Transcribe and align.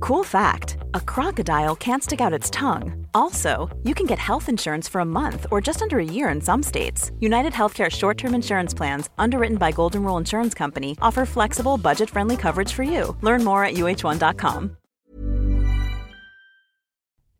Cool 0.00 0.24
fact 0.24 0.78
a 0.94 1.00
crocodile 1.00 1.76
can't 1.76 2.02
stick 2.02 2.20
out 2.20 2.32
its 2.32 2.50
tongue. 2.50 3.06
Also, 3.12 3.68
you 3.84 3.94
can 3.94 4.06
get 4.06 4.18
health 4.18 4.48
insurance 4.48 4.88
for 4.88 5.00
a 5.00 5.04
month 5.04 5.46
or 5.50 5.60
just 5.60 5.82
under 5.82 5.98
a 5.98 6.04
year 6.04 6.30
in 6.30 6.40
some 6.40 6.62
states. 6.62 7.12
United 7.20 7.52
Healthcare 7.52 7.90
short 7.90 8.16
term 8.18 8.34
insurance 8.34 8.76
plans, 8.76 9.10
underwritten 9.18 9.58
by 9.58 9.72
Golden 9.72 10.02
Rule 10.02 10.16
Insurance 10.16 10.54
Company, 10.54 10.96
offer 11.02 11.26
flexible, 11.26 11.76
budget 11.76 12.10
friendly 12.10 12.36
coverage 12.36 12.72
for 12.72 12.82
you. 12.82 13.16
Learn 13.22 13.44
more 13.44 13.64
at 13.64 13.74
uh1.com. 13.74 14.76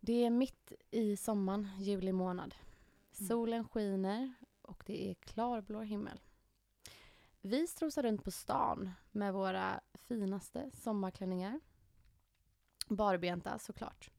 Det 0.00 0.24
är 0.24 0.30
mitt 0.30 0.72
i 0.90 1.16
sommaren, 1.16 1.68
juli 1.78 2.12
månad. 2.12 2.54
Solen 3.12 3.64
skiner 3.68 4.32
och 4.62 4.82
det 4.86 5.10
är 5.10 5.14
klarblå 5.14 5.80
himmel. 5.80 6.20
Vi 7.42 7.66
strosar 7.66 8.02
runt 8.02 8.24
på 8.24 8.30
stan 8.30 8.90
med 9.12 9.32
våra 9.32 9.80
finaste 10.08 10.70
sommarklänningar. 10.74 11.60
Barbenta 12.90 13.58
såklart. 13.58 14.10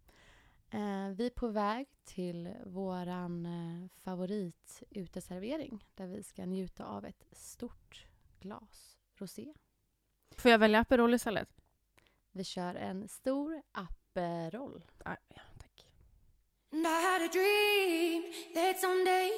Eh, 0.69 1.09
vi 1.15 1.25
är 1.25 1.29
på 1.29 1.47
väg 1.47 1.87
till 2.03 2.53
våran 2.65 3.45
eh, 3.45 3.87
favorituteservering 4.03 5.85
där 5.95 6.07
vi 6.07 6.23
ska 6.23 6.45
njuta 6.45 6.85
av 6.85 7.05
ett 7.05 7.25
stort 7.31 8.07
glas 8.39 8.97
rosé. 9.15 9.53
Får 10.37 10.51
jag 10.51 10.59
välja 10.59 10.79
Aperol 10.79 11.13
istället? 11.13 11.49
Vi 12.31 12.43
kör 12.43 12.75
en 12.75 13.07
stor 13.07 13.61
Aperol. 13.71 14.83
Ah, 15.05 15.15
ja, 15.27 15.41
tack. 15.59 15.85
And 16.71 16.85
I 16.85 17.01
had 17.03 17.21
a 17.21 17.29
dream 17.33 18.23
that 18.53 18.79
someday 18.79 19.31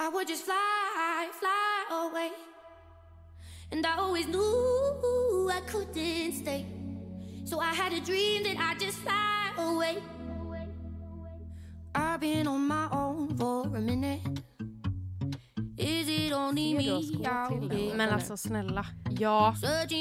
I 0.00 0.08
would 0.10 0.28
just 0.28 0.44
fly, 0.44 1.28
fly 1.40 1.84
away. 1.90 2.30
And 3.72 3.84
I 3.84 3.96
always 3.98 4.26
knew 4.26 5.50
I 5.50 5.60
couldn't 5.66 6.34
stay. 6.34 6.77
So 7.48 7.60
I 7.60 7.72
had 7.72 7.92
a 7.94 8.00
dream 8.00 8.42
that 8.42 8.56
I'd 8.58 8.78
just 8.78 8.98
fly 8.98 9.52
away. 9.56 10.02
I've 11.94 12.20
been 12.20 12.46
on 12.46 12.66
my 12.68 12.88
own 12.92 13.38
for 13.38 13.62
a 13.76 13.80
minute. 13.80 14.20
Is 15.78 16.08
it 16.08 16.32
only 16.32 16.74
me 16.74 16.90
out 16.90 17.72
here? 17.72 17.94
Men 17.94 18.08
alltså 18.08 18.36
snälla, 18.36 18.86
ja. 19.10 19.54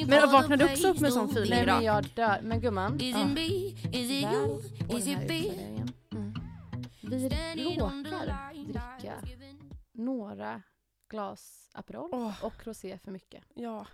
Men 0.07 0.31
vaknade 0.31 0.65
du 0.65 0.71
också 0.71 0.87
upp 0.87 0.99
med 0.99 1.13
sån 1.13 1.29
feeling 1.29 1.49
be. 1.49 1.55
Nej 1.55 1.65
men 1.65 1.83
idag? 1.83 1.83
jag 1.83 2.05
dör. 2.15 2.41
Men 2.41 2.61
gumman. 2.61 3.01
Is 3.01 3.15
it 3.15 3.27
me? 3.27 3.47
Is 3.99 4.11
it 4.11 4.31
you? 4.31 4.61
Is 4.97 5.07
it 5.07 5.29
me? 5.29 5.49
Mm. 6.11 6.33
Vi 7.55 7.77
råkar 7.79 8.57
dricka 8.63 9.13
I 9.23 9.57
några 9.91 10.61
glas 11.09 11.69
Aperol 11.73 12.09
Åh. 12.11 12.45
och 12.45 12.67
rosé 12.67 12.99
för 13.03 13.11
mycket. 13.11 13.43
Ja. 13.53 13.85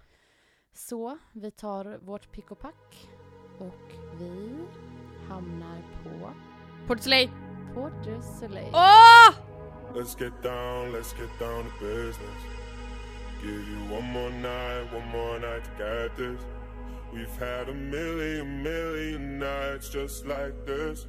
Så 0.74 1.18
vi 1.34 1.52
tar 1.52 1.98
vårt 2.02 2.32
pick 2.32 2.52
och 2.52 2.60
pack 2.60 3.08
och 3.58 3.94
vi 4.20 4.56
hamnar 5.30 5.78
på 6.04 6.30
Port 6.88 7.02
Soleil. 7.02 7.30
Port 7.74 7.94
du 8.04 8.18
Soleil. 8.40 8.70
Åh! 8.74 9.34
Let's 9.96 10.16
get 10.16 10.42
down, 10.44 10.92
let's 10.92 11.14
get 11.14 11.30
down 11.40 11.64
to 11.66 11.72
business. 11.80 12.42
Give 13.42 13.52
you 13.52 13.96
one 13.96 14.12
more 14.14 14.32
night, 14.32 14.92
one 14.94 15.08
more 15.12 15.40
night 15.40 15.64
to 15.64 15.72
get 15.78 16.18
this. 16.18 16.42
We've 17.14 17.38
had 17.40 17.70
a 17.70 17.74
million, 17.74 18.64
million 18.64 19.40
nights 19.40 19.90
just 19.90 20.26
like 20.26 20.66
this. 20.66 21.08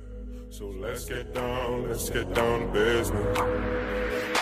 So 0.50 0.66
let's 0.66 1.06
get 1.06 1.34
down, 1.34 1.88
let's 1.88 2.10
get 2.10 2.34
down 2.34 2.60
to 2.60 2.66
business. 2.66 4.33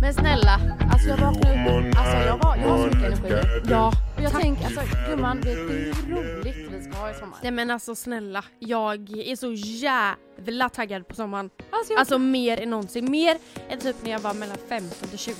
Men 0.00 0.14
snälla, 0.14 0.60
alltså 0.92 1.08
jag 1.08 1.16
vaknade 1.16 1.88
upp, 1.88 1.96
alltså 1.98 2.16
jag, 2.16 2.38
var, 2.38 2.56
jag 2.56 2.68
har 2.68 2.78
så 2.78 2.96
mycket 2.96 3.22
night, 3.22 3.34
energi. 3.34 3.68
Ja. 3.70 3.92
Och 4.16 4.22
jag 4.22 4.32
tänker, 4.32 4.64
alltså 4.64 4.80
gumman, 5.10 5.40
du 5.40 5.50
hur 5.50 6.16
roligt 6.16 6.56
vi 6.72 6.82
ska 6.82 7.00
ha 7.00 7.10
i 7.10 7.14
sommar? 7.14 7.38
Nej 7.42 7.52
men 7.52 7.70
alltså 7.70 7.94
snälla, 7.94 8.44
jag 8.58 9.10
är 9.10 9.36
så 9.36 9.52
jävla 9.52 10.68
taggad 10.68 11.08
på 11.08 11.14
sommaren. 11.14 11.50
Alltså, 11.70 11.92
jag, 11.92 12.00
Alltså 12.00 12.18
mer 12.18 12.60
än 12.60 12.70
någonsin. 12.70 13.10
Mer 13.10 13.36
än 13.68 13.78
typ 13.78 13.96
när 14.02 14.10
jag 14.10 14.20
var 14.20 14.34
mellan 14.34 14.56
15 14.68 15.08
till 15.08 15.18
20. 15.18 15.34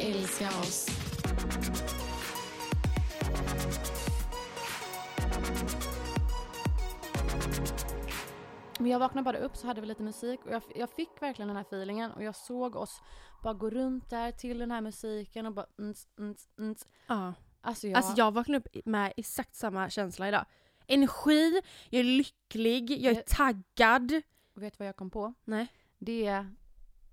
Älskar 0.00 0.48
oss. 0.48 0.97
Men 8.88 8.92
jag 8.92 8.98
vaknade 8.98 9.24
bara 9.24 9.38
upp 9.38 9.56
så 9.56 9.66
hade 9.66 9.80
vi 9.80 9.86
lite 9.86 10.02
musik 10.02 10.40
och 10.46 10.52
jag, 10.52 10.62
jag 10.74 10.90
fick 10.90 11.22
verkligen 11.22 11.48
den 11.48 11.56
här 11.56 11.64
feelingen 11.64 12.10
och 12.12 12.22
jag 12.22 12.36
såg 12.36 12.76
oss 12.76 13.00
bara 13.42 13.54
gå 13.54 13.70
runt 13.70 14.10
där 14.10 14.32
till 14.32 14.58
den 14.58 14.70
här 14.70 14.80
musiken 14.80 15.46
och 15.46 15.52
bara 15.52 15.66
ns, 15.82 16.08
ns, 16.20 16.48
ns. 16.60 16.86
Ja. 17.06 17.34
Alltså 17.60 17.88
jag, 17.88 17.96
Alltså 17.96 18.12
jag 18.16 18.30
vaknade 18.34 18.58
upp 18.58 18.86
med 18.86 19.12
exakt 19.16 19.54
samma 19.54 19.90
känsla 19.90 20.28
idag. 20.28 20.44
Energi, 20.86 21.60
jag 21.90 22.00
är 22.00 22.04
lycklig, 22.04 22.90
jag 22.90 23.12
är 23.12 23.16
Jag- 23.16 23.26
taggad. 23.26 24.10
vet 24.54 24.72
du 24.72 24.76
vad 24.78 24.88
jag 24.88 24.96
kom 24.96 25.10
på? 25.10 25.34
Nej. 25.44 25.66
Det 25.98 26.26
är 26.26 26.54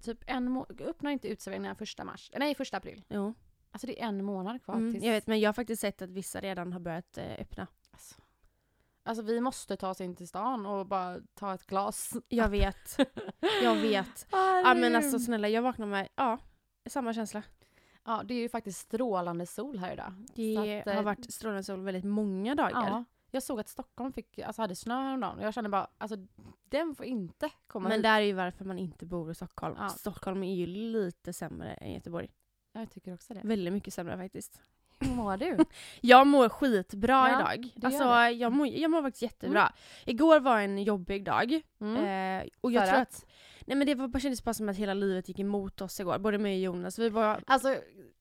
typ 0.02 0.20
en 0.28 0.52
månad, 0.52 0.82
öppnar 0.82 1.12
inte 1.12 1.28
uteserveringen 1.28 1.76
första 1.76 2.04
mars, 2.04 2.32
nej 2.38 2.56
första 2.56 2.78
april. 2.78 3.04
Jo. 3.10 3.34
Alltså 3.72 3.88
det 3.88 4.02
är 4.02 4.08
en 4.08 4.24
månad 4.26 4.64
kvar 4.64 4.76
Mm, 4.76 4.94
tills... 4.94 5.04
jag 5.06 5.12
vet 5.14 5.28
men 5.28 5.40
jag 5.40 5.48
har 5.48 5.54
faktiskt 5.54 5.82
sett 5.82 6.02
att 6.02 6.10
vissa 6.10 6.42
redan 6.42 6.74
har 6.74 6.80
börjat 6.80 7.18
eh, 7.18 7.40
öppna. 7.40 7.68
Alltså, 9.08 9.24
vi 9.24 9.42
måste 9.42 9.78
ta 9.78 9.90
oss 9.90 10.02
in 10.02 10.16
till 10.16 10.28
stan 10.28 10.66
och 10.66 10.86
bara 10.86 11.18
ta 11.34 11.54
ett 11.54 11.68
glas. 11.68 12.14
Jag 12.28 12.50
vet. 12.50 12.98
Jag 13.64 13.76
vet. 13.76 14.28
Ja 14.66 14.74
men 14.74 14.96
alltså 14.96 15.20
snälla 15.20 15.50
jag 15.50 15.62
vaknar 15.62 15.86
med, 15.88 16.08
ja, 16.16 16.38
samma 16.86 17.14
känsla. 17.14 17.44
Ja, 18.06 18.24
det 18.26 18.34
är 18.34 18.40
ju 18.40 18.50
faktiskt 18.50 18.80
strålande 18.80 19.46
sol 19.46 19.78
här 19.80 19.94
idag. 19.94 20.14
Det 20.36 20.58
att, 20.58 20.88
eh, 20.88 20.96
har 20.96 21.04
varit 21.04 21.34
strålande 21.34 21.64
sol 21.64 21.82
väldigt 21.84 22.06
många 22.06 22.56
dagar. 22.56 22.72
Ja, 22.72 23.04
jag 23.32 23.44
såg 23.44 23.60
att 23.60 23.70
Stockholm 23.70 24.14
fick, 24.14 24.40
alltså 24.40 24.62
hade 24.62 24.76
snö 24.76 24.94
häromdagen 25.02 25.38
och 25.38 25.46
jag 25.46 25.54
kände 25.54 25.70
bara, 25.70 25.88
alltså 25.98 26.18
den 26.70 26.96
får 26.96 27.06
inte 27.06 27.50
komma 27.68 27.90
Men 27.90 27.98
hit. 27.98 28.04
det 28.04 28.10
är 28.10 28.20
ju 28.22 28.34
varför 28.34 28.66
man 28.66 28.80
inte 28.80 29.06
bor 29.06 29.32
i 29.32 29.36
Stockholm. 29.36 29.76
Ja. 29.80 29.90
Stockholm 29.90 30.44
är 30.44 30.56
ju 30.56 30.66
lite 30.68 31.34
sämre 31.34 31.74
än 31.74 31.94
Göteborg. 31.94 32.30
Jag 32.72 32.92
tycker 32.92 33.14
också 33.14 33.34
det. 33.34 33.42
Väldigt 33.44 33.74
mycket 33.74 33.94
sämre 33.94 34.18
faktiskt. 34.18 34.62
Hur 35.00 35.16
mår 35.16 35.38
du? 35.38 35.58
Jag 36.02 36.28
mår 36.28 36.50
skitbra 36.50 37.30
Ja, 37.30 37.54
idag. 37.54 37.72
Alltså 37.84 38.04
jag 38.40 38.52
mår, 38.52 38.68
jag 38.68 38.92
mår 38.92 39.02
faktiskt 39.02 39.22
jättebra. 39.22 39.72
Igår 40.06 40.40
var 40.40 40.60
en 40.60 40.84
jobbig 40.84 41.26
dag. 41.26 41.62
Mm. 41.82 41.96
Eh, 42.42 42.48
och 42.62 42.72
jag 42.72 42.84
För 42.84 42.92
tror 42.92 43.02
att? 43.02 43.08
att... 43.08 43.26
Nej 43.66 43.78
men 43.78 43.88
det 43.88 43.96
var, 43.96 44.08
bara 44.08 44.20
kändes 44.20 44.44
bara 44.44 44.54
som 44.54 44.70
att 44.70 44.78
hela 44.78 44.94
livet 44.94 45.28
gick 45.30 45.40
emot 45.40 45.82
oss 45.82 46.00
igår. 46.00 46.20
Både 46.20 46.38
mig 46.38 46.54
och 46.54 46.76
Jonas. 46.76 47.00
Vi 47.00 47.10
var... 47.10 47.44
Alltså, 47.48 47.76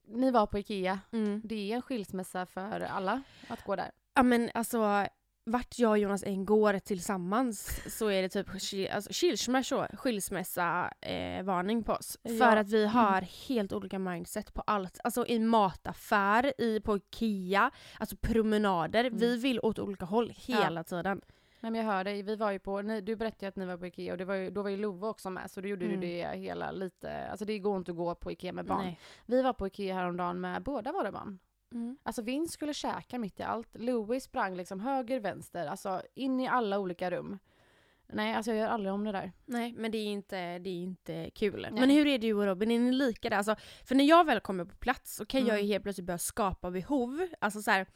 ni 0.09 0.31
var 0.31 0.47
på 0.47 0.59
Ikea. 0.59 1.01
Mm. 1.13 1.41
Det 1.45 1.73
är 1.73 1.77
en 1.77 1.83
skilsmässa 1.83 2.47
för 2.47 2.81
alla 2.81 3.23
att 3.49 3.65
gå 3.65 3.77
där. 3.77 3.91
Ja 4.15 4.23
men 4.23 4.51
alltså 4.55 5.07
vart 5.47 5.79
jag 5.79 5.91
och 5.91 5.99
Jonas 5.99 6.25
än 6.25 6.45
går 6.45 6.79
tillsammans 6.79 7.81
så 7.99 8.09
är 8.09 8.23
det 8.23 8.29
typ 8.29 8.49
alltså, 8.95 9.13
skilsmässa, 9.13 9.89
skilsmässa 9.97 10.91
eh, 11.01 11.43
varning 11.43 11.83
på 11.83 11.93
oss. 11.93 12.19
Ja. 12.23 12.31
För 12.39 12.57
att 12.57 12.69
vi 12.69 12.87
har 12.87 13.21
helt 13.49 13.73
olika 13.73 13.99
mindset 13.99 14.55
på 14.55 14.63
allt. 14.67 15.01
Alltså 15.05 15.27
i 15.27 15.39
mataffär, 15.39 16.61
i, 16.61 16.81
på 16.81 16.97
Ikea, 16.97 17.71
alltså 17.99 18.17
promenader. 18.17 19.05
Mm. 19.05 19.19
Vi 19.19 19.37
vill 19.37 19.61
åt 19.63 19.79
olika 19.79 20.05
håll 20.05 20.33
hela 20.37 20.85
tiden. 20.85 21.21
Nej 21.61 21.71
men 21.71 21.81
jag 21.87 21.93
hör 21.93 22.05
dig, 22.05 22.23
vi 22.23 22.37
var 22.37 22.51
ju 22.51 22.59
på, 22.59 22.83
ni, 22.83 23.01
du 23.01 23.17
berättade 23.17 23.49
att 23.49 23.57
ni 23.57 23.67
var 23.67 23.77
på 23.77 23.87
Ikea 23.87 24.13
och 24.13 24.19
det 24.19 24.25
var 24.25 24.35
ju, 24.35 24.51
då 24.51 24.63
var 24.63 24.71
ju 24.71 24.77
Love 24.77 25.07
också 25.07 25.31
med 25.31 25.51
så 25.51 25.61
då 25.61 25.69
gjorde 25.69 25.85
Mm. 25.85 26.01
du 26.01 26.07
det 26.07 26.39
hela 26.39 26.71
lite, 26.71 27.29
alltså 27.29 27.45
det 27.45 27.59
går 27.59 27.77
inte 27.77 27.91
att 27.91 27.97
gå 27.97 28.15
på 28.15 28.33
Ikea 28.33 28.53
med 28.53 28.65
barn. 28.67 28.85
Nej. 28.85 28.99
Vi 29.27 29.43
var 29.43 29.53
på 29.53 29.67
Ikea 29.67 29.95
häromdagen 29.95 30.41
med 30.41 30.63
båda 30.63 30.93
våra 30.93 31.13
barn. 31.13 31.39
Mm. 31.75 31.97
Alltså 32.03 32.23
Vince 32.23 32.53
skulle 32.53 32.75
käka 32.75 33.19
mitt 33.19 33.41
i 33.41 33.43
allt. 33.43 33.69
Louis 33.75 34.25
sprang 34.25 34.57
liksom 34.57 34.81
höger, 34.81 35.21
vänster, 35.21 35.67
alltså 35.67 36.03
in 36.15 36.41
i 36.41 36.49
alla 36.49 36.79
olika 36.79 37.11
rum. 37.11 37.39
Nej, 38.07 38.35
alltså 38.35 38.51
jag 38.51 38.59
gör 38.59 38.69
aldrig 38.69 38.93
om 38.93 39.05
det 39.05 39.13
där. 39.13 39.33
Nej 39.47 39.73
men 39.73 39.91
det 39.91 39.99
är 39.99 40.07
inte, 40.07 40.59
det 40.59 40.71
är 40.71 40.83
inte 40.83 41.31
kul. 41.35 41.61
Nej. 41.71 41.81
Men 41.81 41.91
hur 41.91 42.07
är 42.07 42.19
du 42.19 42.33
och 42.35 42.45
Robin? 42.45 42.71
Är 42.71 42.79
ni 42.79 42.93
lika 42.93 43.31
där? 43.31 43.37
Alltså, 43.37 43.57
för 43.85 43.95
när 43.95 44.05
jag 44.05 44.25
väl 44.27 44.41
kommer 44.41 44.65
på 44.65 44.77
plats 44.77 45.15
så 45.17 45.27
kan 45.27 45.41
jag 45.47 45.57
ju 45.57 45.61
Mm. 45.61 45.69
helt 45.73 45.83
plötsligt 45.83 46.07
börja 46.07 46.19
skapa 46.19 46.71
behov. 46.71 47.27
Alltså 47.41 47.63
så 47.63 47.71
här, 47.71 47.87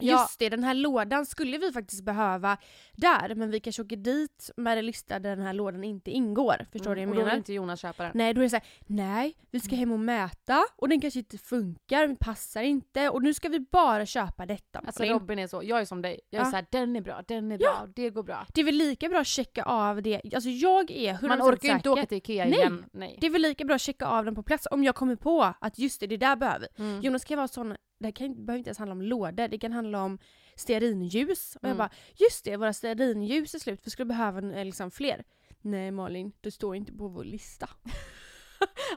Ja. 0.00 0.20
Just 0.20 0.38
det, 0.38 0.48
den 0.48 0.64
här 0.64 0.74
lådan 0.74 1.26
skulle 1.26 1.58
vi 1.58 1.72
faktiskt 1.72 2.04
behöva 2.04 2.56
där 2.92 3.34
men 3.34 3.50
vi 3.50 3.60
kanske 3.60 3.82
åker 3.82 3.96
dit 3.96 4.50
med 4.56 4.78
en 4.78 4.86
lista 4.86 5.18
där 5.18 5.36
den 5.36 5.46
här 5.46 5.52
lådan 5.52 5.84
inte 5.84 6.10
ingår. 6.10 6.66
Förstår 6.72 6.94
du 6.94 7.02
Mm, 7.02 7.10
vad 7.10 7.16
och 7.16 7.20
jag 7.20 7.24
då 7.24 7.24
vill 7.24 7.24
menar? 7.26 7.36
inte 7.36 7.52
Jonas 7.52 7.80
köpa 7.80 8.02
den. 8.02 8.12
Nej, 8.14 8.34
då 8.34 8.40
är 8.40 8.42
det 8.42 8.50
såhär, 8.50 8.64
nej, 8.86 9.36
vi 9.50 9.60
ska 9.60 9.76
hem 9.76 9.92
och 9.92 10.00
mäta 10.00 10.64
och 10.76 10.88
den 10.88 11.00
kanske 11.00 11.18
inte 11.18 11.38
funkar, 11.38 12.00
den 12.06 12.16
passar 12.16 12.62
inte 12.62 13.08
och 13.08 13.22
nu 13.22 13.34
ska 13.34 13.48
vi 13.48 13.60
bara 13.60 14.06
köpa 14.06 14.46
detta. 14.46 14.78
Alltså 14.78 15.02
Malin. 15.02 15.12
Robin 15.18 15.38
är 15.38 15.46
så, 15.46 15.60
jag 15.64 15.80
är 15.80 15.84
som 15.84 16.02
dig. 16.02 16.20
Jag 16.30 16.40
är 16.40 16.44
Ja. 16.46 16.50
såhär, 16.50 16.66
den 16.70 16.96
är 16.96 17.00
bra, 17.00 17.22
den 17.28 17.52
är 17.52 17.58
Ja. 17.62 17.72
bra, 17.78 17.86
det 17.96 18.10
går 18.10 18.22
bra. 18.22 18.46
Det 18.54 18.60
är 18.60 18.64
väl 18.64 18.74
lika 18.74 19.08
bra 19.08 19.20
att 19.20 19.26
checka 19.26 19.64
av 19.64 20.02
det, 20.02 20.20
alltså 20.34 20.50
jag 20.50 20.90
är 20.90 21.14
100% 21.14 21.28
Man 21.28 21.42
orkar 21.42 21.68
ju 21.68 21.74
inte 21.74 21.90
åka 21.90 22.06
till 22.06 22.18
Ikea 22.18 22.44
Nej. 22.44 22.54
igen. 22.58 22.84
Nej. 22.92 23.18
Det 23.20 23.26
är 23.26 23.30
väl 23.30 23.42
lika 23.42 23.64
bra 23.64 23.74
att 23.74 23.80
checka 23.80 24.06
av 24.06 24.24
den 24.24 24.34
på 24.34 24.42
plats 24.42 24.66
om 24.70 24.84
jag 24.84 24.94
kommer 24.94 25.16
på 25.16 25.54
att 25.60 25.78
just 25.78 26.00
det, 26.00 26.06
det 26.06 26.16
där 26.16 26.36
behöver 26.36 26.68
vi. 26.76 26.84
Mm. 26.84 27.00
Jonas 27.02 27.24
kan 27.24 27.36
vara 27.36 27.48
sån, 27.48 27.76
det 28.04 28.08
här 28.08 28.12
kan, 28.12 28.46
behöver 28.46 28.58
inte 28.58 28.68
ens 28.68 28.78
handla 28.78 28.92
om 28.92 29.02
lådor, 29.02 29.48
det 29.48 29.58
kan 29.58 29.72
handla 29.72 30.02
om 30.04 30.18
stearinljus. 30.56 31.56
Och 31.56 31.64
jag 31.64 31.68
Mm. 31.70 31.78
bara, 31.78 31.90
just 32.16 32.44
det, 32.44 32.56
våra 32.56 32.72
stearinljus 32.72 33.54
är 33.54 33.58
slut, 33.58 33.80
vi 33.84 33.90
skulle 33.90 34.06
behöva 34.06 34.38
eh, 34.52 34.64
liksom 34.64 34.90
fler. 34.90 35.24
Nej 35.60 35.90
Malin, 35.90 36.32
det 36.40 36.50
står 36.50 36.76
inte 36.76 36.92
på 36.92 37.08
vår 37.08 37.24
lista. 37.24 37.68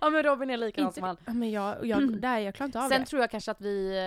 Ja 0.02 0.10
men 0.10 0.24
Robin 0.24 0.50
är 0.50 0.58
likadan 0.58 0.94
som 0.94 1.04
han. 1.04 1.18
Men 1.26 1.52
jag, 1.52 1.86
jag, 1.86 2.22
där, 2.22 2.40
jag 2.40 2.56
klarar 2.56 2.68
inte 2.68 2.80
av 2.84 2.90
Sen 2.90 3.02
det. 3.02 3.08
tror 3.08 3.22
jag 3.22 3.32
kanske 3.32 3.52
att 3.52 3.62
vi, 3.62 3.98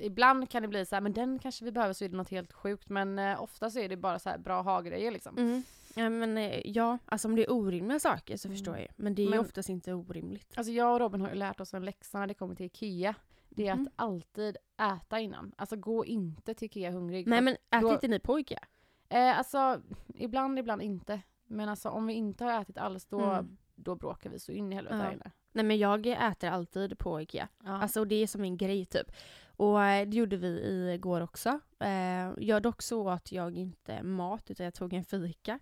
eh, 0.00 0.06
ibland 0.06 0.50
kan 0.50 0.62
det 0.62 0.68
bli 0.68 0.86
så 0.86 0.96
här, 0.96 1.00
men 1.00 1.12
den 1.12 1.38
kanske 1.38 1.64
vi 1.64 1.72
behöver 1.72 1.94
så 1.94 2.04
är 2.04 2.08
det 2.08 2.16
något 2.16 2.30
helt 2.30 2.52
sjukt. 2.52 2.88
Men 2.88 3.18
eh, 3.18 3.42
ofta 3.42 3.70
så 3.70 3.78
är 3.78 3.88
det 3.88 3.96
bara 3.96 4.18
så 4.18 4.28
här 4.30 4.38
bra 4.38 4.62
ha-grejer 4.62 5.10
liksom. 5.10 5.38
Mm. 5.38 5.62
Ja 5.94 6.10
men 6.10 6.38
eh, 6.38 6.60
ja, 6.64 6.98
alltså 7.04 7.28
om 7.28 7.36
det 7.36 7.42
är 7.44 7.52
orimliga 7.52 8.00
saker 8.00 8.36
så 8.36 8.48
Mm. 8.48 8.56
förstår 8.58 8.74
jag 8.74 8.82
ju. 8.82 8.88
Men 8.96 9.14
det 9.14 9.22
är 9.22 9.24
ju 9.24 9.30
Men- 9.30 9.38
oftast 9.40 9.68
inte 9.68 9.92
orimligt. 9.94 10.52
Alltså 10.54 10.72
jag 10.72 10.92
och 10.94 11.00
Robin 11.00 11.20
har 11.20 11.28
ju 11.28 11.34
lärt 11.34 11.60
oss 11.60 11.74
en 11.74 11.84
läxa 11.84 12.18
när 12.18 12.26
det 12.26 12.34
kommer 12.34 12.54
till 12.54 12.66
Ikea. 12.66 13.14
Det 13.50 13.66
är 13.66 13.72
att 13.72 13.88
alltid 13.96 14.56
äta 14.96 15.20
innan. 15.20 15.52
Alltså 15.56 15.76
gå 15.76 16.04
inte 16.04 16.54
till 16.54 16.66
Ikea 16.66 16.90
hungrig. 16.90 17.26
Nej 17.26 17.40
men 17.40 17.54
äter 17.54 17.80
då- 17.80 17.92
inte 17.92 18.08
ni 18.08 18.18
på 18.18 18.40
Ikea? 18.40 18.64
eh, 19.08 19.38
alltså 19.38 19.82
ibland, 20.14 20.58
ibland 20.58 20.82
inte. 20.82 21.20
Men 21.46 21.68
alltså 21.68 21.88
om 21.88 22.06
vi 22.06 22.12
inte 22.14 22.44
har 22.44 22.60
ätit 22.62 22.78
alls 22.78 23.06
då, 23.06 23.20
Mm. 23.20 23.56
då 23.74 23.94
bråkar 23.94 24.30
vi 24.30 24.38
så 24.38 24.52
in 24.52 24.72
i 24.72 24.74
helvete 24.76 24.96
Ja. 24.96 25.02
här 25.02 25.12
inne. 25.12 25.30
Nej 25.52 25.64
men 25.64 25.78
jag 25.78 26.06
äter 26.06 26.50
alltid 26.50 26.98
på 26.98 27.20
Ikea. 27.20 27.48
Ja. 27.64 27.70
Alltså 27.82 28.04
det 28.04 28.14
är 28.14 28.26
som 28.26 28.44
en 28.44 28.56
grej 28.56 28.86
typ. 28.86 29.12
Och 29.56 29.82
eh, 29.84 30.08
det 30.08 30.16
gjorde 30.16 30.36
vi 30.36 30.92
igår 30.94 31.20
också. 31.20 31.60
Eh, 31.80 32.30
jag 32.38 32.62
dock 32.62 32.82
så 32.82 33.08
att 33.10 33.32
jag 33.32 33.56
inte 33.56 34.02
mat 34.02 34.50
utan 34.50 34.64
jag 34.64 34.74
tog 34.74 34.92
en 34.92 35.04
fika. 35.04 35.58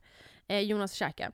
Eh, 0.46 0.60
Jonas 0.60 0.92
käkade. 0.92 1.32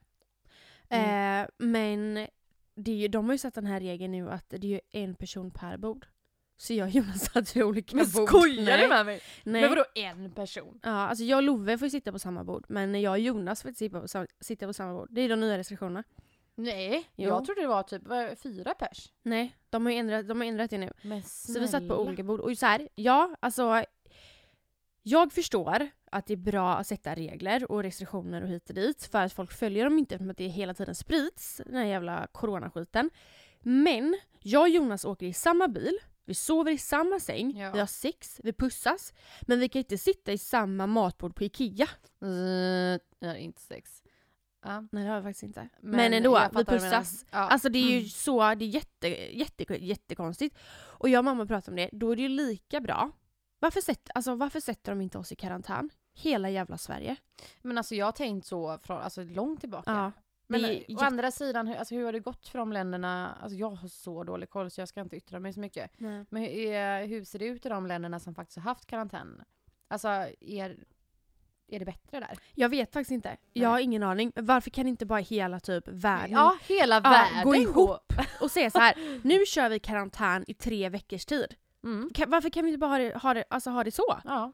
Mm. 0.88 1.42
Eh, 1.44 1.48
men 1.58 2.28
det 2.74 2.90
är 2.90 2.96
ju, 2.96 3.08
de 3.08 3.24
har 3.24 3.32
ju 3.34 3.38
satt 3.38 3.54
den 3.54 3.66
här 3.66 3.80
regeln 3.80 4.12
nu 4.12 4.30
att 4.30 4.50
det 4.58 4.74
är 4.74 4.80
en 4.90 5.14
person 5.14 5.50
per 5.50 5.76
bord. 5.76 6.06
Så 6.56 6.74
jag 6.74 6.84
och 6.86 6.90
Jonas 6.90 7.24
satt 7.32 7.56
vid 7.56 7.62
olika 7.62 7.96
men 7.96 8.06
bord. 8.10 8.28
skojar 8.28 8.78
du 8.78 8.88
med 8.88 9.06
mig? 9.06 9.20
Nej. 9.44 9.60
Men 9.62 9.70
vadå 9.70 9.84
en 9.94 10.30
person? 10.30 10.80
Ja, 10.82 10.90
alltså 10.90 11.24
jag 11.24 11.36
och 11.36 11.42
Love 11.42 11.78
får 11.78 11.86
ju 11.86 11.90
sitta 11.90 12.12
på 12.12 12.18
samma 12.18 12.44
bord 12.44 12.64
men 12.68 13.00
jag 13.00 13.10
och 13.10 13.18
Jonas 13.18 13.62
får 13.62 13.68
inte 13.68 13.78
sitta 13.78 14.00
på, 14.00 14.08
samma, 14.08 14.26
sitta 14.40 14.66
på 14.66 14.72
samma 14.72 14.94
bord. 14.94 15.08
Det 15.10 15.20
är 15.20 15.28
de 15.28 15.40
nya 15.40 15.58
restriktionerna. 15.58 16.04
Nej, 16.56 17.10
Jo. 17.16 17.28
jag 17.28 17.44
trodde 17.44 17.60
det 17.60 17.66
var 17.68 17.82
typ 17.82 18.02
vad, 18.06 18.38
fyra 18.38 18.74
pers. 18.74 19.12
Nej, 19.22 19.56
de 19.70 19.86
har 19.86 19.92
ju 19.92 19.98
ändrat, 19.98 20.28
de 20.28 20.40
har 20.40 20.48
ändrat 20.48 20.70
det 20.70 20.78
nu. 20.78 20.92
Men 21.02 21.22
Så 21.22 21.60
vi 21.60 21.68
satt 21.68 21.88
på 21.88 21.94
olika 21.96 22.22
bord. 22.22 22.40
Och 22.40 22.58
så 22.58 22.66
här, 22.66 22.88
ja, 22.94 23.36
alltså. 23.40 23.84
Jag 25.02 25.32
förstår 25.32 25.88
att 26.10 26.26
det 26.26 26.32
är 26.32 26.36
bra 26.36 26.76
att 26.76 26.86
sätta 26.86 27.14
regler 27.14 27.72
och 27.72 27.82
restriktioner 27.82 28.42
och 28.42 28.48
hit 28.48 28.68
och 28.68 28.74
dit 28.74 29.08
för 29.12 29.18
att 29.18 29.32
folk 29.32 29.52
följer 29.52 29.84
dem 29.84 29.98
inte 29.98 30.18
för 30.18 30.30
att 30.30 30.36
det 30.36 30.46
hela 30.48 30.74
tiden 30.74 30.94
sprids, 30.94 31.60
den 31.66 31.76
här 31.76 31.84
jävla 31.84 32.26
coronaskiten. 32.32 33.10
Men 33.60 34.16
jag 34.40 34.62
och 34.62 34.68
Jonas 34.68 35.04
åker 35.04 35.26
i 35.26 35.32
samma 35.32 35.68
bil, 35.68 35.98
vi 36.24 36.34
sover 36.34 36.72
i 36.72 36.78
samma 36.78 37.20
säng, 37.20 37.58
Ja. 37.58 37.70
vi 37.72 37.78
har 37.78 37.86
sex, 37.86 38.40
vi 38.44 38.52
pussas. 38.52 39.12
Men 39.42 39.60
vi 39.60 39.68
kan 39.68 39.78
inte 39.80 39.98
sitta 39.98 40.32
i 40.32 40.38
samma 40.38 40.86
matbord 40.86 41.34
på 41.36 41.44
IKEA. 41.44 41.88
Uh, 42.22 42.98
ja, 43.18 43.36
inte 43.36 43.62
sex. 43.62 44.02
Ja. 44.64 44.80
Nej 44.92 45.04
det 45.04 45.10
har 45.10 45.20
vi 45.20 45.24
faktiskt 45.24 45.42
inte. 45.42 45.68
Men, 45.80 46.12
ändå, 46.12 46.36
jag 46.36 46.58
vi 46.58 46.64
pussas. 46.64 47.24
Ja. 47.30 47.38
Alltså 47.38 47.68
det 47.68 47.78
är 47.78 47.90
ju 47.90 47.96
Mm. 47.98 48.08
så, 48.08 48.54
det 48.54 48.64
är 48.64 48.68
jätte, 48.68 49.08
jätte, 49.38 49.84
jättekonstigt. 49.84 50.56
Och 50.74 51.08
jag 51.08 51.18
och 51.18 51.24
mamma 51.24 51.46
pratade 51.46 51.70
om 51.70 51.76
det, 51.76 51.90
då 51.92 52.10
är 52.12 52.16
det 52.16 52.22
ju 52.22 52.28
lika 52.28 52.80
bra. 52.80 53.10
Varför, 53.58 53.80
sätt, 53.80 54.08
alltså, 54.14 54.34
varför 54.34 54.60
sätter 54.60 54.92
de 54.92 55.00
inte 55.00 55.18
oss 55.18 55.32
i 55.32 55.36
karantän? 55.36 55.90
Hela 56.14 56.50
jävla 56.50 56.78
Sverige. 56.78 57.16
Men 57.62 57.78
alltså 57.78 57.94
jag 57.94 58.06
har 58.06 58.12
tänkt 58.12 58.46
så 58.46 58.78
från, 58.82 58.98
alltså, 59.02 59.22
långt 59.22 59.60
tillbaka. 59.60 59.90
Ja. 59.92 60.12
Men 60.46 60.62
det 60.62 60.68
å 60.68 60.72
jätte- 60.88 61.04
andra 61.04 61.30
sidan, 61.30 61.66
hur, 61.66 61.76
alltså, 61.76 61.94
hur 61.94 62.04
har 62.04 62.12
det 62.12 62.20
gått 62.20 62.48
för 62.48 62.58
de 62.58 62.72
länderna? 62.72 63.38
Alltså 63.42 63.56
jag 63.58 63.70
har 63.70 63.88
så 63.88 64.24
dålig 64.24 64.50
koll 64.50 64.70
så 64.70 64.80
jag 64.80 64.88
ska 64.88 65.00
inte 65.00 65.16
yttra 65.16 65.40
mig 65.40 65.52
så 65.52 65.60
mycket. 65.60 65.90
Nej. 65.96 66.24
Men 66.30 66.42
hur, 66.42 66.50
är, 66.50 67.06
hur 67.06 67.24
ser 67.24 67.38
det 67.38 67.44
ut 67.46 67.66
i 67.66 67.68
de 67.68 67.86
länderna 67.86 68.20
som 68.20 68.34
faktiskt 68.34 68.56
har 68.58 68.62
haft 68.62 68.86
karantän? 68.86 69.42
Alltså 69.88 70.08
är, 70.40 70.76
är 71.68 71.78
det 71.78 71.84
bättre 71.84 72.20
där? 72.20 72.38
Jag 72.54 72.68
vet 72.68 72.92
faktiskt 72.92 73.10
inte. 73.10 73.36
Jag 73.52 73.68
har 73.68 73.78
ingen 73.80 74.02
aning. 74.02 74.32
Varför 74.36 74.70
kan 74.70 74.86
inte 74.86 75.06
bara 75.06 75.18
hela 75.20 75.60
typ 75.60 75.88
världen 75.88 76.30
Ja, 76.32 76.58
hela 76.66 76.94
Ja, 76.94 77.00
världen 77.00 77.44
gå 77.44 77.56
ihop. 77.56 78.12
och 78.40 78.50
säga 78.50 78.70
så 78.70 78.78
här. 78.78 79.20
nu 79.24 79.46
kör 79.46 79.68
vi 79.68 79.78
karantän 79.78 80.44
i 80.46 80.54
tre 80.54 80.88
veckors 80.88 81.26
tid. 81.26 81.54
Mm. 81.84 82.10
Kan, 82.14 82.30
varför 82.30 82.50
kan 82.50 82.64
vi 82.64 82.70
inte 82.70 82.78
bara 82.78 82.90
ha 82.90 82.98
det, 82.98 83.16
ha 83.18 83.34
det, 83.34 83.44
alltså, 83.50 83.70
ha 83.70 83.84
det 83.84 83.90
så? 83.92 84.20
Ja. 84.24 84.52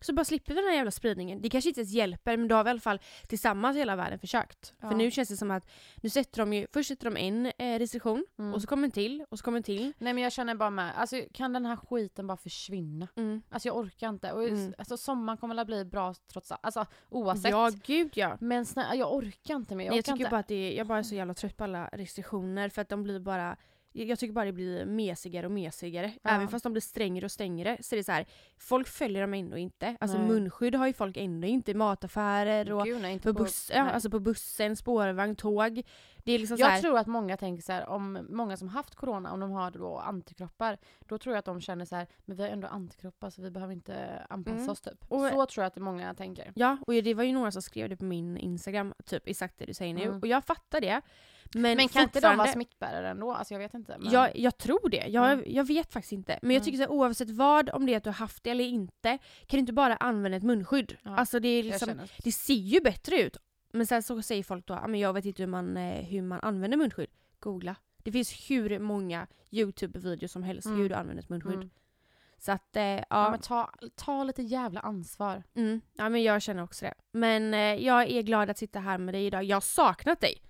Så 0.00 0.12
bara 0.12 0.24
slipper 0.24 0.54
vi 0.54 0.60
den 0.60 0.68
här 0.70 0.76
jävla 0.76 0.90
spridningen. 0.90 1.42
Det 1.42 1.50
kanske 1.50 1.68
inte 1.70 1.80
ens 1.80 1.92
hjälper 1.92 2.36
men 2.36 2.48
då 2.48 2.54
har 2.54 2.64
vi 2.64 2.68
i 2.68 2.70
alla 2.70 2.80
fall 2.80 3.00
tillsammans 3.28 3.76
hela 3.76 3.96
världen 3.96 4.18
försökt. 4.18 4.74
Ja. 4.80 4.88
För 4.88 4.96
nu 4.96 5.10
känns 5.10 5.28
det 5.28 5.36
som 5.36 5.50
att 5.50 5.66
nu 6.02 6.10
sätter 6.10 6.38
de 6.40 6.52
ju, 6.52 6.66
först 6.72 6.88
sätter 6.88 7.10
de 7.10 7.16
en 7.16 7.46
eh, 7.58 7.78
restriktion 7.78 8.26
Mm. 8.38 8.54
och 8.54 8.60
så 8.62 8.68
kommer 8.68 8.84
en 8.84 8.90
till 8.90 9.24
och 9.30 9.38
så 9.38 9.44
kommer 9.44 9.56
en 9.56 9.62
till. 9.62 9.92
Nej 9.98 10.12
men 10.12 10.22
jag 10.22 10.32
känner 10.32 10.54
bara 10.54 10.70
med, 10.70 10.92
alltså 10.98 11.20
kan 11.32 11.52
den 11.52 11.66
här 11.66 11.76
skiten 11.76 12.26
bara 12.26 12.36
försvinna? 12.36 13.08
Mm. 13.16 13.42
Alltså 13.50 13.68
jag 13.68 13.76
orkar 13.76 14.08
inte. 14.08 14.32
Och, 14.32 14.44
Mm. 14.48 14.74
alltså, 14.78 14.96
sommaren 14.96 15.36
kommer 15.38 15.56
att 15.60 15.66
bli 15.66 15.84
bra 15.84 16.14
trots 16.32 16.52
allt. 16.52 16.60
Alltså 16.64 16.86
oavsett. 17.08 17.50
Ja 17.50 17.70
gud 17.86 18.10
ja. 18.14 18.36
Men 18.40 18.66
snälla, 18.66 18.94
jag 18.94 19.14
orkar 19.14 19.54
inte 19.54 19.74
mer. 19.74 19.84
Jag, 19.84 19.90
Nej, 19.90 19.98
jag 19.98 20.04
tycker 20.04 20.18
inte. 20.18 20.30
bara 20.30 20.40
att 20.40 20.48
det 20.48 20.72
jag 20.74 20.86
bara 20.86 20.98
är 20.98 21.02
så 21.02 21.14
jävla 21.14 21.34
trött 21.34 21.56
på 21.56 21.64
alla 21.64 21.88
restriktioner 21.92 22.68
för 22.68 22.82
att 22.82 22.88
de 22.88 23.02
blir 23.02 23.20
bara 23.20 23.56
jag 24.00 24.08
jag 24.08 24.18
tycker 24.18 24.32
bara 24.34 24.44
det 24.44 24.52
blir 24.52 24.84
mesigare 24.84 25.46
och 25.46 25.52
mesigare. 25.52 26.12
Ja. 26.22 26.30
Även 26.30 26.48
fast 26.48 26.62
de 26.62 26.72
blir 26.72 26.80
strängare 26.82 27.24
och 27.24 27.30
strängare 27.30 27.76
så 27.80 27.94
är 27.94 27.96
det 27.96 28.04
så 28.04 28.12
här. 28.12 28.26
folk 28.58 28.88
följer 28.88 29.20
dem 29.20 29.34
ändå 29.34 29.56
inte. 29.56 29.96
Alltså 30.00 30.18
Nej. 30.18 30.26
munskydd 30.28 30.74
har 30.74 30.86
ju 30.86 30.92
folk 30.92 31.16
ändå 31.16 31.46
inte 31.46 31.70
i 31.70 31.74
mataffärer 31.74 32.72
och 32.72 32.84
Gud, 32.84 33.02
nej, 33.02 33.12
inte 33.12 33.32
på, 33.32 33.38
buss, 33.38 33.70
ja, 33.74 33.90
alltså 33.90 34.10
på 34.10 34.20
bussen, 34.20 34.76
spårvagn, 34.76 35.36
tåg. 35.36 35.82
Det 36.24 36.32
är 36.32 36.38
liksom 36.38 36.58
så 36.58 36.64
här, 36.64 36.72
Jag 36.72 36.80
tror 36.82 36.98
att 36.98 37.06
många 37.06 37.36
tänker 37.36 37.62
så 37.62 37.72
här, 37.72 37.88
om 37.88 38.26
många 38.30 38.56
som 38.56 38.68
haft 38.68 38.94
corona, 38.94 39.32
om 39.32 39.40
de 39.40 39.50
har 39.50 39.70
då 39.70 39.98
antikroppar, 39.98 40.78
då 41.08 41.18
tror 41.18 41.34
jag 41.34 41.38
att 41.38 41.44
de 41.44 41.60
känner 41.60 41.84
så 41.84 41.96
här, 41.96 42.06
men 42.24 42.36
vi 42.36 42.42
har 42.42 42.50
ändå 42.50 42.68
antikroppar 42.68 43.30
så 43.30 43.42
vi 43.42 43.50
behöver 43.50 43.72
inte 43.72 44.26
anpassa 44.30 44.56
Mm. 44.58 44.70
oss 44.70 44.80
typ. 44.80 45.04
Och- 45.08 45.20
så 45.20 45.46
tror 45.46 45.62
jag 45.62 45.66
att 45.66 45.76
många 45.76 46.14
tänker. 46.14 46.52
Ja, 46.54 46.76
och 46.86 46.92
det 46.94 47.14
var 47.14 47.24
ju 47.24 47.32
några 47.32 47.50
som 47.50 47.62
skrev 47.62 47.88
det 47.88 47.96
på 47.96 48.04
min 48.04 48.36
Instagram, 48.36 48.94
typ 49.04 49.22
exakt 49.26 49.58
det 49.58 49.64
du 49.66 49.74
säger 49.74 49.94
nu. 49.94 50.02
Mm. 50.02 50.18
Och 50.20 50.26
jag 50.26 50.44
fattar 50.44 50.80
det. 50.80 51.00
Men, 51.54 51.76
Men, 51.76 51.88
kan 51.88 52.02
inte 52.02 52.20
de 52.20 52.36
vara 52.36 52.48
smittbärare 52.48 53.08
ändå? 53.10 53.32
Alltså 53.32 53.54
jag 53.54 53.58
vet 53.58 53.74
inte. 53.74 53.96
Men... 53.98 54.12
Jag, 54.12 54.36
jag 54.38 54.58
tror 54.58 54.88
det. 54.88 55.06
Jag, 55.08 55.32
Mm. 55.32 55.44
jag 55.48 55.64
vet 55.64 55.92
faktiskt 55.92 56.12
inte. 56.12 56.38
Men 56.42 56.50
jag 56.50 56.56
Mm. 56.60 56.64
tycker 56.64 56.76
så 56.78 56.82
här, 56.82 56.90
oavsett 56.90 57.30
vad, 57.30 57.70
om 57.70 57.86
det 57.86 57.92
är 57.92 57.96
att 57.96 58.04
du 58.04 58.10
har 58.10 58.14
haft 58.14 58.44
det 58.44 58.50
eller 58.50 58.64
inte, 58.64 59.18
kan 59.46 59.56
du 59.56 59.58
inte 59.58 59.72
bara 59.72 59.96
använda 59.96 60.36
ett 60.36 60.42
munskydd? 60.44 60.96
Ja, 61.02 61.16
Alltså 61.16 61.40
det 61.40 61.48
är 61.48 61.62
liksom, 61.62 62.00
det 62.24 62.32
ser 62.32 62.54
ju 62.54 62.80
bättre 62.80 63.20
ut. 63.22 63.36
Men 63.72 63.86
sen 63.86 64.02
så 64.02 64.22
säger 64.22 64.42
folk 64.42 64.66
då, 64.66 64.74
"Ja, 64.74 64.86
men 64.86 65.00
jag 65.00 65.12
vet 65.12 65.24
inte 65.24 65.42
hur 65.42 65.48
man, 65.50 65.76
eh, 65.76 66.04
hur 66.04 66.22
man 66.22 66.40
använder 66.42 66.78
munskydd. 66.78 67.10
Googla. 67.40 67.76
Det 67.98 68.12
finns 68.12 68.50
hur 68.50 68.78
många 68.78 69.26
YouTube-videos 69.50 70.28
som 70.32 70.42
helst 70.42 70.66
Mm. 70.66 70.78
hur 70.80 70.88
du 70.88 70.94
använder 70.94 71.22
ett 71.22 71.28
munskydd. 71.28 71.54
Mm. 71.54 71.70
Så 72.38 72.52
att, 72.52 72.76
eh, 72.76 72.82
ja. 72.82 73.04
Ja. 73.10 73.30
men 73.30 73.40
ta, 73.40 73.70
ta 73.94 74.24
lite 74.24 74.42
jävla 74.42 74.80
ansvar. 74.80 75.42
Mm, 75.54 75.80
ja 75.96 76.08
men 76.08 76.22
jag 76.22 76.42
känner 76.42 76.62
också 76.62 76.84
det. 76.84 76.94
Men 77.12 77.54
eh, 77.54 77.60
jag 77.60 78.10
är 78.10 78.22
glad 78.22 78.50
att 78.50 78.58
sitta 78.58 78.80
här 78.80 78.98
med 78.98 79.14
dig 79.14 79.26
idag. 79.26 79.44
Jag 79.44 79.56
har 79.56 79.60
saknat 79.60 80.20
dig. 80.20 80.42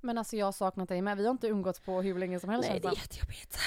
Men 0.00 0.18
alltså 0.18 0.36
jag 0.36 0.46
har 0.46 0.52
saknat 0.52 0.88
dig 0.88 1.02
med. 1.02 1.16
Vi 1.16 1.24
har 1.24 1.30
inte 1.30 1.46
umgåtts 1.48 1.80
på 1.80 2.02
hur 2.02 2.18
länge 2.18 2.40
som 2.40 2.50
helst 2.50 2.68
Nej, 2.70 2.80
det 2.80 2.88
är 2.88 2.92
jättejobbigt. 2.92 3.58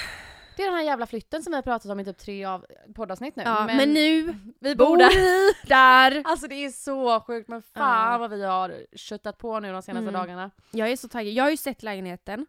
Det 0.57 0.63
är 0.63 0.67
den 0.67 0.75
här 0.75 0.83
jävla 0.83 1.05
flytten 1.05 1.43
som 1.43 1.51
vi 1.51 1.55
har 1.55 1.61
pratat 1.63 1.91
om 1.91 1.99
i 1.99 2.05
typ 2.05 2.17
tre 2.17 2.45
av 2.45 2.65
poddavsnitt 2.95 3.35
nu. 3.35 3.43
Ja, 3.45 3.65
men, 3.65 3.93
nu 3.93 4.35
vi 4.59 4.75
bor 4.75 4.97
där. 4.97 5.09
vi 5.09 5.53
där. 5.69 6.21
Alltså 6.25 6.47
det 6.47 6.55
är 6.55 6.69
så 6.69 7.19
sjukt 7.21 7.49
men 7.49 7.61
fan 7.61 8.11
Ja. 8.11 8.17
vad 8.17 8.29
vi 8.31 8.43
har 8.45 8.85
köttat 8.95 9.37
på 9.37 9.59
nu 9.59 9.71
de 9.71 9.81
senaste 9.81 10.09
Mm. 10.09 10.13
dagarna. 10.13 10.51
Jag 10.71 10.89
är 10.91 10.95
så 10.95 11.07
taggad. 11.07 11.33
Jag 11.33 11.43
har 11.43 11.51
ju 11.51 11.57
sett 11.57 11.83
lägenheten. 11.83 12.39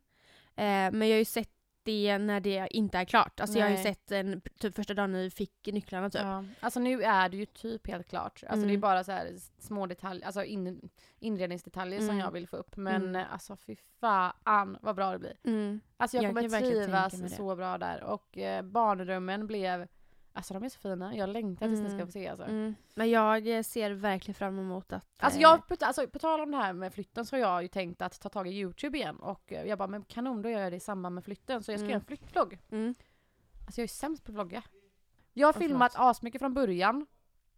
Eh, 0.56 0.64
men 0.64 1.00
jag 1.02 1.10
har 1.14 1.18
ju 1.18 1.24
sett 1.24 1.48
det 1.84 2.18
när 2.18 2.40
det 2.40 2.68
inte 2.70 2.98
är 2.98 3.04
klart. 3.04 3.40
Alltså 3.40 3.58
jag 3.58 3.64
har 3.64 3.70
ju 3.70 3.74
Nej. 3.74 3.84
sett 3.84 4.06
den 4.06 4.42
typ 4.58 4.74
första 4.74 4.94
dagen 4.94 5.12
vi 5.12 5.30
fick 5.30 5.66
nycklarna 5.72 6.10
typ. 6.10 6.22
Ja. 6.22 6.44
Alltså 6.60 6.80
nu 6.80 7.02
är 7.02 7.28
det 7.28 7.36
ju 7.36 7.46
typ 7.46 7.86
helt 7.86 8.08
klart. 8.08 8.42
Alltså 8.48 8.66
det 8.66 8.70
är 8.72 8.74
Mm. 8.74 8.80
bara 8.80 9.04
så 9.04 9.12
här 9.12 9.30
små 9.58 9.86
detaljer, 9.86 10.26
alltså 10.26 10.44
in, 10.44 10.90
inredningsdetaljer 11.18 11.98
som 11.98 12.08
Mm. 12.08 12.18
jag 12.18 12.30
vill 12.30 12.48
få 12.48 12.56
upp. 12.56 12.76
Men 12.76 13.02
Mm. 13.08 13.26
alltså 13.32 13.56
fy 13.56 13.76
fan 14.00 14.78
vad 14.82 14.96
bra 14.96 15.12
det 15.12 15.18
blir. 15.18 15.36
Mm. 15.44 15.80
Alltså 15.96 16.16
jag, 16.16 16.24
Jag 16.24 16.34
kommer 16.34 16.60
trivas 16.60 17.36
så 17.36 17.56
bra 17.56 17.78
där. 17.78 18.02
Och 18.04 18.38
eh, 18.38 18.62
barnrummen 18.62 19.46
blev, 19.46 19.88
alltså 20.32 20.54
de 20.54 20.62
är 20.64 20.68
så 20.68 20.78
fina. 20.78 21.16
Jag 21.16 21.28
längtar 21.28 21.66
tills 21.66 21.80
ni 21.80 21.86
ska 21.88 21.94
Mm. 21.94 22.06
få 22.06 22.12
se 22.12 22.28
alltså. 22.28 22.44
Mm. 22.44 22.74
Men 22.94 23.10
jag 23.10 23.56
eh, 23.56 23.62
ser 23.62 23.90
verkligen 23.90 24.34
fram 24.34 24.58
emot 24.58 24.92
att... 24.92 25.06
Alltså, 25.18 25.38
eh, 25.38 25.42
jag, 25.42 25.66
på, 25.68 25.76
alltså 25.80 26.06
på 26.06 26.18
tal 26.18 26.40
om 26.40 26.50
det 26.50 26.56
här 26.56 26.72
med 26.72 26.94
flytten 26.94 27.26
så 27.26 27.36
har 27.36 27.40
jag 27.40 27.62
ju 27.62 27.68
tänkt 27.68 28.02
att 28.02 28.20
ta 28.20 28.28
tag 28.28 28.48
i 28.48 28.50
Youtube 28.50 28.98
igen. 28.98 29.16
Och 29.16 29.52
eh, 29.52 29.64
jag 29.66 29.78
bara, 29.78 29.88
men 29.88 30.04
kanon 30.04 30.42
då 30.42 30.48
gör 30.50 30.60
jag 30.60 30.72
det 30.72 30.76
i 30.76 30.80
samband 30.80 31.14
med 31.14 31.24
flytten. 31.24 31.62
Så 31.62 31.72
jag 31.72 31.78
ska 31.80 31.84
Mm. 31.84 31.90
göra 31.90 32.00
en 32.00 32.06
flyttvlogg. 32.06 32.58
Mm. 32.70 32.94
Alltså 33.66 33.80
jag 33.80 33.84
är 33.84 33.88
sämst 33.88 34.24
på 34.24 34.30
att 34.32 34.34
vlogga. 34.34 34.62
Jag 35.32 35.48
har 35.48 35.52
filmat 35.52 35.92
förlåt. 35.94 36.10
asmycket 36.10 36.40
från 36.40 36.54
början. 36.54 37.06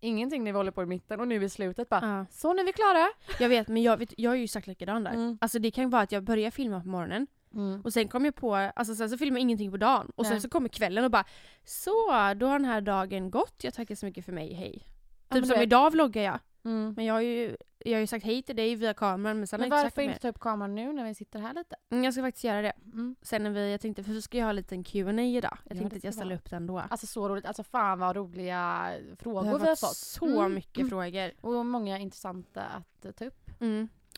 Ingenting 0.01 0.45
när 0.45 0.53
vi 0.53 0.57
håller 0.57 0.71
på 0.71 0.83
i 0.83 0.87
mitten 0.87 1.21
och 1.21 1.29
nu 1.29 1.45
i 1.45 1.49
slutet 1.49 1.89
bara 1.89 2.07
Ja. 2.19 2.27
Så 2.31 2.53
nu 2.53 2.61
är 2.63 2.67
vi 2.67 2.73
klara! 2.73 3.09
Jag 3.41 3.49
vet 3.49 3.69
men 3.69 3.83
jag, 3.83 3.97
vet, 3.97 4.15
jag 4.19 4.31
har 4.31 4.37
ju 4.37 4.49
sagt 4.49 4.67
likadant 4.67 5.05
där. 5.05 5.13
Mm. 5.13 5.39
Alltså 5.41 5.59
det 5.59 5.71
kan 5.71 5.85
ju 5.85 5.91
vara 5.91 6.03
att 6.03 6.13
jag 6.13 6.23
börjar 6.23 6.51
filma 6.51 6.81
på 6.81 6.89
morgonen 6.89 7.27
Mm. 7.55 7.81
och 7.81 7.93
sen 7.93 8.09
kommer 8.09 8.27
jag 8.27 8.35
på, 8.35 8.55
alltså 8.55 8.95
sen 8.95 9.11
så 9.11 9.19
filmar 9.19 9.37
jag 9.39 9.43
ingenting 9.43 9.71
på 9.71 9.77
dagen 9.77 10.13
och 10.17 10.27
sen 10.27 10.35
Nej. 10.35 10.41
så 10.41 10.49
kommer 10.49 10.69
kvällen 10.69 11.05
och 11.05 11.11
bara 11.11 11.25
Så, 11.65 11.91
då 12.37 12.47
har 12.47 12.59
den 12.59 12.65
här 12.65 12.81
dagen 12.81 13.31
gått, 13.31 13.65
jag 13.65 13.75
tackar 13.75 13.95
så 13.95 14.07
mycket 14.07 14.25
för 14.25 14.33
mig, 14.33 14.55
hej. 14.55 14.87
men 15.29 15.39
Typ 15.43 15.47
som 15.49 15.55
vet- 15.59 15.63
idag 15.67 15.91
vloggar 15.93 16.23
jag. 16.23 16.39
Mm. 16.65 16.95
Men 16.97 17.05
jag 17.05 17.15
har 17.15 17.21
ju, 17.21 17.57
jag 17.79 17.93
har 17.93 18.01
ju 18.01 18.07
sagt 18.07 18.25
hej 18.25 18.43
till 18.43 18.57
dig 18.57 18.75
via 18.77 18.95
kameran 18.95 19.39
men 19.39 19.47
sen 19.47 19.61
Men 19.61 19.71
har 19.73 19.79
jag 19.79 19.81
inte 19.81 19.85
varför 20.01 20.03
sagt 20.03 20.09
inte 20.15 20.23
ta 20.23 20.29
upp 20.29 20.39
kameran 20.41 20.75
nu 20.75 20.93
när 20.93 21.05
vi 21.05 21.15
sitter 21.15 21.39
här 21.39 21.55
lite? 21.55 21.77
Mm, 21.91 22.05
Jag 22.05 22.13
ska 22.15 22.23
faktiskt 22.23 22.45
göra 22.45 22.63
det. 22.63 22.73
Mm. 22.93 23.17
Sen 23.23 23.43
när 23.43 23.51
vi, 23.51 23.71
jag 23.73 23.81
tänkte, 23.81 24.05
för 24.05 24.13
vi 24.13 24.23
ska 24.23 24.37
ju 24.37 24.43
ha 24.43 24.51
en 24.51 24.57
liten 24.57 24.85
Q&A 24.85 25.13
idag. 25.23 25.59
Jag 25.65 25.77
Ja, 25.77 25.81
tänkte 25.81 25.97
att 25.97 26.05
jag 26.05 26.15
ställer 26.15 26.35
upp 26.35 26.51
den 26.51 26.67
då. 26.67 26.79
Alltså 26.79 27.07
så 27.07 27.29
roligt, 27.29 27.47
alltså 27.47 27.63
fan 27.63 27.99
vad 27.99 28.17
roliga 28.17 28.93
frågor 29.19 29.45
har 29.45 29.59
vi 29.59 29.69
har 29.69 29.77
fått. 29.77 29.97
så 29.97 30.27
Mm. 30.41 30.55
mycket 30.55 30.79
Mm. 30.79 30.89
frågor. 30.91 31.31
Och 31.41 31.67
många 31.67 31.99
intressanta 31.99 32.63
att 32.63 33.17
ta 33.19 33.25
upp. 33.25 33.51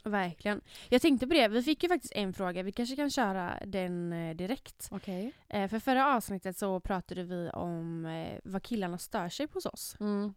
Verkligen. 0.06 0.60
Jag 0.88 1.02
tänkte 1.02 1.26
på 1.26 1.34
det, 1.34 1.48
vi 1.48 1.62
fick 1.62 1.82
ju 1.82 1.88
faktiskt 1.88 2.12
en 2.16 2.32
fråga, 2.32 2.62
vi 2.62 2.72
kanske 2.72 2.96
kan 2.96 3.10
köra 3.10 3.58
den 3.66 4.12
eh, 4.12 4.36
direkt. 4.36 4.88
Okej. 4.90 5.32
Eh, 5.48 5.68
för 5.68 5.78
förra 5.78 6.16
avsnittet 6.16 6.58
så 6.58 6.80
pratade 6.80 7.22
vi 7.22 7.50
om 7.50 8.06
eh, 8.06 8.38
vad 8.44 8.62
killarna 8.62 8.98
stör 8.98 9.28
sig 9.28 9.46
på 9.46 9.54
hos 9.54 9.66
oss. 9.66 9.96
Mm. 10.00 10.34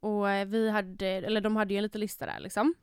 Och 0.00 0.30
eh, 0.30 0.46
vi 0.46 0.70
hade, 0.70 1.06
eller 1.06 1.40
de 1.40 1.56
hade 1.56 1.74
ju 1.74 1.78
en 1.78 1.82
liten 1.82 2.00
lista 2.00 2.26
där 2.26 2.40
liksom. 2.40 2.74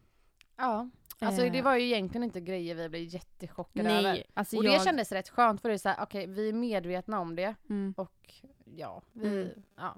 Ja. 0.57 0.89
Alltså 1.19 1.49
det 1.49 1.61
var 1.61 1.75
ju 1.75 1.85
egentligen 1.85 2.23
inte 2.23 2.41
grejer 2.41 2.75
vi 2.75 2.89
blev 2.89 3.03
jättechockade 3.03 3.89
över. 3.89 4.01
Nej, 4.01 4.25
alltså 4.33 4.57
Och 4.57 4.65
jag... 4.65 4.79
det 4.79 4.83
kändes 4.85 5.11
rätt 5.11 5.29
skönt 5.29 5.61
för 5.61 5.69
det 5.69 5.75
är 5.75 5.77
såhär, 5.77 5.97
okej 6.03 6.27
vi 6.27 6.49
är 6.49 6.53
medvetna 6.53 7.19
om 7.19 7.35
det 7.35 7.55
Mm, 7.69 7.93
och 7.97 8.33
ja, 8.75 9.01
vi, 9.13 9.27
Mm. 9.27 9.49
ja 9.77 9.95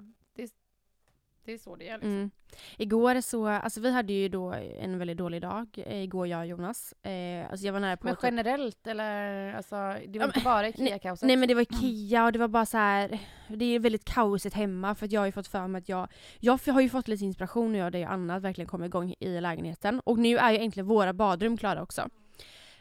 det, 1.45 1.53
är 1.53 1.57
så 1.57 1.75
det 1.75 1.87
är 1.89 1.93
liksom. 1.93 2.11
mm. 2.11 2.31
Igår 2.77 3.21
så, 3.21 3.47
alltså 3.47 3.79
vi 3.81 3.91
hade 3.91 4.13
ju 4.13 4.29
då 4.29 4.53
en 4.79 4.97
väldigt 4.99 5.17
dålig 5.17 5.41
dag, 5.41 5.67
eh, 5.75 6.03
igår 6.03 6.27
jag 6.27 6.39
och 6.39 6.45
Jonas. 6.47 6.93
Eh, 7.03 7.49
alltså 7.51 7.65
jag 7.65 7.73
var 7.73 7.79
nära 7.79 7.97
på 7.97 8.05
Men 8.07 8.13
att- 8.13 8.23
generellt 8.23 8.87
eller 8.87 9.53
alltså, 9.53 9.75
det 9.75 10.19
var 10.19 10.25
Ja, 10.25 10.25
inte 10.25 10.39
bara 10.43 10.67
IKEA-kaoset? 10.67 11.27
Nej 11.27 11.35
men 11.35 11.47
det 11.47 11.53
var 11.53 11.61
Ikea 11.61 12.25
och 12.25 12.31
det 12.31 12.39
var 12.39 12.47
bara 12.47 12.65
så 12.65 12.77
här. 12.77 13.19
Det 13.47 13.65
är 13.65 13.79
väldigt 13.79 14.05
kaosigt 14.05 14.55
hemma 14.55 14.95
för 14.95 15.05
att 15.05 15.11
jag 15.11 15.21
har 15.21 15.25
ju 15.25 15.31
fått 15.31 15.47
för 15.47 15.67
mig 15.67 15.79
att 15.79 15.89
jag 15.89 16.07
Jag 16.39 16.59
har 16.67 16.81
ju 16.81 16.89
fått 16.89 17.07
lite 17.07 17.25
inspiration 17.25 17.71
nu 17.71 17.83
och 17.83 17.91
det 17.91 18.05
och 18.05 18.11
annat 18.11 18.41
verkligen 18.43 18.67
kommer 18.67 18.85
igång 18.85 19.13
i 19.19 19.41
lägenheten. 19.41 19.99
Och 19.99 20.17
nu 20.19 20.37
är 20.37 20.51
ju 20.51 20.57
äntligen 20.57 20.87
våra 20.87 21.13
badrum 21.13 21.57
klara 21.57 21.81
också. 21.81 22.09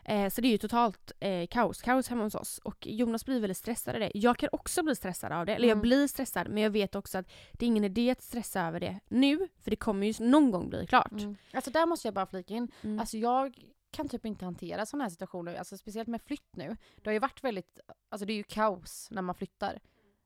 Eh, 0.04 0.28
så 0.30 0.40
det 0.40 0.48
är 0.48 0.52
ju 0.52 0.58
totalt 0.58 1.12
eh, 1.20 1.46
kaos, 1.46 1.82
kaos 1.82 2.08
hemma 2.08 2.22
hos 2.22 2.34
oss. 2.34 2.58
Och 2.58 2.86
Jonas 2.86 3.24
blir 3.24 3.40
väldigt 3.40 3.56
stressad 3.56 3.94
av 3.94 4.00
det. 4.00 4.10
Jag 4.14 4.36
kan 4.38 4.48
också 4.52 4.82
bli 4.82 4.96
stressad 4.96 5.32
av 5.32 5.46
det. 5.46 5.54
Eller 5.54 5.68
jag 5.68 5.76
Mm. 5.76 5.82
blir 5.82 6.06
stressad 6.06 6.48
men 6.50 6.62
jag 6.62 6.70
vet 6.70 6.94
också 6.94 7.18
att 7.18 7.26
det 7.52 7.64
är 7.64 7.66
ingen 7.66 7.84
idé 7.84 8.10
att 8.10 8.22
stressa 8.22 8.60
över 8.62 8.80
det 8.80 9.00
nu. 9.08 9.48
För 9.62 9.70
det 9.70 9.76
kommer 9.76 10.06
ju 10.06 10.24
någon 10.30 10.50
gång 10.50 10.68
bli 10.68 10.86
klart. 10.86 11.12
Mm. 11.12 11.36
Alltså 11.52 11.70
där 11.70 11.86
måste 11.86 12.06
jag 12.08 12.14
bara 12.14 12.26
flika 12.26 12.54
in. 12.54 12.70
Mm. 12.82 13.00
Alltså 13.00 13.18
jag 13.18 13.58
kan 13.90 14.08
typ 14.08 14.26
inte 14.26 14.44
hantera 14.44 14.86
sådana 14.86 15.04
här 15.04 15.10
situationer, 15.10 15.54
alltså 15.54 15.76
speciellt 15.78 16.08
med 16.08 16.22
flytt 16.22 16.56
nu. 16.56 16.76
Det 16.96 17.10
har 17.10 17.12
ju 17.12 17.18
varit 17.18 17.44
väldigt, 17.44 17.78
alltså 18.08 18.26
det 18.26 18.32
är 18.32 18.36
ju 18.36 18.42
kaos 18.42 19.08
när 19.10 19.22
man 19.22 19.34
flyttar. 19.34 19.80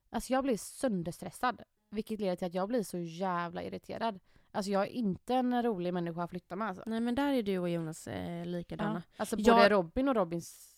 Alltså 0.09 0.33
jag 0.33 0.43
blir 0.43 0.57
sönderstressad, 0.57 1.61
vilket 1.91 2.19
leder 2.19 2.35
till 2.35 2.47
att 2.47 2.53
jag 2.53 2.67
blir 2.67 2.83
så 2.83 2.97
jävla 2.97 3.63
irriterad. 3.63 4.19
Alltså 4.51 4.71
jag 4.71 4.83
är 4.83 4.87
inte 4.91 5.33
en 5.35 5.63
rolig 5.63 5.93
människa 5.93 6.23
att 6.23 6.29
flytta 6.29 6.55
med 6.55 6.67
alltså. 6.67 6.83
Nej 6.85 6.99
men 6.99 7.15
där 7.15 7.33
är 7.33 7.43
du 7.43 7.59
och 7.59 7.69
Jonas 7.69 8.07
eh, 8.07 8.45
likadana. 8.45 9.03
Alltså 9.17 9.35
Jag- 9.39 9.55
både 9.57 9.69
Robin 9.69 10.09
och 10.09 10.15
Robins 10.15 10.73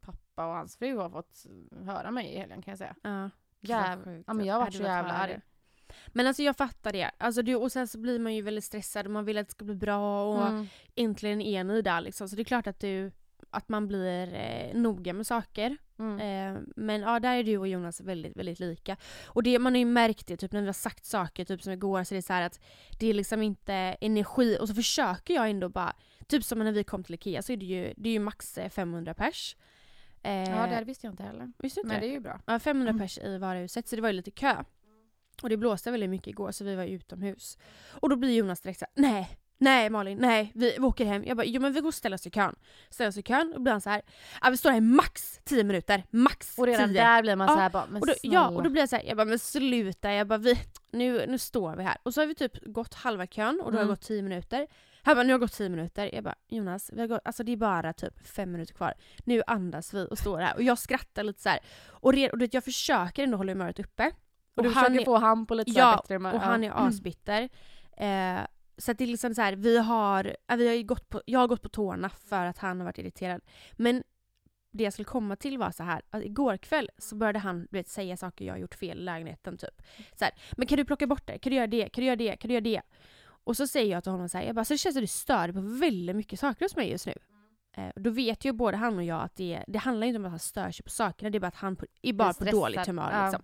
pappa 0.00 0.46
och 0.46 0.54
hans 0.54 0.76
fru 0.76 0.96
har 0.96 1.10
fått 1.10 1.46
höra 1.84 2.10
mig 2.10 2.26
i 2.34 2.38
helgen 2.38 2.62
kan 2.62 2.72
jag 2.72 2.78
säga. 2.78 2.94
Ja. 3.02 3.30
Jäv... 3.60 4.22
Ja, 4.26 4.34
men 4.34 4.46
jag 4.46 4.54
har 4.54 4.60
varit 4.60 4.74
så 4.74 4.82
jävla 4.82 5.12
arg. 5.12 5.40
Men 6.06 6.26
alltså 6.26 6.42
jag 6.42 6.56
fattar 6.56 6.92
det. 6.92 7.10
Alltså 7.18 7.42
det. 7.42 7.56
Och 7.56 7.72
sen 7.72 7.88
så 7.88 7.98
blir 7.98 8.18
man 8.18 8.34
ju 8.34 8.42
väldigt 8.42 8.64
stressad 8.64 9.06
och 9.06 9.12
man 9.12 9.24
vill 9.24 9.38
att 9.38 9.46
det 9.46 9.52
ska 9.52 9.64
bli 9.64 9.74
bra 9.74 10.24
och 10.24 10.48
Mm. 10.48 10.66
äntligen 10.94 11.40
är 11.40 11.64
ni 11.64 11.82
där 11.82 12.00
liksom. 12.00 12.28
Så 12.28 12.36
det 12.36 12.42
är 12.42 12.44
klart 12.44 12.66
att 12.66 12.80
du 12.80 13.12
att 13.50 13.68
man 13.68 13.88
blir 13.88 14.34
eh, 14.34 14.74
noga 14.74 15.12
med 15.12 15.26
saker. 15.26 15.76
Mm. 15.98 16.20
Eh, 16.56 16.62
men 16.76 17.00
ja, 17.00 17.20
där 17.20 17.36
är 17.36 17.44
du 17.44 17.58
och 17.58 17.68
Jonas 17.68 18.00
väldigt, 18.00 18.36
väldigt 18.36 18.60
lika. 18.60 18.96
Och 19.26 19.42
det, 19.42 19.58
man 19.58 19.72
har 19.74 19.78
ju 19.78 19.84
märkt 19.84 20.26
det 20.26 20.36
typ 20.36 20.52
när 20.52 20.60
vi 20.60 20.66
har 20.66 20.72
sagt 20.72 21.04
saker, 21.04 21.44
typ 21.44 21.62
som 21.62 21.72
igår, 21.72 22.04
så 22.04 22.14
det 22.14 22.18
är 22.18 22.22
så 22.22 22.32
att 22.32 22.60
det 22.98 23.06
är 23.06 23.14
liksom 23.14 23.42
inte 23.42 23.72
energi 24.00 24.58
och 24.60 24.68
så 24.68 24.74
försöker 24.74 25.34
jag 25.34 25.50
ändå 25.50 25.68
bara, 25.68 25.96
typ 26.26 26.44
som 26.44 26.58
när 26.58 26.72
vi 26.72 26.84
kom 26.84 27.04
till 27.04 27.14
Ikea 27.14 27.42
så 27.42 27.52
är 27.52 27.56
det 27.56 27.66
ju, 27.66 27.94
det 27.96 28.08
är 28.08 28.12
ju 28.12 28.18
max 28.18 28.58
eh, 28.58 28.68
500 28.70 29.14
pers. 29.14 29.56
Eh, 30.22 30.32
Ja, 30.50 30.66
det 30.66 30.84
visste 30.84 31.06
jag 31.06 31.12
inte 31.12 31.22
heller. 31.22 31.52
visste 31.58 31.80
inte 31.80 31.94
det? 31.94 32.00
det 32.00 32.06
är 32.06 32.12
ju 32.12 32.20
bra. 32.20 32.40
Ja, 32.46 32.58
500 32.58 32.90
Mm. 32.90 33.00
pers 33.00 33.18
i 33.18 33.38
varuhuset 33.38 33.88
så 33.88 33.96
det 33.96 34.02
var 34.02 34.08
ju 34.08 34.12
lite 34.16 34.30
kö. 34.30 34.64
Och 35.42 35.48
det 35.48 35.56
blåste 35.56 35.90
väldigt 35.90 36.10
mycket 36.10 36.26
igår 36.26 36.52
så 36.52 36.64
vi 36.64 36.74
var 36.74 36.84
utomhus. 36.84 37.58
Och 37.90 38.08
då 38.10 38.16
blir 38.16 38.36
Jonas 38.36 38.60
direkt 38.60 38.78
såhär, 38.78 38.92
nej, 38.96 39.28
nej 39.58 39.90
Malin, 39.90 40.18
nej, 40.18 40.52
vi, 40.54 40.72
vi 40.78 40.84
åker 40.84 41.04
hem. 41.04 41.24
Jag 41.24 41.36
bara, 41.36 41.46
jo 41.46 41.60
men 41.60 41.72
vi 41.72 41.80
går 41.80 41.88
och 41.88 41.94
ställer 41.94 42.14
oss 42.16 42.26
i 42.26 42.30
kön. 42.30 42.54
Ställer 42.90 43.08
oss 43.08 43.16
i 43.16 43.22
kön 43.22 43.52
och 43.54 43.60
blir 43.62 43.72
han 43.72 43.80
så 43.80 43.90
här, 43.90 44.02
ja 44.42 44.50
vi 44.50 44.56
står 44.56 44.70
här 44.70 44.76
i 44.78 44.80
max 44.80 45.40
10 45.44 45.64
minuter, 45.64 46.04
max 46.10 46.58
Och 46.58 46.66
redan 46.66 46.88
10. 46.88 47.02
där 47.02 47.22
blir 47.22 47.36
man 47.36 47.46
Ja, 47.48 47.54
så 47.54 47.60
här 47.60 47.70
bara, 47.70 47.86
men 47.90 48.02
och 48.02 48.06
då, 48.06 48.14
ja, 48.22 48.48
och 48.48 48.62
då 48.62 48.70
blir 48.70 48.82
jag 48.82 48.88
såhär, 48.88 49.04
jag 49.04 49.16
bara 49.16 49.24
men 49.24 49.38
sluta, 49.38 50.12
jag 50.12 50.26
bara 50.26 50.38
vi, 50.38 50.58
nu, 50.92 51.26
nu 51.26 51.38
står 51.38 51.76
vi 51.76 51.82
här. 51.82 51.96
Och 52.02 52.14
så 52.14 52.20
har 52.20 52.26
vi 52.26 52.34
typ 52.34 52.64
gått 52.64 52.94
halva 52.94 53.26
kön 53.26 53.60
och 53.60 53.72
då 53.72 53.78
har 53.78 53.82
Mm. 53.82 53.86
det 53.86 53.92
gått 53.92 54.00
10 54.02 54.22
minuter. 54.22 54.66
Han 55.02 55.14
bara, 55.16 55.22
nu 55.22 55.32
har 55.32 55.38
det 55.38 55.44
gått 55.44 55.52
10 55.52 55.68
minuter. 55.68 56.14
Jag 56.14 56.24
bara, 56.24 56.34
Jonas, 56.48 56.90
vi 56.94 57.00
har 57.00 57.08
gått, 57.08 57.20
alltså 57.24 57.42
det 57.44 57.52
är 57.52 57.56
bara 57.56 57.92
typ 57.92 58.26
5 58.28 58.52
minuter 58.52 58.74
kvar. 58.74 58.94
Nu 59.24 59.42
andas 59.46 59.94
vi 59.94 60.06
och 60.10 60.18
står 60.18 60.38
här. 60.38 60.54
Och 60.56 60.62
jag 60.62 60.78
skrattar 60.78 61.22
lite 61.24 61.42
så 61.42 61.48
här. 61.48 61.58
Och, 61.88 62.12
re, 62.12 62.30
och 62.30 62.38
du 62.38 62.44
vet, 62.44 62.54
jag 62.54 62.64
försöker 62.64 63.22
ändå 63.22 63.36
hålla 63.36 63.52
humöret 63.52 63.78
uppe. 63.78 64.10
Och 64.56 64.62
du 64.62 64.68
han 64.68 64.84
försöker 64.84 65.00
är- 65.00 65.04
få 65.04 65.16
han 65.16 65.46
på 65.46 65.54
lite 65.54 65.70
Ja, 65.70 65.96
bättre 66.02 66.14
humör. 66.14 66.34
och 66.34 66.40
han 66.40 66.64
är 66.64 66.68
Ja. 66.68 66.74
Mm. 66.74 66.88
asbitter. 66.88 67.48
Eh, 67.96 68.40
så 68.78 68.90
att 68.90 68.98
det 68.98 69.04
är 69.04 69.08
liksom 69.08 69.34
så 69.34 69.42
här, 69.42 69.52
vi 69.52 69.78
har, 69.78 70.36
vi 70.56 70.68
har 70.68 70.82
gått 70.82 71.08
på, 71.08 71.22
jag 71.26 71.40
har 71.40 71.46
gått 71.46 71.62
på 71.62 71.68
tårna 71.68 72.08
för 72.08 72.46
att 72.46 72.58
han 72.58 72.78
har 72.78 72.84
varit 72.84 72.98
irriterad. 72.98 73.40
Men 73.72 74.02
det 74.70 74.84
jag 74.84 74.92
skulle 74.92 75.04
komma 75.04 75.36
till 75.36 75.58
var 75.58 75.70
så 75.70 75.82
här 75.82 76.02
att 76.10 76.22
igår 76.22 76.56
kväll 76.56 76.90
så 76.98 77.16
började 77.16 77.38
han 77.38 77.68
vet, 77.70 77.88
säga 77.88 78.16
saker 78.16 78.44
jag 78.44 78.54
har 78.54 78.58
gjort 78.58 78.74
fel 78.74 78.98
i 78.98 79.02
lägenheten 79.02 79.58
typ. 79.58 79.82
Så 80.16 80.24
här, 80.24 80.34
men 80.56 80.66
kan 80.66 80.78
du 80.78 80.84
plocka 80.84 81.06
bort 81.06 81.26
det? 81.26 81.38
Kan 81.38 81.50
du 81.50 81.56
göra 81.56 81.66
det? 81.66 81.88
Kan 81.88 82.02
du 82.02 82.06
göra 82.06 82.16
det? 82.16 82.36
Kan 82.36 82.48
du 82.48 82.54
göra 82.54 82.64
det? 82.64 82.82
Och 83.44 83.56
så 83.56 83.66
säger 83.66 83.92
jag 83.92 84.02
till 84.02 84.12
honom 84.12 84.28
så 84.28 84.38
här, 84.38 84.44
jag 84.44 84.54
bara, 84.54 84.64
så 84.64 84.74
det 84.74 84.78
känns 84.78 84.94
som 84.94 85.00
du 85.00 85.06
stör 85.06 85.52
på 85.52 85.60
väldigt 85.60 86.16
mycket 86.16 86.40
saker 86.40 86.64
hos 86.64 86.76
mig 86.76 86.90
just 86.90 87.06
nu. 87.06 87.14
Eh, 87.76 87.90
då 87.96 88.10
vet 88.10 88.44
ju 88.44 88.52
både 88.52 88.76
han 88.76 88.96
och 88.96 89.04
jag 89.04 89.22
att 89.22 89.36
det, 89.36 89.64
det 89.66 89.78
handlar 89.78 90.06
inte 90.06 90.18
om 90.18 90.24
att 90.24 90.30
han 90.30 90.38
stör 90.38 90.70
sig 90.70 90.84
på 90.84 90.90
sakerna, 90.90 91.30
det 91.30 91.38
är 91.38 91.40
bara 91.40 91.46
att 91.46 91.54
han 91.54 91.76
på, 91.76 91.86
är 92.02 92.12
bara 92.12 92.34
på 92.34 92.44
dåligt 92.44 92.86
humör. 92.86 93.10
Ja. 93.12 93.40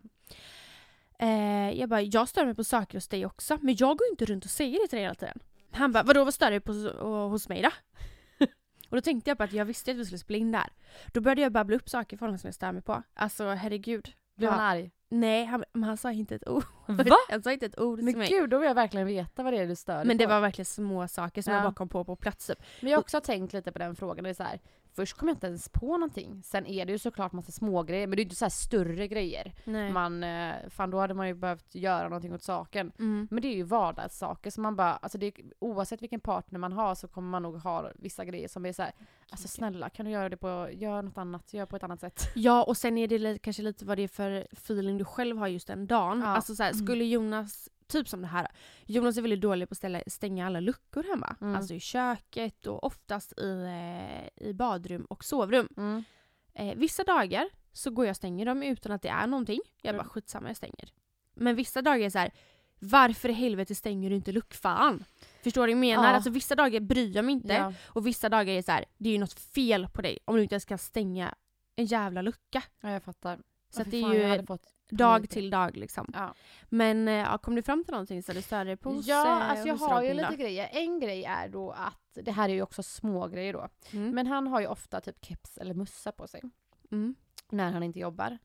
Eh, 1.24 1.78
jag 1.80 1.88
bara, 1.88 2.02
jag 2.02 2.28
stör 2.28 2.44
mig 2.44 2.54
på 2.54 2.64
saker 2.64 2.94
hos 2.98 3.08
dig 3.08 3.26
också, 3.26 3.58
men 3.60 3.76
jag 3.78 3.98
går 3.98 4.06
inte 4.10 4.24
runt 4.24 4.44
och 4.44 4.50
säger 4.50 4.80
det 4.82 4.88
till 4.88 4.96
dig 4.96 5.02
hela 5.04 5.14
tiden. 5.14 5.38
Han 5.70 5.92
bara, 5.92 6.02
vadå 6.02 6.24
vad 6.24 6.34
stör 6.34 6.50
dig 6.50 6.60
på 6.60 6.72
och, 6.72 7.30
hos 7.30 7.48
mig 7.48 7.62
då? 7.62 7.70
och 8.90 8.96
då 8.96 9.00
tänkte 9.00 9.30
jag 9.30 9.38
på 9.38 9.44
att 9.44 9.52
jag 9.52 9.64
visste 9.64 9.90
att 9.90 9.96
vi 9.96 10.04
skulle 10.04 10.18
spela 10.18 10.38
in 10.38 10.52
där. 10.52 10.72
Då 11.12 11.20
började 11.20 11.42
jag 11.42 11.52
babbla 11.52 11.76
upp 11.76 11.88
saker 11.88 12.16
för 12.16 12.26
honom 12.26 12.38
som 12.38 12.48
jag 12.48 12.54
stör 12.54 12.72
mig 12.72 12.82
på. 12.82 13.02
Alltså 13.14 13.48
herregud. 13.50 14.12
Blev 14.36 14.50
han 14.50 14.60
arg? 14.60 14.90
Nej, 15.08 15.44
han, 15.44 15.64
men 15.72 15.82
han 15.84 15.96
sa 15.96 16.12
inte 16.12 16.34
ett 16.34 16.48
ord. 16.48 16.64
Va? 16.86 17.04
Han 17.30 17.42
sa 17.42 17.52
inte 17.52 17.66
ett 17.66 17.78
ord 17.78 17.98
Men 17.98 18.06
till 18.12 18.18
mig. 18.18 18.28
gud, 18.28 18.50
då 18.50 18.58
vill 18.58 18.66
jag 18.68 18.74
verkligen 18.74 19.06
veta 19.06 19.42
vad 19.42 19.52
det 19.52 19.58
är 19.58 19.66
du 19.66 19.76
stör 19.76 19.96
dig 19.96 20.04
Men 20.06 20.16
det 20.16 20.24
på. 20.24 20.30
var 20.30 20.40
verkligen 20.40 20.66
små 20.66 21.08
saker 21.08 21.42
som 21.42 21.52
Ja. 21.52 21.58
jag 21.58 21.64
bara 21.66 21.74
kom 21.74 21.88
på 21.88 22.04
på 22.04 22.16
plats 22.16 22.46
typ. 22.46 22.58
Men 22.80 22.90
jag 22.90 22.98
har 22.98 23.02
också 23.02 23.20
tänkt 23.20 23.52
lite 23.52 23.72
på 23.72 23.78
den 23.78 23.96
frågan. 23.96 24.24
Det 24.24 24.30
är 24.30 24.34
så 24.34 24.42
här, 24.42 24.60
först 24.96 25.16
kom 25.16 25.28
jag 25.28 25.34
inte 25.36 25.46
ens 25.46 25.68
på 25.68 25.86
någonting. 25.86 26.42
Sen 26.42 26.66
är 26.66 26.84
det 26.86 26.92
ju 26.92 26.98
såklart 26.98 27.32
massa 27.32 27.52
små 27.52 27.82
grejer 27.82 28.06
men 28.06 28.16
det 28.16 28.22
är 28.22 28.24
inte 28.24 28.36
så 28.36 28.44
här 28.44 28.50
större 28.50 29.08
grejer. 29.08 29.52
Nej. 29.64 29.92
Man, 29.92 30.24
eh, 30.24 30.54
fan 30.68 30.90
då 30.90 30.98
hade 30.98 31.14
man 31.14 31.26
ju 31.28 31.34
behövt 31.34 31.74
göra 31.74 32.08
någonting 32.08 32.34
åt 32.34 32.42
saken. 32.42 32.92
Mm. 32.98 33.28
Men 33.30 33.42
det 33.42 33.48
är 33.48 33.54
ju 33.56 33.62
vardagssaker 33.62 34.50
som 34.50 34.62
man 34.62 34.76
bara, 34.76 34.92
alltså 34.96 35.18
det, 35.18 35.32
oavsett 35.58 36.02
vilken 36.02 36.20
partner 36.20 36.58
man 36.58 36.72
har 36.72 36.94
så 36.94 37.08
kommer 37.08 37.28
man 37.30 37.42
nog 37.42 37.56
ha 37.58 37.90
vissa 37.94 38.24
grejer 38.24 38.48
som 38.48 38.66
är 38.66 38.72
så 38.72 38.82
här, 38.82 38.92
alltså 39.30 39.48
snälla 39.48 39.88
kan 39.90 40.04
du 40.06 40.10
göra 40.12 40.28
det 40.28 40.36
på, 40.36 40.68
gör 40.72 41.02
något 41.02 41.18
annat, 41.18 41.52
gör 41.54 41.66
på 41.66 41.76
ett 41.76 41.82
annat 41.82 42.00
sätt. 42.00 42.20
Ja 42.34 42.62
och 42.64 42.76
sen 42.76 42.98
är 42.98 43.08
det 43.08 43.38
kanske 43.38 43.62
lite 43.62 43.84
vad 43.84 43.98
det 43.98 44.02
är 44.02 44.08
för 44.08 44.46
feeling 44.52 44.98
du 44.98 45.04
själv 45.04 45.36
har 45.38 45.48
just 45.48 45.66
den 45.66 45.86
dagen. 45.86 46.20
Ja. 46.20 46.26
Alltså 46.26 46.54
så 46.54 46.62
här, 46.62 46.70
Mm. 46.72 46.86
skulle 46.86 47.04
Jonas, 47.04 47.68
typ 47.86 48.08
som 48.08 48.20
det 48.22 48.26
här. 48.28 48.46
Jonas 48.86 49.16
är 49.16 49.22
väldigt 49.22 49.40
dålig 49.40 49.68
på 49.68 49.72
att 49.72 49.78
ställa, 49.78 50.02
stänga 50.06 50.46
alla 50.46 50.60
luckor 50.60 51.02
hemma. 51.02 51.36
Mm. 51.40 51.56
Alltså 51.56 51.74
i 51.74 51.80
köket 51.80 52.66
och 52.66 52.84
oftast 52.84 53.38
i, 53.38 53.64
eh, 53.64 54.46
i 54.48 54.52
badrum 54.54 55.04
och 55.04 55.24
sovrum. 55.24 55.68
Mm. 55.76 56.04
Eh, 56.54 56.74
vissa 56.76 57.04
dagar 57.04 57.48
så 57.72 57.90
går 57.90 58.04
jag 58.04 58.10
och 58.12 58.16
stänger 58.16 58.46
dem 58.46 58.62
utan 58.62 58.92
att 58.92 59.02
det 59.02 59.08
är 59.08 59.26
någonting. 59.26 59.60
Jag 59.82 59.94
bara 59.94 60.00
Mm. 60.02 60.08
skitsamma 60.10 60.48
jag 60.48 60.56
stänger. 60.56 60.92
Men 61.34 61.56
vissa 61.56 61.82
dagar 61.82 62.06
är 62.06 62.10
så 62.10 62.18
här. 62.18 62.30
varför 62.78 63.28
i 63.28 63.32
helvete 63.32 63.74
stänger 63.74 64.10
du 64.10 64.16
inte 64.16 64.32
luckfan? 64.32 65.04
Förstår 65.42 65.60
du 65.66 65.74
vad 65.74 65.84
jag 65.84 65.88
menar? 65.96 66.04
Ja. 66.04 66.10
Alltså 66.10 66.30
vissa 66.30 66.54
dagar 66.54 66.80
bryr 66.80 67.16
jag 67.16 67.24
mig 67.24 67.32
inte. 67.32 67.52
Ja, 67.52 67.72
Och 67.86 68.06
vissa 68.06 68.28
dagar 68.28 68.52
är 68.52 68.62
så 68.62 68.72
här. 68.72 68.84
det 68.98 69.08
är 69.08 69.12
ju 69.12 69.18
något 69.18 69.32
fel 69.32 69.88
på 69.88 70.02
dig 70.02 70.18
om 70.24 70.36
du 70.36 70.42
inte 70.42 70.54
ens 70.54 70.64
kan 70.64 70.78
stänga 70.78 71.34
en 71.76 71.84
jävla 71.86 72.22
lucka. 72.22 72.62
ja, 72.80 72.90
jag 72.90 73.02
fattar. 73.02 73.38
Så 73.70 73.84
Fy 73.84 73.90
det 73.90 73.96
är 73.96 74.02
fan, 74.02 74.10
jag 74.12 74.20
ju 74.22 74.28
hade 74.28 74.46
fått 74.46 74.73
dag 74.90 75.30
till 75.30 75.50
dag 75.50 75.76
liksom. 75.76 76.10
Ja. 76.14 76.34
Men 76.68 77.08
eh, 77.08 77.14
ja, 77.14 77.38
kom 77.38 77.54
du 77.54 77.62
fram 77.62 77.84
till 77.84 77.92
någonting 77.92 78.22
så 78.22 78.32
du 78.32 78.42
störde 78.42 78.70
dig 78.70 78.76
på 78.76 79.00
Ja, 79.04 79.26
eh, 79.26 79.50
alltså 79.50 79.68
jag 79.68 79.76
har 79.76 80.02
ju 80.02 80.08
Robin 80.08 80.22
då? 80.22 80.30
lite 80.30 80.42
grejer. 80.42 80.68
En 80.72 81.00
grej 81.00 81.24
är 81.24 81.48
då 81.48 81.70
att, 81.70 82.18
det 82.24 82.32
här 82.32 82.48
är 82.48 82.52
ju 82.52 82.62
också 82.62 82.82
små 82.82 83.28
grejer 83.28 83.52
då. 83.52 83.68
Mm. 83.92 84.10
Men 84.10 84.26
han 84.26 84.46
har 84.46 84.60
ju 84.60 84.66
ofta 84.66 85.00
typ 85.00 85.24
keps 85.24 85.58
eller 85.58 85.74
mussa 85.74 86.12
på 86.12 86.26
sig 86.26 86.42
mm. 86.90 87.14
när 87.50 87.72
han 87.72 87.82
inte 87.82 87.98
jobbar. 87.98 88.38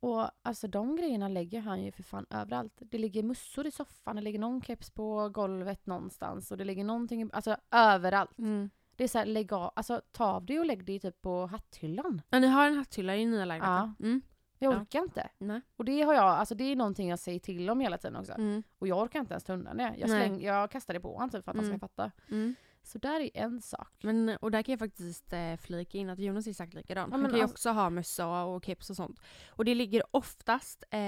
Och 0.00 0.30
alltså 0.42 0.68
de 0.68 0.96
grejerna 0.96 1.28
lägger 1.28 1.60
han 1.60 1.84
ju 1.84 1.92
för 1.92 2.02
fan 2.02 2.26
överallt. 2.30 2.72
Det 2.78 2.98
ligger 2.98 3.22
mössor 3.22 3.66
i 3.66 3.70
soffan, 3.70 4.16
det 4.16 4.22
ligger 4.22 4.38
någon 4.38 4.62
keps 4.62 4.90
på 4.90 5.28
golvet 5.28 5.86
någonstans 5.86 6.50
och 6.50 6.58
det 6.58 6.64
ligger 6.64 6.84
någonting, 6.84 7.30
alltså 7.32 7.56
överallt. 7.70 8.38
Mm. 8.38 8.70
Det 8.96 9.04
är 9.04 9.08
såhär, 9.08 9.26
lägg 9.26 9.52
av, 9.52 9.72
alltså 9.76 10.00
ta 10.12 10.24
av 10.24 10.46
det 10.46 10.58
och 10.58 10.66
lägg 10.66 10.84
det 10.84 10.98
typ 10.98 11.22
på 11.22 11.46
hatthyllan. 11.46 12.22
Ja, 12.30 12.38
ni 12.38 12.46
har 12.46 12.66
en 12.66 12.76
hatthylla 12.76 13.16
i 13.16 13.26
nya 13.26 13.44
lägenheten? 13.44 13.94
Mm. 14.00 14.22
Jag 14.62 14.74
Ja. 14.74 14.80
orkar 14.80 14.98
inte. 15.02 15.28
Nej. 15.38 15.60
Och 15.76 15.84
det 15.84 16.02
har 16.02 16.14
jag, 16.14 16.24
alltså 16.24 16.54
det 16.54 16.64
är 16.64 16.76
någonting 16.76 17.08
jag 17.08 17.18
säger 17.18 17.38
till 17.40 17.70
om 17.70 17.80
hela 17.80 17.98
tiden 17.98 18.16
också. 18.16 18.32
Mm. 18.32 18.62
Och 18.78 18.88
jag 18.88 18.98
orkar 19.02 19.20
inte 19.20 19.32
ens 19.34 19.44
ta 19.44 19.52
undan 19.52 19.76
det. 19.76 19.94
Jag, 19.98 20.08
släng, 20.10 20.40
jag 20.42 20.70
kastar 20.70 20.94
det 20.94 21.00
på 21.00 21.12
honom 21.14 21.30
typ 21.30 21.44
för 21.44 21.50
att 21.50 21.56
han 21.56 21.64
Mm. 21.64 21.78
ska 21.78 21.88
fatta. 21.88 22.10
Mm. 22.30 22.54
Så 22.84 22.98
där 22.98 23.20
är 23.20 23.30
en 23.34 23.60
sak. 23.62 23.92
Men, 24.02 24.36
och 24.40 24.50
där 24.50 24.62
kan 24.62 24.72
jag 24.72 24.78
faktiskt 24.78 25.32
eh, 25.32 25.56
flika 25.56 25.98
in 25.98 26.10
att 26.10 26.18
Jonas 26.18 26.46
är 26.46 26.50
exakt 26.50 26.74
likadan. 26.74 27.08
Ja, 27.08 27.14
Han 27.14 27.20
men 27.20 27.30
kan 27.30 27.38
ju 27.38 27.42
alltså- 27.42 27.54
också 27.54 27.70
ha 27.70 27.90
mössa 27.90 28.42
och 28.44 28.64
keps 28.64 28.90
och 28.90 28.96
sånt. 28.96 29.20
Och 29.50 29.64
det 29.64 29.74
ligger 29.74 30.02
oftast, 30.10 30.84
eh, 30.90 31.00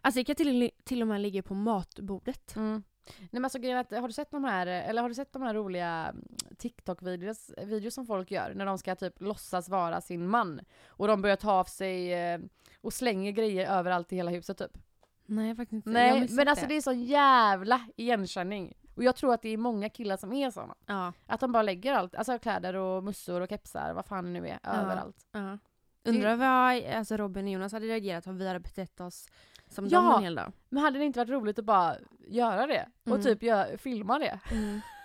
alltså 0.00 0.18
det 0.20 0.24
kan 0.24 0.36
till, 0.36 0.70
till 0.84 1.02
och 1.02 1.08
med 1.08 1.20
ligga 1.20 1.42
på 1.42 1.54
matbordet. 1.54 2.56
Mm. 2.56 2.82
Nej 3.18 3.28
men 3.30 3.44
alltså 3.44 3.58
grejen 3.58 3.76
är 3.76 3.80
att, 3.80 3.90
har 4.00 4.08
du 4.08 4.12
sett 4.14 4.30
de 4.30 4.44
här, 4.44 4.66
eller 4.66 5.02
har 5.02 5.08
du 5.08 5.14
sett 5.14 5.32
de 5.32 5.42
här 5.42 5.54
roliga 5.54 5.88
mm, 6.08 6.24
TikTok-videos 6.58 7.50
videos 7.66 7.94
som 7.94 8.06
folk 8.06 8.30
gör 8.30 8.54
när 8.54 8.66
de 8.66 8.78
ska 8.78 8.94
typ 8.94 9.20
låtsas 9.20 9.68
vara 9.68 10.00
sin 10.00 10.28
man? 10.28 10.60
Och 10.88 11.08
de 11.08 11.22
börjar 11.22 11.36
ta 11.36 11.52
av 11.52 11.64
sig 11.64 12.14
eh, 12.14 12.40
och 12.80 12.92
slänger 12.92 13.32
grejer 13.32 13.78
överallt 13.78 14.12
i 14.12 14.16
hela 14.16 14.30
huset 14.30 14.58
typ. 14.58 14.78
Nej 15.26 15.54
faktiskt 15.56 15.72
inte. 15.72 15.90
Nej 15.90 16.28
men 16.30 16.48
alltså 16.48 16.66
det 16.66 16.74
är 16.74 16.80
sån 16.80 17.04
jävla 17.04 17.80
igenkänning. 17.96 18.74
Och 18.94 19.04
jag 19.04 19.16
tror 19.16 19.34
att 19.34 19.42
det 19.42 19.48
är 19.48 19.56
många 19.56 19.88
killar 19.88 20.16
som 20.16 20.32
är 20.32 20.50
såna. 20.50 20.74
Ja, 20.86 21.12
Att 21.26 21.40
de 21.40 21.52
bara 21.52 21.62
lägger 21.62 21.92
allt, 21.92 22.14
alltså 22.14 22.38
kläder 22.38 22.74
och 22.74 23.04
mössor 23.04 23.40
och 23.40 23.48
kepsar, 23.48 23.92
vad 23.92 24.06
fan 24.06 24.24
det 24.24 24.30
nu 24.40 24.48
är, 24.48 24.58
Ja. 24.62 24.70
överallt. 24.70 25.16
ja. 25.32 25.58
Undrar 26.06 26.36
vad 26.36 26.94
alltså 26.96 27.16
Robin 27.16 27.44
och 27.44 27.50
Jonas 27.52 27.72
hade 27.72 27.86
reagerat 27.86 28.26
om 28.26 28.38
vi 28.38 28.46
hade 28.46 28.60
betett 28.60 29.00
oss 29.00 29.28
som 29.68 29.86
Ja. 29.88 30.00
dem 30.00 30.14
en 30.16 30.22
hel 30.22 30.34
dag. 30.34 30.52
Men 30.68 30.82
hade 30.82 30.98
det 30.98 31.04
inte 31.04 31.18
varit 31.18 31.28
roligt 31.30 31.58
att 31.58 31.64
bara 31.64 31.96
göra 32.28 32.66
det? 32.66 32.88
Och 33.02 33.08
Mm. 33.10 33.22
typ 33.22 33.42
gö- 33.42 33.76
filma 33.76 34.18
det? 34.18 34.40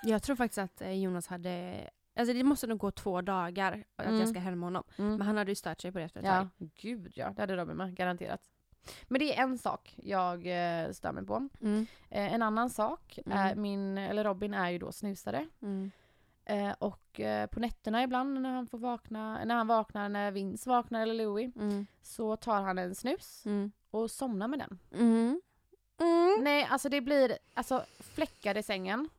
Jag 0.04 0.24
tror 0.24 0.36
faktiskt 0.36 0.58
att 0.58 0.82
eh, 0.82 0.92
Jonas 0.92 1.28
hade, 1.28 1.76
alltså 2.16 2.34
det 2.34 2.44
måste 2.44 2.68
nog 2.68 2.78
gå 2.78 2.92
två 2.92 3.22
dagar 3.22 3.84
att 3.96 4.06
Mm. 4.06 4.20
jag 4.20 4.30
ska 4.30 4.40
hem 4.40 4.60
med 4.60 4.68
honom. 4.68 4.84
Men 4.96 5.22
han 5.22 5.38
hade 5.38 5.52
ju 5.52 5.56
stört 5.56 5.82
sig 5.82 5.92
på 5.92 5.98
det 6.00 6.06
efter 6.06 6.20
ett 6.20 6.26
Ja, 6.26 6.36
tag. 6.58 6.70
gud 6.82 7.12
ja. 7.16 7.30
Det 7.36 7.42
hade 7.42 7.56
Robin 7.56 7.78
med, 7.78 7.96
garanterat. 7.96 8.42
Men 9.08 9.20
det 9.20 9.38
är 9.38 9.44
en 9.44 9.58
sak 9.58 9.94
jag 10.04 10.38
eh, 10.48 10.92
stör 10.92 11.12
mig 11.12 11.26
på. 11.26 11.50
Mm. 11.62 11.86
Eh, 12.10 12.34
en 12.34 12.42
annan 12.42 12.70
sak, 12.70 13.20
är 13.26 13.52
Mm. 13.52 13.62
min, 13.62 13.98
eller 13.98 14.24
Robin 14.24 14.54
är 14.54 14.70
ju 14.70 14.80
då 14.80 14.92
snusare. 14.92 15.48
Mm. 15.62 15.92
Eh, 16.52 16.72
och 16.80 17.20
eh, 17.20 17.48
på 17.48 17.60
nätterna 17.60 18.04
ibland 18.04 18.42
när 18.42 18.50
han 18.54 18.68
får 18.68 18.78
vakna, 18.78 19.46
när 19.46 19.56
han 19.56 19.68
vaknar, 19.68 20.10
när 20.10 20.32
Vince 20.32 20.70
vaknar 20.70 21.02
eller 21.02 21.14
Louie, 21.14 21.52
Mm. 21.56 21.88
så 22.02 22.36
tar 22.36 22.62
han 22.62 22.78
en 22.78 22.96
snus 22.96 23.46
Mm. 23.46 23.72
och 23.92 24.12
somnar 24.12 24.48
med 24.48 24.60
den. 24.60 24.80
Mm. 24.94 25.42
Mm. 26.02 26.44
Nej, 26.44 26.68
alltså 26.70 26.90
det 26.90 27.02
blir 27.02 27.38
alltså 27.54 27.86
fläckar 28.00 28.58
i 28.58 28.64
sängen. 28.64 29.10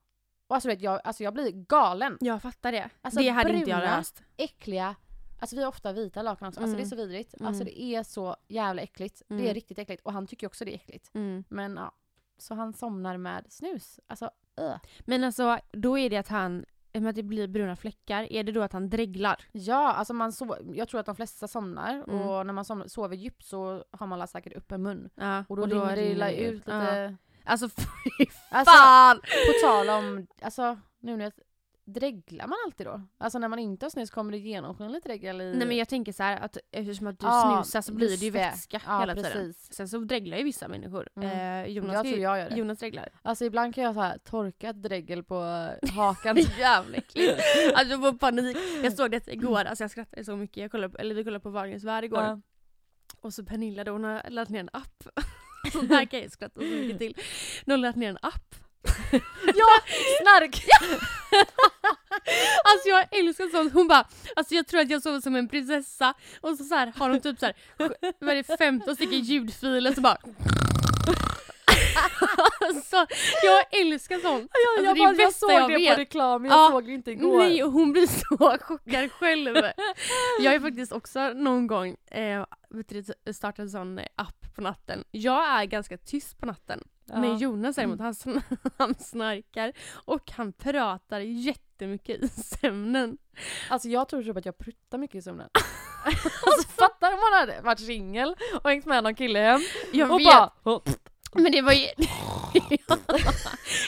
Och 0.46 0.54
alltså, 0.56 0.68
vet, 0.68 0.80
jag, 0.80 1.00
alltså 1.04 1.24
jag 1.24 1.34
blir 1.34 1.50
galen. 1.52 2.18
Jag 2.20 2.42
fattar 2.42 2.72
det. 2.72 2.90
Alltså, 3.02 3.20
det 3.20 3.28
hade 3.28 3.52
inte 3.52 3.70
jag 3.70 3.80
bruna- 3.80 3.96
löst. 3.96 4.22
Äckliga, 4.36 4.94
alltså 5.40 5.56
vi 5.56 5.62
har 5.62 5.68
ofta 5.68 5.92
vita 5.92 6.22
lakan 6.22 6.48
också. 6.48 6.60
Alltså 6.60 6.76
det 6.76 6.82
är 6.82 6.86
Mm. 6.86 6.90
så 6.90 6.96
vidrigt. 6.96 7.34
Mm. 7.34 7.48
Alltså 7.48 7.64
det 7.64 7.82
är 7.82 8.02
så 8.02 8.36
jävla 8.48 8.82
äckligt. 8.82 9.22
Det 9.28 9.50
är 9.50 9.54
riktigt 9.54 9.78
äckligt. 9.78 10.02
Och 10.06 10.12
han 10.12 10.26
tycker 10.26 10.46
också 10.46 10.64
det 10.64 10.70
är 10.70 10.74
äckligt. 10.74 11.10
Men 11.48 11.76
ja. 11.76 11.92
Så 12.38 12.54
han 12.54 12.72
somnar 12.72 13.16
med 13.16 13.46
snus. 13.48 14.00
Alltså 14.06 14.30
öh. 14.56 14.76
Men 15.00 15.24
alltså, 15.24 15.58
då 15.72 15.98
är 15.98 16.10
det 16.10 16.16
att 16.16 16.28
han, 16.28 16.64
med 17.00 17.10
att 17.10 17.16
det 17.16 17.22
blir 17.22 17.48
bruna 17.48 17.76
fläckar, 17.76 18.32
är 18.32 18.44
det 18.44 18.52
då 18.52 18.62
att 18.62 18.72
han 18.72 18.90
dreglar? 18.90 19.40
Ja, 19.52 19.92
alltså 19.92 20.14
man 20.14 20.30
so- 20.30 20.74
jag 20.74 20.88
tror 20.88 21.00
att 21.00 21.06
de 21.06 21.16
flesta 21.16 21.48
somnar. 21.48 22.04
Mm. 22.08 22.20
Och 22.20 22.46
när 22.46 22.52
man 22.52 22.64
som- 22.64 22.88
sover 22.88 23.16
djupt 23.16 23.44
så 23.44 23.84
har 23.90 24.06
man 24.06 24.28
säkert 24.28 24.52
upp 24.56 24.72
en 24.72 24.82
mun. 24.82 25.10
Ja, 25.14 25.44
Och 25.48 25.56
då, 25.56 25.66
rinner 25.66 25.96
det 25.96 26.10
illa 26.10 26.32
ut 26.32 26.54
lite. 26.54 27.16
Alltså 27.44 27.68
fy 27.76 27.84
Alltså, 28.50 28.72
fan! 28.72 29.16
på 29.20 29.66
tal 29.66 29.88
om, 29.90 30.26
alltså 30.42 30.78
nu 31.00 31.16
när 31.16 31.24
jag 31.24 31.32
Dreglar 31.84 32.46
man 32.46 32.58
alltid 32.66 32.86
då? 32.86 33.02
Alltså 33.18 33.38
när 33.38 33.48
man 33.48 33.58
inte 33.58 33.84
har 33.84 33.90
snus 33.90 34.10
kommer 34.10 34.32
det 34.32 34.38
genomskinligt 34.38 35.04
dregel 35.06 35.40
i... 35.40 35.54
Nej 35.56 35.66
men 35.66 35.76
jag 35.76 35.88
tänker 35.88 36.12
så 36.12 36.22
här 36.22 36.36
att 36.40 36.56
eftersom 36.72 37.06
att 37.06 37.18
du 37.18 37.26
Ja, 37.26 37.62
snusar 37.64 37.80
så 37.80 37.94
blir 37.94 38.08
det 38.08 38.24
ju 38.24 38.30
vätska 38.30 38.80
Ja, 38.86 39.00
hela 39.00 39.14
tiden. 39.14 39.32
precis. 39.32 39.72
Sen 39.72 39.88
så 39.88 39.98
dreglar 39.98 40.36
ju 40.38 40.44
vissa 40.44 40.68
människor. 40.68 41.08
Mm. 41.16 41.64
Eh, 41.64 41.72
Jonas, 41.72 41.94
jag 41.94 42.06
tror 42.06 42.18
jag 42.18 42.38
gör 42.38 42.50
det. 42.50 42.56
Jonas 42.56 42.78
dreglar. 42.78 43.08
Alltså 43.22 43.44
ibland 43.44 43.74
kan 43.74 43.84
jag 43.84 43.94
så 43.94 44.00
här 44.00 44.18
torkat 44.18 44.82
dregel 44.82 45.24
på 45.24 45.68
eh, 45.82 45.90
hakan. 45.94 46.36
Jävla 46.58 46.96
äckligt. 46.96 47.40
Alltså 47.74 47.92
jag 47.94 48.00
får 48.00 48.12
panik. 48.18 48.56
Jag 48.82 48.92
såg 48.92 49.10
det 49.10 49.28
igår, 49.28 49.64
alltså 49.64 49.84
jag 49.84 49.90
skrattade 49.90 50.24
så 50.24 50.36
mycket. 50.36 50.56
Jag 50.56 50.70
kollade 50.70 50.92
på, 50.92 50.98
eller 50.98 51.14
vi 51.14 51.24
kollade 51.24 51.42
på 51.42 51.50
Wahlgrens 51.50 51.84
värld 51.84 52.04
igår. 52.04 52.22
Ja. 52.22 52.40
Och 53.20 53.34
så 53.34 53.44
Pernilla 53.44 53.84
då, 53.84 53.92
hon 53.92 54.04
har 54.04 54.22
laddat 54.30 54.48
ner 54.48 54.60
en 54.60 54.70
app. 54.72 55.04
Så 55.72 55.80
här 55.86 56.04
kan 56.04 56.20
jag 56.20 56.30
skratta 56.32 56.60
så 56.60 56.66
mycket 56.66 56.98
till. 56.98 57.14
Hon 57.64 57.70
har 57.70 57.78
laddat 57.78 57.96
ner 57.96 58.08
en 58.10 58.18
app. 58.22 58.54
ja, 59.56 59.66
snark! 60.22 60.64
Alltså 62.64 62.88
jag 62.88 63.18
älskar 63.18 63.48
sånt. 63.50 63.72
Hon 63.74 63.88
bara, 63.88 64.08
alltså 64.36 64.54
jag 64.54 64.66
tror 64.66 64.80
att 64.80 64.90
jag 64.90 65.02
sover 65.02 65.20
som 65.20 65.36
en 65.36 65.48
prinsessa. 65.48 66.14
Och 66.40 66.56
så, 66.58 66.64
så 66.64 66.74
här, 66.74 66.92
har 66.96 67.08
de 67.10 67.20
typ 67.20 67.38
så 67.38 67.46
här, 67.46 67.54
vad 68.18 68.28
är 68.28 68.34
det, 68.48 68.56
15 68.58 68.94
stycken 68.94 69.18
ljudfiler 69.20 69.92
så 69.94 70.00
bara 70.00 70.16
alltså, 72.60 73.06
jag 73.42 73.80
älskar 73.80 74.18
sånt. 74.18 74.50
Jag, 74.52 74.88
Alltså, 74.88 75.02
jag, 75.04 75.16
det 75.16 75.22
jag 75.22 75.34
såg 75.34 75.50
jag 75.52 75.70
det 75.70 75.74
vet. 75.76 75.94
på 75.94 76.00
reklam, 76.00 76.44
jag 76.44 76.54
Ja. 76.54 76.68
såg 76.72 76.86
det 76.86 76.92
inte 76.92 77.10
igår. 77.10 77.38
Nej, 77.38 77.64
och 77.64 77.72
hon 77.72 77.92
blir 77.92 78.06
så 78.06 78.58
chockad 78.64 79.12
själv. 79.12 79.56
Jag 80.40 80.52
har 80.52 80.60
faktiskt 80.60 80.92
också 80.92 81.28
någon 81.28 81.66
gång 81.66 81.96
eh, 82.10 82.44
startat 83.32 83.58
en 83.58 83.70
sån 83.70 83.98
app 84.16 84.54
på 84.54 84.60
natten. 84.62 85.04
Jag 85.10 85.60
är 85.60 85.64
ganska 85.64 85.96
tyst 85.98 86.38
på 86.38 86.46
natten. 86.46 86.80
Ja. 87.12 87.18
Men 87.18 87.38
Jonas 87.38 87.76
däremot, 87.76 88.00
han, 88.00 88.12
sn- 88.12 88.42
han 88.78 88.94
snarkar 88.94 89.72
och 90.04 90.30
han 90.30 90.52
pratar 90.52 91.20
jättemycket 91.20 92.22
i 92.22 92.28
sömnen. 92.28 93.18
Alltså 93.68 93.88
jag 93.88 94.08
tror 94.08 94.22
typ 94.22 94.36
att 94.36 94.46
jag 94.46 94.58
pruttar 94.58 94.98
mycket 94.98 95.16
i 95.16 95.22
sömnen. 95.22 95.48
alltså 96.04 96.68
fattar 96.68 97.12
om 97.12 97.18
man 97.20 97.40
hade 97.40 97.60
varit 97.60 97.80
singel 97.80 98.36
och 98.62 98.70
hängt 98.70 98.86
med 98.86 99.04
någon 99.04 99.14
kille 99.14 99.38
hem 99.38 99.60
Jag 99.92 100.10
och 100.10 100.20
vet, 100.20 100.26
bara... 100.26 100.80
men 101.34 101.52
det 101.52 101.62
var 101.62 101.72
ju... 101.72 101.86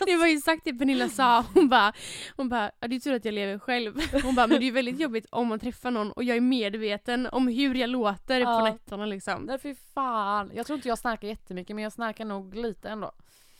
det 0.07 0.16
var 0.16 0.26
ju 0.26 0.40
sagt 0.40 0.64
det 0.64 0.74
Pernilla 0.74 1.09
sa, 1.09 1.44
hon 1.54 1.68
bara, 1.68 1.92
hon 2.37 2.48
bara 2.48 2.70
ja, 2.80 2.88
det 2.88 2.96
är 2.96 3.00
tur 3.00 3.14
att 3.14 3.24
jag 3.24 3.35
lever 3.35 3.59
själv. 3.59 4.00
Hon 4.22 4.35
bara 4.35 4.46
men 4.46 4.59
det 4.59 4.64
är 4.64 4.66
ju 4.66 4.70
väldigt 4.72 5.00
jobbigt 5.00 5.26
om 5.30 5.48
man 5.48 5.59
träffar 5.59 5.90
någon 5.90 6.12
och 6.12 6.24
jag 6.24 6.37
är 6.37 6.40
medveten 6.40 7.26
om 7.26 7.48
hur 7.48 7.74
jag 7.74 7.90
låter 7.90 8.40
Ja. 8.40 8.59
på 8.59 8.64
nätterna 8.64 9.07
liksom. 9.07 9.42
Nej 9.42 9.59
fy 9.59 9.74
fan. 9.94 10.50
Jag 10.54 10.66
tror 10.66 10.76
inte 10.76 10.88
jag 10.88 10.98
snarkar 10.98 11.28
jättemycket 11.28 11.76
men 11.76 11.83
jag 11.83 11.92
snarkar 11.92 12.24
nog 12.24 12.54
lite 12.54 12.88
ändå. 12.88 13.12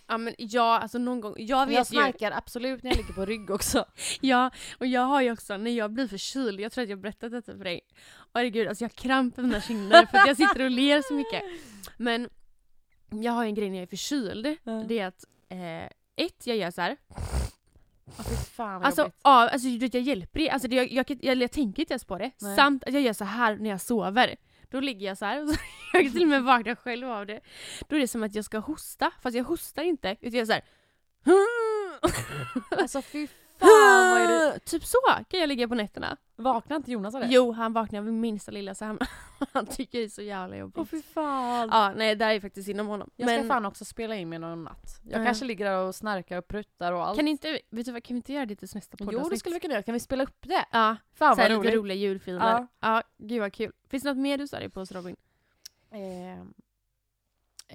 Ja 0.07 0.18
men 0.18 0.35
ja, 0.38 0.79
alltså 0.79 0.99
någon 0.99 1.20
gång, 1.20 1.35
jag 1.38 1.66
vet 1.66 1.75
jag 1.75 1.81
ju, 1.81 1.85
snarkar 1.85 2.31
absolut 2.31 2.83
när 2.83 2.90
jag 2.90 2.97
ligger 2.97 3.12
på 3.12 3.25
rygg 3.25 3.51
också. 3.51 3.85
ja, 4.20 4.51
och 4.79 4.87
jag 4.87 5.01
har 5.01 5.23
ju 5.23 5.33
också, 5.33 5.57
när 5.57 5.70
jag 5.70 5.92
blir 5.92 6.09
förkyld, 6.09 6.61
jag 6.61 6.73
tror 6.73 6.85
att 6.85 6.90
jag 6.90 7.01
berättat 7.01 7.33
detta 7.33 7.53
för 7.57 7.64
dig. 7.64 7.81
Herregud, 8.35 8.68
alltså 8.68 8.85
jag 8.85 8.88
har 8.88 8.94
kramp 8.94 9.38
i 9.38 9.42
mina 9.42 9.61
kinder 9.61 10.07
för 10.07 10.18
att 10.18 10.27
jag 10.27 10.37
sitter 10.37 10.64
och 10.64 10.70
ler 10.70 11.03
så 11.03 11.14
mycket. 11.14 11.42
Men 11.97 12.29
jag 13.11 13.33
har 13.33 13.45
en 13.45 13.55
grej 13.55 13.71
när 13.71 13.77
jag 13.77 13.83
är 13.83 13.87
förkyld, 13.87 14.57
det 14.88 14.99
är 14.99 15.07
att 15.07 15.25
eh, 15.49 15.85
ett, 16.27 16.47
jag 16.47 16.57
gör 16.57 16.71
så 16.71 16.81
här. 16.81 16.97
Ja, 18.17 18.25
fy 18.29 18.35
fan 18.37 18.75
vad 18.75 18.87
Alltså, 18.87 19.03
jobbigt. 19.03 19.17
ja, 19.25 19.51
alltså 19.51 19.69
du 19.69 19.79
vet, 19.79 19.95
jag 19.95 20.03
hjälper 20.03 20.40
det. 20.40 20.51
Alltså, 20.51 20.69
det 20.69 20.77
jag, 20.77 20.93
jag, 20.93 21.19
jag, 21.25 21.37
jag 21.37 21.51
tänker 21.53 21.83
inte 21.83 21.93
ens 21.93 22.05
på 22.05 22.19
det. 22.19 22.31
Nej. 22.40 22.57
Samt 22.57 22.85
att 22.85 22.93
jag 22.95 23.03
gör 23.03 23.12
så 23.12 23.25
här 23.25 23.57
när 23.57 23.71
jag 23.71 23.81
sover. 23.81 24.37
Då 24.71 24.81
ligger 24.81 25.07
jag 25.07 25.19
så 25.19 25.25
här 25.25 25.47
så 25.47 25.53
jag 25.93 26.03
kan 26.03 26.12
till 26.12 26.23
och 26.23 26.29
med 26.29 26.43
vakna 26.43 26.77
själv 26.77 27.11
av 27.11 27.27
det. 27.27 27.40
Då 27.88 27.97
är 27.97 28.01
det 28.01 28.09
som 28.09 28.23
att 28.23 28.35
jag 28.35 28.45
ska 28.45 28.59
hosta, 28.59 29.11
fast 29.23 29.37
jag 29.37 29.45
hostar 29.45 29.83
inte. 29.83 30.17
Utan 30.21 30.33
jag 30.38 30.43
är 30.43 30.47
så 30.47 30.53
här. 30.53 30.62
Alltså 32.79 33.03
fy 33.03 33.29
fan 33.64 34.11
vad 34.11 34.20
är 34.20 34.29
det? 34.53 34.59
Typ 34.59 34.85
så 34.85 34.98
kan 35.29 35.40
jag 35.40 35.48
ligga 35.48 35.68
på 35.68 35.74
nätterna. 35.74 36.16
Vaknar 36.37 36.77
inte 36.77 36.92
Jonas 36.92 37.14
av 37.14 37.20
det? 37.20 37.27
Jo, 37.31 37.53
han 37.53 37.72
vaknar 37.72 38.00
vid 38.00 38.14
minsta 38.14 38.50
lilla 38.50 38.74
så 38.74 38.85
han, 38.85 38.98
han 39.53 39.66
tycker 39.66 39.98
det 39.98 40.05
är 40.05 40.09
så 40.09 40.22
jävla 40.22 40.57
jobbigt. 40.57 40.79
Åh 40.79 40.85
fy 40.85 41.03
fan. 41.03 41.68
Ja, 41.72 41.92
nej 41.96 42.16
det 42.16 42.24
här 42.24 42.35
är 42.35 42.40
faktiskt 42.40 42.68
inom 42.68 42.87
honom. 42.87 43.11
Jag 43.16 43.29
ska 43.29 43.37
Men 43.38 43.48
fan 43.48 43.66
också 43.66 43.85
spela 43.85 44.14
in 44.16 44.29
mig 44.29 44.38
någon 44.38 44.64
natt. 44.64 45.00
Jag 45.05 45.20
Ja. 45.20 45.24
kanske 45.24 45.44
ligger 45.44 45.64
där 45.64 45.79
och 45.79 45.94
snarkar 45.94 46.38
och 46.38 46.48
pruttar 46.48 46.92
och 46.92 47.07
allt. 47.07 47.18
kan 47.18 47.29
inte, 47.29 47.61
vet 47.70 47.87
du 47.87 47.92
vad, 47.92 48.05
kan 48.05 48.14
vi 48.14 48.18
inte 48.18 48.33
göra 48.33 48.46
det 48.46 48.57
till 48.57 48.68
nästa 48.74 48.96
Jo 49.00 49.07
poddavsnitt? 49.07 49.31
det 49.31 49.38
skulle 49.38 49.55
vi 49.55 49.61
kunna 49.61 49.74
göra, 49.74 49.83
kan 49.83 49.92
vi 49.94 50.00
spela 50.00 50.24
upp 50.24 50.37
det? 50.40 50.64
Ja, 50.72 50.96
Fan 51.14 51.37
så 51.37 51.42
här 51.42 51.48
vad 51.50 51.59
lite 51.59 51.68
roligt. 51.68 51.74
roliga 51.79 51.96
julfilmer. 51.96 52.50
Ja. 52.50 52.66
Ja. 52.81 53.03
gud 53.18 53.40
vad 53.40 53.53
kul. 53.53 53.72
Finns 53.88 54.03
det 54.03 54.09
något 54.09 54.18
mer 54.22 54.38
du 54.38 54.48
sa 54.48 54.59
dig 54.59 54.68
på 54.70 54.81
oss 54.81 54.92
Robin? 54.92 55.16
Eh, 55.90 56.44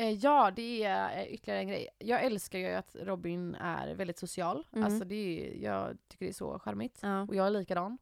ja, 0.05 0.51
det 0.55 0.83
är 0.83 1.19
eh, 1.19 1.33
ytterligare 1.33 1.59
en 1.59 1.67
grej. 1.67 1.87
Jag 1.97 2.23
älskar 2.23 2.59
ju 2.59 2.73
att 2.73 2.95
Robin 2.95 3.55
är 3.55 3.95
väldigt 3.95 4.19
social. 4.19 4.67
Mm. 4.71 4.85
Alltså 4.85 5.05
det 5.05 5.15
är, 5.15 5.63
jag 5.63 5.97
tycker 6.07 6.25
det 6.25 6.31
är 6.31 6.33
så 6.33 6.59
charmigt. 6.59 6.99
Ja. 7.01 7.21
Och 7.21 7.35
jag 7.35 7.47
är 7.47 7.51
likadan. 7.51 7.97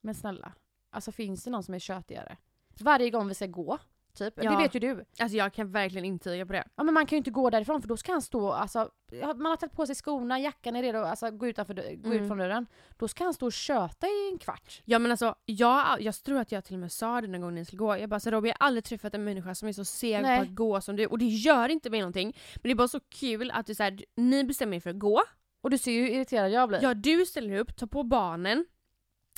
Men 0.00 0.14
snälla, 0.14 0.52
alltså 0.90 1.12
finns 1.12 1.44
det 1.44 1.50
någon 1.50 1.62
som 1.62 1.74
är 1.74 1.78
tjötigare? 1.78 2.36
Varje 2.80 3.10
gång 3.10 3.28
vi 3.28 3.34
ska 3.34 3.46
gå 3.46 3.78
Typ. 4.14 4.34
Ja. 4.36 4.50
Det 4.50 4.56
vet 4.56 4.74
ju 4.74 4.80
du. 4.80 5.04
Alltså 5.18 5.36
jag 5.38 5.52
kan 5.52 5.70
verkligen 5.72 6.04
intyga 6.04 6.46
på 6.46 6.52
det. 6.52 6.64
Ja 6.76 6.82
men 6.82 6.94
man 6.94 7.06
kan 7.06 7.16
ju 7.16 7.18
inte 7.18 7.30
gå 7.30 7.50
därifrån 7.50 7.80
för 7.82 7.88
då 7.88 7.96
ska 7.96 8.12
han 8.12 8.22
stå, 8.22 8.52
alltså, 8.52 8.90
man 9.20 9.46
har 9.46 9.56
tagit 9.56 9.72
på 9.72 9.86
sig 9.86 9.94
skorna, 9.94 10.40
jackan 10.40 10.76
är 10.76 10.82
redo 10.82 10.98
alltså, 10.98 11.30
gå, 11.30 11.46
utanför, 11.46 11.74
gå 11.74 12.10
Mm. 12.10 12.22
ut 12.22 12.28
från 12.28 12.38
dörren. 12.38 12.66
Då 12.98 13.08
ska 13.08 13.24
han 13.24 13.34
stå 13.34 13.46
och 13.46 13.52
köta 13.52 14.06
i 14.06 14.28
en 14.32 14.38
kvart. 14.38 14.82
Ja 14.84 14.98
men 14.98 15.10
alltså, 15.10 15.34
jag, 15.44 16.00
jag 16.00 16.14
tror 16.14 16.38
att 16.38 16.52
jag 16.52 16.64
till 16.64 16.74
och 16.74 16.80
med 16.80 16.92
sa 16.92 17.20
det 17.20 17.26
den 17.26 17.40
gången 17.40 17.54
ni 17.54 17.64
skulle 17.64 17.78
gå. 17.78 17.96
Jag 17.98 18.08
bara 18.10 18.20
så 18.20 18.30
Robin, 18.30 18.48
jag 18.48 18.56
har 18.60 18.66
aldrig 18.66 18.84
träffat 18.84 19.14
en 19.14 19.24
människa 19.24 19.54
som 19.54 19.68
är 19.68 19.72
så 19.72 19.84
seg 19.84 20.22
Nej. 20.22 20.38
på 20.38 20.42
att 20.44 20.54
gå 20.54 20.80
som 20.80 20.96
du. 20.96 21.06
Och 21.06 21.18
det 21.18 21.24
gör 21.26 21.68
inte 21.68 21.90
mig 21.90 22.00
någonting. 22.00 22.36
Men 22.54 22.62
det 22.62 22.70
är 22.70 22.74
bara 22.74 22.88
så 22.88 23.00
kul 23.00 23.50
att 23.50 23.66
du, 23.66 23.74
så 23.74 23.82
här, 23.82 24.04
ni 24.16 24.44
bestämmer 24.44 24.76
er 24.76 24.80
för 24.80 24.90
att 24.90 24.98
gå. 24.98 25.22
Och 25.60 25.70
du 25.70 25.78
ser 25.78 25.92
ju 25.92 26.00
hur 26.02 26.10
irriterad 26.10 26.50
jag 26.50 26.68
blir. 26.68 26.82
Ja, 26.82 26.94
du 26.94 27.26
ställer 27.26 27.56
upp, 27.58 27.76
tar 27.76 27.86
på 27.86 28.02
barnen. 28.02 28.66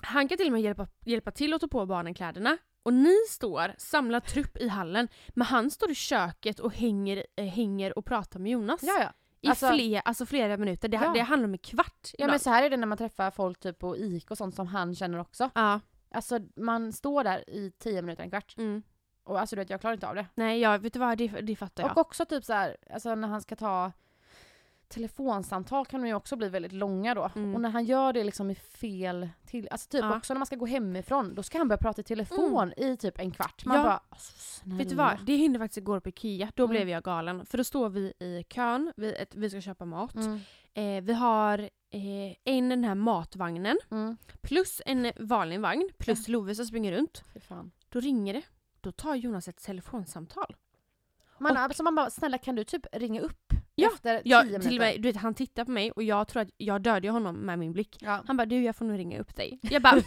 Han 0.02 0.28
kan 0.28 0.38
till 0.38 0.46
och 0.46 0.52
med 0.52 0.62
hjälpa, 0.62 0.86
hjälpa 1.04 1.30
till 1.30 1.54
att 1.54 1.60
ta 1.60 1.68
på 1.68 1.86
barnen 1.86 2.14
kläderna. 2.14 2.58
Och 2.86 2.94
ni 2.94 3.14
står, 3.28 3.74
samlar 3.78 4.20
trupp 4.20 4.56
i 4.56 4.68
hallen. 4.68 5.08
Men 5.28 5.46
han 5.46 5.70
står 5.70 5.90
i 5.90 5.94
köket 5.94 6.58
och 6.60 6.74
hänger, 6.74 7.26
eh, 7.36 7.44
hänger 7.44 7.98
och 7.98 8.04
pratar 8.04 8.40
med 8.40 8.52
Jonas. 8.52 8.80
ja. 8.82 8.98
ja. 9.00 9.12
I 9.40 9.48
alltså- 9.48 9.68
fler, 9.72 10.02
alltså 10.04 10.26
flera 10.26 10.56
minuter. 10.56 10.88
Det, 10.88 10.96
Ja. 10.96 11.12
det 11.14 11.20
handlar 11.20 11.48
om 11.48 11.52
en 11.52 11.58
kvart 11.58 12.00
Ja 12.04 12.10
ibland. 12.14 12.30
men 12.30 12.40
så 12.40 12.50
här 12.50 12.62
är 12.62 12.70
det 12.70 12.76
när 12.76 12.86
man 12.86 12.98
träffar 12.98 13.30
folk 13.30 13.60
typ 13.60 13.78
på 13.78 13.96
IK 13.96 14.30
och 14.30 14.38
sånt 14.38 14.54
som 14.54 14.66
han 14.66 14.94
känner 14.94 15.18
också. 15.18 15.50
ja. 15.54 15.80
Alltså 16.10 16.38
man 16.56 16.92
står 16.92 17.24
där 17.24 17.50
i 17.50 17.72
10 17.78 18.02
minuter, 18.02 18.22
en 18.22 18.30
kvart. 18.30 18.54
Mm. 18.58 18.82
Och 19.24 19.40
alltså 19.40 19.56
du 19.56 19.60
vet 19.62 19.70
jag 19.70 19.80
klarar 19.80 19.94
inte 19.94 20.08
av 20.08 20.14
det. 20.14 20.26
Nej, 20.34 20.60
jag, 20.60 20.78
vet 20.78 20.92
du 20.92 20.98
vad? 20.98 21.18
Det, 21.18 21.28
det 21.28 21.56
fattar 21.56 21.82
jag. 21.82 21.92
Och 21.92 21.98
också 21.98 22.24
typ 22.24 22.44
så 22.44 22.52
här, 22.52 22.76
alltså 22.90 23.14
när 23.14 23.28
han 23.28 23.42
ska 23.42 23.56
ta 23.56 23.92
telefonsamtal 24.88 25.86
kan 25.86 26.00
de 26.02 26.08
ju 26.08 26.14
också 26.14 26.36
bli 26.36 26.48
väldigt 26.48 26.72
långa 26.72 27.14
då. 27.14 27.30
Mm. 27.36 27.54
Och 27.54 27.60
när 27.60 27.70
han 27.70 27.84
gör 27.84 28.12
det 28.12 28.24
liksom 28.24 28.50
i 28.50 28.54
fel 28.54 29.28
till, 29.46 29.68
alltså 29.70 29.88
typ 29.88 30.00
Ja. 30.00 30.16
också 30.16 30.34
när 30.34 30.38
man 30.38 30.46
ska 30.46 30.56
gå 30.56 30.66
hemifrån, 30.66 31.34
då 31.34 31.42
ska 31.42 31.58
han 31.58 31.68
börja 31.68 31.78
prata 31.78 32.00
i 32.00 32.04
telefon 32.04 32.72
i 32.76 32.96
typ 32.96 33.18
en 33.18 33.30
kvart. 33.30 33.64
Man 33.64 33.76
Ja. 33.76 33.82
bara, 33.82 34.00
alltså. 34.08 34.62
Vet 34.64 34.88
du 34.88 34.94
vad? 34.94 35.18
Det 35.26 35.36
hände 35.36 35.58
faktiskt 35.58 35.78
igår 35.78 36.00
på 36.00 36.08
Ikea. 36.08 36.50
Då 36.54 36.62
Mm. 36.64 36.70
blev 36.70 36.88
jag 36.88 37.02
galen. 37.02 37.46
För 37.46 37.58
då 37.58 37.64
står 37.64 37.88
vi 37.88 38.12
i 38.18 38.44
kön, 38.48 38.92
vi, 38.96 39.14
ett, 39.14 39.34
vi 39.34 39.50
ska 39.50 39.60
köpa 39.60 39.84
mat. 39.84 40.14
Mm. 40.14 40.40
Eh, 40.74 41.04
vi 41.04 41.12
har 41.12 41.58
eh, 41.90 42.36
en 42.44 42.68
den 42.68 42.84
här 42.84 42.94
matvagnen, 42.94 43.78
Mm. 43.90 44.16
plus 44.40 44.82
en 44.86 45.12
vanlig 45.20 45.60
vagn, 45.60 45.88
plus 45.98 46.28
Love 46.28 46.54
som 46.54 46.66
springer 46.66 46.92
runt. 46.92 47.24
Då 47.88 48.00
ringer 48.00 48.34
det. 48.34 48.42
Då 48.80 48.92
tar 48.92 49.14
Jonas 49.14 49.48
ett 49.48 49.62
telefonsamtal. 49.62 50.56
Man, 51.38 51.52
Och- 51.52 51.58
alltså 51.58 51.82
man 51.82 51.94
bara, 51.94 52.10
snälla 52.10 52.38
kan 52.38 52.54
du 52.54 52.64
typ 52.64 52.86
ringa 52.92 53.20
upp 53.20 53.52
Ja, 53.78 53.90
efter 53.94 54.22
10 54.22 54.30
Jag, 54.30 54.46
minuter? 54.46 54.68
till 54.68 54.78
med, 54.78 55.02
du 55.02 55.08
vet, 55.08 55.16
han 55.16 55.34
tittar 55.34 55.64
på 55.64 55.70
mig 55.70 55.90
och 55.90 56.02
jag 56.02 56.28
tror 56.28 56.42
att 56.42 56.48
jag 56.56 56.82
dödade 56.82 57.10
honom 57.10 57.36
med 57.36 57.58
min 57.58 57.72
blick. 57.72 57.96
Ja. 58.00 58.22
Han 58.26 58.36
bara 58.36 58.46
du 58.46 58.62
jag 58.62 58.76
får 58.76 58.84
nog 58.84 58.98
ringa 58.98 59.20
upp 59.20 59.36
dig. 59.36 59.58
Jag 59.62 59.82
bara 59.82 60.02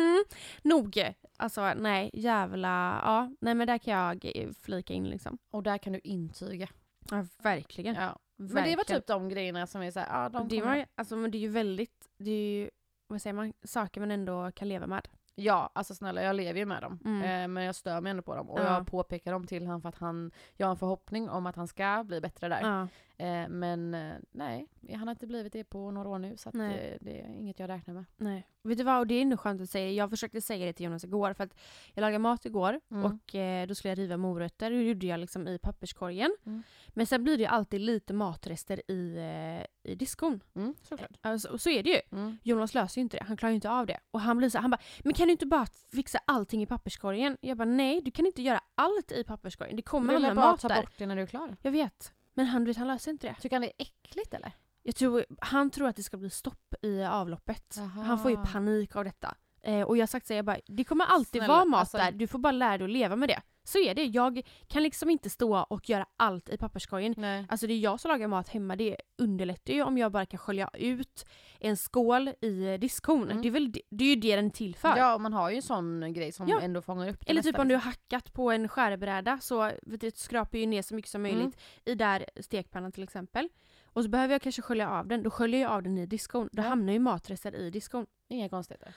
nog. 0.62 1.14
Alltså 1.36 1.74
nej 1.74 2.10
jävla, 2.12 3.00
ja 3.04 3.30
nej 3.40 3.54
men 3.54 3.66
där 3.66 3.78
kan 3.78 3.94
jag 3.94 4.30
eh, 4.34 4.50
flika 4.62 4.94
in 4.94 5.04
liksom. 5.10 5.38
Och 5.50 5.62
där 5.62 5.78
kan 5.78 5.92
du 5.92 6.00
intyga. 6.04 6.68
Ja 7.10 7.26
verkligen. 7.42 7.94
Ja. 7.94 8.18
Men 8.36 8.64
det 8.64 8.76
var 8.76 8.84
typ 8.84 9.06
de 9.06 9.28
grejerna 9.28 9.66
som 9.66 9.82
är 9.82 9.90
såhär, 9.90 10.22
ja 10.22 10.28
de 10.28 10.48
det, 10.48 10.62
var, 10.62 10.84
alltså, 10.94 11.16
men 11.16 11.30
det 11.30 11.38
är 11.38 11.40
ju 11.40 11.48
väldigt, 11.48 12.08
det 12.18 12.30
är 12.30 12.50
ju, 12.60 12.70
vad 13.06 13.22
säger 13.22 13.34
man, 13.34 13.52
saker 13.64 14.00
man 14.00 14.10
ändå 14.10 14.50
kan 14.54 14.68
leva 14.68 14.86
med. 14.86 15.08
Ja, 15.34 15.70
alltså 15.74 15.94
snälla 15.94 16.22
jag 16.22 16.36
lever 16.36 16.58
ju 16.60 16.66
med 16.66 16.82
dem. 16.82 16.98
Mm. 17.04 17.22
Eh, 17.22 17.48
men 17.48 17.62
jag 17.64 17.74
stör 17.74 18.00
mig 18.00 18.10
ändå 18.10 18.22
på 18.22 18.36
dem. 18.36 18.50
Och 18.50 18.60
Ja. 18.60 18.74
jag 18.74 18.86
påpekar 18.86 19.32
dem 19.32 19.46
till 19.46 19.66
honom 19.66 19.82
för 19.82 19.88
att 19.88 19.98
han, 19.98 20.30
jag 20.56 20.66
har 20.66 20.70
en 20.70 20.76
förhoppning 20.76 21.28
om 21.28 21.46
att 21.46 21.56
han 21.56 21.68
ska 21.68 22.04
bli 22.04 22.20
bättre 22.20 22.48
där. 22.48 22.60
Ja. 22.60 22.88
Eh, 23.18 23.48
men 23.48 23.94
eh, 23.94 24.14
nej, 24.32 24.66
han 24.92 25.00
har 25.08 25.10
inte 25.10 25.26
blivit 25.26 25.52
det 25.52 25.64
på 25.64 25.90
några 25.90 26.08
år 26.08 26.18
nu 26.18 26.36
så 26.36 26.50
Nej. 26.54 26.76
eh, 26.90 26.96
det 27.00 27.20
är 27.20 27.24
inget 27.28 27.58
jag 27.58 27.68
räknar 27.70 27.94
med. 27.94 28.04
Nej. 28.16 28.48
Vet 28.62 28.78
du 28.78 28.84
vad, 28.84 28.98
och 28.98 29.06
det 29.06 29.14
är 29.14 29.22
ändå 29.22 29.36
skönt 29.36 29.60
att 29.60 29.70
säga. 29.70 29.90
Jag 29.92 30.10
försökte 30.10 30.40
säga 30.40 30.66
det 30.66 30.72
till 30.72 30.86
Jonas 30.86 31.04
igår 31.04 31.32
för 31.32 31.44
att 31.44 31.54
jag 31.94 32.00
lagade 32.02 32.18
mat 32.18 32.46
igår 32.46 32.80
Mm. 32.90 33.04
och 33.04 33.34
eh, 33.34 33.66
då 33.66 33.74
skulle 33.74 33.90
jag 33.90 33.98
riva 33.98 34.16
morötter 34.16 34.70
och 34.70 34.78
det 34.78 34.84
gjorde 34.84 35.06
jag 35.06 35.20
liksom 35.20 35.48
i 35.48 35.58
papperskorgen. 35.58 36.36
Mm. 36.46 36.62
Men 36.88 37.06
sen 37.06 37.24
blir 37.24 37.36
det 37.36 37.42
ju 37.42 37.46
alltid 37.48 37.80
lite 37.80 38.12
matrester 38.14 38.90
i, 38.90 39.16
eh, 39.16 39.92
i 39.92 39.94
diskon. 39.94 40.40
Mm, 40.54 40.74
såklart. 40.82 41.10
Alltså, 41.20 41.58
så 41.58 41.70
är 41.70 41.82
det 41.82 41.90
ju. 41.90 42.00
Mm. 42.18 42.38
Jonas 42.42 42.74
löser 42.74 42.98
ju 43.00 43.02
inte 43.02 43.16
det, 43.16 43.24
han 43.24 43.36
klarar 43.36 43.50
ju 43.50 43.54
inte 43.54 43.70
av 43.70 43.86
det. 43.86 44.00
Och 44.10 44.20
han 44.20 44.36
blir 44.38 44.48
så 44.48 44.58
han 44.58 44.70
bara 44.70 44.80
“men 45.04 45.12
kan 45.14 45.26
du 45.28 45.32
inte 45.32 45.46
bara 45.46 45.66
fixa 45.92 46.18
allting 46.24 46.62
i 46.62 46.66
papperskorgen?” 46.66 47.36
Jag 47.40 47.56
bara 47.56 47.64
“nej, 47.68 48.00
du 48.00 48.10
kan 48.10 48.26
inte 48.26 48.42
göra 48.42 48.60
allt 48.74 49.12
i 49.12 49.24
papperskorgen, 49.24 49.76
det 49.76 49.82
kommer 49.82 50.12
Du 50.12 50.18
vill 50.18 50.24
hamna 50.26 50.40
bara 50.42 50.50
mat 50.50 50.60
ta 50.60 50.68
där”. 50.68 50.80
bort 50.82 50.92
det 50.98 51.06
när 51.06 51.16
du 51.16 51.22
är 51.22 51.26
klar. 51.26 51.56
Jag 51.62 51.70
vet. 51.72 52.12
Men 52.36 52.46
han, 52.46 52.64
vet, 52.64 52.76
han 52.76 52.88
löser 52.88 53.10
inte 53.10 53.26
det. 53.26 53.34
Tycker 53.40 53.56
han 53.56 53.62
det 53.62 53.72
är 53.78 53.86
äckligt 53.86 54.34
eller? 54.34 54.52
Jag 54.82 54.96
tror, 54.96 55.24
han 55.40 55.70
tror 55.70 55.88
att 55.88 55.96
det 55.96 56.02
ska 56.02 56.16
bli 56.16 56.30
stopp 56.30 56.74
i 56.82 57.04
avloppet. 57.04 57.74
Jaha. 57.76 57.86
Han 57.88 58.18
får 58.18 58.30
ju 58.30 58.36
panik 58.36 58.96
av 58.96 59.04
detta. 59.04 59.34
Eh, 59.62 59.82
och 59.82 59.96
jag 59.96 60.02
har 60.02 60.06
sagt 60.06 60.26
så 60.26 60.32
här, 60.32 60.38
jag 60.38 60.44
bara, 60.44 60.58
det 60.66 60.84
kommer 60.84 61.04
alltid 61.04 61.40
Snälla, 61.40 61.54
vara 61.54 61.64
mat 61.64 61.80
alltså- 61.80 61.96
där, 61.96 62.12
du 62.12 62.26
får 62.26 62.38
bara 62.38 62.52
lära 62.52 62.78
dig 62.78 62.84
att 62.84 62.90
leva 62.90 63.16
med 63.16 63.28
det. 63.28 63.42
Så 63.68 63.78
är 63.78 63.94
det, 63.94 64.04
jag 64.04 64.42
kan 64.68 64.82
liksom 64.82 65.10
inte 65.10 65.30
stå 65.30 65.58
och 65.70 65.88
göra 65.90 66.06
allt 66.16 66.48
i 66.48 66.56
papperskorgen. 66.58 67.14
Nej. 67.16 67.46
Alltså 67.48 67.66
det 67.66 67.72
är 67.72 67.78
jag 67.78 68.00
som 68.00 68.08
lagar 68.08 68.28
mat 68.28 68.48
hemma, 68.48 68.76
det 68.76 68.96
underlättar 69.18 69.72
ju 69.72 69.82
om 69.82 69.98
jag 69.98 70.12
bara 70.12 70.26
kan 70.26 70.38
skölja 70.38 70.70
ut 70.74 71.26
en 71.60 71.76
skål 71.76 72.30
i 72.40 72.66
eh, 72.72 72.74
diskhon. 72.78 73.22
Mm. 73.30 73.42
Det, 73.42 73.48
är 73.48 73.52
väl, 73.52 73.72
det, 73.72 73.80
det 73.90 74.04
är 74.04 74.08
ju 74.08 74.16
det 74.16 74.36
den 74.36 74.46
är 74.46 74.50
till 74.50 74.74
för. 74.76 74.96
Ja, 74.96 75.14
och 75.14 75.20
man 75.20 75.32
har 75.32 75.50
ju 75.50 75.56
en 75.56 75.62
sån 75.62 76.12
grej 76.12 76.32
som 76.32 76.48
Ja. 76.48 76.60
ändå 76.60 76.82
fångar 76.82 77.08
upp 77.08 77.20
det 77.26 77.30
Eller 77.30 77.42
typ 77.42 77.58
om 77.58 77.68
du 77.68 77.74
har 77.74 77.78
liksom. 77.78 77.92
hackat 78.12 78.32
på 78.32 78.50
en 78.50 78.68
skärbräda 78.68 79.38
så 79.40 79.70
vet 79.82 80.00
du, 80.00 80.10
skrapar 80.10 80.58
ju 80.58 80.66
ner 80.66 80.82
så 80.82 80.94
mycket 80.94 81.10
som 81.10 81.22
möjligt 81.22 81.40
Mm. 81.42 81.52
i 81.84 81.94
där 81.94 82.24
stekpannan 82.40 82.92
till 82.92 83.02
exempel. 83.02 83.48
Och 83.84 84.02
så 84.02 84.08
behöver 84.08 84.34
jag 84.34 84.42
kanske 84.42 84.62
skölja 84.62 84.90
av 84.90 85.08
den, 85.08 85.22
då 85.22 85.30
sköljer 85.30 85.60
jag 85.60 85.70
av 85.72 85.82
den 85.82 85.98
i 85.98 86.06
diskon. 86.06 86.48
Då 86.52 86.62
Ja. 86.62 86.68
hamnar 86.68 86.92
ju 86.92 86.98
matrester 86.98 87.54
i 87.54 87.70
diskon. 87.70 88.06
Inga 88.28 88.48
konstigheter. 88.48 88.94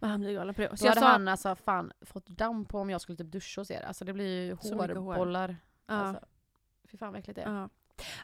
Men 0.00 0.10
han 0.10 0.20
blir 0.20 0.34
galen 0.34 0.54
på 0.54 0.60
det. 0.60 0.68
Så 0.70 0.76
Så 0.76 0.84
jag 0.86 0.90
hade 0.90 1.00
sa, 1.00 1.06
han 1.08 1.28
alltså 1.28 1.54
fan 1.56 1.92
fått 2.00 2.26
damm 2.26 2.64
på 2.64 2.78
om 2.78 2.90
jag 2.90 3.00
skulle 3.00 3.16
typ 3.18 3.26
duscha 3.32 3.60
hos 3.60 3.70
er. 3.70 3.82
Alltså 3.82 4.04
det 4.04 4.12
blir 4.12 4.46
ju 4.46 4.56
Så 4.60 4.74
mycket 4.76 4.96
hår. 4.96 5.04
hårbollar. 5.04 5.56
ja, 5.86 5.94
Alltså, 5.94 6.24
fy 6.90 6.96
fan 6.96 7.12
vad 7.12 7.18
äckligt 7.20 7.36
det 7.36 7.42
är. 7.42 7.52
ja. 7.52 7.68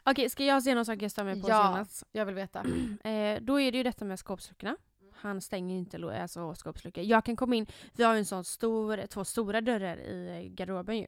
Okej, 0.05 0.29
ska 0.29 0.43
jag 0.45 0.63
säga 0.63 0.75
någon 0.75 0.85
sak 0.85 1.01
jag 1.01 1.11
stör 1.11 1.23
mig 1.23 1.41
på 1.41 1.49
Ja. 1.49 1.71
Jonas? 1.71 2.03
Jag 2.11 2.25
vill 2.25 2.35
veta. 2.35 2.65
Eh, 3.03 3.41
då 3.41 3.59
är 3.61 3.71
det 3.71 3.77
ju 3.77 3.83
detta 3.83 4.05
med 4.05 4.19
skåpsluckorna. 4.19 4.77
Han 5.13 5.41
stänger 5.41 5.73
ju 5.73 5.79
inte 5.79 5.97
lo- 5.97 6.09
alltså, 6.21 6.55
skåpsluckor. 6.55 7.03
Jag 7.03 7.25
kan 7.25 7.35
komma 7.35 7.55
in, 7.55 7.65
vi 7.93 8.03
har 8.03 8.13
ju 8.13 8.19
en 8.19 8.25
sån 8.25 8.43
stor, 8.43 9.07
två 9.07 9.25
stora 9.25 9.61
dörrar 9.61 9.97
i 9.97 10.49
garderoben 10.49 10.97
ju. 10.97 11.07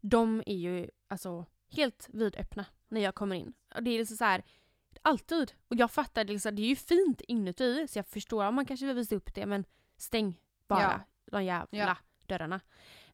De 0.00 0.42
är 0.46 0.56
ju 0.56 0.90
alltså 1.08 1.44
helt 1.70 2.08
vidöppna 2.12 2.64
när 2.88 3.00
jag 3.00 3.14
kommer 3.14 3.36
in. 3.36 3.52
Och 3.74 3.82
det 3.82 3.90
är 3.90 3.98
liksom 3.98 4.16
så 4.16 4.24
här 4.24 4.42
alltid. 5.02 5.52
Och 5.68 5.76
jag 5.76 5.90
fattar, 5.90 6.24
liksom, 6.24 6.56
det 6.56 6.62
är 6.62 6.66
ju 6.68 6.76
fint 6.76 7.20
inuti 7.20 7.88
så 7.88 7.98
jag 7.98 8.06
förstår 8.06 8.46
om 8.46 8.54
man 8.54 8.66
kanske 8.66 8.86
vill 8.86 8.96
visa 8.96 9.14
upp 9.14 9.34
det 9.34 9.46
men 9.46 9.64
stäng 9.96 10.40
bara 10.68 10.82
Ja. 10.82 11.00
de 11.32 11.44
jävla 11.44 11.68
Ja. 11.78 11.96
dörrarna. 12.26 12.60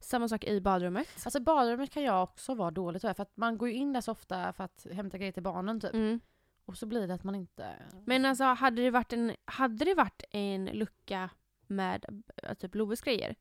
Samma 0.00 0.28
sak 0.28 0.44
i 0.44 0.60
badrummet. 0.60 1.08
Alltså 1.24 1.40
badrummet 1.40 1.90
kan 1.90 2.02
jag 2.02 2.22
också 2.22 2.54
vara 2.54 2.70
dålig 2.70 3.00
tror 3.00 3.08
jag, 3.08 3.16
för 3.16 3.22
att 3.22 3.36
man 3.36 3.58
går 3.58 3.68
ju 3.68 3.74
in 3.74 3.92
där 3.92 4.00
så 4.00 4.12
ofta 4.12 4.52
för 4.52 4.64
att 4.64 4.86
hämta 4.92 5.18
grejer 5.18 5.32
till 5.32 5.42
barnen 5.42 5.80
typ. 5.80 5.94
Mm. 5.94 6.20
Och 6.64 6.78
så 6.78 6.86
blir 6.86 7.06
det 7.06 7.14
att 7.14 7.24
man 7.24 7.34
inte... 7.34 7.76
Men 8.06 8.24
alltså 8.24 8.44
hade 8.44 8.82
det 8.82 8.90
varit 8.90 9.12
en, 9.12 9.36
hade 9.44 9.84
det 9.84 9.94
varit 9.94 10.22
en 10.30 10.64
lucka 10.64 11.30
med 11.66 12.22
äh, 12.42 12.54
typ 12.54 12.74
Loves 12.74 13.00
grejer 13.00 13.34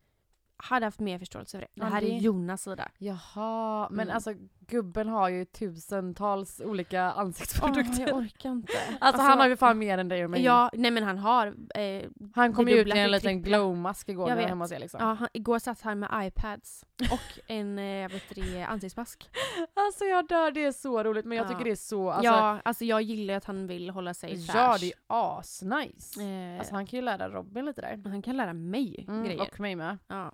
hade 0.57 0.85
haft 0.85 0.99
mer 0.99 1.19
förståelse 1.19 1.57
för 1.57 1.61
det. 1.61 1.67
Det 1.73 1.81
Ja, 1.81 1.85
här 1.85 2.01
det- 2.01 2.11
är 2.11 2.19
Jonas 2.19 2.63
sida. 2.63 2.91
Jaha, 2.97 3.89
men 3.89 3.99
Mm. 4.07 4.15
alltså 4.15 4.33
gubben 4.71 5.07
har 5.07 5.29
ju 5.29 5.45
tusentals 5.45 6.61
olika 6.65 7.01
ansiktsprodukter. 7.03 8.03
Åh, 8.03 8.07
jag 8.09 8.17
orkar 8.17 8.49
inte. 8.51 8.73
alltså, 8.99 9.21
han 9.21 9.39
har 9.39 9.47
ju 9.47 9.57
fan 9.57 9.77
mer 9.77 9.97
än 9.97 10.07
dig 10.07 10.23
och 10.23 10.29
mig. 10.29 10.43
Ja, 10.43 10.69
nej 10.73 10.91
men 10.91 11.03
han 11.03 11.17
har... 11.17 11.47
Eh, 11.75 12.03
han 12.35 12.53
kom 12.53 12.67
ju 12.67 12.75
ut 12.75 12.87
i 12.87 12.99
en 12.99 13.11
liten 13.11 13.41
glowmask 13.41 14.09
igår 14.09 14.29
Jag 14.29 14.35
när 14.35 14.41
jag 14.41 14.43
var 14.43 14.49
hemma 14.49 14.63
hos 14.63 14.71
er 14.71 14.79
liksom. 14.79 14.99
ja, 15.03 15.13
han, 15.13 15.27
igår 15.33 15.59
satt 15.59 15.81
han 15.81 15.99
med 15.99 16.09
iPads 16.27 16.85
och 17.11 17.39
en 17.47 17.79
eh, 17.79 18.09
vet 18.11 18.35
du, 18.35 18.57
ansiktsmask. 18.61 19.29
Alltså 19.73 20.05
jag 20.05 20.27
dör, 20.27 20.51
det 20.51 20.65
är 20.65 20.71
så 20.71 21.03
roligt 21.03 21.25
men 21.25 21.37
jag 21.37 21.45
Ja. 21.45 21.49
tycker 21.49 21.63
det 21.63 21.71
är 21.71 21.75
så... 21.75 22.09
Alltså, 22.11 22.25
ja, 22.31 22.59
alltså 22.65 22.85
jag 22.85 23.01
gillar 23.01 23.33
att 23.33 23.45
han 23.45 23.67
vill 23.67 23.89
hålla 23.89 24.13
sig 24.13 24.37
fräsch. 24.45 24.55
ja 24.55 24.77
det 24.79 24.85
är 24.87 24.93
asnice. 25.07 26.21
Eh, 26.23 26.59
Alltså 26.59 26.73
han 26.75 26.85
kan 26.85 26.99
ju 26.99 27.05
lära 27.05 27.29
Robin 27.29 27.65
lite 27.65 27.81
där. 27.81 28.01
han 28.09 28.21
kan 28.21 28.37
lära 28.37 28.53
mig 28.53 29.05
Mm, 29.07 29.23
grejer. 29.25 29.41
och 29.41 29.59
mig 29.59 29.75
med. 29.75 29.97
Ja. 30.07 30.31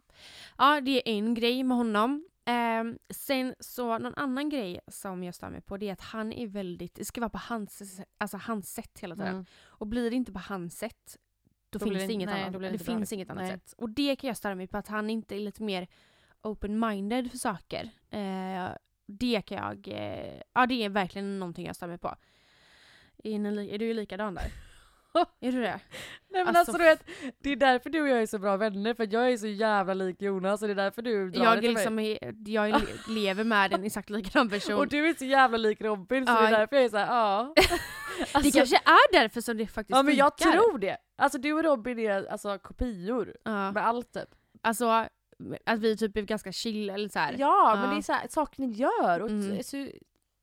ja, 0.58 0.82
det 0.82 0.92
är 1.10 1.14
en 1.18 1.34
grej 1.34 1.64
med 1.64 1.78
honom. 1.78 2.26
Ehm, 2.50 2.98
sen 3.10 3.56
så 3.60 3.98
någon 3.98 4.16
annan 4.16 4.50
grej 4.50 4.80
som 4.88 5.24
jag 5.24 5.36
stör 5.36 5.50
mig 5.50 5.62
på 5.62 5.78
det 5.78 5.90
är 5.90 5.94
att 5.94 6.02
han 6.02 6.34
är 6.34 6.48
väldigt, 6.48 6.96
det 6.96 7.06
ska 7.06 7.22
vara 7.22 7.30
på 7.30 7.38
hans, 7.38 8.02
alltså 8.18 8.38
hans 8.38 8.74
sätt 8.74 9.00
hela 9.00 9.16
tiden. 9.16 9.34
Mm. 9.34 9.46
Och 9.66 9.88
blir 9.88 10.10
det 10.10 10.16
inte 10.16 10.32
på 10.32 10.40
hans 10.40 10.78
sätt 10.78 11.18
då, 11.70 11.80
Då 11.80 11.86
finns 11.86 11.98
det 12.00 12.08
det- 12.08 12.14
inget 12.14 12.30
nej, 12.30 12.44
annat, 12.44 12.62
det 12.62 12.70
det 12.70 12.80
finns 12.80 13.14
inget 13.14 13.30
annat 13.30 13.44
Nej. 13.44 13.52
sätt. 13.52 13.74
Och 13.78 13.90
det 13.90 14.16
kan 14.16 14.28
jag 14.28 14.38
störa 14.38 14.56
mig 14.56 14.68
på 14.68 14.78
att 14.78 14.88
han 14.88 15.10
inte 15.10 15.36
är 15.36 15.40
lite 15.40 15.64
mer 15.64 15.88
open-minded 16.42 17.30
för 17.32 17.38
saker. 17.38 17.90
Eh, 18.10 18.68
det 19.08 19.42
kan 19.42 19.58
jag, 19.58 19.88
eh, 19.88 20.42
ja 20.54 20.66
det 20.66 20.84
är 20.84 20.90
verkligen 20.90 21.40
någonting 21.40 21.66
jag 21.66 21.76
stör 21.76 21.88
mig 21.88 21.98
på. 21.98 22.16
Är, 23.24 23.40
ni, 23.40 23.70
är 23.70 23.78
du 23.80 23.94
likadan 23.94 24.34
där? 24.36 24.52
är 25.42 25.52
du 25.52 25.62
det? 25.62 25.80
Nej 26.30 26.46
men 26.46 26.48
Alltså, 26.56 26.60
alltså, 26.60 26.78
du 26.78 26.84
vet, 26.84 27.04
det 27.44 27.50
är 27.52 27.56
därför 27.56 27.90
du 27.90 28.02
och 28.02 28.08
jag 28.08 28.22
är 28.22 28.26
så 28.26 28.40
bra 28.40 28.58
vänner 28.58 28.94
för 28.94 29.08
jag 29.14 29.32
är 29.32 29.38
så 29.38 29.48
jävla 29.48 29.94
lik 29.94 30.22
Jonas 30.22 30.62
och 30.62 30.68
det 30.68 30.74
är 30.74 30.76
därför 30.76 31.02
du 31.02 31.30
drar 31.32 31.44
Jag, 31.44 31.58
det 31.58 31.62
till 31.62 31.70
liksom 31.74 31.96
mig. 31.96 32.20
jag 32.46 32.70
le- 32.72 32.86
lever 33.10 33.44
med 33.44 33.74
en 33.74 33.84
exakt 33.84 34.10
likadan 34.10 34.50
person. 34.50 34.76
Och 34.76 34.88
du 34.88 35.10
är 35.10 35.14
så 35.14 35.26
jävla 35.26 35.58
lik 35.58 35.82
Robin 35.82 36.28
så 36.28 36.34
det 36.34 36.40
Ja. 36.40 36.48
är 36.48 36.52
därför 36.52 36.76
jag 36.76 36.86
är 36.86 36.90
såhär 36.90 37.08
ja. 37.08 37.54
det 37.56 37.68
Alltså, 38.32 38.58
kanske 38.58 38.76
är 38.78 39.12
därför 39.22 39.42
som 39.42 39.58
det 39.58 39.68
faktiskt 39.68 39.98
Ja 39.98 40.04
men 40.04 40.16
jag 40.16 40.34
funkar. 40.40 40.58
tror 40.60 40.80
det. 40.80 40.98
Alltså 41.18 41.38
du 41.40 41.54
och 41.54 41.64
Robin 41.64 42.00
är 42.00 42.26
alltså 42.32 42.58
kopior 42.60 43.34
Ja. 43.44 43.72
med 43.72 43.88
allt 43.88 44.14
typ. 44.14 44.30
Alltså, 44.64 44.90
att 45.66 45.80
vi 45.80 45.98
typ 45.98 46.18
är 46.18 46.22
ganska 46.22 46.52
chill 46.52 46.90
eller 46.90 47.10
så 47.10 47.20
här. 47.20 47.36
Ja, 47.40 47.72
men 47.76 47.84
Ja. 47.84 47.92
det 47.92 47.98
är 48.00 48.02
så 48.02 48.14
här, 48.14 48.28
saker 48.30 48.62
ni 48.62 48.68
gör 48.72 49.20
och 49.20 49.30
Mm. 49.30 49.64
så, 49.64 49.88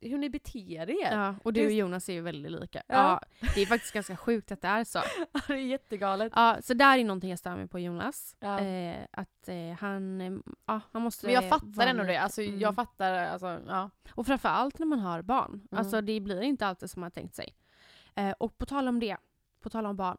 hur 0.08 0.18
ni 0.18 0.30
beter 0.30 0.90
er. 0.90 1.12
Ja, 1.12 1.34
och 1.42 1.52
du 1.52 1.66
och 1.66 1.72
Jonas 1.72 2.08
är 2.08 2.12
ju 2.12 2.20
väldigt 2.20 2.52
lika. 2.52 2.82
Ja. 2.86 3.20
Ja. 3.40 3.48
det 3.54 3.62
är 3.62 3.66
faktiskt 3.66 3.94
ganska 3.94 4.16
sjukt 4.16 4.52
att 4.52 4.62
det 4.62 4.68
är 4.68 4.84
så. 4.84 4.98
det 5.46 5.52
är 5.52 5.56
jättegalet. 5.56 6.32
Ja, 6.36 6.56
så 6.62 6.74
där 6.74 6.98
är 6.98 7.04
någonting 7.04 7.30
jag 7.30 7.38
stör 7.38 7.56
mig 7.56 7.68
på 7.68 7.78
Jonas. 7.78 8.36
Ja. 8.40 8.60
Eh, 8.60 9.06
att 9.10 9.48
eh, 9.48 9.78
han, 9.80 10.20
eh, 10.20 10.32
ja, 10.66 10.80
han 10.92 11.02
måste 11.02 11.26
Men 11.26 11.34
jag 11.34 11.48
fattar 11.48 11.86
ändå 11.86 12.04
det. 12.04 12.16
Alltså, 12.16 12.42
Mm. 12.44 12.60
Jag 12.60 12.74
fattar, 12.74 13.12
alltså, 13.12 13.60
ja. 13.68 13.90
Och 14.10 14.26
framförallt 14.26 14.78
när 14.78 14.86
man 14.86 14.98
har 14.98 15.22
barn. 15.22 15.50
Mm. 15.52 15.68
Alltså 15.70 16.00
det 16.00 16.20
blir 16.20 16.40
inte 16.42 16.66
alltid 16.66 16.90
som 16.90 17.00
man 17.00 17.10
tänkt 17.10 17.34
sig. 17.34 17.54
Eh, 18.14 18.30
och 18.30 18.58
på 18.58 18.66
tal 18.66 18.88
om 18.88 19.00
det, 19.00 19.16
på 19.60 19.70
tal 19.70 19.86
om 19.86 19.96
barn. 19.96 20.16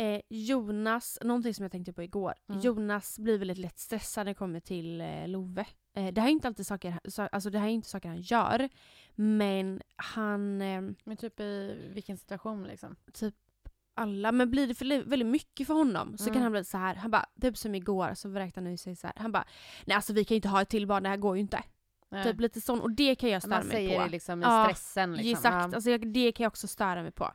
Eh, 0.00 0.20
Jonas, 0.28 1.18
någonting 1.22 1.54
som 1.54 1.62
jag 1.62 1.72
tänkte 1.72 1.92
på 1.92 2.02
igår. 2.02 2.34
Mm. 2.48 2.60
Jonas 2.60 3.18
blir 3.18 3.38
väldigt 3.38 3.58
lätt 3.58 3.78
stressad 3.78 4.26
när 4.26 4.30
det 4.30 4.38
kommer 4.38 4.60
till 4.60 5.00
eh, 5.00 5.28
Love. 5.28 5.64
Eh, 5.96 6.12
det 6.12 6.20
här 6.20 6.28
är 6.28 6.32
inte 6.32 6.48
alltid 6.48 6.66
saker, 6.66 7.00
så, 7.04 7.22
alltså 7.22 7.50
det 7.50 7.58
här 7.58 7.66
är 7.66 7.70
inte 7.72 7.88
saker 7.88 8.08
han 8.08 8.20
gör. 8.20 8.68
Men 9.14 9.82
han, 9.96 10.62
eh, 10.62 10.82
Men 11.04 11.16
typ 11.16 11.40
i 11.40 11.76
vilken 11.94 12.16
situation 12.16 12.64
liksom? 12.64 12.96
alla, 13.94 14.32
men 14.32 14.50
blir 14.50 14.66
det 14.66 14.74
för 14.74 15.04
väldigt 15.08 15.28
mycket 15.28 15.66
för 15.66 15.74
honom 15.74 16.18
så 16.18 16.24
Mm. 16.24 16.34
kan 16.34 16.42
han 16.42 16.52
bli 16.52 16.64
så 16.64 16.78
här. 16.78 16.94
Han 16.94 17.10
bara, 17.10 17.26
typ 17.40 17.56
som 17.56 17.74
igår 17.74 18.14
så 18.14 18.28
vräkte 18.28 18.60
han 18.60 18.66
ur 18.66 18.76
sig 18.76 18.96
så 18.96 19.06
här. 19.06 19.16
Han 19.16 19.32
bara, 19.32 19.44
nej 19.86 19.94
alltså 19.94 20.12
vi 20.12 20.24
kan 20.24 20.34
ju 20.34 20.36
inte 20.36 20.48
ha 20.48 20.62
ett 20.62 20.68
till 20.68 20.86
barn, 20.86 21.02
det 21.02 21.08
här 21.08 21.16
går 21.16 21.36
ju 21.36 21.40
inte. 21.40 21.62
Nej. 22.10 22.24
Typ 22.24 22.40
lite 22.40 22.60
sån, 22.60 22.80
och 22.80 22.90
det 22.90 23.14
kan 23.14 23.30
jag 23.30 23.42
störa 23.42 23.58
Man 23.58 23.66
mig 23.66 23.76
säger 23.76 23.98
på. 23.98 24.04
det 24.04 24.10
liksom 24.10 24.42
i 24.42 24.44
Ja, 24.44 24.64
stressen. 24.64 25.12
Liksom. 25.12 25.30
Exakt, 25.32 25.54
Ja. 25.72 25.76
alltså 25.76 25.98
det 25.98 26.32
kan 26.32 26.44
jag 26.44 26.50
också 26.50 26.66
störa 26.68 27.02
mig 27.02 27.12
på. 27.12 27.32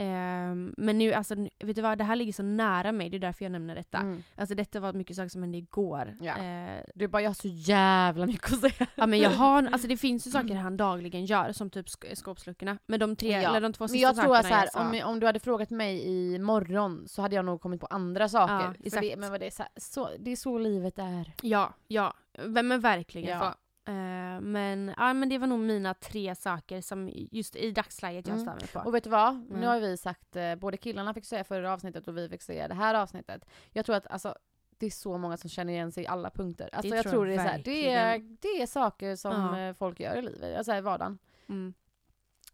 Ehm, 0.00 0.74
men 0.76 0.98
nu, 0.98 1.12
alltså, 1.12 1.34
vet 1.64 1.76
du 1.76 1.82
vad, 1.82 1.98
det 1.98 2.04
här 2.04 2.16
ligger 2.16 2.32
så 2.32 2.42
nära 2.42 2.92
mig, 2.92 3.10
det 3.10 3.16
är 3.16 3.18
därför 3.18 3.44
jag 3.44 3.52
nämner 3.52 3.74
detta. 3.74 3.98
Mm. 3.98 4.22
Alltså 4.36 4.54
detta 4.54 4.80
var 4.80 4.92
mycket 4.92 5.16
saker 5.16 5.28
som 5.28 5.42
hände 5.42 5.58
igår. 5.58 6.16
Ja. 6.20 6.36
Eh, 6.38 6.82
Du 6.94 7.08
bara, 7.08 7.22
jag 7.22 7.28
har 7.30 7.34
så 7.34 7.48
jävla 7.48 8.26
mycket 8.26 8.52
att 8.52 8.60
säga. 8.60 8.86
ja 8.94 9.06
men 9.06 9.18
jag 9.18 9.30
har, 9.30 9.62
alltså 9.72 9.88
det 9.88 9.96
finns 9.96 10.26
ju 10.26 10.30
saker 10.30 10.54
han 10.54 10.76
dagligen 10.76 11.24
gör, 11.24 11.52
som 11.52 11.70
typ 11.70 11.86
sk- 11.86 12.14
skåpsluckorna. 12.14 12.78
Men 12.86 13.00
de 13.00 13.16
tre, 13.16 13.30
Ja. 13.42 13.48
eller 13.48 13.60
de 13.60 13.72
två 13.72 13.82
Men 13.84 13.88
sista 13.88 14.02
jag 14.08 14.16
tror 14.16 14.36
att 14.36 14.42
så 14.44 14.48
sakerna 14.48 14.56
här, 14.56 14.64
jag 14.64 14.72
sa- 15.02 15.04
om, 15.06 15.12
om 15.14 15.20
du 15.20 15.26
hade 15.26 15.40
frågat 15.40 15.70
mig 15.70 16.06
i 16.08 16.38
morgon 16.38 17.04
så 17.08 17.22
hade 17.22 17.36
jag 17.36 17.44
nog 17.44 17.60
kommit 17.60 17.80
på 17.80 17.86
andra 17.86 18.28
saker. 18.28 18.54
Ja, 18.54 18.74
exakt. 18.84 19.02
det, 19.02 19.16
men 19.16 19.30
vad 19.30 19.40
det, 19.40 19.46
är 19.46 19.50
så, 19.50 19.64
så, 19.76 20.08
det 20.18 20.30
är 20.30 20.36
så 20.36 20.58
livet 20.58 20.98
är. 20.98 21.32
Ja, 21.42 21.74
ja. 21.88 22.14
Men, 22.46 22.68
men 22.68 22.80
verkligen 22.80 23.38
Ja. 23.38 23.54
Eh, 23.88 24.40
men, 24.40 24.94
ja, 24.96 25.12
men 25.12 25.28
det 25.28 25.38
var 25.38 25.46
nog 25.46 25.58
mina 25.60 25.94
tre 25.94 26.34
saker 26.34 26.80
som 26.80 27.10
just 27.12 27.56
i 27.56 27.70
dagsläget 27.70 28.26
jag 28.26 28.34
Mm. 28.34 28.46
stör 28.46 28.54
mig 28.54 28.66
på. 28.72 28.78
Och 28.88 28.94
vet 28.94 29.04
du 29.04 29.10
vad? 29.10 29.34
Nu 29.50 29.56
Mm. 29.56 29.68
har 29.68 29.80
vi 29.80 29.96
sagt, 29.96 30.36
eh, 30.36 30.54
både 30.54 30.76
killarna 30.76 31.14
fick 31.14 31.24
säga 31.24 31.44
förra 31.44 31.72
avsnittet 31.72 32.08
och 32.08 32.16
vi 32.18 32.28
fick 32.28 32.42
säga 32.42 32.68
det 32.68 32.74
här 32.74 32.94
avsnittet. 32.94 33.44
Jag 33.72 33.86
tror 33.86 33.96
att 33.96 34.06
alltså, 34.06 34.34
det 34.78 34.86
är 34.86 34.90
så 34.90 35.18
många 35.18 35.36
som 35.36 35.50
känner 35.50 35.72
igen 35.72 35.92
sig 35.92 36.04
i 36.04 36.06
alla 36.06 36.30
punkter. 36.30 36.70
Alltså, 36.72 36.90
Det 36.90 36.96
jag 36.96 37.02
tror 37.04 37.12
tror 37.12 37.28
jag 37.28 37.38
det 37.38 37.42
är, 37.42 37.46
så 37.46 37.50
här, 37.52 37.62
det, 37.64 37.90
är, 37.92 38.18
det 38.40 38.62
är 38.62 38.66
saker 38.66 39.16
som 39.16 39.32
Ja. 39.32 39.60
eh, 39.60 39.72
folk 39.74 40.00
gör 40.00 40.16
i 40.16 40.22
livet, 40.22 40.56
alltså 40.58 40.74
i 40.74 40.80
vardagen. 40.80 41.18
Mm. 41.48 41.74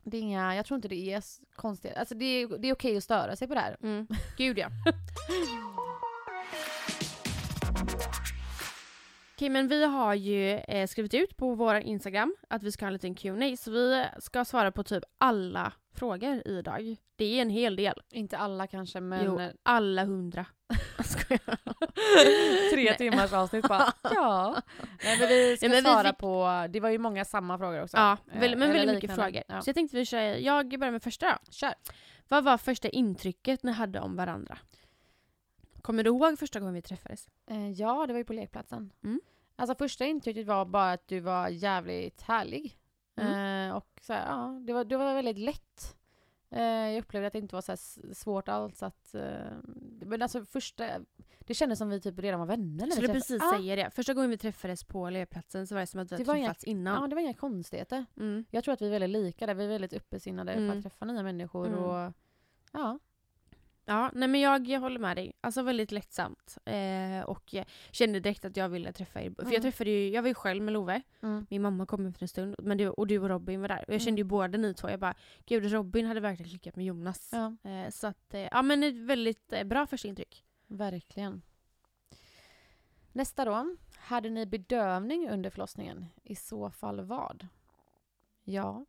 Det 0.03 0.17
är 0.17 0.21
inga, 0.21 0.57
jag 0.57 0.67
tror 0.67 0.77
inte 0.77 0.89
det 0.89 1.13
är 1.13 1.23
konstigt. 1.57 1.97
Alltså 1.97 2.15
det 2.15 2.25
är, 2.25 2.59
det 2.59 2.69
är 2.69 2.73
okej 2.73 2.97
att 2.97 3.05
störa 3.05 3.37
sig 3.37 3.49
på 3.49 3.55
det 3.55 3.61
här. 3.61 3.77
Mm. 3.83 4.07
Gud 4.37 4.59
ja. 4.59 4.69
Okej 9.37 9.49
men 9.49 9.69
vi 9.69 9.85
har 9.85 10.15
ju 10.15 10.51
eh, 10.51 10.87
skrivit 10.87 11.15
ut 11.15 11.37
på 11.37 11.55
vår 11.55 11.75
Instagram 11.77 12.35
att 12.49 12.63
vi 12.63 12.73
ska 12.73 12.85
ha 12.85 12.87
en 12.89 12.93
liten 12.93 13.15
Q&A 13.15 13.57
så 13.57 13.71
vi 13.71 14.05
ska 14.19 14.45
svara 14.45 14.73
på 14.73 14.83
typ 14.85 15.05
alla 15.19 15.73
frågor 15.97 16.43
idag. 16.49 16.97
Det 17.17 17.25
är 17.39 17.43
en 17.43 17.51
hel 17.51 17.77
del. 17.77 18.03
Inte 18.11 18.39
alla 18.39 18.67
kanske 18.67 19.01
men 19.01 19.25
Jo, 19.25 19.41
alla 19.63 20.05
hundra. 20.05 20.47
Tre 22.73 22.85
Nej. 22.85 22.97
timmars 22.97 23.33
avsnitt 23.33 23.69
bara. 23.69 23.93
ja. 24.03 24.57
Nej, 25.05 25.19
men 25.19 25.29
vi 25.29 25.57
ska 25.57 25.69
Nej, 25.69 25.77
men 25.83 25.85
vi 25.85 25.91
svara 25.91 26.09
fick- 26.09 26.19
på, 26.19 26.67
det 26.71 26.81
var 26.81 26.91
ju 26.91 26.99
många 26.99 27.25
samma 27.25 27.59
frågor 27.59 27.83
också. 27.83 27.97
Ja, 27.97 28.17
Eh, 28.33 28.41
väl, 28.41 28.57
men 28.57 28.73
väldigt 28.73 28.95
mycket 28.95 29.15
frågor. 29.15 29.43
Ja. 29.49 29.61
Så 29.63 29.69
jag 29.69 29.75
tänkte 29.75 29.97
vi 29.97 30.07
kör, 30.07 30.21
jag 30.21 30.79
börjar 30.79 30.93
med 30.93 31.03
första 31.03 31.27
då. 31.27 31.53
Kör. 31.53 31.75
Vad 32.29 32.45
var 32.45 32.59
första 32.59 32.89
intrycket 32.89 33.63
ni 33.63 33.73
hade 33.73 34.01
om 34.01 34.17
varandra? 34.17 34.59
Kommer 35.85 36.03
du 36.03 36.11
ihåg 36.11 36.39
första 36.39 36.61
gången 36.61 36.75
vi 36.75 36.83
träffades? 36.83 37.29
Eh, 37.47 37.71
ja, 37.71 38.07
det 38.07 38.13
var 38.13 38.19
ju 38.19 38.25
på 38.25 38.33
lekplatsen. 38.33 38.93
Mm. 39.05 39.21
Alltså 39.57 39.75
första 39.75 40.05
intrycket 40.05 40.47
var 40.47 40.65
bara 40.65 40.93
att 40.93 41.09
du 41.09 41.21
var 41.21 41.49
jävligt 41.49 42.23
härlig. 42.23 42.79
Mm. 43.17 43.69
Eh, 43.71 43.77
och 43.77 44.01
så 44.03 44.13
här, 44.13 44.27
ja, 44.29 44.61
det 44.67 44.73
var, 44.73 44.85
det 44.85 44.97
var 44.97 45.15
väldigt 45.15 45.39
lätt. 45.39 45.97
Eh, 46.51 46.63
jag 46.63 46.99
upplevde 46.99 47.27
att 47.27 47.33
det 47.33 47.39
inte 47.39 47.55
var 47.55 47.63
så 47.63 47.77
svårt 48.15 48.49
alls 48.49 48.83
att... 48.83 49.15
Eh, 49.15 49.23
men 50.07 50.23
alltså 50.23 50.45
första... 50.45 50.87
Det 51.41 51.55
kändes 51.55 51.79
som 51.79 51.89
vi 51.91 52.01
typ 52.01 52.19
redan 52.19 52.41
var 52.41 52.47
vänner 52.47 52.87
när 52.87 52.97
träffades. 52.97 53.13
precis 53.13 53.43
Ja, 53.43 53.57
säger 53.59 53.77
det. 53.77 53.91
Första 53.91 54.15
gången 54.15 54.31
vi 54.31 54.39
träffades 54.39 54.85
på 54.85 55.07
elevplatsen 55.07 55.67
så 55.67 55.75
var 55.75 55.81
det 55.81 55.87
som 55.87 56.01
att 56.01 56.13
vi 56.13 56.17
hade 56.17 56.39
inga- 56.39 56.47
träffats 56.49 56.65
innan. 56.65 57.03
Ja, 57.03 57.09
det 57.09 57.15
var 57.15 57.23
inga 57.23 57.35
konstigheter. 57.35 58.05
Mm. 58.17 58.45
Jag 58.51 58.65
tror 58.65 58.73
att 58.75 58.83
vi 58.83 58.87
är 58.87 58.91
väldigt 58.91 59.11
lika 59.11 59.47
där. 59.47 59.55
Vi 59.55 59.65
är 59.65 59.69
väldigt 59.69 59.93
uppesinnade 59.93 60.53
för 60.53 60.61
Mm. 60.61 60.77
att 60.79 60.83
träffa 60.83 61.05
nya 61.05 61.23
människor 61.23 61.67
Mm. 61.67 61.79
och... 61.79 62.13
Ja. 62.73 62.99
Ja, 63.87 64.11
nej 64.15 64.29
men 64.29 64.41
jag, 64.41 64.67
jag 64.69 64.81
håller 64.81 64.99
med 64.99 65.17
dig. 65.17 65.33
Alltså 65.41 65.63
väldigt 65.63 65.93
lättsamt. 65.93 66.59
Eh, 66.65 67.21
och 67.27 67.55
jag 67.55 67.65
kände 67.91 68.21
direkt 68.21 68.45
att 68.45 68.57
jag 68.57 68.69
ville 68.69 68.93
träffa 68.93 69.23
er. 69.23 69.31
För 69.37 69.43
Mm. 69.43 69.53
jag 69.53 69.63
träffade 69.63 69.91
ju, 69.91 70.09
jag 70.09 70.23
var 70.23 70.29
ju 70.29 70.35
själv 70.35 70.63
med 70.63 70.73
Love. 70.75 71.03
Mm. 71.23 71.47
Min 71.51 71.63
mamma 71.63 71.87
kom 71.87 72.07
efter 72.07 72.23
en 72.25 72.29
stund. 72.29 72.55
Men 72.63 72.79
du, 72.79 72.89
och 72.89 73.07
du 73.07 73.19
och 73.19 73.29
Robin 73.29 73.61
var 73.61 73.69
där. 73.69 73.85
Och 73.89 73.95
jag 73.95 74.01
kände 74.03 74.21
ju 74.21 74.25
båda 74.25 74.59
ni 74.59 74.75
två. 74.75 74.91
Jag 74.91 75.01
bara, 75.01 75.15
gud 75.47 75.73
Robin 75.73 76.07
hade 76.07 76.21
verkligen 76.21 76.49
klickat 76.51 76.77
med 76.77 76.85
Jonas. 76.87 77.31
Ja, 77.33 77.71
Eh, 77.71 77.91
så 77.91 78.07
att, 78.07 78.35
eh, 78.35 78.41
ja 78.41 78.63
men 78.63 78.83
ett 78.83 78.95
väldigt 78.97 79.53
eh, 79.53 79.65
bra 79.65 79.87
första 79.87 80.09
intryck. 80.09 80.45
verkligen. 80.67 81.43
Nästa 83.13 83.45
då. 83.45 83.77
Hade 83.97 84.31
ni 84.31 84.47
bedövning 84.47 85.29
under 85.31 85.51
förlossningen? 85.51 86.07
I 86.23 86.37
så 86.37 86.71
fall 86.71 87.01
vad? 87.01 87.47
Ja, 88.45 88.85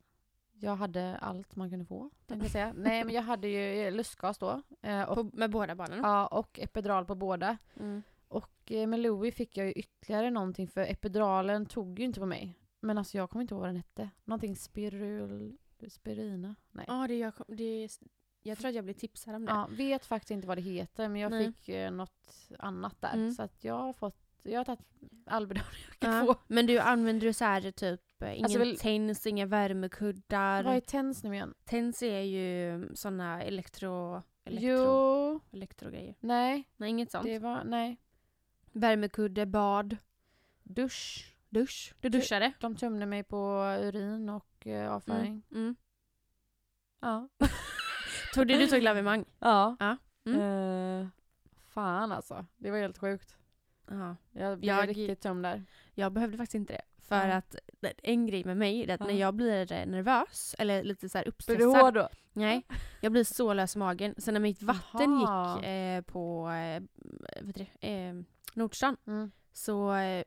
jag 0.59 0.75
hade 0.75 1.17
allt 1.17 1.55
man 1.55 1.69
kunde 1.69 1.85
få. 1.85 2.09
Tänkte 2.25 2.45
jag 2.45 2.51
säga. 2.51 2.73
Nej, 2.77 3.03
men 3.03 3.13
jag 3.13 3.21
hade 3.21 3.47
ju 3.47 3.91
lustgas 3.91 4.37
då. 4.37 4.61
eh, 4.81 5.01
Och, 5.03 5.15
På, 5.15 5.29
med 5.37 5.51
båda 5.51 5.75
barnen. 5.75 5.99
ja, 6.03 6.27
och 6.27 6.59
epidural 6.59 7.05
på 7.05 7.15
båda. 7.15 7.57
Mm. 7.79 8.03
Och 8.27 8.71
eh, 8.71 8.87
med 8.87 8.99
Louis 8.99 9.35
fick 9.35 9.57
jag 9.57 9.65
ju 9.67 9.71
ytterligare 9.73 10.29
någonting 10.29 10.67
för 10.67 10.81
epiduralen 10.81 11.65
tog 11.65 11.99
ju 11.99 12.05
inte 12.05 12.19
på 12.19 12.25
mig. 12.25 12.59
Men 12.79 12.97
alltså 12.97 13.17
jag 13.17 13.29
kommer 13.29 13.41
inte 13.41 13.53
ihåg 13.53 13.61
vad 13.61 13.69
den 13.69 13.75
hette. 13.75 14.09
Någonting 14.23 14.55
spirul... 14.55 15.57
Spirina? 15.89 16.55
Nej. 16.71 16.85
Ja, 16.87 17.07
det, 17.07 17.17
jag, 17.17 17.33
det, 17.47 17.89
jag 18.43 18.57
tror 18.57 18.69
att 18.69 18.75
jag 18.75 18.83
blev 18.83 18.93
tipsad 18.93 19.35
om 19.35 19.45
det. 19.45 19.51
Ja, 19.51 19.67
vet 19.71 20.05
faktiskt 20.05 20.31
inte 20.31 20.47
vad 20.47 20.57
det 20.57 20.61
heter 20.61 21.09
men 21.09 21.21
jag 21.21 21.31
Nej. 21.31 21.45
fick 21.53 21.69
eh, 21.69 21.91
något 21.91 22.51
annat 22.59 23.01
där. 23.01 23.13
Mm. 23.13 23.31
Så 23.31 23.43
att 23.43 23.63
jag 23.63 23.77
har 23.77 23.93
fått, 23.93 24.24
jag 24.45 24.59
har 24.59 24.65
tagit 24.65 24.79
all 25.25 25.47
bedövning 25.47 25.73
jag 25.89 25.99
kan 25.99 26.13
Ja. 26.27 26.33
få. 26.33 26.39
Men 26.47 26.65
du 26.65 26.79
använder 26.79 27.27
du 27.27 27.33
så 27.33 27.45
här 27.45 27.71
typ 27.71 28.01
eh, 28.21 28.31
ingen 28.33 28.43
Alltså 28.43 28.59
väl- 28.59 28.77
TENS, 28.77 29.27
inga 29.27 29.45
värmekuddar. 29.45 30.63
Vad 30.63 30.75
är 30.75 30.79
TENS 30.79 31.23
nu 31.23 31.33
igen? 31.33 31.53
TENS 31.65 32.03
är 32.03 32.19
ju 32.21 32.89
såna 32.95 33.43
elektro, 33.43 34.21
elektro, 34.43 34.69
Jo, 34.69 35.39
elektrogrejer. 35.51 36.15
nej, 36.19 36.69
Nej, 36.77 36.89
inget 36.89 37.11
sånt. 37.11 37.25
det 37.25 37.39
var, 37.39 37.63
nej. 37.63 37.97
Värmekudde, 38.71 39.45
bad, 39.45 39.97
Dusch. 40.63 41.33
dusch. 41.49 41.93
Du 42.01 42.09
duschade? 42.09 42.53
De 42.59 42.75
tömde 42.75 43.05
mig 43.05 43.23
på 43.23 43.37
urin 43.81 44.29
och 44.29 44.67
eh, 44.67 44.91
avföring. 44.93 45.43
Mm. 45.51 45.63
Mm. 45.63 45.75
Ja. 47.01 47.29
Tog 48.33 48.47
du, 48.47 48.57
du 48.57 48.67
tog 48.67 48.81
lavemang? 48.81 49.25
Ja. 49.39 49.75
Ja. 49.79 49.97
Mm. 50.25 50.41
Eh, 51.01 51.07
fan 51.69 52.11
alltså, 52.11 52.45
det 52.57 52.71
var 52.71 52.77
helt 52.77 52.97
sjukt. 52.97 53.37
Ja. 53.89 54.15
Jag 54.31 54.59
blev 54.59 54.75
Jag- 54.75 54.89
riktigt 54.89 55.21
tömd 55.21 55.43
där. 55.43 55.63
Jag 55.93 56.11
behövde 56.13 56.37
faktiskt 56.37 56.55
inte 56.55 56.73
det. 56.73 56.81
För 57.07 57.27
Ja. 57.27 57.35
att 57.35 57.55
en 58.03 58.25
grej 58.27 58.43
med 58.45 58.57
mig 58.57 58.83
är 58.83 58.93
att 58.93 58.99
Ja. 58.99 59.05
när 59.05 59.13
jag 59.13 59.33
blir 59.33 59.85
nervös 59.85 60.55
eller 60.59 60.83
lite 60.83 61.09
så 61.09 61.17
här 61.17 61.25
Blir 61.25 61.31
uppstressad. 61.33 61.59
du 61.59 61.81
hård 61.81 61.93
då? 61.93 62.09
Nej, 62.33 62.63
jag 63.01 63.11
blir 63.11 63.23
så 63.23 63.53
lös 63.53 63.75
i 63.75 63.79
magen. 63.79 64.15
Sen 64.17 64.33
när 64.33 64.41
mitt 64.41 64.63
vatten 64.63 65.11
Jaha. 65.21 65.55
gick 65.57 65.65
eh, 65.65 66.01
på 66.01 66.49
eh, 66.49 66.81
du, 67.41 67.87
eh, 67.87 68.13
Nordstan 68.53 68.97
Mm. 69.07 69.31
så 69.53 69.93
eh, 69.95 70.23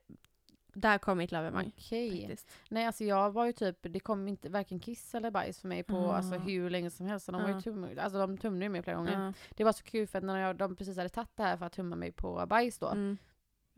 där 0.74 0.98
kom 0.98 1.18
mitt 1.18 1.32
lavemang. 1.32 1.72
Okej. 1.76 2.20
faktiskt. 2.20 2.50
Nej 2.70 2.86
alltså 2.86 3.04
jag 3.04 3.30
var 3.30 3.46
ju 3.46 3.52
typ, 3.52 3.76
det 3.80 4.00
kom 4.00 4.28
inte 4.28 4.48
varken 4.48 4.80
kiss 4.80 5.14
eller 5.14 5.30
bajs 5.30 5.60
för 5.60 5.68
mig 5.68 5.82
på 5.82 5.96
Ah. 5.96 6.16
alltså, 6.16 6.34
hur 6.34 6.70
länge 6.70 6.90
som 6.90 7.06
helst. 7.06 7.26
De 7.26 7.42
var 7.42 7.48
ju 7.48 7.60
tum, 7.60 7.88
alltså 7.98 8.18
de 8.18 8.38
tumnade 8.38 8.64
ju 8.64 8.68
mig 8.68 8.82
flera 8.82 8.96
gånger. 8.96 9.24
Ja. 9.26 9.32
Det 9.56 9.64
var 9.64 9.72
så 9.72 9.84
kul 9.84 10.06
för 10.06 10.18
att 10.18 10.24
när 10.24 10.38
jag, 10.38 10.56
de 10.56 10.76
precis 10.76 10.96
hade 10.96 11.08
tagit 11.08 11.36
det 11.36 11.42
här 11.42 11.56
för 11.56 11.66
att 11.66 11.72
tumma 11.72 11.96
mig 11.96 12.12
på 12.12 12.46
bajs 12.46 12.78
då. 12.78 12.94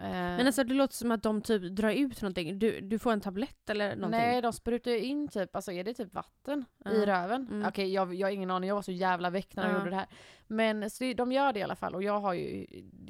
Eh, 0.02 0.10
Men 0.10 0.46
alltså 0.46 0.64
det 0.64 0.74
låter 0.74 0.94
som 0.94 1.10
att 1.10 1.22
de 1.22 1.42
typ 1.42 1.62
drar 1.76 1.90
ut 1.90 2.22
någonting. 2.22 2.58
Du, 2.58 2.80
du 2.80 2.98
får 2.98 3.12
en 3.12 3.20
tablett 3.20 3.70
eller 3.70 3.96
någonting? 3.96 4.20
Nej, 4.20 4.42
de 4.42 4.52
sprutar 4.52 4.90
in 4.90 5.28
typ, 5.28 5.56
alltså 5.56 5.72
är 5.72 5.84
det 5.84 5.94
typ 5.94 6.14
vatten 6.14 6.64
Ja. 6.84 6.90
i 6.90 7.06
röven? 7.06 7.46
Mm. 7.50 7.68
Okej, 7.68 7.92
jag, 7.92 8.14
jag 8.14 8.26
har 8.26 8.32
ingen 8.32 8.50
aning, 8.50 8.68
jag 8.68 8.74
var 8.74 8.82
så 8.82 8.92
jävla 8.92 9.30
väck 9.30 9.56
när 9.56 9.62
de 9.64 9.68
Ja. 9.72 9.78
gjorde 9.78 9.90
det 9.90 9.96
här. 9.96 10.06
Men 10.46 10.90
så 10.90 11.12
de 11.16 11.32
gör 11.32 11.52
det 11.52 11.58
i 11.60 11.62
alla 11.62 11.76
fall 11.76 11.94
och 11.94 12.02
jag 12.02 12.20
har 12.20 12.34
ju, 12.34 12.66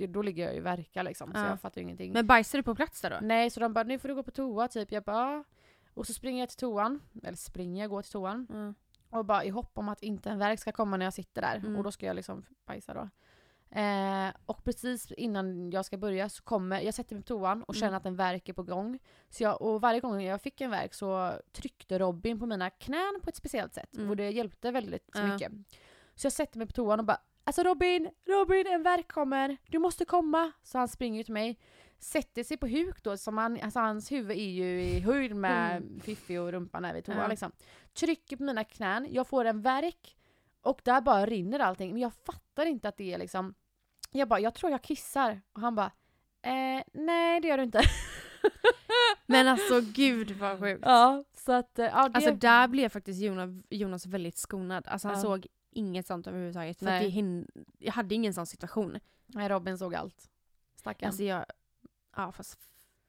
då 0.08 0.22
ligger 0.22 0.44
jag 0.44 0.54
ju 0.54 0.60
och 0.60 0.66
verkar 0.66 1.02
liksom, 1.02 1.32
så 1.32 1.38
Ja. 1.38 1.48
jag 1.48 1.60
fattar 1.60 1.80
ju 1.80 1.82
ingenting. 1.82 2.12
Men 2.12 2.26
bajsar 2.26 2.58
du 2.58 2.62
på 2.62 2.74
plats 2.74 3.00
där 3.00 3.10
då? 3.10 3.16
Nej, 3.22 3.50
så 3.50 3.60
de 3.60 3.72
bara, 3.72 3.84
nu 3.84 3.98
får 3.98 4.08
du 4.08 4.14
gå 4.14 4.22
på 4.22 4.30
toa 4.30 4.68
typ. 4.68 4.92
Jag 4.92 5.02
bara, 5.02 5.44
och 5.94 6.06
så 6.06 6.12
springer 6.12 6.40
jag 6.40 6.48
till 6.48 6.58
toan, 6.58 7.00
eller 7.24 7.36
springer 7.36 7.82
jag, 7.82 7.90
går 7.90 8.02
till 8.02 8.12
toan. 8.12 8.74
Och 9.10 9.24
bara 9.24 9.44
i 9.44 9.48
hopp 9.48 9.78
om 9.78 9.88
att 9.88 10.02
inte 10.02 10.30
en 10.30 10.38
värk 10.38 10.58
ska 10.60 10.72
komma 10.72 10.96
när 10.96 11.06
jag 11.06 11.14
sitter 11.14 11.42
där. 11.42 11.56
Mm. 11.56 11.76
Och 11.76 11.84
då 11.84 11.92
ska 11.92 12.06
jag 12.06 12.16
liksom 12.16 12.44
bajsa 12.66 12.94
då. 12.94 13.08
Eh, 13.72 14.28
och 14.46 14.64
precis 14.64 15.12
innan 15.12 15.70
jag 15.70 15.84
ska 15.84 15.96
börja 15.96 16.28
så 16.28 16.42
kommer, 16.42 16.80
jag 16.80 16.94
sätter 16.94 17.14
mig 17.14 17.22
på 17.24 17.26
toan 17.28 17.62
och 17.62 17.74
känner 17.74 17.88
Mm. 17.88 17.96
att 17.98 18.06
en 18.06 18.16
verk 18.16 18.48
är 18.48 18.52
på 18.52 18.62
gång. 18.62 18.98
Så 19.28 19.42
jag, 19.42 19.62
och 19.62 19.80
varje 19.80 20.00
gång 20.00 20.22
jag 20.22 20.40
fick 20.42 20.60
en 20.60 20.70
verk 20.70 20.94
så 20.94 21.32
tryckte 21.52 21.98
Robin 21.98 22.38
på 22.38 22.46
mina 22.46 22.70
knän 22.70 23.20
på 23.22 23.28
ett 23.30 23.36
speciellt 23.36 23.74
sätt. 23.74 23.96
Mm. 23.96 24.10
Och 24.10 24.16
det 24.16 24.30
hjälpte 24.30 24.70
väldigt 24.70 25.10
Ja. 25.14 25.26
mycket. 25.26 25.52
Så 26.14 26.26
jag 26.26 26.32
sätter 26.32 26.58
mig 26.58 26.66
på 26.66 26.72
toan 26.72 26.98
och 27.00 27.06
bara 27.06 27.20
Alltså 27.44 27.62
Robin, 27.62 28.10
Robin 28.26 28.66
en 28.66 28.82
verk 28.82 29.08
kommer, 29.12 29.56
du 29.68 29.78
måste 29.78 30.04
komma. 30.04 30.52
Så 30.62 30.78
han 30.78 30.88
springer 30.88 31.24
till 31.24 31.34
mig, 31.34 31.58
sätter 31.98 32.44
sig 32.44 32.56
på 32.56 32.66
huk 32.66 33.02
då, 33.02 33.16
som 33.16 33.38
han, 33.38 33.60
alltså 33.62 33.78
hans 33.80 34.12
huvud 34.12 34.30
är 34.38 34.50
ju 34.50 34.82
i 34.82 35.00
höjd 35.00 35.36
med 35.36 35.82
Fiffi 36.02 36.38
och 36.38 36.52
rumpan 36.52 36.84
här 36.84 36.94
vid 36.94 37.04
toan 37.04 37.18
Ja. 37.18 37.26
liksom. 37.28 37.52
Trycker 37.94 38.36
på 38.36 38.42
mina 38.42 38.64
knän, 38.64 39.06
jag 39.10 39.26
får 39.26 39.44
en 39.44 39.62
verk 39.62 40.16
och 40.62 40.80
där 40.84 41.00
bara 41.00 41.26
rinner 41.26 41.58
allting. 41.60 41.92
Men 41.92 42.02
jag 42.02 42.12
fattar 42.14 42.66
inte 42.66 42.88
att 42.88 42.96
det 42.96 43.12
är 43.14 43.18
liksom 43.18 43.54
jag 44.10 44.28
bara, 44.28 44.40
jag 44.40 44.54
tror 44.54 44.72
jag 44.72 44.82
kissar. 44.82 45.40
Och 45.52 45.60
han 45.60 45.74
bara, 45.74 45.90
eh, 46.42 46.82
nej 46.92 47.40
det 47.40 47.48
gör 47.48 47.56
du 47.56 47.62
inte. 47.62 47.80
Men 49.26 49.48
alltså 49.48 49.80
gud 49.80 50.30
vad 50.30 50.58
sjukt. 50.60 50.82
ja, 50.84 51.24
så 51.32 51.52
att, 51.52 51.78
eh, 51.78 51.84
ja 51.86 52.08
det... 52.08 52.14
Alltså 52.14 52.34
där 52.34 52.68
blev 52.68 52.88
faktiskt 52.88 53.20
Jonas, 53.22 53.50
Jonas 53.70 54.06
väldigt 54.06 54.36
skonad. 54.38 54.88
Alltså 54.88 55.08
han 55.08 55.16
Ja. 55.16 55.22
såg 55.22 55.46
inget 55.70 56.06
sånt 56.06 56.26
överhuvudtaget. 56.26 56.78
För 56.78 56.86
det 56.86 57.08
hin- 57.08 57.48
jag 57.78 57.92
hade 57.92 58.14
ingen 58.14 58.34
sån 58.34 58.46
situation. 58.46 58.98
nej, 59.26 59.48
Robin 59.48 59.78
såg 59.78 59.94
allt. 59.94 60.30
Stackarn. 60.76 61.06
Alltså 61.08 61.22
jag, 61.24 61.44
ja 62.16 62.32
fast 62.32 62.58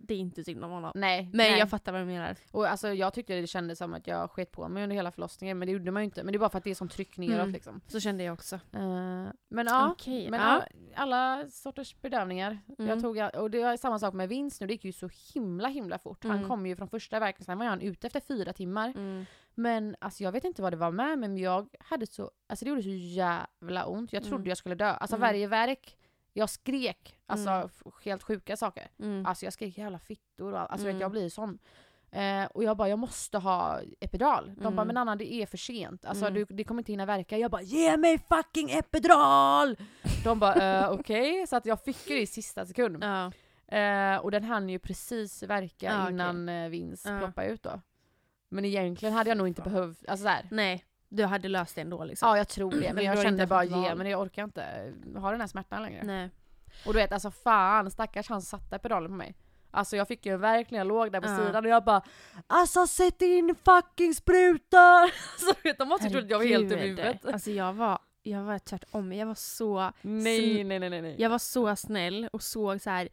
det 0.04 0.14
är 0.14 0.18
inte 0.18 0.44
synd 0.44 0.64
om 0.64 0.72
honom. 0.72 0.92
nej, 0.96 1.24
Men 1.24 1.38
nej. 1.38 1.60
jag 1.60 1.70
fattar 1.70 1.92
vad 1.92 2.02
du 2.02 2.06
menar. 2.06 2.36
Och 2.52 2.68
alltså 2.68 2.94
jag 2.94 3.14
tyckte 3.14 3.42
det 3.42 3.48
kändes 3.48 3.78
som 3.78 3.94
att 3.94 4.08
jag 4.08 4.32
sket 4.32 4.52
på 4.52 4.68
mig 4.68 4.84
under 4.84 4.96
hela 4.96 5.12
förlossningen, 5.12 5.60
men 5.60 5.66
det 5.66 5.72
gjorde 5.72 5.92
man 5.92 6.02
ju 6.02 6.06
inte. 6.06 6.24
Men 6.24 6.32
det 6.32 6.38
är 6.38 6.40
bara 6.40 6.50
för 6.50 6.58
att 6.58 6.64
det 6.64 6.72
är 6.72 6.76
som 6.76 6.90
tryck 6.90 7.18
neråt 7.18 7.34
Mm. 7.40 7.52
liksom. 7.52 7.82
Så 7.88 8.00
kände 8.00 8.24
jag 8.24 8.34
också. 8.34 8.56
Eh, 8.56 9.28
men 9.50 9.68
ja, 9.68 9.92
Okej, 9.92 10.30
men 10.30 10.40
ja. 10.42 10.64
alla, 10.96 11.46
sorters 11.50 12.02
bedövningar. 12.02 12.60
Mm. 12.80 12.90
Jag 12.90 13.02
tog, 13.02 13.42
och 13.42 13.52
det 13.52 13.64
var 13.64 13.78
samma 13.78 14.00
sak 14.00 14.14
med 14.14 14.30
Vince 14.30 14.58
nu, 14.64 14.68
det 14.68 14.74
gick 14.74 14.86
ju 14.86 14.92
så 14.92 15.10
himla 15.34 15.68
himla 15.68 15.98
fort. 16.00 16.24
Han 16.24 16.36
Mm. 16.38 16.48
kom 16.50 16.66
ju 16.66 16.76
från 16.76 16.88
första 16.88 17.20
verken, 17.20 17.46
sen 17.46 17.58
var 17.58 17.66
han 17.66 17.82
ute 17.82 18.08
efter 18.08 18.20
fyra 18.20 18.54
timmar. 18.54 18.90
Mm. 18.90 19.26
Men 19.56 19.96
alltså 20.00 20.24
jag 20.24 20.32
vet 20.32 20.44
inte 20.44 20.62
vad 20.62 20.74
det 20.74 20.78
var 20.78 20.92
med 20.92 21.20
men 21.20 21.38
jag 21.38 21.70
hade 21.80 22.08
så, 22.08 22.32
alltså 22.48 22.66
det 22.66 22.70
gjorde 22.70 22.84
så 22.84 22.90
jävla 22.90 23.86
ont. 23.86 24.14
Jag 24.14 24.24
trodde 24.24 24.36
Mm. 24.36 24.48
jag 24.50 24.58
skulle 24.58 24.76
dö. 24.76 24.86
Alltså 24.94 25.16
Mm. 25.16 25.28
varje 25.28 25.48
verk, 25.48 25.98
jag 26.34 26.50
skrek. 26.50 27.20
Alltså 27.26 27.50
Mm. 27.50 27.70
helt 28.04 28.24
sjuka 28.24 28.58
saker. 28.58 28.88
Mm. 29.00 29.26
Alltså 29.26 29.46
jag 29.46 29.54
skrek 29.54 29.78
jävla 29.78 30.00
fittor 30.00 30.54
och 30.54 30.60
allt. 30.60 30.72
Alltså 30.72 30.86
vet, 30.86 30.91
Mm. 30.94 31.02
jag 31.02 31.12
blir 31.12 31.30
sån. 31.30 31.60
Eh, 32.12 32.46
och 32.46 32.63
jag 32.63 32.78
bara, 32.78 32.89
jag 32.89 33.00
måste 33.00 33.38
ha 33.38 33.80
epidural. 34.00 34.46
De 34.56 34.62
bara, 34.63 34.70
Mm. 34.72 34.88
men 34.88 34.98
Anna 34.98 35.15
det 35.15 35.34
är 35.34 35.46
för 35.46 35.58
sent. 35.58 36.06
Alltså 36.06 36.26
Mm. 36.26 36.34
du, 36.34 36.56
det 36.56 36.63
kommer 36.63 36.82
inte 36.82 36.91
hinna 36.91 37.06
verka. 37.06 37.38
Jag 37.38 37.52
bara, 37.52 37.62
ge 37.62 37.98
mig 37.98 38.17
fucking 38.20 38.72
epidural! 38.72 39.78
De 40.24 40.39
bara, 40.39 40.80
eh, 40.84 40.91
okej. 41.00 41.48
Så 41.48 41.56
att 41.56 41.65
jag 41.65 41.84
fick 41.84 42.10
ju 42.10 42.15
det 42.15 42.22
i 42.22 42.28
sista 42.28 42.65
sekund. 42.65 43.04
Ja. 43.04 43.32
Eh, 43.78 44.17
och 44.17 44.32
den 44.32 44.44
hann 44.44 44.70
ju 44.70 44.80
precis 44.80 45.44
verka 45.44 45.86
Ja, 45.86 46.10
innan 46.10 46.50
eh, 46.50 46.70
Vince 46.70 47.10
Ja. 47.10 47.20
ploppade 47.20 47.48
ut 47.48 47.63
då. 47.63 47.82
Men 48.50 48.65
egentligen 48.65 49.13
hade 49.15 49.30
jag 49.30 49.38
nog 49.38 49.48
inte 49.48 49.62
behövt, 49.62 50.08
alltså 50.08 50.24
såhär. 50.24 50.48
Nej, 50.52 50.86
du 51.12 51.26
hade 51.26 51.47
löst 51.47 51.76
det 51.76 51.82
ändå 51.82 52.04
liksom. 52.04 52.30
Ja 52.30 52.38
jag 52.38 52.47
tror 52.47 52.71
det, 52.71 52.93
Men 52.93 53.04
jag 53.06 53.21
kände 53.21 53.47
bara 53.47 53.63
ge 53.63 53.95
men 53.95 54.10
jag 54.10 54.21
orkar 54.21 54.43
inte 54.43 54.93
ha 55.15 55.32
den 55.32 55.41
här 55.41 55.47
smärtan 55.47 55.82
längre. 55.84 56.04
Nej. 56.04 56.30
Och 56.86 56.93
du 56.93 57.00
vet 57.00 57.12
alltså 57.12 57.32
fan 57.32 57.91
stackars 57.91 58.30
han 58.30 58.41
satte 58.41 58.80
pedalen 58.80 59.12
på 59.12 59.15
mig. 59.15 59.36
Alltså 59.71 59.95
jag 59.97 60.08
fick 60.08 60.26
ju 60.26 60.34
en 60.34 60.39
värk 60.39 60.71
när 60.71 60.78
jag 60.78 60.88
låg 60.88 61.12
där 61.12 61.21
på 61.21 61.28
Ja. 61.28 61.38
sidan 61.38 61.65
och 61.65 61.71
jag 61.71 61.84
bara 61.84 62.02
Alltså 62.47 62.88
sätt 62.88 63.21
in 63.21 63.56
fucking 63.65 64.13
spruta! 64.15 65.10
så 65.38 65.54
vet 65.63 65.78
de 65.78 65.88
måste 65.88 66.10
tro 66.10 66.19
att 66.19 66.30
jag 66.30 66.38
var 66.38 66.45
helt 66.45 66.69
dum 66.69 66.80
i 66.80 66.82
huvudet. 66.82 67.26
Alltså 67.26 67.52
jag 67.52 67.74
var, 67.74 68.00
jag 68.24 68.43
var 68.43 68.60
tvärtom. 68.60 69.13
Jag 69.13 69.26
var 69.26 69.36
så, 69.36 69.91
Nej 70.02 70.63
nej 70.63 70.80
nej 70.80 70.89
nej. 70.89 71.02
nej. 71.02 71.15
jag 71.17 71.30
var 71.30 71.39
så 71.39 71.76
snäll 71.76 72.30
och 72.34 72.43
såg 72.43 72.82
så 72.82 72.89
här. 72.89 73.10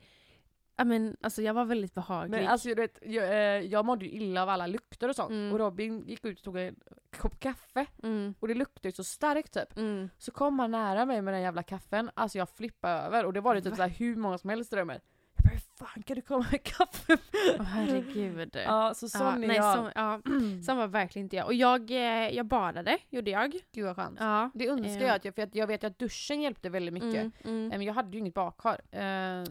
Ja 0.80 0.84
men 0.84 1.16
alltså 1.20 1.42
jag 1.42 1.54
var 1.54 1.64
väldigt 1.64 1.94
behaglig. 1.94 2.30
Men 2.40 2.46
alltså 2.48 2.68
du 2.68 2.74
vet, 2.74 2.98
jag, 3.02 3.24
eh, 3.24 3.60
jag 3.66 3.84
mådde 3.84 4.04
ju 4.04 4.10
illa 4.10 4.42
av 4.42 4.48
alla 4.48 4.66
lukter 4.66 5.08
och 5.08 5.16
sånt. 5.16 5.30
Mm. 5.30 5.52
Och 5.52 5.58
Robin 5.58 6.04
gick 6.06 6.24
ut 6.24 6.38
och 6.38 6.44
tog 6.44 6.56
en 6.58 6.76
kopp 7.18 7.40
kaffe. 7.40 7.86
mm, 8.02 8.34
Och 8.40 8.48
det 8.48 8.54
luktade 8.54 8.88
ju 8.88 8.92
så 8.92 9.04
starkt 9.04 9.52
typ. 9.54 9.76
mm. 9.78 10.10
Så 10.18 10.30
kom 10.32 10.58
han 10.58 10.70
nära 10.70 11.06
mig 11.06 11.22
med 11.22 11.34
den 11.34 11.40
jävla 11.42 11.62
kaffen, 11.62 12.10
alltså 12.14 12.38
jag 12.38 12.48
flippade 12.48 12.94
över 12.94 13.24
och 13.24 13.32
det 13.32 13.40
var 13.40 13.54
det 13.54 13.60
typ 13.60 13.70
Va? 13.70 13.76
så 13.76 13.82
här 13.82 13.88
hur 13.88 14.16
många 14.16 14.38
som 14.38 14.50
helst 14.50 14.72
i 14.72 14.76
rummet. 14.76 15.02
Jag 15.36 15.44
bara, 15.44 15.50
hur 15.54 15.86
fan 15.86 16.02
kan 16.02 16.14
du 16.16 16.22
komma 16.22 16.46
med 16.50 16.62
kaffe? 16.62 17.18
Åh, 17.58 17.64
herregud. 17.64 18.56
Ja, 18.66 18.94
så 18.94 19.08
sån 19.08 19.20
Ja, 19.26 19.32
är 19.32 19.38
nej, 19.38 19.56
jag. 19.56 19.76
Så, 19.78 19.90
ja, 19.94 20.20
sån 20.66 20.76
var 20.76 20.86
verkligen 20.86 21.26
inte 21.26 21.36
jag. 21.36 21.46
Och 21.46 21.54
jag, 21.54 21.90
eh, 21.90 22.28
jag 22.36 22.46
badade, 22.46 22.98
gjorde 23.10 23.30
jag. 23.30 23.52
Gud 23.72 23.84
vad 23.84 23.96
skönt. 23.96 24.16
Ja. 24.20 24.50
Det 24.54 24.68
önskar 24.68 25.00
Eh. 25.00 25.06
jag, 25.06 25.16
att 25.16 25.24
jag, 25.24 25.34
för 25.34 25.48
jag 25.52 25.66
vet 25.66 25.84
att 25.84 25.98
duschen 25.98 26.40
hjälpte 26.42 26.68
väldigt 26.70 26.94
mycket. 26.94 27.14
Mm, 27.14 27.32
mm. 27.44 27.72
Eh, 27.72 27.78
Men 27.78 27.82
jag 27.86 27.94
hade 27.94 28.10
ju 28.12 28.18
inget 28.18 28.34
badkar. 28.34 28.80
Eh, 28.90 29.44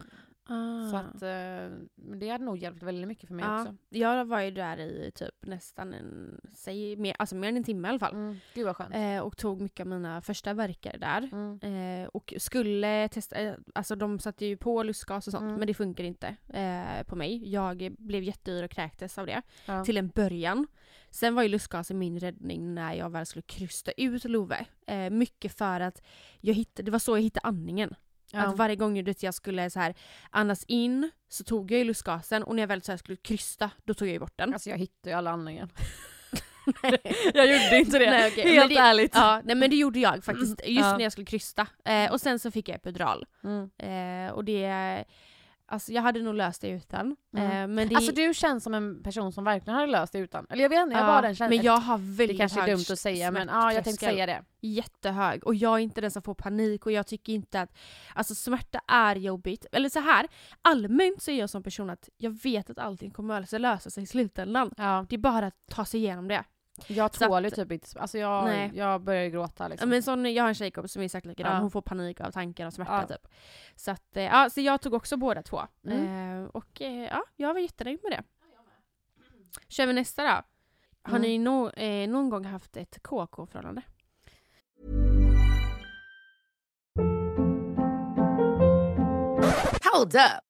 Ah. 0.50 0.90
Så 0.90 0.96
att, 0.96 1.22
eh, 1.22 1.78
det 1.94 2.28
hade 2.28 2.44
nog 2.44 2.58
hjälpt 2.58 2.82
väldigt 2.82 3.08
mycket 3.08 3.28
för 3.28 3.34
mig 3.34 3.44
ja. 3.44 3.60
också. 3.60 3.74
Jag 3.88 4.24
var 4.24 4.40
ju 4.40 4.50
där 4.50 4.80
i 4.80 5.10
typ 5.14 5.34
nästan 5.40 5.94
en, 5.94 6.40
säg 6.54 6.96
mer, 6.96 7.16
alltså 7.18 7.36
mer 7.36 7.48
än 7.48 7.56
en 7.56 7.64
timme 7.64 7.88
i 7.88 7.90
alla 7.90 7.98
fall. 7.98 8.14
Mm. 8.14 8.36
Gud 8.54 8.66
vad 8.66 8.76
skönt. 8.76 8.94
Eh, 8.94 9.18
och 9.18 9.36
tog 9.36 9.60
mycket 9.60 9.80
av 9.80 9.86
mina 9.86 10.22
första 10.22 10.54
verkar 10.54 10.98
där. 10.98 11.28
Mm. 11.32 12.02
Eh, 12.02 12.08
och 12.08 12.34
skulle 12.38 13.08
testa, 13.08 13.36
eh, 13.36 13.54
alltså 13.74 13.96
de 13.96 14.18
satte 14.18 14.46
ju 14.46 14.56
på 14.56 14.82
lustgas 14.82 15.26
och 15.26 15.32
sånt 15.32 15.42
Mm. 15.42 15.54
men 15.58 15.66
det 15.66 15.74
funkar 15.74 16.04
inte 16.04 16.36
eh, 16.48 17.02
på 17.06 17.16
mig. 17.16 17.52
Jag 17.52 17.96
blev 17.98 18.22
jätteyr 18.22 18.64
och 18.64 18.70
kräktes 18.70 19.18
av 19.18 19.26
det. 19.26 19.42
Ja. 19.66 19.84
Till 19.84 19.96
en 19.96 20.08
början. 20.08 20.66
Sen 21.10 21.34
var 21.34 21.42
ju 21.42 21.48
lustgasen 21.48 21.98
min 21.98 22.18
räddning 22.18 22.74
när 22.74 22.94
jag 22.94 23.10
väl 23.10 23.26
skulle 23.26 23.42
krysta 23.42 23.92
ut 23.96 24.24
Love. 24.24 24.66
Eh, 24.86 25.10
mycket 25.10 25.58
för 25.58 25.80
att 25.80 26.02
jag 26.40 26.54
hittade, 26.54 26.82
det 26.82 26.90
var 26.90 26.98
så 26.98 27.16
jag 27.16 27.22
hittade 27.22 27.46
andningen. 27.46 27.94
Ja. 28.32 28.40
Att 28.40 28.56
varje 28.56 28.76
gång 28.76 28.96
jag, 28.96 29.14
jag 29.20 29.34
skulle 29.34 29.70
så 29.70 29.80
här 29.80 29.94
andas 30.30 30.64
in 30.64 31.10
så 31.28 31.44
tog 31.44 31.70
jag 31.70 31.78
ju 31.78 31.84
lustgasen 31.84 32.42
och 32.42 32.54
när 32.56 32.62
jag 32.62 32.68
väl 32.68 32.82
så 32.82 32.92
här 32.92 32.96
skulle 32.96 33.16
krysta 33.16 33.70
då 33.84 33.94
tog 33.94 34.08
jag 34.08 34.12
ju 34.12 34.18
bort 34.18 34.36
den. 34.38 34.52
Alltså 34.52 34.70
jag 34.70 34.78
hittade 34.78 35.10
ju 35.10 35.16
alla 35.18 35.30
andningen. 35.30 35.70
jag 37.34 37.46
gjorde 37.46 37.78
inte 37.78 37.98
det. 37.98 38.10
Nej. 38.10 38.32
Men 38.36 38.46
Helt 38.48 38.68
det- 38.68 38.76
ärligt. 38.80 39.12
Ja, 39.14 39.40
nej 39.44 39.56
men 39.56 39.70
det 39.70 39.76
gjorde 39.76 39.98
jag 39.98 40.24
faktiskt. 40.24 40.60
Just 40.66 40.80
Ja. 40.86 40.96
när 40.96 41.02
jag 41.02 41.12
skulle 41.12 41.24
krysta. 41.26 41.66
Eh, 41.84 42.12
och 42.12 42.20
sen 42.20 42.38
så 42.38 42.50
fick 42.50 42.68
jag 42.68 42.76
epidural. 42.76 43.26
Mm. 43.44 43.70
Eh, 43.78 44.32
och 44.32 44.44
det... 44.44 45.04
Alltså 45.70 45.92
jag 45.92 46.02
hade 46.02 46.22
nog 46.22 46.34
löst 46.34 46.60
det 46.60 46.68
utan. 46.68 47.16
Mm. 47.36 47.50
Eh, 47.50 47.68
men 47.76 47.88
det, 47.88 47.94
Alltså 47.94 48.12
du 48.12 48.34
känns 48.34 48.64
som 48.64 48.74
en 48.74 49.02
person 49.02 49.32
som 49.32 49.44
verkligen 49.44 49.74
hade 49.74 49.92
löst 49.92 50.12
det 50.12 50.18
utan. 50.18 50.46
Eller 50.50 50.62
jag 50.62 50.68
vet 50.70 50.78
inte, 50.78 50.94
jag 50.94 51.02
ja, 51.02 51.06
bara 51.06 51.22
den 51.22 51.34
känslan. 51.34 51.56
Men 51.56 51.64
jag 51.64 51.76
har 51.76 51.98
det 51.98 52.04
väldigt 52.04 52.38
kanske 52.38 52.60
är 52.60 52.66
dumt 52.66 52.84
att 52.90 52.98
säga 52.98 53.30
men 53.30 53.48
ja, 53.48 53.72
jag 53.72 53.84
tänkte 53.84 54.04
säga 54.04 54.26
det. 54.26 54.44
Jättehög. 54.60 55.44
Och 55.44 55.54
jag 55.54 55.74
är 55.74 55.78
inte 55.78 56.00
den 56.00 56.10
som 56.10 56.22
får 56.22 56.34
panik 56.34 56.86
och 56.86 56.92
jag 56.92 57.06
tycker 57.06 57.32
inte 57.32 57.60
att... 57.60 57.76
Alltså 58.14 58.34
smärta 58.34 58.80
är 58.86 59.16
jobbigt. 59.16 59.66
Eller 59.72 59.88
så 59.88 60.00
här, 60.00 60.28
allmänt 60.62 61.22
så 61.22 61.30
är 61.30 61.38
jag 61.38 61.50
som 61.50 61.62
person 61.62 61.90
att 61.90 62.08
jag 62.16 62.42
vet 62.42 62.70
att 62.70 62.78
allting 62.78 63.10
kommer 63.10 63.42
att 63.42 63.60
lösa 63.60 63.90
sig 63.90 64.02
i 64.02 64.06
slutändan. 64.06 64.70
Ja. 64.76 65.06
Det 65.08 65.16
är 65.16 65.18
bara 65.18 65.46
att 65.46 65.66
ta 65.70 65.84
sig 65.84 66.00
igenom 66.00 66.28
det. 66.28 66.44
Jag 66.86 67.12
tål 67.12 67.44
ju 67.44 67.50
typ 67.50 67.72
inte, 67.72 68.00
alltså 68.00 68.18
jag, 68.18 68.44
Nej. 68.44 68.70
jag 68.74 69.00
börjar 69.00 69.22
ju 69.22 69.30
gråta 69.30 69.68
liksom. 69.68 69.88
men 69.90 70.02
sån, 70.02 70.34
jag 70.34 70.44
har 70.44 70.48
en 70.48 70.54
tjejkompis 70.54 70.92
som 70.92 71.00
är 71.02 71.06
exakt 71.06 71.26
likadan, 71.26 71.52
Ja. 71.54 71.60
hon 71.60 71.70
får 71.70 71.82
panik 71.82 72.20
av 72.20 72.30
tankar 72.30 72.66
och 72.66 72.72
smärta 72.72 73.06
Ja. 73.08 73.16
typ. 73.16 73.28
Så, 73.76 73.90
att, 73.90 74.16
eh, 74.16 74.22
ja, 74.22 74.50
så 74.50 74.60
jag 74.60 74.80
tog 74.80 74.94
också 74.94 75.16
båda 75.16 75.42
två. 75.42 75.60
Mm. 75.86 76.42
Eh, 76.42 76.48
och 76.48 76.80
eh, 76.82 77.04
ja, 77.08 77.24
jag 77.36 77.52
var 77.54 77.60
jättenöjd 77.60 77.98
med 78.02 78.12
det. 78.12 78.22
Kör 79.68 79.86
vi 79.86 79.92
nästa 79.92 80.22
då. 80.22 80.42
Har 81.02 81.16
Mm. 81.16 81.22
ni 81.22 81.38
no, 81.38 81.70
eh, 81.70 82.08
någon 82.08 82.30
gång 82.30 82.44
haft 82.44 82.76
ett 82.76 83.02
KK-förhållande? 83.02 83.82
Hold 89.92 90.14
up. 90.14 90.47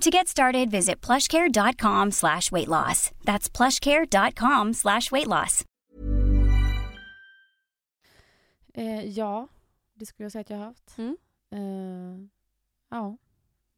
To 0.00 0.10
get 0.10 0.28
started, 0.28 0.70
visit 0.70 1.06
plushcare.com 1.06 2.10
slash 2.12 2.50
weight 2.52 2.68
loss. 2.68 3.10
That's 3.24 3.48
plushcare.com 3.56 4.74
slash 4.74 5.00
weight 5.12 5.26
loss. 5.26 5.64
Eh, 8.74 9.04
ja, 9.06 9.48
det 9.94 10.06
skulle 10.06 10.24
jag 10.24 10.32
säga 10.32 10.40
att 10.40 10.50
jag 10.50 10.56
har 10.56 10.64
haft. 10.64 10.98
Mm. 10.98 11.16
Eh, 11.52 12.28
ja. 12.90 13.16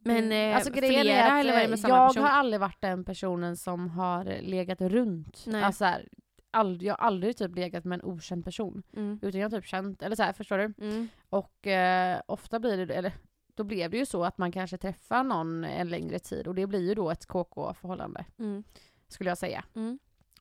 Men 0.04 0.28
Det- 0.28 0.36
eh, 0.50 0.56
alltså, 0.56 0.72
grejen 0.72 1.02
flera 1.02 1.16
är 1.16 1.24
att, 1.32 1.40
eller 1.40 1.52
var 1.52 1.58
det 1.58 1.64
eh, 1.64 1.70
med 1.70 1.80
samma 1.80 1.94
jag 1.94 2.08
person? 2.10 2.22
har 2.22 2.30
aldrig 2.30 2.60
varit 2.60 2.80
den 2.80 3.04
personen 3.04 3.56
som 3.56 3.90
har 3.90 4.24
legat 4.42 4.80
runt. 4.80 5.44
Nej. 5.46 5.62
Alltså, 5.62 5.78
så 5.78 5.84
här, 5.84 6.08
ald- 6.52 6.82
jag 6.82 6.92
har 6.98 7.06
aldrig 7.06 7.36
typ 7.36 7.56
legat 7.56 7.84
med 7.84 8.00
en 8.00 8.04
okänd 8.04 8.44
person. 8.44 8.82
Mm. 8.96 9.18
Utan 9.22 9.40
jag 9.40 9.50
har 9.50 9.58
typ 9.60 9.66
känt, 9.68 10.02
eller 10.02 10.16
så 10.16 10.22
här, 10.22 10.32
förstår 10.32 10.58
du? 10.58 10.74
Mm. 10.86 11.08
Och 11.30 11.66
eh, 11.66 12.20
ofta 12.26 12.60
blir 12.60 12.86
det, 12.86 12.94
eller 12.94 13.12
då 13.54 13.64
blev 13.64 13.90
det 13.90 13.96
ju 13.96 14.06
så 14.06 14.24
att 14.24 14.38
man 14.38 14.52
kanske 14.52 14.76
träffar 14.78 15.24
någon 15.24 15.64
en 15.64 15.88
längre 15.88 16.18
tid 16.18 16.46
och 16.46 16.54
det 16.54 16.66
blir 16.66 16.88
ju 16.88 16.94
då 16.94 17.10
ett 17.10 17.26
KK-förhållande. 17.26 18.24
Mm. 18.38 18.64
Skulle 19.08 19.30
jag 19.30 19.38
säga. 19.38 19.64
Mm. 19.74 19.98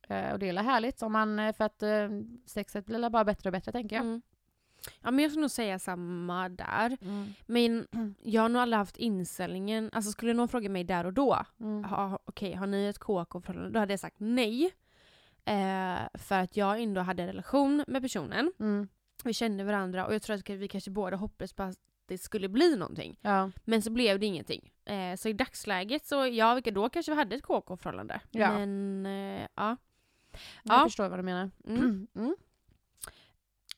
Eh, 0.08 0.32
och 0.34 0.40
det 0.40 0.50
är 0.50 0.64
härligt 0.64 1.02
om 1.02 1.12
man, 1.12 1.40
eh, 1.40 1.54
för 1.54 1.64
att 1.64 1.84
eh, 1.84 2.10
sexet 2.46 2.86
blir 2.86 3.10
bara 3.10 3.26
bättre 3.26 3.50
och 3.50 3.54
bättre 3.54 3.72
tänker 3.72 3.96
jag. 3.96 4.06
Mm. 4.06 4.22
Ja 5.02 5.12
men 5.12 5.20
jag 5.20 5.32
skulle 5.32 5.42
nog 5.42 5.52
säga 5.52 5.80
samma 5.80 6.50
där. 6.50 6.98
Mm. 7.02 7.34
Men 7.46 7.88
jag 8.24 8.42
har 8.42 8.50
nog 8.50 8.62
aldrig 8.62 8.78
haft 8.78 8.98
inställningen, 8.98 9.90
alltså 9.94 10.12
skulle 10.12 10.34
någon 10.34 10.48
fråga 10.48 10.70
mig 10.70 10.84
där 10.84 11.06
och 11.06 11.14
då, 11.14 11.46
Mm. 11.60 11.84
ha, 11.84 12.20
okej 12.26 12.54
har 12.54 12.68
ni 12.68 12.86
ett 12.86 13.00
KK-förhållande? 13.00 13.70
Då 13.72 13.80
hade 13.80 13.94
jag 13.94 14.00
sagt 14.00 14.16
nej. 14.20 14.72
Eh, 15.46 16.00
för 16.14 16.40
att 16.40 16.58
jag 16.58 16.82
ändå 16.82 17.02
hade 17.02 17.24
en 17.24 17.28
relation 17.28 17.84
med 17.88 18.02
personen. 18.02 18.52
Mm. 18.60 18.88
Vi 19.24 19.34
kände 19.34 19.64
varandra 19.64 20.06
och 20.06 20.14
jag 20.14 20.22
tror 20.22 20.36
att 20.36 20.50
vi 20.50 20.68
kanske 20.68 20.92
båda 20.92 21.18
hoppades 21.18 21.54
på 21.54 21.64
att 21.64 21.78
det 22.12 22.18
skulle 22.18 22.50
bli 22.50 22.76
någonting. 22.76 23.20
Ja. 23.22 23.52
Men 23.66 23.82
så 23.82 23.92
blev 23.92 24.20
det 24.20 24.26
ingenting. 24.26 24.72
Eh, 24.86 25.16
så 25.16 25.30
i 25.30 25.34
dagsläget 25.34 26.06
så, 26.06 26.28
ja 26.28 26.54
vilka 26.54 26.72
då 26.72 26.90
kanske 26.90 27.12
vi 27.12 27.18
hade 27.18 27.36
ett 27.36 27.44
KK-förhållande. 27.44 28.22
Ja. 28.32 28.52
Men 28.60 29.06
eh, 29.06 29.48
ja. 29.56 29.78
Jag 30.64 30.80
Ja. 30.80 30.84
förstår 30.84 31.10
vad 31.10 31.20
du 31.20 31.24
menar. 31.24 31.52
Mm. 31.68 32.08
Mm. 32.16 32.36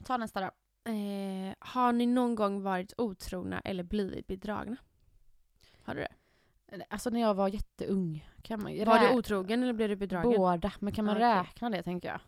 Ta 0.05 0.17
nästa 0.17 0.41
då. 0.41 0.45
Eh, 0.91 1.53
har 1.59 1.91
ni 1.93 2.05
någon 2.05 2.35
gång 2.35 2.61
varit 2.63 2.93
otrogna 2.97 3.59
eller 3.59 3.83
blivit 3.83 4.27
bedragna? 4.27 4.77
Har 5.83 5.95
du 5.95 6.01
det? 6.01 6.85
Alltså 6.89 7.09
när 7.09 7.19
jag 7.21 7.33
var 7.33 7.47
jätteung. 7.47 8.29
Kan 8.41 8.63
man, 8.63 8.85
Var 8.85 8.99
du 8.99 9.17
otrogen 9.17 9.63
eller 9.63 9.73
blev 9.73 9.89
du 9.89 9.95
bedragen? 9.95 10.33
Båda, 10.37 10.71
men 10.79 10.93
kan 10.93 11.05
man 11.05 11.15
okej. 11.17 11.27
räkna 11.35 11.69
det 11.69 11.83
tänker 11.83 12.07
jag? 12.09 12.19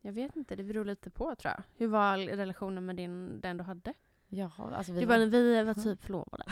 Jag 0.00 0.12
vet 0.12 0.36
inte, 0.36 0.56
det 0.56 0.64
beror 0.64 0.84
lite 0.84 1.10
på 1.10 1.34
tror 1.34 1.52
jag. 1.56 1.62
Hur 1.76 1.86
var 1.88 2.18
relationen 2.18 2.86
med 2.86 2.96
din, 2.96 3.40
den 3.40 3.56
du 3.56 3.64
hade? 3.64 3.94
Ja, 4.28 4.50
alltså 4.58 4.92
vi 4.92 5.00
Du 5.00 5.06
var... 5.06 5.16
bara, 5.18 5.26
vi 5.26 5.62
var 5.62 5.74
typ 5.74 6.02
förlovade. 6.04 6.44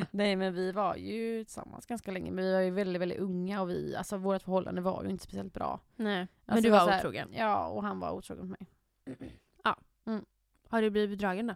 Nej 0.10 0.36
men 0.36 0.54
vi 0.54 0.72
var 0.72 0.96
ju 0.96 1.44
tillsammans 1.44 1.86
ganska 1.86 2.10
länge 2.10 2.30
men 2.30 2.44
vi 2.44 2.52
var 2.52 2.60
ju 2.60 2.70
väldigt 2.70 3.02
väldigt 3.02 3.18
unga 3.18 3.60
och 3.62 3.70
vi, 3.70 3.96
alltså 3.96 4.16
vårt 4.16 4.42
förhållande 4.42 4.80
var 4.80 5.04
ju 5.04 5.10
inte 5.10 5.24
speciellt 5.24 5.52
bra. 5.54 5.80
Nej, 5.96 6.16
men 6.16 6.28
Alltså, 6.46 6.62
du 6.62 6.68
det 6.68 6.78
var 6.78 6.84
var 6.84 6.92
här- 6.92 6.98
otrogen. 7.00 7.28
Ja 7.32 7.66
och 7.68 7.82
han 7.82 8.00
var 8.00 8.10
otrogen 8.12 8.48
mot 8.48 8.60
mig. 8.60 8.68
Har 10.68 10.82
du 10.82 10.90
blivit 10.90 11.18
bedragen 11.18 11.46
då? 11.46 11.54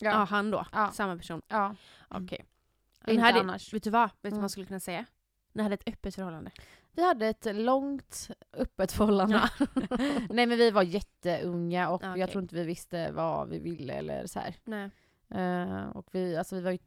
Ja, 0.00 0.10
Ja. 0.10 0.24
han 0.24 0.50
då. 0.50 0.66
Ja. 0.72 0.90
Samma 0.92 1.16
person. 1.16 1.42
ja. 1.48 1.74
Okej. 2.08 2.44
Inte 3.00 3.12
Ni 3.12 3.18
hade, 3.18 3.40
annars. 3.40 3.74
Vet 3.74 3.82
du 3.82 3.90
vad? 3.90 4.02
Vet 4.10 4.12
du 4.22 4.28
vad 4.28 4.32
Mm. 4.32 4.40
man 4.40 4.50
skulle 4.50 4.66
kunna 4.66 4.80
säga? 4.80 5.04
Ni 5.52 5.62
hade 5.62 5.74
ett 5.74 5.88
öppet 5.88 6.14
förhållande. 6.14 6.50
Vi 6.94 7.02
hade 7.02 7.26
ett 7.28 7.46
långt 7.56 8.28
öppet 8.52 8.92
förhållande. 8.92 9.40
Nej 10.30 10.46
men 10.46 10.58
vi 10.58 10.70
var 10.70 10.82
jätteunga 10.82 11.90
och 11.90 12.02
Ja, 12.02 12.06
jag 12.06 12.12
okej. 12.14 12.26
tror 12.32 12.42
inte 12.42 12.54
vi 12.54 12.64
visste 12.64 13.12
vad 13.12 13.48
vi 13.48 13.58
ville 13.58 13.92
eller 13.92 14.26
så. 14.26 14.40
Eh, 15.28 15.88
och 15.96 16.06
vi, 16.12 16.36
alltså 16.36 16.54
vi 16.56 16.60
var 16.62 16.70
ju 16.70 16.78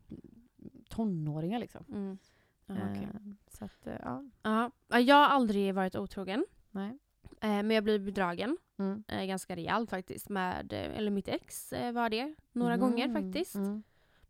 tonåringar 0.89 1.59
liksom. 1.59 1.85
Mm. 1.89 2.17
Ja, 2.65 2.75
okej. 2.91 3.03
Eh, 3.13 3.19
så 3.47 3.65
att, 3.65 3.87
eh, 3.87 3.93
ja. 4.03 4.23
Ja. 4.43 4.71
Ja, 4.87 4.99
Jag 4.99 5.15
har 5.15 5.25
aldrig 5.27 5.73
varit 5.75 5.95
otrogen. 5.95 6.45
Nej. 6.71 6.97
Men 7.41 7.71
jag 7.71 7.83
blev 7.83 8.01
bedragen. 8.05 8.57
Mm. 8.79 9.03
Ganska 9.27 9.55
rejält 9.55 9.89
faktiskt. 9.89 10.29
Med, 10.29 10.73
eller 10.73 11.11
mitt 11.11 11.27
ex 11.27 11.73
var 11.93 12.09
det. 12.09 12.35
Några 12.51 12.73
Mm, 12.73 12.89
gånger 12.89 13.13
faktiskt. 13.13 13.55
Mm. 13.55 13.83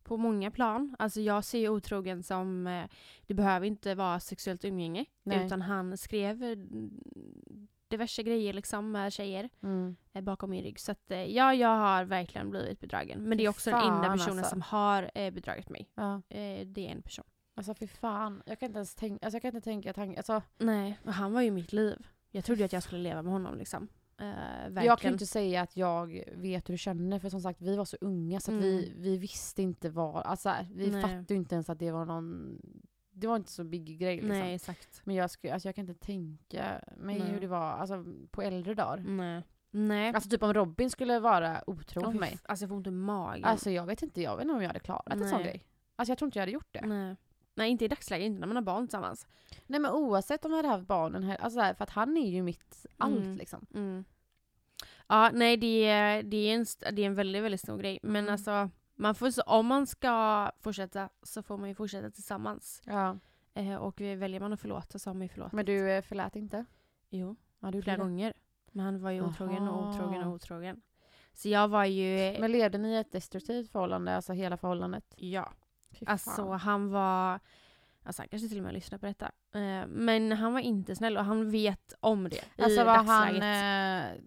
På 0.06 0.18
många 0.18 0.52
plan. 0.52 0.96
Alltså 1.00 1.22
jag 1.22 1.44
ser 1.44 1.60
ju 1.60 1.70
otrogen 1.70 2.24
som, 2.24 2.68
eh, 2.68 2.86
det 3.28 3.34
behöver 3.34 3.68
inte 3.68 3.96
vara 3.96 4.20
sexuellt 4.20 4.66
umgänge. 4.66 5.06
Nej. 5.24 5.46
Utan 5.46 5.62
han 5.62 5.98
skrev 5.98 6.44
eh, 6.44 6.58
diverse 7.88 8.24
grejer 8.24 8.54
liksom 8.54 8.92
med 8.92 9.14
tjejer 9.14 9.50
Mm. 9.64 9.96
eh, 10.14 10.22
bakom 10.22 10.50
min 10.50 10.64
rygg. 10.64 10.80
Så 10.80 10.92
att 10.92 11.12
eh, 11.12 11.24
ja, 11.24 11.54
jag 11.54 11.78
har 11.78 12.04
verkligen 12.06 12.50
blivit 12.50 12.80
bedragen. 12.80 13.24
Men 13.30 13.38
det 13.38 13.46
är 13.46 13.50
också 13.50 13.70
den 13.72 13.80
enda 13.80 14.04
fan, 14.04 14.18
personen 14.18 14.38
alltså. 14.40 14.50
som 14.50 14.62
har 14.62 15.32
bedragit 15.32 15.70
mig. 15.70 15.90
Ja. 15.96 16.22
Det 16.66 16.88
är 16.88 16.92
en 16.92 17.02
person. 17.02 17.26
Alltså 17.58 17.74
fy 17.74 17.88
fan. 17.88 18.44
Jag 18.46 18.60
kan 18.60 18.68
inte 18.68 18.78
ens 18.78 18.96
tänka, 18.96 19.26
alltså 19.26 19.36
jag 19.36 19.42
kan 19.42 19.56
inte 19.56 19.62
tänka 19.62 19.94
tanken, 19.94 20.18
alltså 20.18 20.42
Nej, 20.58 21.00
och 21.06 21.14
han 21.14 21.34
var 21.34 21.42
ju 21.42 21.52
mitt 21.52 21.74
liv. 21.74 22.08
Jag 22.32 22.46
trodde 22.46 22.60
ju 22.60 22.66
att 22.66 22.74
jag 22.74 22.84
skulle 22.84 23.02
leva 23.02 23.22
med 23.22 23.34
honom 23.34 23.58
liksom. 23.58 23.88
Verkligen. 24.18 24.86
Jag 24.86 25.00
kan 25.00 25.14
inte 25.14 25.26
säga 25.26 25.62
att 25.62 25.78
jag 25.78 26.24
vet 26.36 26.70
hur 26.70 26.74
du 26.74 26.78
känner 26.78 27.20
för 27.20 27.30
som 27.30 27.42
sagt 27.42 27.62
vi 27.62 27.76
var 27.76 27.86
så 27.86 27.98
unga 28.02 28.40
så 28.40 28.52
att 28.56 28.64
vi, 28.64 28.88
Mm. 28.88 29.02
vi 29.02 29.18
visste 29.18 29.62
inte 29.62 29.90
vad, 29.90 30.16
alltså 30.16 30.54
vi 30.74 30.92
Nej. 30.92 31.02
fattade 31.02 31.36
inte 31.36 31.56
ens 31.56 31.70
att 31.70 31.80
det 31.80 31.92
var 31.92 32.06
någon, 32.06 32.58
det 33.12 33.28
var 33.28 33.36
inte 33.36 33.52
så 33.52 33.64
big 33.64 34.00
grej 34.00 34.16
liksom. 34.16 34.30
Nej, 34.40 34.56
exakt. 34.56 35.02
Men 35.04 35.16
jag, 35.16 35.30
skulle, 35.32 35.54
alltså 35.54 35.68
jag 35.68 35.76
kan 35.76 35.90
inte 35.90 36.06
tänka 36.06 36.82
mig 36.98 37.20
Nej. 37.20 37.32
hur 37.32 37.42
det 37.42 37.48
var 37.48 37.72
alltså, 37.72 38.06
på 38.32 38.42
äldre 38.42 38.74
dagar. 38.74 38.98
Nej. 39.08 39.44
Nej. 39.72 40.14
Alltså 40.14 40.30
typ 40.30 40.44
om 40.44 40.54
Robin 40.54 40.90
skulle 40.90 41.20
vara 41.20 41.64
otrogen 41.68 42.12
för 42.12 42.20
mig. 42.20 42.40
Alltså 42.44 42.64
jag 42.64 42.70
får 42.70 42.76
ont 42.76 42.88
i 42.88 42.92
magen. 42.92 43.46
Alltså 43.46 43.70
jag 43.72 43.86
vet 43.86 44.02
inte, 44.04 44.22
jag 44.22 44.36
vet 44.36 44.44
inte 44.44 44.54
om 44.56 44.62
jag 44.62 44.70
hade 44.70 44.80
klarat 44.80 45.14
en 45.14 45.30
sån 45.30 45.42
Nej. 45.42 45.44
grej. 45.44 45.64
Alltså 45.96 46.12
jag 46.12 46.18
tror 46.18 46.28
inte 46.28 46.40
jag 46.40 46.42
hade 46.42 46.52
gjort 46.52 46.74
det. 46.74 46.86
Nej. 46.86 47.16
Nej, 47.56 47.70
inte 47.72 47.86
i 47.86 47.88
dagsläget, 47.88 48.26
inte 48.26 48.40
när 48.40 48.48
man 48.48 48.56
har 48.56 48.64
barn 48.64 48.88
tillsammans. 48.88 49.28
Nej 49.68 49.80
men 49.80 49.92
oavsett 49.92 50.46
om 50.46 50.52
jag 50.52 50.58
hade 50.58 50.68
haft 50.68 50.88
barnen 50.88 51.24
här, 51.24 51.38
alltså 51.38 51.60
här, 51.60 51.74
för 51.74 51.84
att 51.84 51.90
han 51.90 52.18
är 52.18 52.30
ju 52.30 52.44
mitt 52.44 52.86
allt 52.98 53.18
Mm. 53.18 53.36
liksom. 53.38 53.66
Mm. 53.74 54.06
Ja, 55.08 55.30
nej 55.34 55.58
det 55.58 55.86
är, 55.86 56.24
det, 56.24 56.38
är 56.38 56.56
en, 56.56 56.66
det 56.96 57.02
är 57.02 57.06
en 57.06 57.16
väldigt, 57.16 57.44
väldigt 57.44 57.62
stor 57.62 57.78
grej. 57.78 58.00
Men 58.04 58.16
Mm. 58.24 58.32
alltså, 58.32 58.70
man 58.96 59.16
får, 59.16 59.50
om 59.50 59.66
man 59.66 59.88
ska 59.88 60.52
fortsätta 60.62 61.10
så 61.24 61.44
får 61.44 61.58
man 61.58 61.70
ju 61.70 61.76
fortsätta 61.76 62.10
tillsammans. 62.12 62.82
Ja. 62.86 63.18
Eh, 63.54 63.76
och 63.76 64.02
väljer 64.02 64.40
man 64.40 64.54
att 64.54 64.62
förlåta 64.62 65.00
så 65.00 65.10
har 65.10 65.14
man 65.16 65.22
ju 65.22 65.30
förlåtit. 65.30 65.54
Men 65.54 65.66
du 65.66 65.92
eh, 65.92 66.02
förlät 66.02 66.36
inte? 66.36 66.66
Jo, 67.10 67.36
Ja, 67.60 67.72
du 67.72 67.82
flera 67.82 67.98
gånger. 67.98 68.34
Men 68.72 68.86
han 68.86 69.02
var 69.02 69.12
ju 69.12 69.22
otrogen 69.22 69.68
och 69.68 69.90
otrogen 69.90 70.24
och 70.24 70.34
otrogen. 70.34 70.82
Så 71.34 71.50
jag 71.50 71.68
var 71.68 71.86
ju... 71.86 72.40
Men 72.40 72.52
levde 72.52 72.78
ni 72.78 72.90
i 72.94 72.98
ett 72.98 73.12
destruktivt 73.12 73.72
förhållande, 73.72 74.16
alltså 74.16 74.34
hela 74.34 74.58
förhållandet? 74.58 75.14
ja. 75.18 75.54
Alltså 76.06 76.52
han 76.52 76.90
var... 76.90 77.40
Alltså 78.04 78.22
han 78.22 78.28
kanske 78.30 78.48
till 78.50 78.58
och 78.58 78.64
med 78.64 78.74
lyssnar 78.74 78.98
på 79.00 79.06
detta. 79.06 79.26
Eh, 79.54 79.88
men 79.88 80.32
han 80.32 80.54
var 80.54 80.60
inte 80.60 80.96
snäll 80.96 81.18
och 81.18 81.26
han 81.26 81.52
vet 81.52 81.94
om 82.00 82.30
det 82.30 82.42
Alltså 82.64 82.82
i 82.82 82.84
var 82.84 82.96
han 82.96 83.34
dagsläget. 83.34 84.16
eh, 84.18 84.22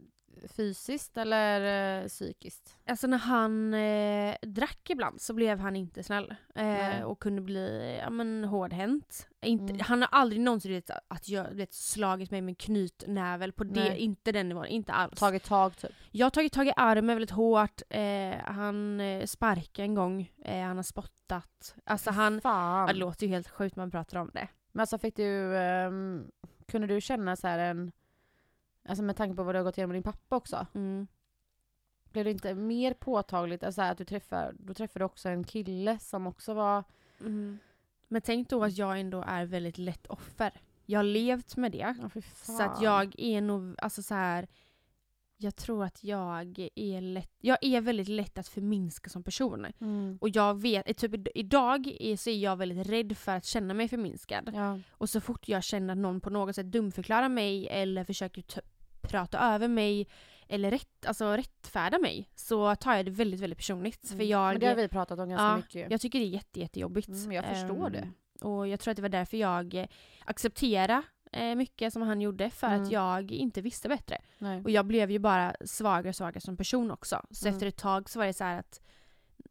fysiskt 0.56 1.16
eller 1.16 2.00
eh, 2.02 2.08
psykiskt? 2.08 2.76
Alltså 2.86 3.06
när 3.06 3.18
han 3.18 3.74
eh, 3.74 4.36
drack 4.42 4.90
ibland 4.90 5.20
så 5.20 5.34
blev 5.34 5.58
han 5.58 5.76
inte 5.76 6.02
snäll. 6.02 6.34
Eh, 6.54 7.02
och 7.02 7.20
kunde 7.20 7.42
bli 7.42 7.98
ja, 8.02 8.10
men, 8.10 8.44
hårdhänt. 8.44 9.28
Inte, 9.40 9.72
Mm. 9.72 9.80
Han 9.80 10.02
har 10.02 10.08
aldrig 10.12 10.40
någonsin 10.40 10.72
vet, 10.72 10.90
att 11.08 11.28
jag, 11.28 11.50
vet, 11.50 11.72
slagit 11.72 12.30
mig 12.30 12.40
med 12.40 12.52
en 12.52 12.56
knytnävel 12.56 13.52
på 13.52 13.64
det, 13.64 13.80
Nej. 13.80 13.98
inte 13.98 14.32
den 14.32 14.48
nivån, 14.48 14.66
inte 14.66 14.92
alls. 14.92 15.18
Tagit 15.20 15.44
tag 15.44 15.76
typ? 15.76 15.90
Jag 16.10 16.26
har 16.26 16.30
tagit 16.30 16.52
tag 16.52 16.66
i 16.66 16.72
armen 16.76 17.16
väldigt 17.16 17.30
hårt, 17.30 17.82
eh, 17.90 18.34
han 18.44 19.00
eh, 19.00 19.26
sparkade 19.26 19.82
en 19.82 19.94
gång, 19.94 20.32
eh, 20.44 20.62
han 20.62 20.76
har 20.76 20.82
spottat. 20.82 21.74
Alltså 21.84 22.10
han, 22.10 22.40
Fan. 22.40 22.80
ja, 22.80 22.92
det 22.92 22.98
låter 22.98 23.26
ju 23.26 23.32
helt 23.32 23.48
sjukt 23.48 23.76
när 23.76 23.82
man 23.82 23.90
pratar 23.90 24.18
om 24.18 24.30
det. 24.34 24.48
Men 24.72 24.80
alltså 24.80 24.98
fick 24.98 25.16
du, 25.16 25.56
ehm, 25.56 26.30
kunde 26.68 26.86
du 26.86 27.00
känna 27.00 27.36
så 27.36 27.48
här 27.48 27.58
en, 27.58 27.92
alltså 28.88 29.02
med 29.02 29.16
tanke 29.16 29.36
på 29.36 29.42
vad 29.42 29.54
du 29.54 29.58
har 29.58 29.64
gått 29.64 29.78
igenom 29.78 29.88
med 29.88 29.96
din 29.96 30.02
pappa 30.12 30.36
också, 30.36 30.66
Mm. 30.74 31.06
blev 32.12 32.24
det 32.24 32.30
inte 32.30 32.54
mer 32.54 32.94
påtagligt 32.94 33.62
alltså 33.64 33.82
att 33.82 33.98
du 33.98 34.04
träffar, 34.04 34.54
då 34.58 34.74
träffade 34.74 35.00
du 35.02 35.04
också 35.06 35.28
en 35.28 35.44
kille 35.44 35.98
som 35.98 36.26
också 36.26 36.54
var, 36.54 36.84
Mm. 37.20 37.58
Men 38.08 38.22
tänk 38.22 38.48
då 38.50 38.64
att 38.64 38.78
jag 38.78 39.00
ändå 39.00 39.24
är 39.26 39.44
väldigt 39.44 39.78
lätt 39.78 40.06
offer. 40.06 40.52
Jag 40.86 40.98
har 40.98 41.04
levt 41.04 41.56
med 41.56 41.72
det. 41.72 41.96
fan. 42.22 42.56
Så 42.56 42.62
att 42.62 42.82
jag 42.82 43.14
är 43.18 43.40
nog, 43.40 43.74
alltså 43.78 44.02
så 44.02 44.14
här. 44.14 44.48
Jag 45.36 45.56
tror 45.56 45.84
att 45.84 46.04
jag 46.04 46.58
är 46.74 47.00
lätt, 47.00 47.30
jag 47.40 47.58
är 47.60 47.80
väldigt 47.80 48.08
lätt 48.08 48.38
att 48.38 48.48
förminska 48.48 49.10
som 49.10 49.22
person. 49.22 49.66
Mm. 49.80 50.18
Och 50.20 50.28
jag 50.28 50.60
vet, 50.60 50.96
typ 50.96 51.12
id- 51.14 51.28
idag 51.34 51.86
är, 52.00 52.16
så 52.16 52.30
är 52.30 52.36
jag 52.38 52.56
väldigt 52.56 52.88
rädd 52.88 53.16
för 53.18 53.32
att 53.36 53.44
känna 53.44 53.74
mig 53.74 53.88
förminskad. 53.88 54.50
Ja. 54.54 54.78
Och 54.90 55.10
så 55.10 55.20
fort 55.20 55.48
jag 55.48 55.62
känner 55.64 55.92
att 55.92 55.98
någon 55.98 56.20
på 56.20 56.30
något 56.30 56.54
sätt 56.54 56.66
dumförklarar 56.72 57.28
mig 57.28 57.68
eller 57.68 58.04
försöker 58.04 58.42
prata 59.08 59.38
över 59.54 59.68
mig 59.68 60.06
eller 60.48 60.70
rätt, 60.70 61.06
alltså 61.06 61.26
rättfärda 61.36 61.98
mig 61.98 62.28
så 62.34 62.74
tar 62.74 62.94
jag 62.96 63.04
det 63.04 63.10
väldigt, 63.10 63.40
väldigt 63.40 63.58
personligt. 63.58 64.08
För 64.08 64.22
jag, 64.22 64.40
Mm. 64.40 64.52
Men 64.52 64.60
det 64.60 64.66
har 64.66 64.74
vi 64.74 64.88
pratat 64.88 65.18
om 65.18 65.28
ganska 65.28 65.44
ja, 65.46 65.56
mycket. 65.56 65.90
jag 65.90 66.00
tycker 66.00 66.18
det 66.18 66.24
är 66.24 66.28
jätte, 66.28 66.60
jättejobbigt. 66.60 67.08
Mm, 67.08 67.32
jag 67.32 67.44
förstår 67.44 67.86
Ehm, 67.86 67.92
det. 67.92 68.08
Och 68.46 68.68
jag 68.68 68.80
tror 68.80 68.90
att 68.92 68.96
det 68.96 69.02
var 69.02 69.08
därför 69.08 69.36
jag 69.36 69.74
eh, 69.74 69.86
accepterade 70.24 71.02
eh, 71.32 71.54
mycket 71.54 71.92
som 71.92 72.02
han 72.02 72.20
gjorde 72.20 72.50
för 72.50 72.66
Mm. 72.66 72.82
att 72.82 72.90
jag 72.92 73.30
inte 73.32 73.60
visste 73.60 73.88
bättre. 73.88 74.18
Nej. 74.38 74.62
Och 74.64 74.70
jag 74.70 74.86
blev 74.86 75.10
ju 75.10 75.18
bara 75.18 75.56
svagare 75.64 76.08
och 76.08 76.16
svagare 76.16 76.40
som 76.40 76.56
person 76.56 76.90
också. 76.90 77.22
Så 77.30 77.46
Mm. 77.46 77.54
efter 77.56 77.66
ett 77.66 77.76
tag 77.76 78.10
så 78.10 78.18
var 78.18 78.26
det 78.26 78.32
så 78.34 78.44
här 78.44 78.58
att 78.58 78.80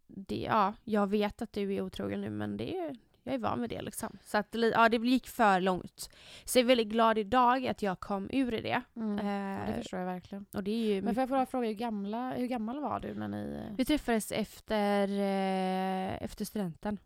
det, 0.08 0.46
ja, 0.50 0.74
jag 0.84 1.08
vet 1.08 1.42
att 1.42 1.54
du 1.54 1.74
är 1.76 1.82
otrogen 1.82 2.22
nu 2.22 2.30
men 2.30 2.58
det 2.58 2.78
är, 2.78 2.96
jag 3.28 3.36
är 3.36 3.40
van 3.40 3.62
vid 3.62 3.70
det 3.70 3.82
liksom. 3.82 4.18
Så 4.24 4.38
att 4.38 4.48
ja, 4.74 4.90
det 4.90 4.98
gick 4.98 5.28
för 5.28 5.60
långt. 5.62 6.10
Så 6.46 6.60
jag 6.60 6.64
är 6.64 6.68
väldigt 6.68 6.88
glad 6.88 7.18
idag 7.18 7.68
att 7.68 7.82
jag 7.82 8.00
kom 8.00 8.30
ur 8.34 8.52
det. 8.52 8.82
Mm. 8.96 9.18
Ja, 9.28 9.66
det 9.66 9.72
Eh, 9.74 9.78
förstår 9.78 10.00
jag 10.00 10.06
verkligen. 10.08 10.46
och 10.54 10.64
det 10.64 10.72
är 10.72 10.96
ju 10.96 11.02
Men 11.02 11.14
får 11.16 11.22
jag 11.22 11.30
bara 11.30 11.46
fråga, 11.46 11.68
hur, 11.68 11.74
gamla, 11.74 12.34
hur 12.34 12.48
gammal 12.48 12.80
var 12.82 13.00
du 13.00 13.14
när 13.14 13.28
ni... 13.28 13.74
Vi 13.78 13.86
träffades 13.86 14.32
efter, 14.32 15.08
eh, 15.10 16.24
efter 16.24 16.46
studenten. 16.46 16.98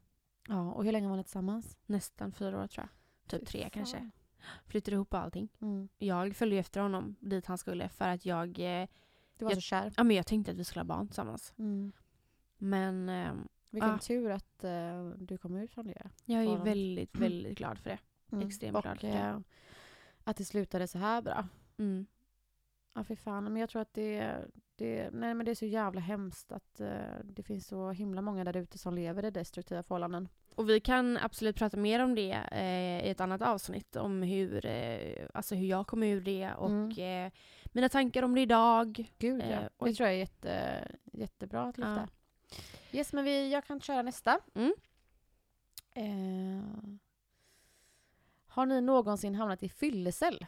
Ja, 0.47 0.71
och 0.73 0.85
hur 0.85 0.91
länge 0.91 1.07
var 1.09 1.17
ni 1.17 1.23
tillsammans? 1.23 1.77
Nästan 1.85 2.31
fyra 2.31 2.63
år 2.63 2.67
tror 2.67 2.87
jag. 2.87 3.29
Typ 3.39 3.47
tre 3.47 3.69
kanske. 3.73 4.09
Flyttade 4.67 4.95
ihop 4.95 5.13
allting. 5.13 5.49
Mm. 5.61 5.89
Jag 5.97 6.35
följde 6.35 6.57
efter 6.57 6.81
honom 6.81 7.15
dit 7.19 7.45
han 7.45 7.57
skulle 7.57 7.89
för 7.89 8.07
att 8.07 8.25
jag, 8.25 8.47
eh, 8.59 8.87
Du 9.37 9.45
var 9.45 9.51
Jag- 9.51 9.57
så 9.57 9.61
kär. 9.61 9.93
ja 9.97 10.03
men 10.03 10.15
jag 10.17 10.25
tänkte 10.27 10.51
att 10.51 10.57
vi 10.57 10.63
skulle 10.63 10.79
ha 10.81 10.85
barn 10.85 11.07
tillsammans. 11.07 11.53
Mm. 11.57 11.91
Men 12.57 13.09
ehm, 13.09 13.47
Vilken 13.71 13.89
Ja. 13.89 13.97
tur 13.97 14.29
att 14.31 14.63
eh, 14.63 15.09
du 15.17 15.37
kom 15.37 15.55
ut 15.57 15.71
från 15.71 15.87
det. 15.87 16.09
jag 16.25 16.43
är 16.43 16.57
väldigt, 16.57 17.17
väldigt 17.17 17.57
glad 17.57 17.77
för 17.79 17.89
det. 17.89 17.97
Extremt 18.45 18.75
och, 18.77 18.83
glad 18.83 18.99
för 18.99 19.07
det. 19.07 19.13
eh, 19.13 19.37
att 20.23 20.37
det 20.37 20.45
slutade 20.45 20.87
så 20.87 20.97
här 20.97 21.21
bra. 21.21 21.47
Mm. 21.77 22.05
Ja, 22.93 23.03
fy 23.03 23.15
fan. 23.15 23.43
Men 23.43 23.55
jag 23.57 23.69
tror 23.69 23.81
att 23.81 23.93
det, 23.93 24.33
det, 24.75 25.09
nej, 25.13 25.33
men 25.33 25.45
det 25.45 25.51
är 25.51 25.55
så 25.55 25.65
jävla 25.65 26.01
hemskt 26.01 26.51
att 26.51 26.79
eh, 26.81 26.89
det 27.23 27.43
finns 27.43 27.67
så 27.67 27.91
himla 27.91 28.21
många 28.21 28.43
där 28.43 28.57
ute 28.57 28.77
som 28.77 28.93
lever 28.93 29.25
i 29.25 29.31
destruktiva 29.31 29.83
förhållanden. 29.83 30.27
Och 30.55 30.69
vi 30.69 30.79
kan 30.79 31.17
absolut 31.17 31.55
prata 31.55 31.77
mer 31.77 32.03
om 32.03 32.15
det 32.15 32.31
eh, 32.51 33.07
i 33.07 33.09
ett 33.09 33.21
annat 33.21 33.41
avsnitt. 33.41 33.95
Om 33.95 34.21
hur, 34.21 34.65
eh, 34.65 35.25
alltså 35.33 35.55
hur 35.55 35.67
jag 35.67 35.87
kom 35.87 36.03
ur 36.03 36.21
det 36.21 36.51
och 36.53 36.69
Mm. 36.69 37.25
eh, 37.27 37.31
mina 37.65 37.89
tankar 37.89 38.23
om 38.23 38.35
det 38.35 38.41
idag. 38.41 39.09
Gud 39.17 39.41
ja. 39.49 39.85
Det 39.85 39.93
tror 39.93 40.07
jag 40.07 40.15
är 40.15 40.19
jätte, 40.19 40.87
jättebra 41.13 41.61
att 41.63 41.77
lyfta. 41.77 41.95
Ja. 41.95 42.07
Yes, 42.91 43.13
men 43.13 43.23
vi, 43.25 43.51
jag 43.51 43.65
kan 43.65 43.81
köra 43.81 44.01
nästa. 44.01 44.39
Mm. 44.55 44.73
Eh, 45.93 46.63
har 48.47 48.65
ni 48.65 48.81
någonsin 48.81 49.35
hamnat 49.35 49.63
i 49.63 49.69
fyllecell? 49.69 50.45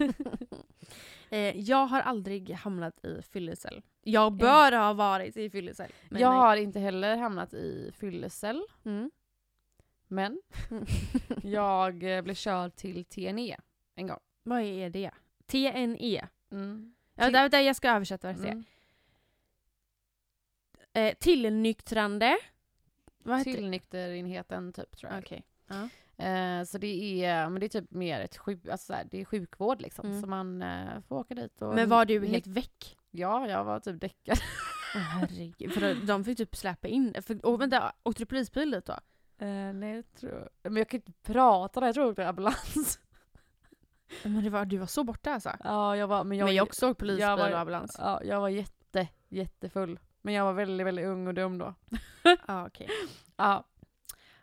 eh, 1.30 1.56
jag 1.60 1.86
har 1.86 2.00
aldrig 2.00 2.50
hamnat 2.50 3.04
i 3.04 3.22
fyllecell. 3.22 3.82
Jag 4.02 4.32
bör 4.32 4.72
ha 4.72 4.92
varit 4.92 5.36
i 5.36 5.50
fyllecell. 5.50 5.92
jag 6.08 6.30
nej. 6.30 6.38
har 6.38 6.56
inte 6.56 6.80
heller 6.80 7.16
hamnat 7.16 7.54
i 7.54 7.92
fyllecell, 7.98 8.62
Mm. 8.84 9.10
men 10.08 10.40
jag 11.42 12.16
eh, 12.16 12.22
blev 12.22 12.34
körd 12.34 12.74
till 12.76 13.04
TNE 13.04 13.56
en 13.94 14.06
gång. 14.06 14.20
Vad 14.42 14.60
är 14.62 14.90
det? 14.90 15.10
TNE. 15.46 16.28
Mm. 16.50 16.94
Ja, 17.14 17.48
där 17.48 17.60
jag 17.60 17.76
ska 17.76 17.90
översätta 17.90 18.32
vad 18.32 18.42
det 18.42 18.48
är. 18.48 18.62
Eh, 20.92 21.14
tillnyktrande. 21.20 22.38
Vad 23.22 23.38
heter 23.38 23.50
det? 23.50 23.56
Tillnykterenheten 23.56 24.72
typ 24.72 24.96
tror 24.96 25.12
jag. 25.12 25.22
Okej. 25.22 25.44
Ja. 25.66 25.88
Eh, 26.24 26.64
så 26.64 26.78
det 26.78 27.24
är, 27.24 27.48
men 27.48 27.60
det 27.60 27.66
är 27.66 27.80
typ 27.80 27.90
mer 27.90 28.20
ett 28.20 28.36
sjuk, 28.36 28.68
alltså 28.68 28.86
så 28.86 28.92
här, 28.92 29.04
det 29.10 29.20
är 29.20 29.24
sjukvård 29.24 29.80
liksom. 29.80 30.06
Mm. 30.06 30.20
Så 30.20 30.26
man 30.26 30.62
eh, 30.62 31.00
får 31.08 31.16
åka 31.18 31.34
dit 31.34 31.62
och... 31.62 31.74
Men 31.74 31.88
var 31.88 32.04
du 32.04 32.26
helt 32.26 32.46
väck? 32.46 32.96
Ja, 33.10 33.48
jag 33.48 33.64
var 33.64 33.80
typ 33.80 34.00
däckad. 34.00 34.38
Åh, 34.94 35.00
herregud. 35.00 35.72
För 35.72 36.06
de- 36.06 36.24
fick 36.24 36.38
typ 36.38 36.56
släppa 36.56 36.88
in 36.88 37.14
för, 37.22 37.46
och 37.46 37.60
vänta, 37.60 37.92
åkte 38.02 38.22
du 38.22 38.26
polisbil 38.26 38.70
dit 38.70 38.86
då? 38.86 38.92
Eh, 39.38 39.72
nej, 39.74 39.96
jag 39.96 40.14
tror... 40.14 40.48
Men 40.62 40.76
jag 40.76 40.88
kan 40.88 40.98
inte 41.00 41.12
prata 41.22 41.80
där, 41.80 41.86
jag 41.88 41.94
tror 41.94 42.04
jag 42.06 42.10
åkte 42.10 42.28
ambulans. 42.28 43.00
Men 44.22 44.44
det 44.44 44.50
var, 44.50 44.64
du 44.64 44.76
var 44.76 44.86
så 44.86 45.04
borta 45.04 45.32
alltså? 45.34 45.52
ja, 45.64 45.96
jag 45.96 46.06
var... 46.06 46.24
Men 46.24 46.38
jag, 46.38 46.44
men 46.46 46.54
jag 46.54 46.66
också 46.66 46.90
åkt 46.90 46.98
polisbil 47.00 47.20
jag 47.22 47.36
var- 47.36 47.50
och 47.52 47.58
ambulans. 47.58 47.96
Ja, 47.98 48.20
jag 48.24 48.40
var 48.40 48.48
jätte, 48.48 49.08
jättefull. 49.28 49.98
Men 50.22 50.34
jag 50.34 50.44
var 50.44 50.52
väldigt, 50.52 50.86
väldigt 50.86 51.06
ung 51.06 51.26
och 51.26 51.34
dum 51.34 51.58
då. 51.58 51.74
Ja, 52.46 52.66
okej. 52.66 52.88
Ja, 53.36 53.64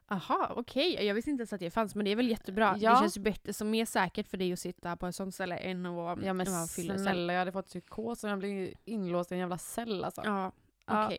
Aha, 0.09 0.53
okej. 0.55 1.05
Jag 1.05 1.15
visste 1.15 1.30
inte 1.32 1.41
ens 1.41 1.53
att 1.53 1.59
det 1.59 1.71
fanns 1.71 1.95
men 1.95 2.05
det 2.05 2.11
är 2.11 2.15
väl 2.15 2.30
jättebra. 2.30 2.75
Ja. 2.80 2.91
Det 2.91 2.97
känns 2.99 3.17
ju 3.17 3.21
bättre, 3.21 3.53
så 3.53 3.65
mer 3.65 3.86
säkert 3.86 4.28
för 4.28 4.38
dig 4.38 4.53
att 4.53 4.59
sitta 4.59 4.95
på 4.95 5.05
en 5.05 5.13
sån 5.13 5.32
ställe 5.32 5.57
än 5.57 5.86
att 5.86 5.93
vara 5.93 6.17
ja 6.23 6.34
men 6.34 6.51
vara 6.51 6.67
fyllecell. 6.67 6.99
snälla, 7.03 7.34
jag 7.34 7.39
hade 7.39 7.51
fått 7.51 7.65
psykos 7.65 8.23
och 8.23 8.30
jag 8.30 8.39
blev 8.39 8.73
inlåst 8.86 9.32
i 9.32 9.36
en 9.36 9.39
jävla 9.39 9.57
cell 9.57 10.03
alltså. 10.03 10.21
Ja, 10.25 10.51
Ja. 10.86 11.05
okej. 11.05 11.17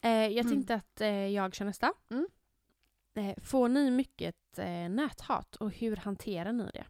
Eh, 0.00 0.10
jag 0.10 0.32
Mm. 0.46 0.52
tänkte 0.52 0.74
att 0.74 1.00
eh, 1.00 1.08
jag 1.28 1.54
kör 1.54 1.64
nästa. 1.64 1.92
Mm. 2.10 2.26
Eh, 3.14 3.42
får 3.42 3.68
ni 3.68 3.90
mycket 3.90 4.58
eh, 4.58 4.88
näthat 4.88 5.56
och 5.56 5.70
hur 5.70 5.96
hanterar 5.96 6.52
ni 6.52 6.70
det? 6.74 6.84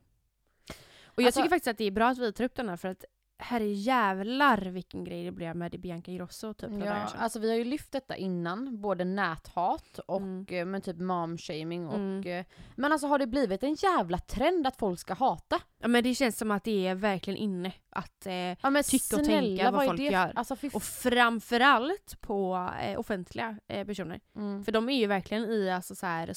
Och 1.05 1.22
jag 1.22 1.26
Alltså- 1.26 1.41
tycker 1.41 1.51
faktiskt 1.51 1.68
att 1.68 1.78
det 1.78 1.84
är 1.84 1.91
bra 1.91 2.09
att 2.09 2.18
vi 2.18 2.32
tar 2.32 2.45
upp 2.45 2.55
den 2.55 2.68
här 2.68 2.76
för 2.76 2.89
att 2.89 3.05
här 3.39 3.61
är 3.61 3.64
jävlar 3.72 4.59
vilken 4.59 5.05
grej 5.05 5.24
det 5.24 5.32
blev 5.32 5.57
med 5.57 5.80
Bianca 5.80 6.11
Ingrosso 6.11 6.55
typ 6.55 6.70
Ja, 6.84 6.95
alltså 7.18 7.39
vi 7.39 7.49
har 7.51 7.57
ju 7.57 7.64
lyft 7.64 7.93
detta 7.93 8.16
innan, 8.16 8.80
både 8.80 9.05
näthat 9.05 9.99
och 10.07 10.20
Mm. 10.20 10.47
eh, 10.49 10.64
men 10.66 10.80
typ 10.80 10.99
momshaming 10.99 11.87
och... 11.89 11.95
Mm. 11.95 12.26
eh, 12.26 12.45
Men 12.76 12.93
alltså 12.93 13.07
har 13.07 13.18
det 13.18 13.26
blivit 13.26 13.62
en 13.62 13.74
jävla 13.74 14.18
trend 14.18 14.66
att 14.66 14.76
folk 14.76 15.01
ska 15.01 15.14
hata? 15.14 15.61
Ja, 15.78 15.89
men 15.89 16.05
det 16.05 16.14
känns 16.14 16.39
som 16.39 16.51
att 16.51 16.64
det 16.64 16.87
är 16.87 16.95
verkligen 16.95 17.37
inne 17.37 17.72
att 17.91 18.26
eh, 18.26 18.32
Ja 18.34 18.82
Tycka 18.84 19.16
och 19.16 19.24
tänka 19.24 19.70
vad 19.70 19.84
folk 19.87 19.99
det? 19.99 20.05
gör. 20.05 20.32
Alltså 20.34 20.57
och 20.72 20.82
framförallt 20.82 22.20
på 22.20 22.70
eh, 22.82 22.99
offentliga 23.01 23.59
eh, 23.68 23.87
personer. 23.87 24.20
mm. 24.37 24.64
För 24.64 24.72
de 24.72 24.89
är 24.89 24.99
ju 24.99 25.07
verkligen 25.07 25.45
i 25.45 25.70
alltså, 25.70 25.95
så 25.95 26.07
här, 26.07 26.32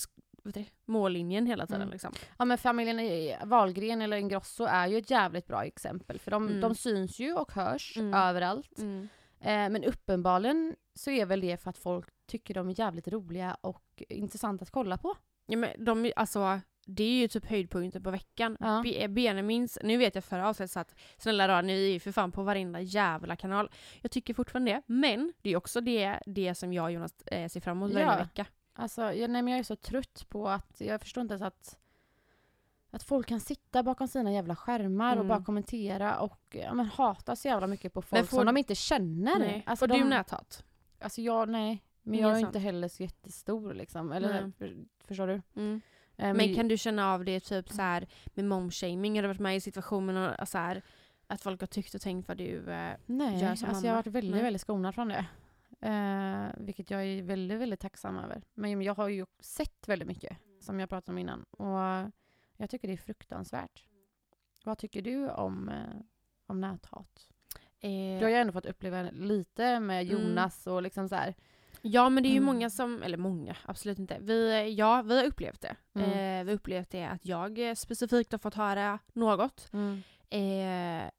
mållinjen 0.85 1.45
hela 1.45 1.65
tiden. 1.67 1.81
Mm. 1.81 1.91
Liksom. 1.91 2.13
Ja 2.37 2.45
men 2.45 2.57
familjen 2.57 2.99
Wahlgren 3.49 4.01
eller 4.01 4.17
Ingrosso 4.17 4.63
är 4.63 4.87
ju 4.87 4.97
ett 4.97 5.09
jävligt 5.09 5.47
bra 5.47 5.63
exempel 5.63 6.19
för 6.19 6.31
de, 6.31 6.47
Mm. 6.47 6.61
de 6.61 6.75
syns 6.75 7.19
ju 7.19 7.33
och 7.33 7.51
hörs 7.51 7.97
Mm. 7.97 8.13
överallt. 8.13 8.79
Eh, 9.41 9.69
men 9.69 9.83
uppenbarligen 9.83 10.75
så 10.95 11.11
är 11.11 11.25
väl 11.25 11.41
det 11.41 11.57
för 11.57 11.69
att 11.69 11.77
folk 11.77 12.07
tycker 12.27 12.53
de 12.53 12.69
är 12.69 12.79
jävligt 12.79 13.07
roliga 13.07 13.57
och 13.61 14.03
intressanta 14.09 14.63
att 14.63 14.71
kolla 14.71 14.97
på. 14.97 15.15
Ja, 15.45 15.57
men 15.57 15.85
de, 15.85 16.11
alltså, 16.15 16.59
det 16.85 17.03
är 17.03 17.21
ju 17.21 17.27
typ 17.27 17.45
höjdpunkten 17.45 18.03
på 18.03 18.11
veckan. 18.11 18.57
Ja. 18.59 18.81
Be- 18.83 19.07
Benjamins, 19.07 19.77
nu 19.83 19.97
vet 19.97 20.15
jag 20.15 20.23
förra 20.23 20.49
avsnittet 20.49 20.71
så 20.71 20.79
att 20.79 20.95
snälla 21.17 21.47
då, 21.47 21.61
ni 21.61 21.73
är 21.73 21.93
ju 21.93 21.99
för 21.99 22.11
fan 22.11 22.31
på 22.31 22.43
varenda 22.43 22.81
jävla 22.81 23.35
kanal. 23.35 23.69
Jag 24.01 24.11
tycker 24.11 24.33
fortfarande 24.33 24.71
det, 24.71 24.81
men 24.85 25.33
det 25.41 25.49
är 25.49 25.55
också 25.57 25.81
det, 25.81 26.19
det 26.25 26.55
som 26.55 26.73
jag 26.73 26.83
och 26.85 26.91
Jonas 26.91 27.21
eh, 27.21 27.47
ser 27.49 27.59
fram 27.61 27.77
emot 27.77 27.93
varje 27.93 28.05
Ja. 28.05 28.17
vecka. 28.17 28.45
Alltså, 28.79 29.01
jag, 29.13 29.29
nej, 29.29 29.41
men 29.41 29.47
jag 29.47 29.59
är 29.59 29.63
så 29.63 29.75
trött 29.75 30.25
på 30.29 30.49
att, 30.49 30.75
jag 30.81 31.01
förstår 31.01 31.21
inte 31.21 31.33
ens 31.33 31.41
att 31.43 31.77
att 32.91 33.03
folk 33.03 33.27
kan 33.27 33.39
sitta 33.39 33.83
bakom 33.83 34.07
sina 34.07 34.31
jävla 34.33 34.55
skärmar 34.55 35.11
och 35.11 35.23
Mm. 35.23 35.27
bara 35.27 35.43
kommentera 35.43 36.19
och 36.19 36.39
ja, 36.49 36.73
men, 36.73 36.85
hata 36.85 37.35
så 37.35 37.47
jävla 37.47 37.67
mycket 37.67 37.93
på 37.93 38.01
folk 38.01 38.27
får- 38.29 38.37
som 38.37 38.45
de 38.45 38.57
inte 38.57 38.75
känner. 38.75 39.39
Nej. 39.39 39.63
Alltså, 39.65 39.87
Får 39.87 39.93
du 39.93 39.99
de, 39.99 40.09
näthat? 40.09 40.63
Alltså 40.99 41.21
jag, 41.21 41.49
nej. 41.49 41.83
Men 42.01 42.19
jag 42.19 42.35
är 42.35 42.39
inte 42.39 42.59
heller 42.59 42.87
så 42.87 43.03
jättestor 43.03 43.73
liksom. 43.73 44.11
Eller, 44.11 44.51
för, 44.57 44.77
förstår 45.07 45.27
du? 45.27 45.41
Mm. 45.55 45.81
Eh, 46.17 46.33
Men 46.33 46.55
kan 46.55 46.67
du 46.67 46.77
känna 46.77 47.13
av 47.13 47.25
det 47.25 47.39
typ 47.39 47.69
så 47.69 47.81
här 47.81 48.07
med 48.25 48.45
momshaming? 48.45 49.15
Har 49.15 49.21
du 49.21 49.27
varit 49.27 49.39
med 49.39 49.55
i 49.55 49.61
situationen 49.61 50.33
och 50.39 50.47
så 50.47 50.57
här, 50.57 50.81
att 51.27 51.41
folk 51.41 51.59
har 51.61 51.67
tyckt 51.67 51.95
och 51.95 52.01
tänkt 52.01 52.27
vad 52.27 52.37
du... 52.37 52.71
Eh, 52.71 52.93
Nej, 53.05 53.41
gör 53.41 53.55
som 53.55 53.69
alltså 53.69 53.69
jag 53.69 53.73
har 53.73 53.83
mamma? 53.83 53.95
varit 53.95 54.07
väldigt, 54.07 54.31
Nej. 54.33 54.43
väldigt 54.43 54.61
skonad 54.61 54.95
från 54.95 55.07
det. 55.07 55.25
Eh, 55.81 56.47
vilket 56.57 56.89
jag 56.91 57.03
är 57.05 57.21
väldigt, 57.23 57.59
väldigt 57.59 57.79
tacksam 57.79 58.17
över. 58.17 58.41
Men 58.53 58.81
jag 58.81 58.95
har 58.95 59.07
ju 59.07 59.25
sett 59.39 59.87
väldigt 59.87 60.07
mycket, 60.07 60.37
som 60.61 60.79
jag 60.79 60.89
pratade 60.89 61.11
om 61.11 61.17
innan. 61.17 61.43
Och 61.43 62.11
jag 62.57 62.69
tycker 62.69 62.87
det 62.87 62.93
är 62.93 62.97
fruktansvärt. 62.97 63.85
Vad 64.65 64.77
tycker 64.77 65.01
du 65.01 65.29
om, 65.29 65.69
eh, 65.69 66.01
om 66.47 66.61
näthat? 66.61 67.27
eh, 67.79 67.89
Du 68.19 68.23
har 68.25 68.29
ju 68.29 68.35
ändå 68.35 68.53
fått 68.53 68.65
uppleva 68.65 69.09
lite 69.11 69.79
med 69.79 70.01
Mm. 70.07 70.13
Jonas 70.23 70.67
och 70.67 70.81
liksom 70.81 71.09
så 71.09 71.15
här. 71.15 71.35
Ja 71.81 72.09
men 72.09 72.23
det 72.23 72.29
är 72.29 72.31
ju 72.31 72.37
Mm. 72.37 72.45
många 72.45 72.69
som, 72.69 73.03
eller 73.03 73.17
många, 73.17 73.55
absolut 73.65 73.99
inte. 73.99 74.17
Vi, 74.21 74.73
ja, 74.73 75.01
vi 75.01 75.17
har 75.17 75.25
upplevt 75.25 75.61
det. 75.61 75.75
Mm. 75.93 76.09
Eh, 76.09 76.43
vi 76.45 76.51
har 76.51 76.55
upplevt 76.57 76.89
det 76.89 77.03
att 77.05 77.25
jag 77.25 77.77
specifikt 77.77 78.31
har 78.31 78.39
fått 78.39 78.53
höra 78.55 78.99
något. 79.13 79.69
Eh, 80.29 81.09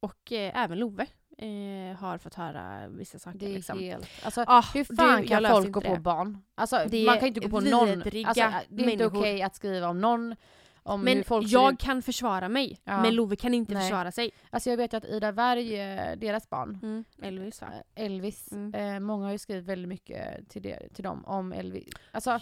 och 0.00 0.32
eh, 0.32 0.62
även 0.64 0.78
Love 0.78 1.06
eh, 1.38 1.96
har 1.98 2.18
fått 2.18 2.34
höra 2.34 2.88
vissa 2.88 3.18
saker. 3.18 3.38
Det 3.38 3.46
är 3.46 3.54
liksom. 3.54 3.78
helt... 3.78 4.08
Alltså, 4.24 4.44
Ah, 4.46 4.64
hur 4.74 4.84
du, 4.84 4.96
fan 4.96 5.24
jag 5.24 5.42
kan 5.42 5.50
folk 5.52 5.72
gå 5.72 5.80
på 5.80 5.96
barn? 5.96 6.42
Alltså, 6.54 6.80
Det 6.88 7.06
man 7.06 7.18
kan 7.18 7.28
inte 7.28 7.40
gå 7.40 7.48
på 7.48 7.60
någon. 7.60 8.02
Alltså, 8.26 8.50
det 8.68 8.84
är 8.84 8.88
inte 8.90 9.06
okej 9.06 9.42
att 9.42 9.54
skriva 9.56 9.88
om 9.88 10.00
någon. 10.00 10.36
Om 10.82 11.00
Men 11.00 11.24
jag 11.42 11.78
kan 11.78 12.02
försvara 12.02 12.48
mig, 12.48 12.80
Ja. 12.84 13.02
men 13.02 13.14
Love 13.14 13.36
kan 13.36 13.54
inte 13.54 13.74
Nej. 13.74 13.82
försvara 13.82 14.12
sig. 14.12 14.30
Alltså 14.50 14.70
jag 14.70 14.76
vet 14.76 14.92
ju 14.92 14.96
att 14.96 15.04
Ida 15.04 15.32
Warg, 15.32 15.80
eh, 15.80 16.16
deras 16.16 16.50
barn, 16.50 16.78
Mm. 16.82 17.04
Elvis 17.22 17.60
va? 17.60 17.68
eh, 17.94 18.04
Elvis, 18.04 18.52
Mm. 18.52 18.74
eh, 18.94 19.00
många 19.00 19.24
har 19.24 19.32
ju 19.32 19.38
skrivit 19.38 19.64
väldigt 19.64 19.88
mycket 19.88 20.48
till, 20.48 20.62
det, 20.62 20.88
till 20.94 21.04
dem 21.04 21.24
om 21.24 21.52
Elvis. 21.52 21.94
Alltså 22.12 22.30
Ja, 22.30 22.40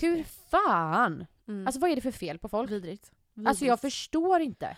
hur 0.00 0.24
fan? 0.50 1.26
Mm. 1.48 1.66
Alltså 1.66 1.80
vad 1.80 1.90
är 1.90 1.94
det 1.94 2.00
för 2.02 2.10
fel 2.10 2.38
på 2.38 2.48
folk? 2.48 2.70
Vidrigt. 2.70 3.10
Alltså 3.46 3.64
jag 3.64 3.72
Vidrigt. 3.76 3.80
förstår 3.94 4.40
inte. 4.40 4.76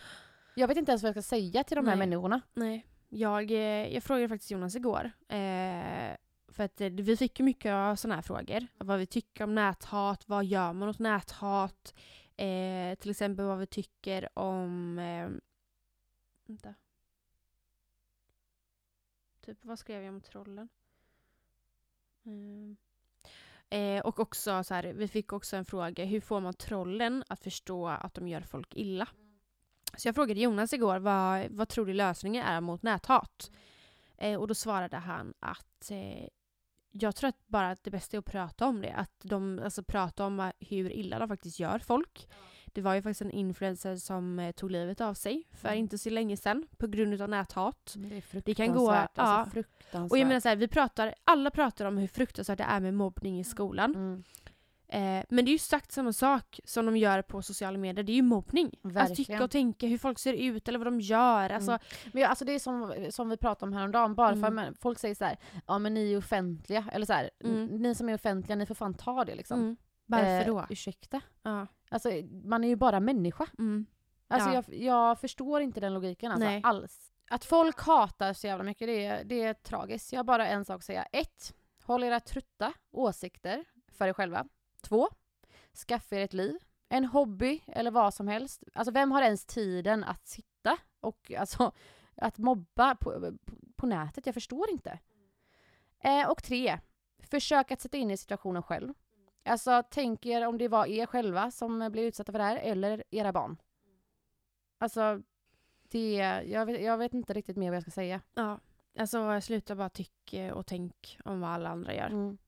Jag 0.54 0.68
vet 0.68 0.76
inte 0.78 0.92
ens 0.92 1.02
vad 1.02 1.08
jag 1.08 1.24
ska 1.24 1.36
säga 1.36 1.64
till 1.64 1.76
de 1.76 1.86
här 1.86 1.96
Nej. 1.96 2.08
människorna. 2.08 2.40
Nej. 2.54 2.86
Jag, 3.14 3.50
eh, 3.50 3.94
jag 3.94 4.02
frågade 4.02 4.28
faktiskt 4.28 4.50
Jonas 4.50 4.76
igår. 4.76 5.10
Eh, 5.28 6.16
för 6.48 6.64
att 6.64 6.80
eh, 6.80 6.88
vi 6.90 7.16
fick 7.16 7.38
ju 7.38 7.44
mycket 7.44 7.72
av 7.72 7.96
sådana 7.96 8.14
här 8.14 8.22
frågor. 8.22 8.66
Vad 8.78 8.98
vi 8.98 9.06
tycker 9.06 9.44
om 9.44 9.54
näthat, 9.54 10.28
vad 10.28 10.44
gör 10.44 10.72
man 10.72 10.88
åt 10.88 10.98
näthat? 10.98 11.94
Eh, 12.36 12.94
till 12.98 13.10
exempel 13.10 13.44
vad 13.44 13.58
vi 13.58 13.66
tycker 13.66 14.38
om... 14.38 14.98
Eh, 14.98 15.28
vänta. 16.46 16.74
Typ 19.40 19.64
vad 19.64 19.78
skrev 19.78 20.02
jag 20.02 20.14
om 20.14 20.20
trollen? 20.20 20.68
Mm. 22.24 22.76
Eh, 23.70 24.00
och 24.06 24.20
också 24.20 24.64
så 24.64 24.74
här, 24.74 24.84
vi 24.92 25.08
fick 25.08 25.32
också 25.32 25.56
en 25.56 25.64
fråga, 25.64 26.04
hur 26.04 26.20
får 26.20 26.40
man 26.40 26.54
trollen 26.54 27.24
att 27.28 27.40
förstå 27.40 27.88
att 27.88 28.14
de 28.14 28.28
gör 28.28 28.40
folk 28.40 28.76
illa? 28.76 29.08
Så 29.96 30.08
jag 30.08 30.14
frågade 30.14 30.40
Jonas 30.40 30.72
igår, 30.72 30.98
vad, 30.98 31.50
vad 31.50 31.68
tror 31.68 31.86
du 31.86 31.92
lösningen 31.92 32.44
är 32.46 32.60
mot 32.60 32.82
näthat? 32.82 33.50
Eh, 34.18 34.40
och 34.40 34.48
då 34.48 34.54
svarade 34.54 34.96
han 34.96 35.34
att 35.40 35.90
eh, 35.90 36.28
jag 36.94 37.16
tror 37.16 37.28
att 37.28 37.46
bara 37.46 37.70
att 37.70 37.84
det 37.84 37.90
bästa 37.90 38.16
är 38.16 38.18
att 38.18 38.24
prata 38.24 38.66
om 38.66 38.80
det. 38.80 38.92
Att 38.92 39.20
de, 39.22 39.60
alltså 39.64 39.82
prata 39.82 40.26
om 40.26 40.50
hur 40.60 40.92
illa 40.92 41.18
de 41.18 41.28
faktiskt 41.28 41.60
gör 41.60 41.78
folk. 41.78 42.28
Det 42.66 42.80
var 42.80 42.94
ju 42.94 43.02
faktiskt 43.02 43.20
en 43.22 43.30
influencer 43.30 43.96
som 43.96 44.38
eh, 44.38 44.52
tog 44.52 44.70
livet 44.70 45.00
av 45.00 45.14
sig 45.14 45.44
för 45.52 45.68
Mm. 45.68 45.78
inte 45.78 45.98
så 45.98 46.10
länge 46.10 46.36
sedan 46.36 46.68
på 46.76 46.86
grund 46.86 47.22
av 47.22 47.28
näthat. 47.28 47.94
Det 47.96 48.16
är 48.16 48.20
fruktansvärt. 48.20 48.44
Det 48.44 48.54
kan 48.54 48.72
gå- 48.74 48.90
Alltså, 48.90 49.10
ja. 49.16 49.46
fruktansvärt. 49.52 50.10
Och 50.12 50.18
jag 50.18 50.26
menar 50.28 50.40
så 50.40 50.48
här, 50.48 50.56
vi 50.56 50.68
pratar, 50.68 51.14
alla 51.24 51.50
pratar 51.50 51.84
om 51.86 51.98
hur 51.98 52.08
fruktansvärt 52.08 52.58
det 52.58 52.64
är 52.64 52.80
med 52.80 52.94
mobbning 52.94 53.40
i 53.40 53.44
skolan. 53.44 53.94
Mm. 53.94 54.24
Eh, 54.94 55.24
men 55.28 55.44
det 55.44 55.48
är 55.48 55.52
ju 55.52 55.54
exakt 55.54 55.92
samma 55.92 56.12
sak 56.12 56.60
som 56.64 56.86
de 56.86 56.96
gör 56.96 57.22
på 57.22 57.42
sociala 57.42 57.78
medier. 57.78 58.04
Det 58.04 58.12
är 58.12 58.14
ju 58.14 58.22
mobbning. 58.22 58.66
Att 58.84 58.92
Verkligen. 58.92 59.16
tycka 59.16 59.44
och 59.44 59.50
tänka 59.50 59.86
hur 59.86 59.98
folk 59.98 60.18
ser 60.18 60.32
ut 60.34 60.68
eller 60.68 60.78
vad 60.78 60.86
de 60.86 61.00
gör. 61.00 61.50
Alltså, 61.50 61.70
Mm. 61.70 61.80
Men 62.12 62.22
ja, 62.22 62.28
alltså 62.28 62.44
det 62.44 62.52
är 62.52 62.58
som, 62.58 62.94
som 63.10 63.28
vi 63.28 63.36
pratade 63.36 63.66
om 63.70 63.72
häromdagen, 63.72 64.14
bara 64.14 64.28
för 64.28 64.36
Mm. 64.36 64.44
att 64.44 64.54
men, 64.54 64.74
folk 64.74 64.98
säger 64.98 65.14
så 65.14 65.24
här, 65.24 65.36
ja 65.66 65.78
men 65.78 65.94
ni 65.94 66.12
är 66.12 66.18
offentliga, 66.18 66.84
eller 66.92 67.06
så 67.06 67.12
här, 67.12 67.30
Mm. 67.44 67.56
"N- 67.56 67.68
ni 67.82 67.94
som 67.94 68.08
är 68.08 68.14
offentliga, 68.14 68.56
ni 68.56 68.66
får 68.66 68.74
fan 68.74 68.94
ta 68.94 69.24
det 69.24 69.34
liksom. 69.34 69.60
mm. 69.60 69.76
Varför 70.06 70.40
Eh, 70.40 70.46
då? 70.46 70.66
Ursäkta? 70.70 71.20
Ja. 71.42 71.66
Alltså 71.88 72.10
man 72.44 72.64
är 72.64 72.68
ju 72.68 72.76
bara 72.76 73.00
människa. 73.00 73.46
Mm. 73.58 73.86
Alltså 74.28 74.48
Ja. 74.48 74.54
jag, 74.54 74.74
jag 74.82 75.20
förstår 75.20 75.60
inte 75.60 75.80
den 75.80 75.94
logiken 75.94 76.32
alltså, 76.32 76.46
Nej. 76.48 76.60
alls. 76.64 77.12
Att 77.30 77.44
folk 77.44 77.80
hatar 77.80 78.32
så 78.32 78.46
jävla 78.46 78.64
mycket, 78.64 78.88
det 78.88 79.04
är, 79.06 79.24
det 79.24 79.42
är 79.42 79.54
tragiskt. 79.54 80.12
Jag 80.12 80.18
har 80.18 80.24
bara 80.24 80.46
en 80.48 80.64
sak 80.64 80.76
att 80.76 80.84
säga. 80.84 81.02
Ett, 81.12 81.54
Håll 81.84 82.04
era 82.04 82.20
trutta 82.20 82.72
åsikter 82.90 83.64
för 83.92 84.06
er 84.08 84.12
själva. 84.12 84.44
Två, 84.82 85.08
Skaffa 85.74 86.16
er 86.16 86.24
ett 86.24 86.32
liv. 86.32 86.58
En 86.88 87.04
hobby 87.04 87.60
eller 87.66 87.90
vad 87.90 88.14
som 88.14 88.28
helst. 88.28 88.62
Alltså 88.74 88.92
vem 88.92 89.12
har 89.12 89.22
ens 89.22 89.46
tiden 89.46 90.04
att 90.04 90.26
sitta 90.26 90.76
och 91.00 91.32
alltså 91.38 91.72
att 92.16 92.38
mobba 92.38 92.94
på, 92.94 93.38
på, 93.76 93.86
nätet? 93.86 94.26
Jag 94.26 94.34
förstår 94.34 94.70
inte. 94.70 94.98
Eh, 95.98 96.30
och 96.30 96.42
tre, 96.42 96.78
försök 97.18 97.70
att 97.70 97.80
sätta 97.80 97.96
in 97.96 98.10
i 98.10 98.16
situationen 98.16 98.62
själv. 98.62 98.94
Alltså 99.44 99.82
tänk 99.90 100.26
er 100.26 100.46
om 100.46 100.58
det 100.58 100.68
var 100.68 100.86
er 100.86 101.06
själva 101.06 101.50
som 101.50 101.88
blev 101.92 102.04
utsatta 102.04 102.32
för 102.32 102.38
det 102.38 102.44
här 102.44 102.56
eller 102.56 103.04
era 103.10 103.32
barn. 103.32 103.56
Alltså, 104.78 105.22
det, 105.88 106.14
jag, 106.46 106.66
vet, 106.66 106.82
jag 106.82 106.98
vet 106.98 107.14
inte 107.14 107.32
riktigt 107.32 107.56
mer 107.56 107.70
vad 107.70 107.76
jag 107.76 107.82
ska 107.82 107.90
säga. 107.90 108.20
Ja. 108.34 108.60
Alltså 108.98 109.40
sluta 109.40 109.76
bara 109.76 109.88
tycka 109.88 110.54
och 110.54 110.66
tänk 110.66 111.18
om 111.24 111.40
vad 111.40 111.50
alla 111.50 111.68
andra 111.68 111.94
gör. 111.94 112.06
Mm. 112.06 112.38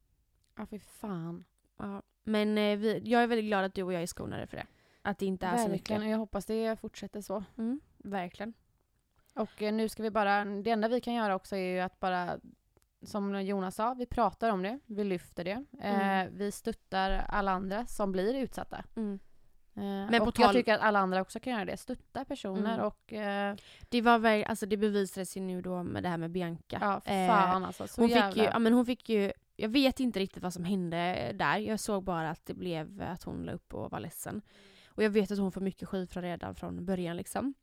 Ja, 0.56 0.66
fy 0.66 0.78
fan. 0.78 1.44
Ja. 1.76 2.02
Men 2.24 2.58
eh, 2.58 2.76
vi, 2.78 3.00
jag 3.04 3.22
är 3.22 3.26
väldigt 3.26 3.46
glad 3.46 3.64
att 3.64 3.74
du 3.74 3.82
och 3.82 3.92
jag 3.92 4.02
är 4.02 4.06
skonade 4.06 4.46
för 4.46 4.56
det. 4.56 4.66
Att 5.02 5.18
det 5.18 5.26
inte 5.26 5.46
är 5.46 5.56
så 5.56 5.68
mycket. 5.68 5.90
Verkligen, 5.90 6.10
jag 6.12 6.18
hoppas 6.18 6.46
det 6.46 6.80
fortsätter 6.80 7.20
så. 7.20 7.44
Mm, 7.58 7.80
verkligen. 7.98 8.52
Och 9.34 9.62
eh, 9.62 9.72
nu 9.72 9.88
ska 9.88 10.02
vi 10.02 10.10
bara, 10.10 10.44
det 10.44 10.70
enda 10.70 10.88
vi 10.88 11.00
kan 11.00 11.14
göra 11.14 11.34
också 11.34 11.56
är 11.56 11.74
ju 11.74 11.80
att 11.80 12.00
bara, 12.00 12.38
som 13.02 13.42
Jonas 13.42 13.74
sa, 13.74 13.94
vi 13.94 14.06
pratar 14.06 14.50
om 14.50 14.62
det, 14.62 14.78
vi 14.86 15.04
lyfter 15.04 15.44
det. 15.44 15.64
Mm. 15.80 16.26
Eh, 16.26 16.32
vi 16.36 16.52
stöttar 16.52 17.10
alla 17.28 17.50
andra 17.52 17.86
som 17.86 18.12
blir 18.12 18.34
utsatta. 18.34 18.84
Mm. 18.96 19.18
Eh, 19.76 19.82
Men 19.82 20.18
på 20.20 20.24
och 20.26 20.34
tal- 20.34 20.42
jag 20.44 20.52
tycker 20.52 20.74
att 20.74 20.80
alla 20.80 20.98
andra 20.98 21.20
också 21.20 21.40
kan 21.40 21.52
göra 21.52 21.64
det, 21.64 21.76
stötta 21.76 22.24
personer 22.24 22.74
Mm. 22.74 22.86
och 22.86 23.12
eh, 23.12 23.56
Det, 23.88 24.00
var 24.02 24.18
väl, 24.18 24.44
alltså 24.44 24.66
det 24.66 24.76
bevisades 24.76 25.36
ju 25.36 25.40
nu 25.40 25.62
då 25.62 25.82
med 25.82 26.02
det 26.02 26.08
här 26.08 26.16
med 26.18 26.30
Bianca. 26.30 26.78
ja, 26.80 27.12
Eh, 27.12 27.28
fan 27.28 27.64
alltså. 27.64 27.86
Så 27.86 28.00
hon, 28.00 28.08
jävla... 28.10 28.28
fick 28.32 28.36
ju, 28.36 28.44
ja, 28.44 28.58
men 28.58 28.72
hon 28.72 28.86
fick 28.86 29.08
ju, 29.08 29.32
jag 29.56 29.68
vet 29.68 30.00
inte 30.00 30.20
riktigt 30.20 30.42
vad 30.42 30.52
som 30.52 30.64
hände 30.64 31.32
där. 31.34 31.58
Jag 31.58 31.80
såg 31.80 32.04
bara 32.04 32.30
att 32.30 32.46
det 32.46 32.54
blev 32.54 33.02
att 33.02 33.22
hon 33.22 33.42
la 33.44 33.52
upp 33.52 33.74
och 33.74 33.90
var 33.90 34.00
ledsen. 34.00 34.42
Och 34.86 35.02
jag 35.02 35.10
vet 35.10 35.30
att 35.30 35.38
hon 35.38 35.52
får 35.52 35.60
mycket 35.60 35.88
skit 35.88 36.10
från 36.12 36.22
redan 36.22 36.54
från 36.54 36.84
början 36.84 37.16
liksom. 37.16 37.54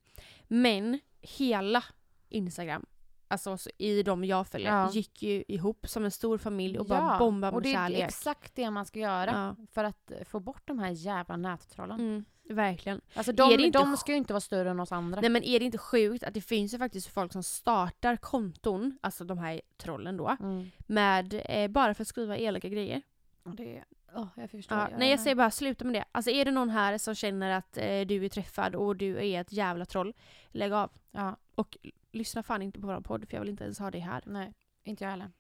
Men 0.48 1.00
hela 1.22 1.84
Instagram, 2.30 2.86
alltså 3.28 3.58
så 3.58 3.70
i 3.78 4.04
de 4.04 4.24
jag 4.26 4.48
följer, 4.48 4.70
Ja. 4.72 4.92
gick 4.92 5.24
ju 5.24 5.44
ihop 5.48 5.88
som 5.90 6.06
en 6.06 6.12
stor 6.12 6.38
familj 6.38 6.80
och 6.80 6.86
bara 6.86 7.00
Ja, 7.00 7.18
bombade 7.20 7.56
och 7.58 7.62
med 7.64 7.72
det 7.72 7.76
är 7.76 7.88
kärlek. 7.88 8.04
exakt 8.04 8.56
det 8.56 8.70
man 8.72 8.86
ska 8.86 9.00
göra 9.00 9.56
Ja. 9.60 9.66
för 9.72 9.84
att 9.84 10.12
få 10.26 10.40
bort 10.40 10.62
de 10.68 10.80
här 10.80 10.90
jävla 10.92 11.38
nättrollen. 11.38 12.00
Mm, 12.00 12.26
verkligen. 12.54 13.02
Alltså 13.14 13.32
Är 13.32 13.36
de, 13.36 13.58
det 13.58 13.64
inte 13.64 13.80
de 13.80 13.98
ska 13.98 14.12
ju 14.12 14.18
inte 14.18 14.34
vara 14.34 14.42
större 14.42 14.70
än 14.70 14.80
oss 14.80 14.92
andra. 14.92 15.22
Nej 15.22 15.30
men 15.30 15.44
är 15.44 15.60
det 15.60 15.66
inte 15.66 15.78
sjukt 15.78 16.24
att 16.24 16.34
det 16.34 16.42
finns 16.42 16.74
ju 16.74 16.78
faktiskt 16.78 17.08
folk 17.08 17.32
som 17.34 17.44
startar 17.44 18.16
konton, 18.16 18.98
alltså 19.02 19.24
de 19.24 19.38
här 19.38 19.62
trollen 19.78 20.18
då, 20.18 20.38
Mm. 20.40 20.72
med 20.88 21.42
eh, 21.46 21.68
bara 21.68 21.94
för 21.94 22.02
att 22.02 22.08
skriva 22.08 22.38
elaka 22.38 22.70
grejer. 22.70 23.02
Det, 23.44 23.84
oh, 24.16 24.28
jag 24.36 24.50
förstår. 24.52 24.78
Ja, 24.78 24.90
nej 24.98 25.10
jag 25.12 25.20
säger 25.20 25.36
bara 25.36 25.52
sluta 25.52 25.86
med 25.86 25.94
det. 25.94 26.06
Alltså 26.12 26.32
är 26.32 26.46
det 26.46 26.52
någon 26.52 26.70
här 26.70 26.98
som 26.98 27.16
känner 27.16 27.52
att 27.52 27.78
eh, 27.78 28.02
du 28.02 28.26
är 28.26 28.30
träffad 28.30 28.76
och 28.76 28.96
du 28.96 29.18
är 29.26 29.42
ett 29.42 29.52
jävla 29.54 29.86
troll, 29.86 30.14
lägg 30.52 30.72
av. 30.74 30.92
Ja, 31.12 31.36
Och 31.56 31.78
lyssna 32.12 32.44
fan 32.44 32.62
inte 32.62 32.80
på 32.80 32.88
vår 32.88 33.02
podd 33.02 33.28
för 33.28 33.36
jag 33.38 33.42
vill 33.42 33.50
inte 33.50 33.64
ens 33.64 33.80
ha 33.80 33.92
det 33.92 34.00
här. 34.00 34.24
nej, 34.26 34.54
inte 34.84 35.04
jag 35.04 35.12
heller. 35.12 35.32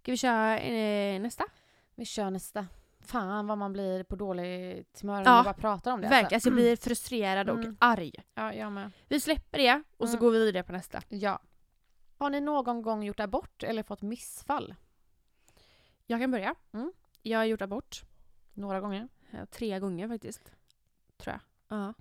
Ska 0.00 0.12
vi 0.12 0.16
köra 0.16 0.58
eh, 0.58 1.20
nästa? 1.20 1.44
Vi 1.94 2.04
kör 2.04 2.30
nästa. 2.30 2.66
Fan 3.04 3.46
vad 3.46 3.58
man 3.58 3.72
blir 3.72 4.02
på 4.04 4.16
dåligt 4.16 5.00
humör 5.00 5.14
när 5.14 5.24
Ja, 5.24 5.34
man 5.34 5.44
bara 5.44 5.54
pratar 5.54 5.92
om 5.92 6.00
det. 6.00 6.08
Verkligen, 6.08 6.36
alltså 6.36 6.48
jag 6.48 6.54
blir 6.54 6.76
frustrerad 6.76 7.50
och 7.50 7.58
Mm. 7.58 7.76
arg. 7.80 8.12
Ja, 8.34 8.54
jag 8.54 8.72
med. 8.72 8.90
Vi 9.08 9.20
släpper 9.20 9.58
det 9.58 9.82
och 9.96 10.08
så 10.08 10.12
Mm. 10.16 10.20
går 10.20 10.30
vi 10.30 10.44
vidare 10.44 10.62
på 10.62 10.72
nästa. 10.72 11.02
Ja. 11.08 11.38
Har 12.18 12.30
ni 12.30 12.40
någon 12.40 12.82
gång 12.82 13.02
gjort 13.04 13.20
abort 13.20 13.62
eller 13.62 13.82
fått 13.82 14.02
missfall? 14.02 14.74
Jag 16.06 16.20
kan 16.20 16.30
börja. 16.30 16.54
Mm. 16.72 16.92
Jag 17.22 17.38
har 17.38 17.44
gjort 17.44 17.62
abort. 17.62 18.02
Några 18.52 18.80
gånger. 18.80 19.08
Ja, 19.30 19.46
tre 19.46 19.78
gånger 19.78 20.08
faktiskt. 20.08 20.52
Tror 21.16 21.32
jag. 21.68 21.78
Ja. 21.78 21.94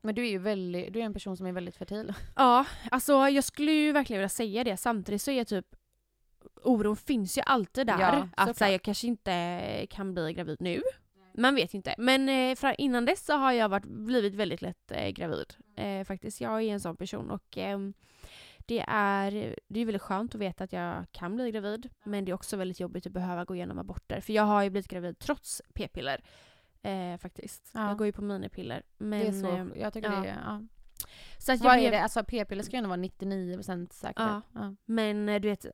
Men 0.00 0.14
du 0.14 0.26
är 0.26 0.30
ju 0.30 0.38
väldigt, 0.38 0.92
du 0.92 1.00
är 1.00 1.04
en 1.04 1.12
person 1.14 1.36
som 1.36 1.46
är 1.46 1.52
väldigt 1.52 1.76
fertil. 1.76 2.14
Ja, 2.36 2.66
alltså 2.90 3.12
jag 3.28 3.44
skulle 3.44 3.72
ju 3.72 3.92
verkligen 3.92 4.20
vilja 4.20 4.28
säga 4.28 4.64
det. 4.64 4.76
Samtidigt 4.76 5.22
så 5.22 5.30
är 5.30 5.38
jag 5.38 5.46
typ 5.46 5.76
Oron 6.64 6.96
finns 6.96 7.38
ju 7.38 7.42
alltid 7.46 7.86
där. 7.86 8.00
Ja, 8.00 8.28
att 8.36 8.56
så 8.56 8.64
här, 8.64 8.72
jag 8.72 8.82
kanske 8.82 9.06
inte 9.06 9.86
kan 9.90 10.14
bli 10.14 10.32
gravid 10.32 10.56
nu. 10.60 10.82
Man 11.34 11.54
vet 11.54 11.74
inte. 11.74 11.94
Men 11.98 12.28
eh, 12.28 12.74
innan 12.78 13.04
dess 13.04 13.24
så 13.24 13.32
har 13.32 13.52
jag 13.52 13.68
varit, 13.68 13.84
blivit 13.84 14.34
väldigt 14.34 14.62
lätt 14.62 14.90
eh, 14.90 15.08
gravid. 15.08 15.54
Eh, 15.76 16.04
faktiskt. 16.04 16.40
Jag 16.40 16.62
är 16.62 16.72
en 16.72 16.80
sån 16.80 16.96
person 16.96 17.30
och 17.30 17.58
ehm, 17.58 17.94
det 18.58 18.84
är, 18.88 19.56
det 19.68 19.80
är 19.80 19.84
väldigt 19.84 20.02
skönt 20.02 20.34
att 20.34 20.40
veta 20.40 20.64
att 20.64 20.72
jag 20.72 21.06
kan 21.12 21.36
bli 21.36 21.50
gravid. 21.50 21.90
Men 22.04 22.24
det 22.24 22.30
är 22.30 22.34
också 22.34 22.56
väldigt 22.56 22.80
jobbigt 22.80 23.06
att 23.06 23.12
behöva 23.12 23.44
gå 23.44 23.54
igenom 23.54 23.78
aborter. 23.78 24.20
För 24.20 24.32
jag 24.32 24.42
har 24.42 24.62
ju 24.62 24.70
blivit 24.70 24.88
gravid 24.88 25.18
trots 25.18 25.62
p-piller. 25.74 26.24
Eh, 26.82 27.18
faktiskt. 27.18 27.70
Ja. 27.74 27.88
Jag 27.88 27.98
går 27.98 28.06
ju 28.06 28.12
på 28.12 28.22
minipiller. 28.22 28.82
Men, 28.98 29.20
det 29.20 29.26
är 29.26 29.32
så, 29.32 29.48
eh, 29.48 29.66
jag 29.76 29.92
tycker 29.92 30.12
ja. 30.12 30.20
det 30.20 30.28
är, 30.28 30.40
ja. 30.44 30.62
Så 31.38 31.52
att 31.52 31.60
jag 31.60 31.70
Vad 31.70 31.78
blev- 31.78 31.86
är 31.86 31.90
det? 31.96 32.02
Alltså 32.02 32.24
p-piller 32.24 32.62
ska 32.62 32.72
ju 32.72 32.78
ändå 32.78 32.88
vara 32.88 33.00
99% 33.00 33.92
säkra. 33.92 34.42
Ja. 34.54 34.60
Ja. 34.60 34.74
Men 34.84 35.28
eh, 35.28 35.40
du 35.40 35.48
vet, 35.48 35.66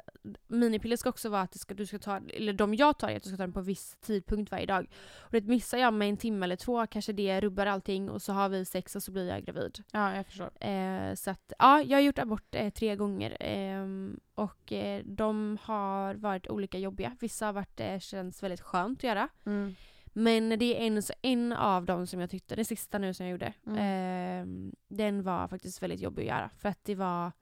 minipiller 0.46 0.96
ska 0.96 1.08
också 1.08 1.28
vara 1.28 1.42
att 1.42 1.52
det 1.52 1.58
ska, 1.58 1.74
du 1.74 1.86
ska 1.86 1.98
ta, 1.98 2.16
eller 2.34 2.52
de 2.52 2.74
jag 2.74 2.98
tar 2.98 3.08
är 3.08 3.16
att 3.16 3.22
du 3.22 3.28
ska 3.28 3.36
ta 3.36 3.42
den 3.42 3.52
på 3.52 3.60
viss 3.60 3.96
tidpunkt 4.00 4.50
varje 4.50 4.66
dag. 4.66 4.90
Och 5.18 5.32
det 5.32 5.40
missar 5.40 5.78
jag 5.78 5.94
med 5.94 6.08
en 6.08 6.16
timme 6.16 6.44
eller 6.44 6.56
två 6.56 6.86
kanske 6.86 7.12
det 7.12 7.40
rubbar 7.40 7.66
allting 7.66 8.10
och 8.10 8.22
så 8.22 8.32
har 8.32 8.48
vi 8.48 8.64
sex 8.64 8.96
och 8.96 9.02
så 9.02 9.12
blir 9.12 9.28
jag 9.28 9.44
gravid. 9.44 9.84
ja, 9.92 10.16
jag 10.16 10.26
förstår. 10.26 10.50
Eh, 10.66 11.14
så 11.14 11.30
att 11.30 11.52
ja, 11.58 11.82
jag 11.82 11.96
har 11.98 12.02
gjort 12.02 12.18
abort 12.18 12.54
eh, 12.54 12.70
tre 12.70 12.96
gånger. 12.96 13.36
ehm, 13.40 14.20
och 14.34 14.72
eh, 14.72 15.02
de 15.04 15.58
har 15.62 16.14
varit 16.14 16.48
olika 16.48 16.78
jobbiga. 16.78 17.16
Vissa 17.20 17.46
har 17.46 17.52
varit, 17.52 17.80
eh, 17.80 17.98
känns 17.98 18.42
väldigt 18.42 18.60
skönt 18.60 18.98
att 18.98 19.04
göra. 19.04 19.28
Mm. 19.46 19.74
Men 20.18 20.58
det 20.58 20.64
är 20.82 20.86
en, 20.86 21.02
en 21.22 21.52
av 21.52 21.84
dem 21.84 22.06
som 22.06 22.20
jag 22.20 22.30
tyckte, 22.30 22.54
den 22.56 22.64
sista 22.64 22.98
nu 22.98 23.14
som 23.14 23.26
jag 23.26 23.30
gjorde, 23.32 23.52
Mm. 23.66 23.78
ehm, 23.78 24.72
den 24.88 25.22
var 25.22 25.48
faktiskt 25.48 25.82
väldigt 25.82 26.00
jobbig 26.00 26.22
att 26.22 26.28
göra. 26.36 26.50
För 26.58 26.68
att 26.68 26.84
det 26.84 26.94
var 26.94 27.32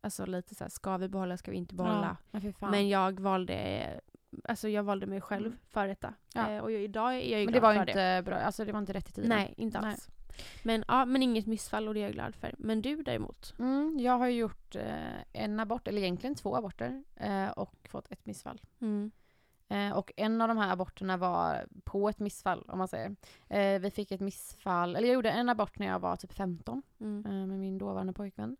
alltså 0.00 0.26
lite 0.26 0.54
så 0.54 0.64
här, 0.64 0.68
ska 0.68 0.96
vi 0.96 1.08
behålla, 1.08 1.36
ska 1.36 1.50
vi 1.50 1.56
inte 1.56 1.74
behålla? 1.74 2.16
Ja, 2.30 2.40
men 2.70 2.88
jag 2.88 3.20
valde, 3.20 4.00
alltså 4.44 4.68
jag 4.68 4.82
valde 4.82 5.06
mig 5.06 5.20
själv 5.20 5.46
Mm. 5.46 5.58
för 5.70 5.86
detta. 5.88 6.14
Ja. 6.34 6.50
Eh, 6.50 6.62
och 6.62 6.72
jag, 6.72 6.82
idag 6.82 7.14
är 7.14 7.30
jag 7.30 7.40
ju 7.40 7.44
Men 7.46 7.54
det 7.54 7.60
var 7.60 7.74
inte 7.88 8.22
bra, 8.24 8.34
alltså 8.36 8.64
det 8.64 8.72
var 8.72 8.78
inte 8.80 8.92
rätt 8.92 9.08
i 9.08 9.12
tiden. 9.12 9.28
Nej, 9.28 9.54
inte 9.56 9.80
Nej. 9.80 9.90
alls. 9.90 10.08
Men, 10.62 10.84
ja, 10.88 11.04
men 11.04 11.22
inget 11.22 11.46
missfall 11.46 11.88
och 11.88 11.94
det 11.94 12.00
är 12.00 12.04
jag 12.04 12.12
glad 12.12 12.34
för. 12.34 12.54
Men 12.58 12.82
du 12.82 13.02
däremot? 13.02 13.54
Mm, 13.58 13.96
jag 14.00 14.18
har 14.18 14.28
gjort 14.28 14.76
eh, 14.76 14.92
en 15.32 15.60
abort, 15.60 15.88
eller 15.88 16.02
egentligen 16.02 16.34
två 16.34 16.56
aborter, 16.56 17.04
eh, 17.16 17.48
och 17.48 17.88
fått 17.90 18.12
ett 18.12 18.26
missfall. 18.26 18.60
Mm. 18.80 19.10
Eh, 19.68 19.92
och 19.92 20.12
en 20.16 20.40
av 20.40 20.48
de 20.48 20.56
här 20.58 20.72
aborterna 20.72 21.16
var 21.16 21.66
på 21.84 22.08
ett 22.08 22.18
missfall, 22.18 22.64
om 22.68 22.78
man 22.78 22.88
säger. 22.88 23.16
Eh, 23.48 23.80
vi 23.80 23.90
fick 23.90 24.10
ett 24.12 24.20
missfall, 24.20 24.96
eller 24.96 25.08
jag 25.08 25.14
gjorde 25.14 25.30
en 25.30 25.48
abort 25.48 25.78
när 25.78 25.86
jag 25.86 25.98
var 25.98 26.16
typ 26.16 26.32
15 26.32 26.82
Mm. 27.00 27.26
eh, 27.26 27.46
med 27.46 27.58
min 27.58 27.78
dåvarande 27.78 28.12
pojkvän. 28.12 28.56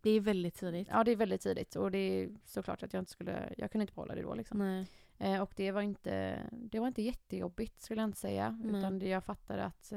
Det 0.00 0.10
är 0.10 0.20
väldigt 0.20 0.54
tidigt. 0.54 0.88
ja, 0.90 1.04
det 1.04 1.10
är 1.12 1.16
väldigt 1.16 1.40
tidigt 1.40 1.76
och 1.76 1.90
det 1.90 1.98
är 1.98 2.30
såklart 2.44 2.82
att 2.82 2.92
jag 2.92 3.00
inte 3.00 3.10
skulle, 3.12 3.54
jag 3.56 3.72
kunde 3.72 3.82
inte 3.82 3.94
behålla 3.94 4.14
det 4.14 4.22
då 4.22 4.34
liksom. 4.34 4.58
Nej. 5.18 5.40
Och 5.40 5.52
det 5.56 5.70
var 5.72 5.80
inte, 5.82 6.42
det 6.52 6.80
var 6.80 6.86
inte 6.86 7.02
jättejobbigt 7.02 7.82
skulle 7.82 8.00
jag 8.00 8.08
inte 8.08 8.18
säga. 8.18 8.58
Nej. 8.62 8.78
Utan 8.78 9.00
jag 9.00 9.24
fattade 9.24 9.64
att 9.64 9.92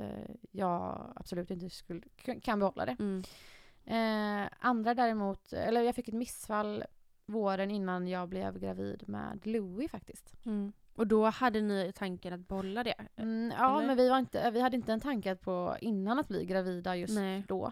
jag 0.52 1.14
absolut 1.16 1.52
inte 1.52 1.70
skulle, 1.70 2.02
kan 2.42 2.60
behålla 2.60 2.86
det. 2.86 2.96
Mm. 3.00 4.50
Andra 4.60 4.94
däremot, 4.94 5.54
eller 5.54 5.82
jag 5.82 5.96
fick 5.96 6.08
ett 6.08 6.14
missfall 6.14 6.84
våren 7.26 7.72
innan 7.72 8.08
jag 8.08 8.30
blev 8.30 8.60
gravid 8.60 9.04
med 9.10 9.48
Louis 9.48 9.92
faktiskt. 9.92 10.34
Mm. 10.46 10.72
Och 10.96 11.08
då 11.08 11.26
hade 11.26 11.62
ni 11.62 11.92
tanken 11.96 12.34
att 12.34 12.48
bolla 12.48 12.84
det? 12.84 12.94
Mm, 13.16 13.54
ja, 13.58 13.78
Eller? 13.78 13.88
men 13.88 13.98
vi, 13.98 14.10
var 14.10 14.20
inte, 14.20 14.52
vi 14.52 14.60
hade 14.62 14.76
inte 14.76 14.94
en 14.94 15.00
tanke 15.00 15.36
på 15.36 15.78
innan 15.82 16.20
att 16.20 16.28
bli 16.28 16.46
gravida 16.46 16.96
just 16.96 17.16
Nej. 17.16 17.44
då. 17.48 17.72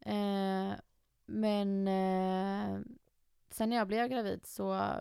Eh, 0.00 0.72
men 1.26 1.88
eh, 1.88 2.80
sen 3.50 3.70
när 3.70 3.76
jag 3.76 3.86
blev 3.86 4.08
gravid 4.08 4.46
så 4.46 4.92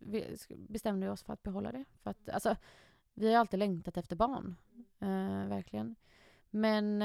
vi- 0.00 0.36
bestämde 0.68 1.06
vi 1.06 1.12
oss 1.12 1.22
för 1.22 1.32
att 1.32 1.42
behålla 1.42 1.72
det. 1.72 1.84
För 2.02 2.10
att, 2.10 2.28
alltså, 2.28 2.56
vi 3.14 3.32
har 3.32 3.40
alltid 3.40 3.58
längtat 3.58 3.96
efter 3.96 4.16
barn. 4.16 4.56
Eh, 5.00 5.48
verkligen. 5.48 5.96
Men 6.50 7.02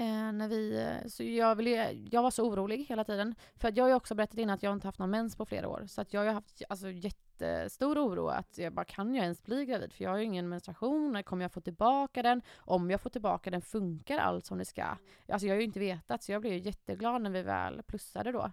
eh, 0.00 0.32
när 0.32 0.48
vi, 0.48 0.80
eh, 0.80 1.08
så 1.08 1.22
jag, 1.22 1.54
ville, 1.54 1.92
jag 1.92 2.22
var 2.22 2.30
så 2.30 2.44
orolig 2.48 2.84
hela 2.88 3.04
tiden. 3.04 3.34
För 3.56 3.68
att 3.68 3.76
jag 3.76 3.84
har 3.84 3.88
ju 3.88 3.94
också 3.94 4.14
berättat 4.14 4.38
innan 4.38 4.54
att 4.54 4.62
jag 4.62 4.72
inte 4.72 4.88
haft 4.88 4.98
någon 4.98 5.10
mens 5.10 5.36
på 5.36 5.46
flera 5.46 5.68
år. 5.68 5.84
Så 5.86 6.00
att 6.00 6.12
jag 6.12 6.20
har 6.20 6.24
ju 6.24 6.30
haft 6.30 6.62
alltså, 6.68 6.90
jättestor 6.90 7.98
oro 7.98 8.26
att 8.26 8.58
jag 8.58 8.72
bara, 8.72 8.84
kan 8.84 9.14
jag 9.14 9.22
ens 9.22 9.42
bli 9.42 9.66
gravid? 9.66 9.92
För 9.92 10.04
jag 10.04 10.10
har 10.10 10.18
ju 10.18 10.24
ingen 10.24 10.48
menstruation, 10.48 11.12
när 11.12 11.22
kommer 11.22 11.44
jag 11.44 11.52
få 11.52 11.60
tillbaka 11.60 12.22
den? 12.22 12.42
Om 12.56 12.90
jag 12.90 13.00
får 13.00 13.10
tillbaka 13.10 13.50
den, 13.50 13.62
funkar 13.62 14.18
allt 14.18 14.46
som 14.46 14.58
det 14.58 14.64
ska? 14.64 14.84
Alltså 15.28 15.46
jag 15.46 15.54
har 15.54 15.60
ju 15.60 15.66
inte 15.66 15.80
vetat, 15.80 16.22
så 16.22 16.32
jag 16.32 16.40
blev 16.40 16.52
ju 16.52 16.58
jätteglad 16.58 17.22
när 17.22 17.30
vi 17.30 17.42
väl 17.42 17.82
plussade 17.82 18.32
då. 18.32 18.52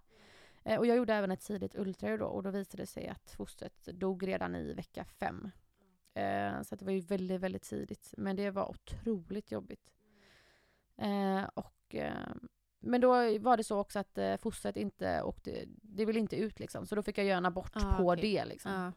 Eh, 0.64 0.80
och 0.80 0.86
jag 0.86 0.98
gjorde 0.98 1.14
även 1.14 1.32
ett 1.32 1.42
tidigt 1.42 1.76
ultraljud 1.76 2.20
då, 2.20 2.26
och 2.26 2.44
då 2.44 2.50
visade 2.50 2.84
det 2.84 2.88
sig 2.88 3.08
att 3.08 3.30
fostret 3.30 3.86
dog 3.86 4.28
redan 4.28 4.56
i 4.56 4.74
vecka 4.74 5.04
fem. 5.04 5.52
Eh, 6.14 6.62
så 6.62 6.76
att 6.76 6.80
det 6.80 6.86
var 6.86 6.92
ju 6.92 7.00
väldigt, 7.00 7.42
väldigt 7.42 7.64
tidigt. 7.64 8.14
Men 8.18 8.36
det 8.36 8.52
var 8.52 8.70
otroligt 8.70 9.52
jobbigt. 9.52 9.97
Eh, 10.98 11.44
och, 11.54 11.96
eh, 11.96 12.28
men 12.80 13.02
då 13.02 13.10
var 13.40 13.58
det 13.58 13.64
så 13.64 13.80
också 13.80 14.00
att 14.00 14.18
eh, 14.18 14.38
fostret 14.38 14.78
inte 14.78 15.22
åkte, 15.22 15.64
det 15.68 16.06
ville 16.06 16.20
inte 16.20 16.36
ut 16.36 16.60
liksom. 16.60 16.86
Så 16.86 16.96
då 16.96 17.04
fick 17.04 17.18
jag 17.18 17.26
göra 17.26 17.38
en 17.38 17.46
abort 17.46 17.72
Ah, 17.76 17.98
på 17.98 18.04
okej. 18.12 18.22
det 18.22 18.46
liksom. 18.46 18.72
Ja. 18.72 18.92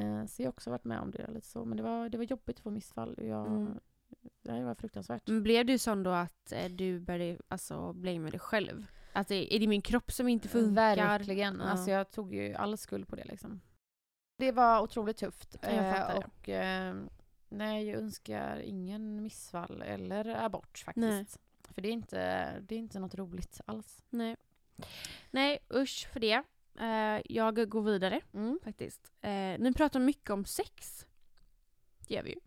Eh, 0.00 0.26
så 0.26 0.42
jag 0.42 0.46
har 0.46 0.52
också 0.52 0.70
varit 0.70 0.84
med 0.84 1.00
om 1.00 1.10
det 1.10 1.30
lite 1.30 1.46
så. 1.46 1.64
Men 1.64 1.76
det 1.76 1.82
var, 1.82 2.08
det 2.08 2.18
var 2.18 2.24
jobbigt 2.24 2.56
att 2.56 2.62
få 2.62 2.70
missfall. 2.70 3.14
Jag, 3.18 3.46
Mm. 3.46 3.78
Det 4.44 4.64
var 4.64 4.74
fruktansvärt. 4.74 5.22
Men 5.28 5.42
blev 5.42 5.66
du 5.66 5.78
sån 5.78 6.02
då 6.02 6.10
att 6.10 6.52
du 6.70 7.00
började 7.00 7.38
alltså, 7.48 7.92
blamea 7.92 8.30
dig 8.30 8.40
själv? 8.40 8.86
Att 9.12 9.28
det, 9.28 9.54
är 9.56 9.60
det 9.60 9.66
min 9.66 9.82
kropp 9.82 10.12
som 10.12 10.28
inte 10.28 10.48
funkar? 10.48 10.96
Verkligen. 10.96 11.56
Ja. 11.60 11.64
Alltså 11.64 11.90
jag 11.90 12.10
tog 12.10 12.34
ju 12.34 12.54
all 12.54 12.76
skuld 12.78 13.08
på 13.08 13.16
det 13.16 13.24
liksom. 13.24 13.60
Det 14.38 14.52
var 14.52 14.80
otroligt 14.82 15.16
tufft. 15.16 15.56
Ja, 15.62 15.70
jag 15.70 15.96
fattar 15.96 16.16
Eh, 16.16 16.22
det. 16.44 16.94
Nej, 17.52 17.86
jag 17.86 17.98
önskar 17.98 18.58
ingen 18.60 19.22
missfall 19.22 19.82
eller 19.82 20.44
abort 20.44 20.78
faktiskt. 20.84 21.06
Nej. 21.06 21.26
För 21.74 21.82
det 21.82 21.88
är, 21.88 21.92
inte, 21.92 22.60
det 22.60 22.74
är 22.74 22.78
inte 22.78 22.98
något 22.98 23.14
roligt 23.14 23.60
alls. 23.66 24.02
Nej. 24.10 24.36
Nej, 25.30 25.58
usch 25.74 26.08
för 26.12 26.20
det. 26.20 26.42
Eh, 26.80 27.22
jag 27.28 27.68
går 27.70 27.82
vidare 27.82 28.20
Mm. 28.32 28.58
faktiskt. 28.64 29.12
Eh, 29.20 29.30
ni 29.58 29.72
pratar 29.76 30.00
mycket 30.00 30.30
om 30.30 30.44
sex. 30.44 31.06
Det 32.08 32.14
gör 32.14 32.22
vi 32.22 32.30
ju. 32.30 32.40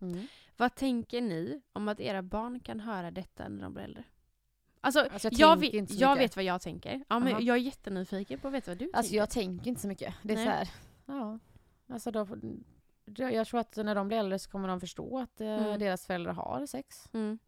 Mm. 0.00 0.26
Vad 0.56 0.74
tänker 0.74 1.20
ni 1.20 1.60
om 1.72 1.88
att 1.88 2.00
era 2.00 2.22
barn 2.22 2.60
kan 2.60 2.80
höra 2.80 3.10
detta 3.10 3.48
när 3.48 3.62
de 3.62 3.74
blir 3.74 3.84
äldre? 3.84 4.04
Alltså, 4.80 5.00
Alltså, 5.00 5.28
jag 5.32 5.40
jag, 5.50 5.60
vet, 5.60 5.90
jag 5.90 6.16
vet 6.16 6.36
vad 6.36 6.44
jag 6.44 6.60
tänker. 6.60 7.04
Ja, 7.08 7.18
men 7.18 7.32
Aha. 7.32 7.40
jag 7.40 7.56
är 7.56 7.60
jättenyfiken 7.60 8.40
på 8.40 8.48
att 8.48 8.54
veta 8.54 8.70
vad 8.70 8.78
du 8.78 8.84
Alltså 8.84 9.02
tänker. 9.10 9.16
jag 9.16 9.30
tänker 9.30 9.68
inte 9.68 9.80
så 9.80 9.88
mycket. 9.88 10.14
Det 10.22 10.32
är 10.32 10.36
Nej. 10.36 10.44
så 10.46 10.50
här, 10.50 10.68
ja. 11.06 11.38
Alltså 11.88 12.10
då, 12.10 12.26
jag 13.16 13.46
tror 13.46 13.60
att 13.60 13.76
när 13.76 13.94
de 13.94 14.08
blir 14.08 14.18
äldre 14.18 14.38
så 14.38 14.50
kommer 14.50 14.68
de 14.68 14.80
förstå 14.80 15.18
att 15.18 15.40
eh, 15.40 15.46
Mm. 15.48 15.78
deras 15.78 16.06
föräldrar 16.06 16.32
har 16.32 16.66
sex. 16.66 17.08
Mm. 17.12 17.38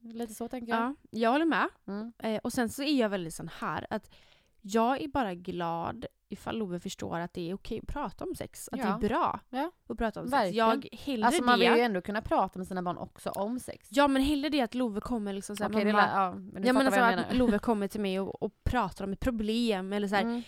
Lite 0.00 0.34
så 0.34 0.48
tänker 0.48 0.72
jag. 0.72 0.80
Ja, 0.80 0.94
jag 1.10 1.30
håller 1.32 1.44
med. 1.44 1.68
Mm. 1.86 2.12
Eh, 2.18 2.40
och 2.44 2.52
sen 2.52 2.68
så 2.68 2.82
är 2.82 3.00
jag 3.00 3.08
väldigt 3.08 3.34
sån 3.34 3.50
här 3.60 3.86
att 3.90 4.14
jag 4.60 5.00
är 5.02 5.08
bara 5.08 5.34
glad 5.34 6.06
ifall 6.28 6.58
Love 6.58 6.80
förstår 6.80 7.18
att 7.18 7.32
det 7.34 7.50
är 7.50 7.54
okej 7.54 7.78
att 7.82 7.86
prata 7.88 8.24
om 8.24 8.34
sex. 8.34 8.68
Att 8.72 8.78
Ja. 8.78 8.84
det 9.00 9.06
är 9.06 9.08
bra 9.08 9.40
Ja. 9.50 9.70
att 9.88 9.98
prata 9.98 10.20
om 10.20 10.26
Verkligen. 10.30 10.80
sex. 10.82 10.88
Jag 10.92 10.98
hellre 11.12 11.26
Alltså 11.26 11.42
man 11.42 11.58
det. 11.58 11.68
vill 11.70 11.78
ju 11.78 11.84
ändå 11.84 12.00
kunna 12.02 12.22
prata 12.22 12.58
med 12.58 12.68
sina 12.68 12.82
barn 12.82 12.98
också 12.98 13.30
om 13.30 13.60
sex. 13.60 13.88
Ja 13.90 14.08
men 14.08 14.22
hellre 14.22 14.48
det 14.48 14.60
att 14.60 14.74
Love 14.74 15.00
kommer 15.00 15.32
liksom 15.32 15.56
såhär, 15.56 15.70
det 15.70 15.84
mamma, 15.84 16.06
lär, 16.06 16.16
ja, 16.24 16.34
men 16.34 16.64
Ja 16.66 16.72
men 16.72 16.86
alltså 16.86 17.00
att. 17.00 17.36
Love 17.36 17.58
kommer 17.58 17.88
till 17.88 18.00
mig 18.00 18.20
och, 18.20 18.42
och 18.42 18.52
pratar 18.64 19.04
om 19.04 19.12
ett 19.12 19.20
problem 19.20 19.92
eller 19.92 20.08
så 20.08 20.14
här, 20.14 20.22
Mm. 20.22 20.42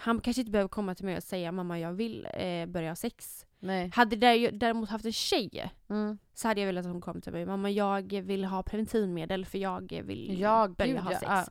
Han 0.00 0.20
kanske 0.20 0.40
inte 0.40 0.50
behöver 0.52 0.68
komma 0.68 0.94
till 0.94 1.04
mig 1.04 1.16
och 1.16 1.22
säga 1.22 1.52
mamma 1.52 1.78
jag 1.78 1.92
vill 1.92 2.28
eh, 2.34 2.66
börja 2.66 2.90
ha 2.90 2.96
sex. 2.96 3.46
Nej. 3.60 3.90
Hade 3.94 4.16
det 4.16 4.50
däremot 4.50 4.88
haft 4.88 5.04
en 5.04 5.12
tjej 5.12 5.72
Mm. 5.88 6.18
så 6.34 6.48
hade 6.48 6.60
jag 6.60 6.66
velat 6.66 6.86
att 6.86 6.92
hon 6.92 7.00
kom 7.00 7.20
till 7.20 7.32
mig. 7.32 7.46
Mamma 7.46 7.70
jag 7.70 8.12
vill 8.22 8.44
ha 8.44 8.62
preventivmedel 8.62 9.46
för 9.46 9.58
jag 9.58 10.02
vill 10.04 10.40
Ja, 10.40 10.68
börja 10.68 10.92
gud, 10.92 11.00
ha 11.02 11.10
sex. 11.10 11.24
Ja. 11.26 11.44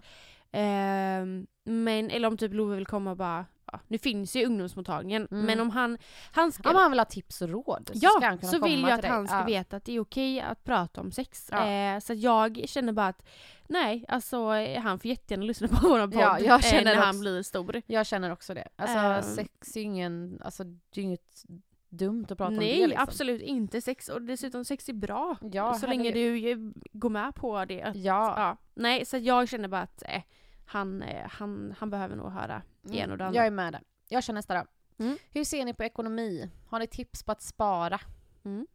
Ehm, 0.52 1.48
men, 1.64 2.10
eller 2.12 2.28
om 2.28 2.38
typ 2.38 2.54
Love 2.54 2.76
vill 2.76 2.86
komma 2.86 3.12
och 3.12 3.18
bara, 3.18 3.46
ja, 3.72 3.80
nu 3.88 3.98
finns 3.98 4.36
ju 4.36 4.46
ungdomsmottagningen, 4.46 5.28
Mm. 5.32 5.46
men 5.46 5.60
om 5.60 5.70
han, 5.70 5.98
han 6.32 6.52
ska, 6.52 6.70
Om 6.70 6.76
han 6.76 6.92
vill 6.92 7.00
ha 7.00 7.06
tips 7.06 7.42
och 7.42 7.50
råd 7.50 7.90
så 7.94 8.00
ja, 8.02 8.10
ska 8.10 8.26
han 8.28 8.38
kunna 8.38 8.52
så 8.52 8.64
vill 8.64 8.82
jag 8.82 8.92
att 8.92 9.02
dig. 9.02 9.12
han 9.12 9.28
ska 9.28 9.38
ja. 9.38 9.44
veta 9.46 9.78
att 9.78 9.86
det 9.86 9.92
är 9.96 10.00
okej 10.00 10.42
att 10.42 10.64
prata 10.64 11.02
om 11.02 11.12
sex. 11.12 11.50
Ja. 11.52 11.68
Eh, 11.68 12.00
så 12.00 12.14
att 12.14 12.20
jag 12.20 12.64
känner 12.66 12.94
bara 12.94 13.08
att 13.08 13.26
nej, 13.68 14.06
alltså 14.08 14.54
eh, 14.56 14.82
han 14.82 15.00
får 15.00 15.10
jättegärna 15.10 15.46
lyssna 15.46 15.68
på 15.68 15.88
vår 15.90 16.00
podd 16.00 16.14
Ja, 16.22 16.40
jag 16.40 16.56
eh, 16.66 16.72
känner 16.72 16.84
när 16.84 16.96
han 16.96 17.10
också- 17.10 17.20
blir 17.22 17.44
stor. 17.44 17.82
Jag 17.88 18.06
känner 18.06 18.32
också 18.32 18.54
det. 18.54 18.68
Alltså 18.76 18.98
Ehm. 18.98 19.22
sex 19.36 19.76
är 19.76 19.80
ju 19.80 19.86
ingen, 19.86 20.42
alltså 20.46 20.64
det 20.64 21.02
är 21.02 21.04
inget 21.04 21.44
dumt 21.90 22.26
att 22.30 22.38
prata 22.38 22.50
nej, 22.50 22.74
om 22.74 22.82
det 22.82 22.88
liksom. 22.88 23.04
absolut 23.04 23.42
inte. 23.42 23.82
Sex, 23.82 24.10
och 24.10 24.22
dessutom 24.22 24.66
sex 24.66 24.90
är 24.90 24.94
bra. 24.94 25.38
Ja, 25.52 25.74
så 25.74 25.88
länge 25.88 26.12
du 26.12 26.74
går 26.92 27.10
med 27.10 27.36
på 27.36 27.66
det. 27.66 27.92
Ja. 27.96 28.34
Ja. 28.38 28.58
Nej, 28.74 29.06
så 29.06 29.18
jag 29.18 29.50
känner 29.50 29.68
bara 29.68 29.82
att 29.82 30.04
eh, 30.08 30.22
han, 30.66 31.02
eh, 31.02 31.28
han, 31.30 31.76
han 31.80 31.90
behöver 31.90 32.16
nog 32.16 32.32
höra 32.32 32.62
det 32.82 32.98
ena 32.98 33.12
och 33.14 33.18
det 33.18 33.24
Mm, 33.24 33.28
andra. 33.28 33.38
Jag 33.40 33.48
är 33.48 33.52
med 33.52 33.74
där. 33.74 33.82
Jag 34.08 34.24
känner 34.24 34.38
nästa 34.38 34.54
då. 34.54 34.66
Mm. 35.04 35.18
Hur 35.32 35.44
ser 35.44 35.66
ni 35.66 35.74
på 35.74 35.84
ekonomi? 35.84 36.50
Har 36.68 36.80
ni 36.80 36.88
tips 36.88 37.24
på 37.24 37.32
att 37.32 37.42
spara? 37.42 38.00
Mm. 38.46 38.68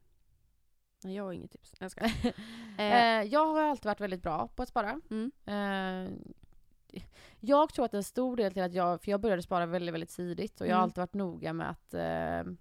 Nej, 1.05 1.15
jag 1.15 1.25
har 1.25 1.33
inget 1.33 1.51
tips. 1.51 1.75
Jag 1.81 1.91
ska. 1.91 2.05
eh, 2.79 3.19
Eh, 3.19 3.23
jag 3.23 3.47
har 3.47 3.63
alltid 3.63 3.85
varit 3.87 4.01
väldigt 4.01 4.23
bra 4.23 4.49
på 4.49 4.63
att 4.63 4.69
spara. 4.69 5.01
mm. 5.11 5.33
Eh, 5.47 6.13
jag 7.41 7.73
tror 7.75 7.85
att 7.85 7.95
en 7.95 8.05
stor 8.05 8.37
del 8.37 8.53
till 8.53 8.63
att 8.63 8.75
jag, 8.75 9.03
för 9.03 9.11
jag 9.11 9.21
började 9.21 9.43
spara 9.43 9.67
väldigt, 9.67 9.95
väldigt 9.95 10.11
tidigt 10.17 10.61
och 10.61 10.67
jag 10.67 10.71
har 10.75 10.79
Mm. 10.79 10.85
alltid 10.85 10.99
varit 10.99 11.15
noga 11.15 11.53
med 11.53 11.71
att 11.71 11.95
eh, 11.95 12.53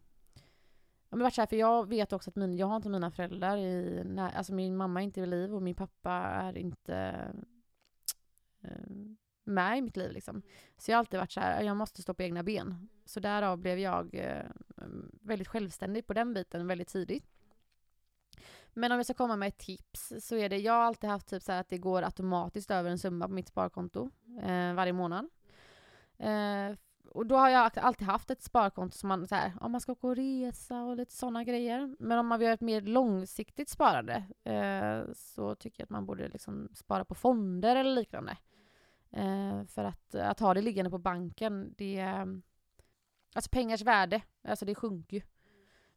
Ja, 1.11 1.17
men 1.17 1.23
varit 1.23 1.33
så 1.33 1.41
här, 1.41 1.47
för 1.47 1.55
jag 1.55 1.89
vet 1.89 2.13
också 2.13 2.29
att 2.29 2.35
min, 2.35 2.57
jag 2.57 2.67
har 2.67 2.75
inte 2.75 2.89
mina 2.89 3.11
föräldrar 3.11 3.57
i, 3.57 4.03
när, 4.05 4.31
alltså 4.31 4.53
min 4.53 4.77
mamma 4.77 4.99
är 4.99 5.03
inte 5.03 5.21
vid 5.21 5.29
liv 5.29 5.55
och 5.55 5.61
min 5.61 5.75
pappa 5.75 6.11
är 6.11 6.57
inte 6.57 6.95
eh, 8.61 8.91
med 9.43 9.77
i 9.77 9.81
mitt 9.81 9.97
liv 9.97 10.11
liksom. 10.11 10.41
Så 10.77 10.91
jag 10.91 10.97
har 10.97 10.99
alltid 10.99 11.19
varit 11.19 11.31
så 11.31 11.39
här, 11.39 11.63
jag 11.63 11.77
måste 11.77 12.01
stå 12.01 12.13
på 12.13 12.23
egna 12.23 12.43
ben. 12.43 12.89
Så 13.05 13.19
därav 13.19 13.57
blev 13.57 13.79
jag 13.79 14.15
eh, 14.15 14.45
väldigt 15.21 15.47
självständig 15.47 16.07
på 16.07 16.13
den 16.13 16.33
biten 16.33 16.67
väldigt 16.67 16.87
tidigt. 16.87 17.25
Men 18.73 18.91
om 18.91 18.97
jag 18.97 19.05
ska 19.05 19.13
komma 19.13 19.35
med 19.35 19.47
ett 19.47 19.57
tips 19.57 20.13
så 20.19 20.35
är 20.35 20.49
det, 20.49 20.57
jag 20.57 20.73
har 20.73 20.83
alltid 20.83 21.09
haft 21.09 21.27
typ 21.27 21.43
så 21.43 21.51
här 21.51 21.59
att 21.59 21.69
det 21.69 21.77
går 21.77 22.01
automatiskt 22.01 22.71
över 22.71 22.89
en 22.89 22.99
summa 22.99 23.27
på 23.27 23.33
mitt 23.33 23.47
sparkonto 23.47 24.09
eh, 24.41 24.73
varje 24.73 24.93
månad. 24.93 25.29
Eh, 26.17 26.75
och 27.05 27.25
då 27.25 27.37
har 27.37 27.49
jag 27.49 27.71
alltid 27.77 28.07
haft 28.07 28.31
ett 28.31 28.41
sparkonto 28.41 28.97
som 28.97 29.07
man 29.07 29.27
så 29.27 29.35
här, 29.35 29.53
om 29.61 29.71
man 29.71 29.81
ska 29.81 29.91
åka 29.91 30.07
och 30.07 30.15
resa 30.15 30.83
och 30.83 30.97
lite 30.97 31.13
sådana 31.13 31.43
grejer. 31.43 31.95
Men 31.99 32.19
om 32.19 32.27
man 32.27 32.39
vill 32.39 32.45
göra 32.45 32.53
ett 32.53 32.61
mer 32.61 32.81
långsiktigt 32.81 33.69
sparande 33.69 34.23
eh, 34.43 35.13
så 35.13 35.55
tycker 35.55 35.81
jag 35.81 35.85
att 35.85 35.89
man 35.89 36.05
borde 36.05 36.27
liksom 36.27 36.69
spara 36.73 37.05
på 37.05 37.15
fonder 37.15 37.75
eller 37.75 37.91
liknande. 37.91 38.37
Eh, 39.11 39.63
för 39.65 39.83
att, 39.83 40.15
att 40.15 40.39
ha 40.39 40.53
det 40.53 40.61
liggande 40.61 40.91
på 40.91 40.97
banken, 40.97 41.73
det... 41.77 42.01
Alltså 43.33 43.49
pengars 43.51 43.81
värde, 43.81 44.21
alltså 44.43 44.65
det 44.65 44.75
sjunker 44.75 45.17
ju 45.17 45.23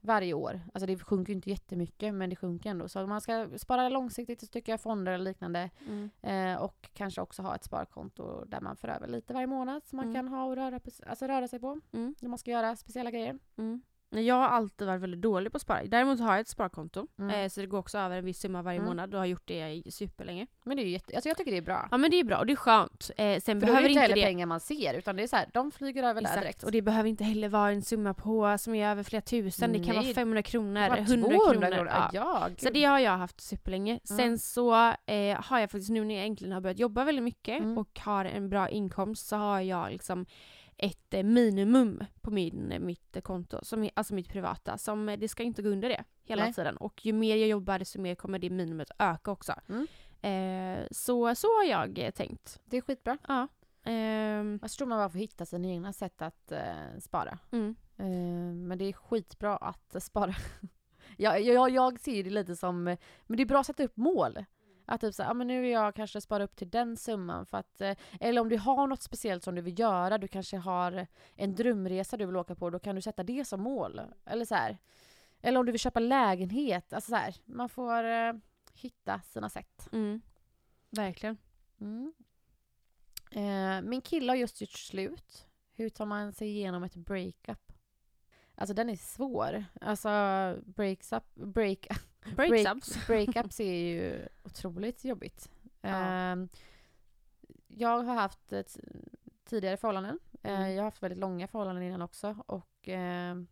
varje 0.04 0.34
år. 0.34 0.60
Alltså 0.74 0.86
det 0.86 0.98
sjunker 0.98 1.30
ju 1.32 1.34
inte 1.36 1.50
jättemycket, 1.50 2.14
men 2.14 2.30
det 2.30 2.36
sjunker 2.36 2.70
ändå. 2.70 2.88
Så 2.88 3.02
om 3.02 3.08
man 3.08 3.20
ska 3.20 3.48
spara 3.56 3.88
långsiktigt 3.88 4.40
så 4.40 4.46
tycker 4.46 4.72
jag 4.72 4.80
fonder 4.80 5.12
eller 5.12 5.24
liknande. 5.24 5.70
Mm. 5.88 6.10
Eh, 6.22 6.62
och 6.62 6.90
kanske 6.92 7.20
också 7.20 7.42
ha 7.42 7.54
ett 7.54 7.64
sparkonto 7.64 8.44
där 8.44 8.60
man 8.60 8.76
för 8.76 8.88
över 8.88 9.08
lite 9.08 9.34
varje 9.34 9.46
månad 9.46 9.84
som 9.84 9.96
man 9.96 10.04
Mm. 10.04 10.14
kan 10.14 10.28
ha 10.28 10.44
och 10.44 10.56
röra, 10.56 10.80
alltså 11.06 11.26
röra 11.26 11.48
sig 11.48 11.60
på. 11.60 11.80
Mm. 11.92 12.14
När 12.20 12.28
man 12.28 12.38
ska 12.38 12.50
göra 12.50 12.76
speciella 12.76 13.10
grejer. 13.10 13.38
Mm. 13.56 13.82
Nej, 14.10 14.24
Jag 14.26 14.34
har 14.34 14.48
alltid 14.48 14.86
varit 14.86 15.00
väldigt 15.02 15.20
dålig 15.22 15.52
på 15.52 15.56
att 15.56 15.62
spara. 15.62 15.84
Däremot 15.84 16.20
har 16.20 16.30
jag 16.32 16.40
ett 16.40 16.48
sparkonto. 16.48 17.06
Mm. 17.18 17.30
Eh, 17.44 17.48
så 17.48 17.60
det 17.60 17.66
går 17.66 17.78
också 17.78 17.98
över 17.98 18.16
en 18.18 18.24
viss 18.24 18.40
summa 18.40 18.62
varje 18.62 18.78
Mm. 18.78 18.88
månad 18.88 19.14
och 19.14 19.20
har 19.20 19.26
gjort 19.26 19.42
det 19.48 19.70
i 19.86 19.90
superlänge. 19.90 20.46
Men 20.64 20.76
det 20.76 20.82
är 20.82 20.84
ju 20.84 20.90
jätte, 20.90 21.14
alltså 21.14 21.28
jag 21.28 21.36
tycker 21.36 21.50
det 21.50 21.56
är 21.56 21.62
bra. 21.62 21.88
Ja 21.90 21.96
men 21.96 22.10
det 22.10 22.20
är 22.20 22.24
bra 22.24 22.38
och 22.38 22.46
det 22.46 22.52
är 22.52 22.56
skönt. 22.56 23.10
Eh, 23.16 23.40
sen 23.40 23.42
För 23.42 23.50
är 23.50 23.54
det 23.54 23.66
behöver 23.66 23.88
inte 23.88 24.00
heller 24.00 24.14
det... 24.14 24.22
pengar 24.22 24.46
man 24.46 24.60
ser, 24.60 24.94
utan 24.94 25.16
det 25.16 25.22
är 25.22 25.26
så 25.26 25.36
här, 25.36 25.46
de 25.52 25.70
flyger 25.70 26.02
över 26.02 26.20
där 26.20 26.28
Exakt, 26.28 26.42
direkt. 26.42 26.62
och 26.62 26.72
det 26.72 26.82
behöver 26.82 27.08
inte 27.08 27.24
heller 27.24 27.48
vara 27.48 27.70
en 27.70 27.82
summa 27.82 28.14
på 28.14 28.58
som 28.58 28.74
är 28.74 28.88
över 28.90 29.02
flera 29.02 29.22
tusen. 29.22 29.72
Det 29.72 29.78
kan 29.78 29.86
Nej. 29.94 30.04
vara 30.04 30.14
500 30.14 30.42
kronor, 30.42 30.80
Det 30.82 30.88
var 30.88 30.96
100 30.96 31.28
200 31.38 31.70
kronor. 31.70 31.86
Ja. 31.94 32.10
Ja, 32.12 32.48
Så 32.58 32.70
det 32.70 32.84
har 32.84 32.98
jag 32.98 33.16
haft 33.16 33.40
superlänge. 33.40 34.00
Ja. 34.08 34.16
Sen 34.16 34.38
så 34.38 34.74
eh, 35.06 35.40
har 35.44 35.58
jag 35.60 35.70
faktiskt 35.70 35.90
nu 35.90 36.04
när 36.04 36.14
jag 36.14 36.26
äntligen 36.26 36.52
har 36.52 36.60
börjat 36.60 36.78
jobba 36.78 37.04
väldigt 37.04 37.24
mycket 37.24 37.60
Mm. 37.60 37.78
och 37.78 38.00
har 38.00 38.24
en 38.24 38.48
bra 38.48 38.68
inkomst 38.68 39.26
så 39.26 39.36
har 39.36 39.60
jag 39.60 39.90
liksom 39.92 40.26
ett 40.76 41.14
eh, 41.14 41.22
minimum 41.22 42.04
på 42.20 42.30
min, 42.30 42.72
eh, 42.72 42.78
mitt 42.80 43.16
eh, 43.16 43.20
konto, 43.22 43.58
som 43.62 43.88
alltså 43.94 44.14
mitt 44.14 44.28
privata. 44.28 44.78
Som, 44.78 45.08
eh, 45.08 45.18
det 45.18 45.28
ska 45.28 45.42
inte 45.42 45.62
gå 45.62 45.68
under 45.68 45.88
det 45.88 46.04
hela 46.24 46.44
Nej. 46.44 46.52
tiden. 46.54 46.76
Och 46.76 47.06
ju 47.06 47.12
mer 47.12 47.36
jag 47.36 47.48
jobbar 47.48 47.78
desto 47.78 48.00
mer 48.00 48.14
kommer 48.14 48.38
det 48.38 48.50
minimumet 48.50 48.90
öka 48.98 49.30
också. 49.30 49.54
Mm. 49.68 49.86
Eh, 50.22 50.86
så, 50.90 51.34
så 51.34 51.46
har 51.46 51.64
jag 51.64 51.98
eh, 51.98 52.10
tänkt. 52.10 52.60
Det 52.64 52.76
är 52.76 52.80
skitbra. 52.80 53.18
Ja. 53.28 53.48
Ehm, 53.84 54.58
Jag 54.62 54.70
tror 54.70 54.86
man 54.88 54.98
bara 54.98 55.08
får 55.10 55.18
hitta 55.18 55.46
sina 55.46 55.68
egna 55.68 55.92
sätt 55.92 56.22
att 56.22 56.52
eh, 56.52 56.98
spara. 57.00 57.38
mm. 57.52 57.76
Eh, 57.96 58.54
men 58.68 58.78
det 58.78 58.84
är 58.84 58.92
skitbra 58.92 59.56
att 59.56 60.02
spara. 60.02 60.34
jag, 61.16 61.40
jag, 61.42 61.70
jag 61.70 62.00
ser 62.00 62.24
det 62.24 62.30
lite 62.30 62.56
som, 62.56 62.84
men 62.84 63.36
det 63.36 63.42
är 63.42 63.46
bra 63.46 63.60
att 63.60 63.66
sätta 63.66 63.84
upp 63.84 63.96
mål. 63.96 64.44
Att 64.86 65.00
typ 65.00 65.14
såhär, 65.14 65.30
ja 65.30 65.34
men 65.34 65.46
nu 65.46 65.60
vill 65.60 65.70
jag 65.70 65.94
kanske 65.94 66.20
spara 66.20 66.44
upp 66.44 66.56
till 66.56 66.70
den 66.70 66.96
summan 66.96 67.46
för 67.46 67.58
att, 67.58 67.80
eh, 67.80 67.96
eller 68.20 68.40
om 68.40 68.48
du 68.48 68.58
har 68.58 68.86
något 68.86 69.02
speciellt 69.02 69.44
som 69.44 69.54
du 69.54 69.62
vill 69.62 69.78
göra, 69.78 70.18
du 70.18 70.28
kanske 70.28 70.56
har 70.56 71.06
en 71.34 71.54
drömresa 71.54 72.16
du 72.16 72.26
vill 72.26 72.36
åka 72.36 72.54
på, 72.54 72.70
då 72.70 72.78
kan 72.78 72.96
du 72.96 73.02
sätta 73.02 73.22
det 73.22 73.44
som 73.44 73.60
mål. 73.60 74.00
Eller 74.24 74.44
så 74.44 74.54
här. 74.54 74.78
Eller 75.40 75.60
om 75.60 75.66
du 75.66 75.72
vill 75.72 75.80
köpa 75.80 76.00
lägenhet, 76.00 76.92
alltså 76.92 77.10
så 77.10 77.16
här, 77.16 77.34
man 77.44 77.68
får 77.68 78.04
eh, 78.04 78.32
hitta 78.72 79.20
sina 79.20 79.48
sätt. 79.48 79.88
Mm. 79.92 80.20
Verkligen. 80.90 81.36
Mm. 81.80 82.12
Eh, 83.30 83.88
min 83.88 84.00
kille 84.00 84.32
har 84.32 84.36
just 84.36 84.60
gjort 84.60 84.70
slut. 84.70 85.46
Hur 85.76 85.88
tar 85.88 86.06
man 86.06 86.32
sig 86.32 86.48
igenom 86.48 86.82
ett 86.82 86.96
breakup? 86.96 87.72
Alltså 88.54 88.74
den 88.74 88.90
är 88.90 88.96
svår. 88.96 89.64
Alltså 89.80 90.08
breaks 90.64 91.12
up, 91.12 91.34
break, 91.34 91.86
Breakups. 92.36 93.06
breakups 93.06 93.60
är 93.60 93.74
ju 93.74 94.28
otroligt 94.42 95.04
jobbigt. 95.04 95.50
Ja. 95.80 95.88
Ehm, 95.88 96.48
jag 97.68 98.02
har 98.02 98.14
haft 98.14 98.52
ett 98.52 98.78
tidigare 99.44 99.76
förhållanden. 99.76 100.18
Eh, 100.42 100.54
Mm. 100.60 100.70
jag 100.70 100.76
har 100.78 100.84
haft 100.84 101.02
väldigt 101.02 101.18
långa 101.18 101.48
förhållanden 101.48 101.84
innan 101.84 102.02
också. 102.02 102.36
Och 102.46 102.88
ehm, 102.88 103.46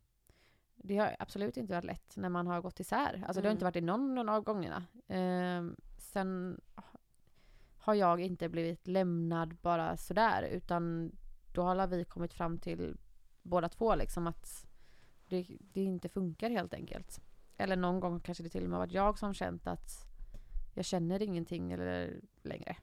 det 0.76 0.96
har 0.96 1.16
absolut 1.18 1.56
inte 1.56 1.72
varit 1.74 1.84
lätt 1.84 2.16
när 2.16 2.28
man 2.28 2.46
har 2.46 2.60
gått 2.60 2.80
isär. 2.80 3.22
Alltså 3.26 3.40
det 3.42 3.48
har 3.48 3.50
Mm. 3.50 3.52
inte 3.52 3.64
varit 3.64 3.76
i 3.76 3.80
någon, 3.80 4.14
någon 4.14 4.28
av 4.28 4.42
gångerna. 4.42 4.84
Ehm, 5.08 5.76
sen 5.98 6.60
har 7.76 7.94
jag 7.94 8.20
inte 8.20 8.48
blivit 8.48 8.86
lämnad 8.88 9.54
bara 9.56 9.96
sådär 9.96 10.42
utan 10.42 11.12
då 11.52 11.62
har 11.62 11.86
vi 11.86 12.04
kommit 12.04 12.32
fram 12.32 12.58
till 12.58 12.96
båda 13.42 13.68
två 13.68 13.94
liksom 13.94 14.26
att 14.26 14.66
det, 15.28 15.46
det 15.60 15.82
inte 15.82 16.08
funkar 16.08 16.50
helt 16.50 16.74
enkelt. 16.74 17.20
Eller 17.62 17.76
någon 17.76 18.00
gång 18.00 18.20
kanske 18.20 18.42
det 18.42 18.50
till 18.50 18.64
och 18.64 18.70
med 18.70 18.78
varit 18.78 18.92
jag 18.92 19.18
som 19.18 19.34
känt 19.34 19.66
att 19.66 20.06
jag 20.74 20.84
känner 20.84 21.22
ingenting 21.22 21.72
eller 21.72 22.20
längre. 22.42 22.76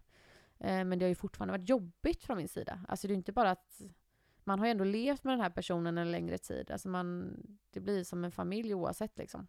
Eh, 0.60 0.84
men 0.86 1.00
det 1.00 1.06
har 1.06 1.10
ju 1.10 1.16
fortfarande 1.16 1.52
varit 1.52 1.70
jobbigt 1.70 2.24
från 2.24 2.38
min 2.38 2.48
sida. 2.48 2.80
Alltså 2.88 3.08
det 3.08 3.14
är 3.14 3.16
inte 3.16 3.32
bara 3.32 3.52
att 3.52 3.82
man 4.44 4.60
har 4.60 4.66
ju 4.66 4.72
ändå 4.72 4.84
levt 4.84 5.24
med 5.24 5.34
den 5.34 5.42
här 5.42 5.50
personen 5.50 5.98
en 5.98 6.12
längre 6.12 6.38
tid. 6.38 6.72
Alltså 6.72 6.90
man, 6.90 7.38
det 7.72 7.80
blir 7.80 8.04
som 8.04 8.24
en 8.24 8.32
familj 8.32 8.74
oavsett 8.74 9.18
liksom. 9.18 9.48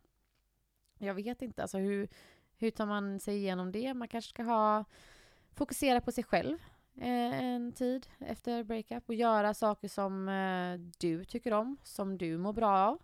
Jag 0.98 1.14
vet 1.14 1.42
inte, 1.42 1.62
alltså 1.62 1.78
hur, 1.78 2.08
hur 2.56 2.70
tar 2.70 2.86
man 2.86 3.20
sig 3.20 3.36
igenom 3.36 3.72
det? 3.72 3.94
Man 3.94 4.08
kanske 4.08 4.28
ska 4.28 4.42
ha 4.42 4.84
fokusera 5.52 6.00
på 6.00 6.12
sig 6.12 6.24
själv 6.24 6.58
eh, 6.96 7.42
en 7.44 7.72
tid 7.72 8.06
efter 8.18 8.64
breakup 8.64 9.08
och 9.08 9.14
göra 9.14 9.54
saker 9.54 9.88
som 9.88 10.28
eh, 10.28 10.92
du 10.98 11.24
tycker 11.24 11.52
om, 11.52 11.76
som 11.82 12.18
du 12.18 12.38
mår 12.38 12.52
bra 12.52 12.78
av. 12.78 12.98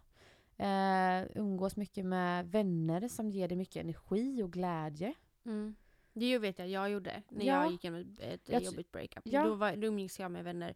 Eh, 0.59 1.25
umgås 1.35 1.77
mycket 1.77 2.05
med 2.07 2.51
vänner 2.51 3.09
som 3.09 3.31
ger 3.31 3.49
dig 3.49 3.57
mycket 3.57 3.77
energi 3.77 4.43
och 4.43 4.53
glädje. 4.53 5.15
Mm. 5.45 5.77
Det 6.13 6.39
vet 6.39 6.59
jag 6.59 6.69
jag 6.69 6.91
gjorde 6.91 7.23
när 7.29 7.47
Ja. 7.47 7.63
jag 7.63 7.73
gick 7.73 7.85
igenom 7.85 8.17
ett, 8.19 8.49
ett 8.51 8.65
jobbigt 8.65 8.93
breakup. 8.93 9.23
Ja. 9.25 9.45
Då, 9.45 9.55
var, 9.55 9.77
då 9.77 9.87
umgicks 9.87 10.21
jag 10.21 10.31
med 10.31 10.45
vänner 10.45 10.75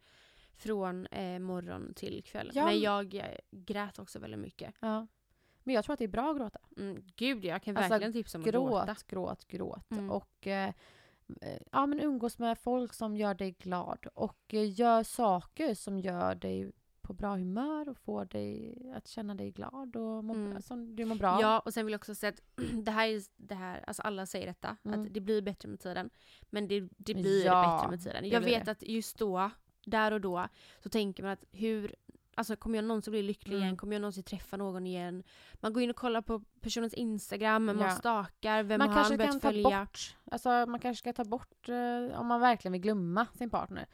från 0.57 1.07
eh, 1.07 1.39
morgon 1.39 1.95
till 1.95 2.23
kväll. 2.25 2.51
Ja, 2.55 2.65
Men 2.65 2.81
jag 2.81 3.15
eh, 3.15 3.25
grät 3.51 3.99
också 3.99 4.19
väldigt 4.19 4.41
mycket. 4.41 4.75
Ja. 4.81 5.07
Men 5.63 5.75
jag 5.75 5.85
tror 5.85 5.93
att 5.93 5.99
det 5.99 6.05
är 6.05 6.09
bra 6.09 6.31
att 6.31 6.37
gråta. 6.37 6.59
Mm, 6.77 7.03
gud, 7.17 7.45
jag 7.45 7.63
kan 7.63 7.77
Alltså, 7.77 7.91
verkligen 7.91 8.13
tipsa 8.13 8.39
om 8.39 8.45
att 8.45 8.51
gråta. 8.51 8.87
Gråt, 8.87 9.07
gråt, 9.07 9.45
gråt. 9.49 9.91
Mm. 9.91 10.11
Och 10.11 10.47
eh, 10.47 10.73
eh, 11.41 11.63
ja, 11.73 11.87
men 11.87 12.01
umgås 12.01 12.39
med 12.39 12.59
folk 12.59 12.95
som 12.95 13.17
gör 13.17 13.35
dig 13.35 13.53
glad. 13.53 14.07
Och 14.15 14.55
eh, 14.55 14.81
gör 14.81 15.03
saker 15.03 15.75
som 15.75 15.99
gör 15.99 16.35
dig 16.35 16.73
på 17.11 17.15
bra 17.15 17.37
humör 17.37 17.89
och 17.89 17.99
får 17.99 18.25
dig 18.25 18.77
att 18.97 19.09
känna 19.09 19.35
dig 19.35 19.51
glad 19.51 19.97
och 19.97 20.25
må, 20.25 20.35
Mm. 20.35 20.63
som 20.63 20.97
du 20.97 21.05
mår 21.05 21.17
bra. 21.17 21.39
Ja, 21.41 21.59
och 21.61 21.75
sen 21.75 21.87
vill 21.87 21.93
jag 21.93 21.99
också 21.99 22.15
säga 22.15 22.31
att 22.33 22.43
det 22.85 22.91
här 22.91 23.09
är 23.09 23.23
det 23.37 23.55
här, 23.55 23.85
alltså 23.87 24.03
alla 24.03 24.27
säger 24.27 24.47
detta, 24.47 24.77
Mm. 24.85 25.01
att 25.03 25.15
det 25.15 25.21
blir 25.21 25.43
bättre 25.43 25.69
med 25.69 25.81
tiden. 25.81 26.11
Men 26.51 26.69
det, 26.69 26.81
det 26.97 27.15
blir 27.15 27.45
Ja, 27.47 27.77
bättre 27.77 27.91
med 27.91 28.03
tiden. 28.05 28.29
Jag 28.31 28.41
vet 28.41 28.65
det. 28.65 28.71
att 28.71 28.83
just 28.83 29.19
då, 29.19 29.51
där 29.85 30.13
och 30.13 30.21
då, 30.21 30.49
så 30.83 30.89
tänker 30.89 31.23
man 31.23 31.33
att 31.33 31.45
hur, 31.53 31.95
alltså 32.35 32.57
kommer 32.57 32.79
jag 32.79 32.85
någonsin 32.85 33.11
bli 33.11 33.23
lycklig 33.23 33.55
Mm. 33.55 33.63
igen? 33.65 33.77
Kommer 33.77 33.93
jag 33.93 34.01
någonsin 34.01 34.23
träffa 34.25 34.57
någon 34.57 34.87
igen? 34.87 35.23
Man 35.55 35.73
går 35.73 35.83
in 35.83 35.91
och 35.91 35.97
kollar 35.97 36.23
på 36.23 36.43
personens 36.61 36.95
instagram, 36.95 37.65
man 37.65 37.79
Ja. 37.79 37.91
stakar, 37.91 38.63
vem 38.63 38.79
man 38.79 38.89
har 38.89 38.97
han 39.03 39.17
börjat 39.17 39.31
kan 39.33 39.41
ta 39.41 39.49
följa? 39.49 39.81
bort, 39.81 40.17
alltså 40.31 40.49
man 40.49 40.81
kanske 40.81 41.03
ska 41.03 41.13
ta 41.13 41.25
bort, 41.31 41.69
eh, 41.69 42.21
om 42.21 42.27
man 42.27 42.41
verkligen 42.41 42.73
vill 42.73 42.81
glömma 42.83 43.27
sin 43.35 43.51
partner. 43.51 43.87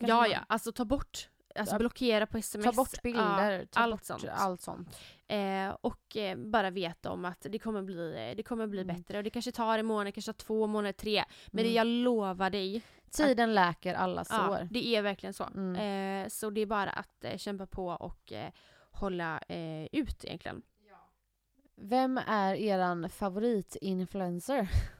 Ja, 0.00 0.16
man, 0.16 0.30
ja, 0.30 0.38
alltså 0.48 0.72
ta 0.72 0.84
bort, 0.84 1.28
alltså 1.58 1.74
Ja. 1.74 1.78
blockera 1.78 2.26
på 2.26 2.38
sms. 2.38 2.64
Ta 2.64 2.72
bort 2.72 3.02
bilder, 3.02 3.58
Ja, 3.60 3.66
ta 3.70 3.80
allt 3.80 3.92
bort 3.94 4.04
sånt. 4.04 4.24
allt 4.32 4.60
sånt. 4.60 4.98
Eh, 5.28 5.68
och 5.80 6.16
eh, 6.16 6.36
bara 6.38 6.70
veta 6.70 7.10
om 7.10 7.24
att 7.24 7.46
det 7.50 7.58
kommer 7.58 7.82
bli, 7.82 8.34
det 8.36 8.42
kommer 8.42 8.66
bli 8.66 8.80
Mm. 8.82 8.96
bättre. 8.96 9.18
Och 9.18 9.24
det 9.24 9.30
kanske 9.30 9.52
tar 9.52 9.78
en 9.78 9.86
månad, 9.86 10.14
kanske 10.14 10.32
tar 10.32 10.38
två 10.44 10.66
månader, 10.66 10.92
tre. 10.92 11.24
Men 11.46 11.64
det 11.64 11.70
Mm. 11.70 11.74
jag 11.76 11.86
lovar 11.86 12.50
dig, 12.50 12.82
Tiden 13.10 13.54
läker 13.54 13.94
alla 13.94 14.24
ja, 14.30 14.46
sår. 14.46 14.68
det 14.70 14.86
är 14.86 15.02
verkligen 15.02 15.32
så. 15.34 15.44
Mm. 15.44 16.24
Eh, 16.24 16.28
så 16.28 16.50
det 16.50 16.60
är 16.60 16.66
bara 16.66 16.90
att 16.90 17.24
eh, 17.24 17.36
kämpa 17.36 17.66
på 17.66 17.86
och 17.88 18.32
eh, 18.32 18.50
hålla 18.90 19.40
eh, 19.48 19.84
ut 19.92 20.24
egentligen. 20.24 20.62
Vem 21.80 22.18
är 22.26 22.54
eran 22.54 23.08
favoritinfluencer? 23.10 24.68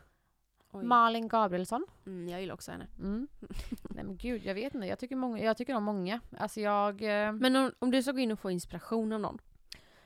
Oj. 0.79 0.85
Malin 0.85 1.29
Gabrielsson. 1.29 1.87
Mm, 2.07 2.29
jag 2.29 2.41
gillar 2.41 2.55
också 2.55 2.71
henne. 2.73 2.87
Mm. 2.99 3.29
Nej 3.91 4.05
men 4.05 4.17
gud, 4.17 4.45
jag 4.45 4.55
vet 4.55 4.75
inte. 4.75 4.87
Jag 4.87 4.99
tycker, 4.99 5.17
många, 5.17 5.43
jag 5.43 5.57
tycker 5.57 5.75
om 5.75 5.85
många. 5.85 6.21
Alltså 6.39 6.61
jag... 6.61 7.03
eh, 7.27 7.33
Men 7.33 7.57
om, 7.57 7.73
om 7.79 7.91
du 7.91 8.03
ska 8.03 8.13
gå 8.13 8.19
in 8.19 8.33
och 8.33 8.39
få 8.39 8.51
inspiration 8.51 9.13
av 9.13 9.21
någon. 9.21 9.39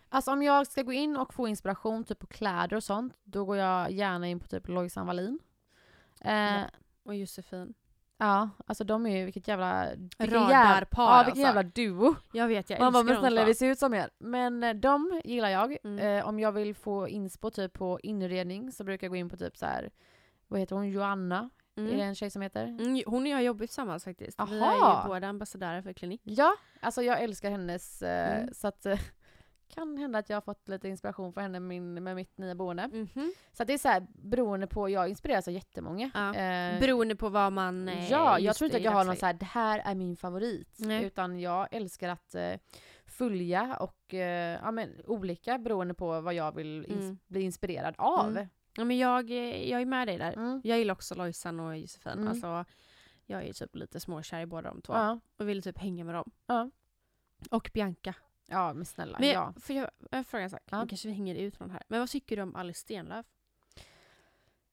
Alltså 0.08 0.30
om 0.32 0.42
jag 0.42 0.66
ska 0.66 0.82
gå 0.82 0.92
in 0.92 1.16
och 1.16 1.34
få 1.34 1.48
inspiration 1.48 2.04
typ 2.04 2.18
på 2.18 2.26
kläder 2.26 2.76
och 2.76 2.84
sånt, 2.84 3.14
då 3.24 3.44
går 3.44 3.56
jag 3.56 3.90
gärna 3.90 4.28
in 4.28 4.40
på 4.40 4.46
typ 4.46 4.68
Lojsan 4.68 5.06
Wallin. 5.06 5.38
Eh, 6.20 6.32
Ja. 6.32 6.64
Och 7.04 7.14
Josefin. 7.14 7.74
Ja, 8.18 8.50
alltså 8.66 8.84
de 8.84 9.06
är 9.06 9.16
ju 9.18 9.24
vilket 9.24 9.48
jävla... 9.48 9.86
Radarpar, 10.18 11.02
ja, 11.02 11.22
vilken 11.26 11.44
alltså. 11.46 11.56
jävla 11.58 11.62
duo. 11.62 12.14
Jag 12.32 12.48
vet, 12.48 12.70
jag 12.70 12.80
Man 12.80 12.92
bara, 12.92 13.02
men 13.02 13.16
snälla 13.16 13.44
vi 13.44 13.54
ser 13.54 13.66
ut 13.70 13.78
som 13.78 13.94
er. 13.94 14.10
Men 14.18 14.62
eh, 14.64 14.74
de 14.74 15.20
gillar 15.24 15.48
jag. 15.48 15.76
Mm. 15.84 15.98
Eh, 15.98 16.28
om 16.28 16.40
jag 16.40 16.52
vill 16.52 16.74
få 16.74 17.08
inspo 17.08 17.50
typ 17.50 17.72
på 17.72 18.00
inredning 18.02 18.72
så 18.72 18.84
brukar 18.84 19.06
jag 19.06 19.10
gå 19.10 19.16
in 19.16 19.28
på 19.28 19.36
typ 19.36 19.56
så 19.56 19.66
här. 19.66 19.90
Vad 20.52 20.60
heter 20.60 20.76
hon, 20.76 20.90
Joanna? 20.90 21.50
Är 21.76 21.82
det 21.82 21.88
Mm. 21.88 22.00
en 22.00 22.14
tjej 22.14 22.30
som 22.30 22.42
heter? 22.42 22.64
Mm, 22.64 23.02
hon 23.06 23.22
och 23.22 23.28
jag 23.28 23.42
jobbar 23.42 23.66
tillsammans 23.66 24.04
faktiskt. 24.04 24.40
Vi 24.50 24.58
är 24.58 24.62
Aha. 24.62 25.02
ju 25.04 25.08
båda 25.08 25.26
ambassadörer 25.26 25.82
för 25.82 25.92
klinik. 25.92 26.20
Ja, 26.24 26.54
alltså 26.80 27.02
jag 27.02 27.22
älskar 27.22 27.50
hennes, 27.50 28.02
eh, 28.02 28.38
Mm. 28.42 28.54
så 28.54 28.68
att 28.68 28.86
eh, 28.86 28.98
kan 29.74 29.96
hända 29.98 30.18
att 30.18 30.28
jag 30.28 30.36
har 30.36 30.40
fått 30.40 30.68
lite 30.68 30.88
inspiration 30.88 31.32
från 31.32 31.42
henne 31.42 31.60
min, 31.60 32.04
med 32.04 32.16
mitt 32.16 32.38
nya 32.38 32.54
boende. 32.54 32.88
Mhm. 32.92 33.32
Så 33.52 33.62
att 33.62 33.66
det 33.66 33.72
är 33.74 33.78
så 33.78 33.88
här 33.88 34.06
beroende 34.14 34.66
på, 34.66 34.88
jag 34.88 35.08
inspireras 35.08 35.48
av 35.48 35.54
jättemånga. 35.54 36.10
Ja. 36.14 36.28
Eh, 36.34 36.80
Beroende 36.80 37.16
på 37.16 37.28
vad 37.28 37.52
man... 37.52 37.88
eh, 37.88 38.10
Ja, 38.10 38.38
jag 38.38 38.56
tror 38.56 38.66
inte 38.66 38.76
att 38.78 38.84
jag 38.84 38.92
har 38.92 39.04
någon 39.04 39.16
så 39.16 39.26
här, 39.26 39.34
det 39.34 39.44
här 39.44 39.82
är 39.84 39.94
min 39.94 40.16
favorit. 40.16 40.74
Nej. 40.78 41.04
Utan 41.04 41.40
jag 41.40 41.68
älskar 41.70 42.08
att 42.08 42.34
eh, 42.34 42.52
följa 43.06 43.76
och 43.80 44.14
eh, 44.14 44.58
ja, 44.62 44.70
men, 44.70 44.90
olika 45.04 45.58
beroende 45.58 45.94
på 45.94 46.20
vad 46.20 46.34
jag 46.34 46.54
vill 46.56 46.86
ins- 46.86 47.00
Mm. 47.02 47.18
bli 47.26 47.40
inspirerad 47.42 47.94
av. 47.98 48.28
Mm. 48.30 48.48
Ja, 48.76 48.84
men 48.84 48.98
jag, 48.98 49.30
eh, 49.30 49.70
jag 49.70 49.80
är 49.80 49.86
med 49.86 50.08
dig 50.08 50.18
där. 50.18 50.32
Mm. 50.32 50.60
Jag 50.64 50.78
gillar 50.78 50.94
också 50.94 51.14
Lojsan 51.14 51.60
och 51.60 51.78
Josefin. 51.78 52.12
Mm. 52.12 52.28
Alltså, 52.28 52.64
jag 53.26 53.44
är 53.44 53.52
typ 53.52 53.76
lite 53.76 54.00
småkär 54.00 54.40
i 54.40 54.46
båda 54.46 54.70
de 54.70 54.82
två. 54.82 54.92
Ja. 54.92 55.20
Och 55.36 55.48
vill 55.48 55.62
typ 55.62 55.78
hänga 55.78 56.04
med 56.04 56.14
dem. 56.14 56.30
Ja. 56.46 56.70
Och 57.50 57.70
Bianca. 57.74 58.14
ja, 58.48 58.74
men 58.74 58.84
snälla. 58.84 59.18
Men 59.20 59.28
ja. 59.28 59.54
får 59.60 59.76
jag, 59.76 59.90
jag 60.10 60.26
fråga 60.26 60.44
en 60.44 60.50
sak? 60.50 60.62
Ja. 60.70 60.82
Nu 60.82 60.88
kanske 60.88 61.08
vi 61.08 61.14
hänger 61.14 61.34
ut 61.34 61.56
från 61.56 61.68
det 61.68 61.74
här. 61.74 61.82
Men 61.88 62.00
vad 62.00 62.08
tycker 62.08 62.36
du 62.36 62.42
om 62.42 62.56
Alice 62.56 62.80
Stenlöf? 62.80 63.26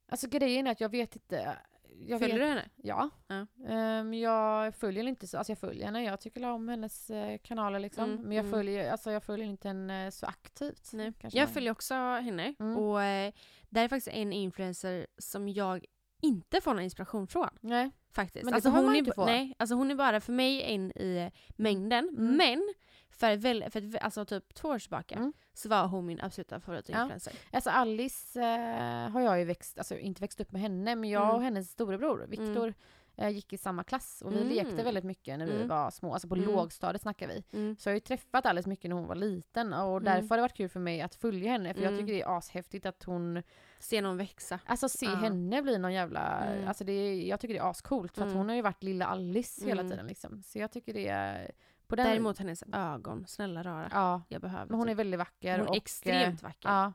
Alltså 0.07 0.27
grejen 0.27 0.67
är 0.67 0.71
att 0.71 0.81
jag 0.81 0.89
vet 0.89 1.15
inte. 1.15 1.57
Jag 1.99 2.19
Följer 2.19 2.37
vet, 2.37 2.45
du 2.45 2.49
henne? 2.49 2.69
Ja. 2.75 3.09
Ja. 3.27 3.47
Ehm, 3.67 4.13
jag 4.13 4.75
följer 4.75 5.07
inte 5.07 5.27
så, 5.27 5.37
alltså 5.37 5.51
jag 5.51 5.59
följer 5.59 5.85
henne, 5.85 6.03
jag 6.03 6.19
tycker 6.21 6.45
om 6.45 6.69
hennes 6.69 7.09
eh, 7.09 7.37
kanaler 7.37 7.79
liksom. 7.79 8.03
Mm, 8.03 8.21
men 8.21 8.31
jag 8.31 8.45
mm. 8.45 8.51
följer, 8.51 8.91
alltså 8.91 9.11
jag 9.11 9.23
följer 9.23 9.47
inte 9.47 9.67
henne 9.67 10.11
så 10.11 10.25
aktivt. 10.25 10.89
Nej. 10.93 11.13
kanske 11.19 11.39
Jag 11.39 11.49
följer 11.49 11.71
också 11.71 11.93
henne. 11.93 12.53
Mm. 12.59 12.77
Och 12.77 13.03
eh, 13.03 13.33
där 13.69 13.83
är 13.83 13.87
faktiskt 13.87 14.07
en 14.07 14.33
influencer 14.33 15.07
som 15.17 15.49
jag 15.49 15.85
inte 16.21 16.61
får 16.61 16.73
någon 16.73 16.83
inspiration 16.83 17.27
från. 17.27 17.49
Nej. 17.61 17.91
Faktiskt. 18.13 18.45
Men 18.45 18.51
det 18.51 18.55
alltså, 18.55 18.69
hon 18.69 18.85
man 18.85 18.95
är, 18.95 18.99
inte 18.99 19.13
få. 19.13 19.25
Nej, 19.25 19.55
alltså 19.59 19.75
hon 19.75 19.91
är 19.91 19.95
bara 19.95 20.21
för 20.21 20.33
mig 20.33 20.63
en 20.63 20.91
i 20.91 21.31
mängden. 21.55 22.09
Mm. 22.09 22.37
Men 22.37 22.73
för, 23.09 23.37
väl, 23.37 23.65
för 23.71 23.97
alltså 23.97 24.25
typ 24.25 24.53
två 24.53 24.67
år 24.69 24.79
tillbaka 24.79 25.15
Mm. 25.15 25.33
så 25.53 25.69
var 25.69 25.87
hon 25.87 26.05
min 26.05 26.21
absoluta 26.21 26.59
favoritinfluencer. 26.59 27.33
Alltså 27.51 27.69
Alice 27.69 28.41
eh, 28.41 29.09
har 29.09 29.21
jag 29.21 29.39
ju 29.39 29.45
växt, 29.45 29.77
alltså 29.77 29.97
inte 29.97 30.21
växt 30.21 30.39
upp 30.39 30.51
med 30.51 30.61
henne, 30.61 30.95
men 30.95 31.09
jag 31.09 31.23
Mm. 31.23 31.35
och 31.35 31.41
hennes 31.41 31.71
storebror 31.71 32.25
Viktor 32.27 32.73
Jag 33.21 33.31
gick 33.31 33.53
i 33.53 33.57
samma 33.57 33.83
klass 33.83 34.21
och 34.25 34.33
vi 34.33 34.37
Mm. 34.41 34.49
lekte 34.53 34.83
väldigt 34.83 35.03
mycket 35.03 35.39
när 35.39 35.45
vi 35.45 35.55
Mm. 35.55 35.67
var 35.67 35.91
små. 35.91 36.13
Alltså 36.13 36.27
på 36.27 36.35
Mm. 36.35 36.47
lågstadiet 36.49 37.01
snackar 37.01 37.27
vi. 37.27 37.43
Mm. 37.53 37.75
Så 37.79 37.89
jag 37.89 37.91
har 37.91 37.95
ju 37.95 37.99
träffat 37.99 38.45
Alice 38.45 38.69
mycket 38.69 38.89
när 38.89 38.95
hon 38.95 39.07
var 39.07 39.15
liten 39.15 39.73
och 39.73 39.91
Mm. 39.97 40.03
därför 40.03 40.29
har 40.29 40.37
det 40.37 40.41
varit 40.41 40.57
kul 40.57 40.69
för 40.69 40.79
mig 40.79 41.01
att 41.01 41.15
följa 41.15 41.51
henne. 41.51 41.73
För 41.73 41.81
jag 41.81 41.93
Mm. 41.93 41.99
tycker 42.05 42.13
det 42.13 42.21
är 42.21 42.37
ashäftigt 42.37 42.85
att 42.85 43.03
hon, 43.03 43.43
Se 43.79 44.01
någon 44.01 44.17
växa. 44.17 44.59
alltså 44.65 44.89
se 44.89 45.05
Ja. 45.05 45.15
henne 45.15 45.61
bli 45.61 45.77
någon 45.77 45.93
jävla, 45.93 46.45
Mm. 46.45 46.67
alltså 46.67 46.83
det 46.83 47.15
jag 47.23 47.39
tycker 47.39 47.53
det 47.53 47.59
är 47.59 47.69
ascoolt 47.69 48.15
för 48.15 48.21
att 48.21 48.27
Mm. 48.27 48.37
hon 48.37 48.49
har 48.49 48.55
ju 48.55 48.61
varit 48.61 48.83
lilla 48.83 49.05
Alice 49.05 49.65
hela 49.65 49.81
Mm. 49.81 49.91
tiden 49.91 50.07
liksom. 50.07 50.43
Så 50.43 50.59
jag 50.59 50.71
tycker 50.71 50.93
det 50.93 51.07
är, 51.07 51.51
på 51.89 51.95
den, 51.95 52.05
Däremot 52.05 52.37
hennes 52.37 52.63
ögon, 52.73 53.27
snälla 53.27 53.63
rara. 53.63 53.89
ja, 53.91 54.21
Jag 54.29 54.41
behöver 54.41 54.65
men 54.65 54.79
hon 54.79 54.87
är 54.87 54.91
typ. 54.91 54.99
väldigt 54.99 55.17
vacker. 55.17 55.57
hon 55.57 55.65
är 55.67 55.69
och, 55.69 55.75
extremt 55.77 56.41
eh, 56.41 56.47
vacker. 56.47 56.69
Ja. 56.69 56.93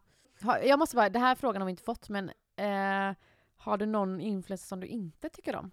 Jag 0.64 0.78
måste 0.78 0.96
bara, 0.96 1.08
det 1.08 1.18
här 1.18 1.34
frågan 1.34 1.62
har 1.62 1.66
vi 1.66 1.70
inte 1.70 1.82
fått 1.82 2.08
men 2.08 2.28
eh, 2.56 3.16
har 3.56 3.76
du 3.76 3.86
någon 3.86 4.20
influencer 4.20 4.66
som 4.66 4.80
du 4.80 4.86
inte 4.86 5.28
tycker 5.28 5.56
om? 5.56 5.70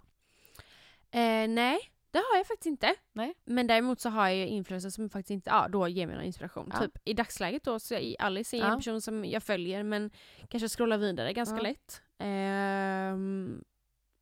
Eh, 1.10 1.48
nej, 1.48 1.78
det 2.10 2.18
har 2.18 2.36
jag 2.36 2.46
faktiskt 2.46 2.66
inte. 2.66 2.94
Nej. 3.12 3.34
Men 3.44 3.66
däremot 3.66 4.00
så 4.00 4.08
har 4.10 4.28
jag 4.28 4.36
ju 4.36 4.46
influencers 4.46 4.94
som 4.94 5.10
faktiskt 5.10 5.30
inte 5.30 5.50
ja, 5.50 5.68
då 5.68 5.88
ger 5.88 6.06
mig 6.06 6.16
någon 6.16 6.24
inspiration. 6.24 6.70
Ja. 6.74 6.80
Typ 6.80 6.98
i 7.04 7.12
dagsläget 7.14 7.64
då 7.64 7.78
så 7.78 7.94
är 7.94 8.22
Alice 8.22 8.56
är 8.56 8.60
Ja. 8.60 8.66
en 8.72 8.76
person 8.78 9.00
som 9.00 9.24
jag 9.24 9.42
följer 9.42 9.82
men 9.82 10.10
kanske 10.48 10.68
scrollar 10.68 10.96
vidare 10.98 11.32
ganska 11.32 11.56
Ja. 11.56 11.62
lätt. 11.62 12.02
Ehm, 12.18 13.64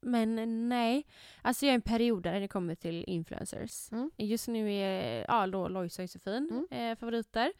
men 0.01 0.69
nej, 0.69 1.07
alltså 1.43 1.67
jag 1.67 1.71
är 1.71 1.75
en 1.75 1.83
periodare 1.83 2.35
när 2.35 2.41
det 2.41 2.49
kommer 2.49 2.75
till 2.75 3.05
influencers. 3.07 3.93
Mm. 3.93 4.11
Just 4.17 4.49
nu 4.49 4.73
är 4.75 5.25
ja, 5.29 5.47
då 5.47 5.69
Lojsa 5.69 6.03
och 6.03 6.05
Josefin 6.05 6.67
Mm. 6.71 6.91
eh, 6.93 6.99
favoriter. 6.99 7.53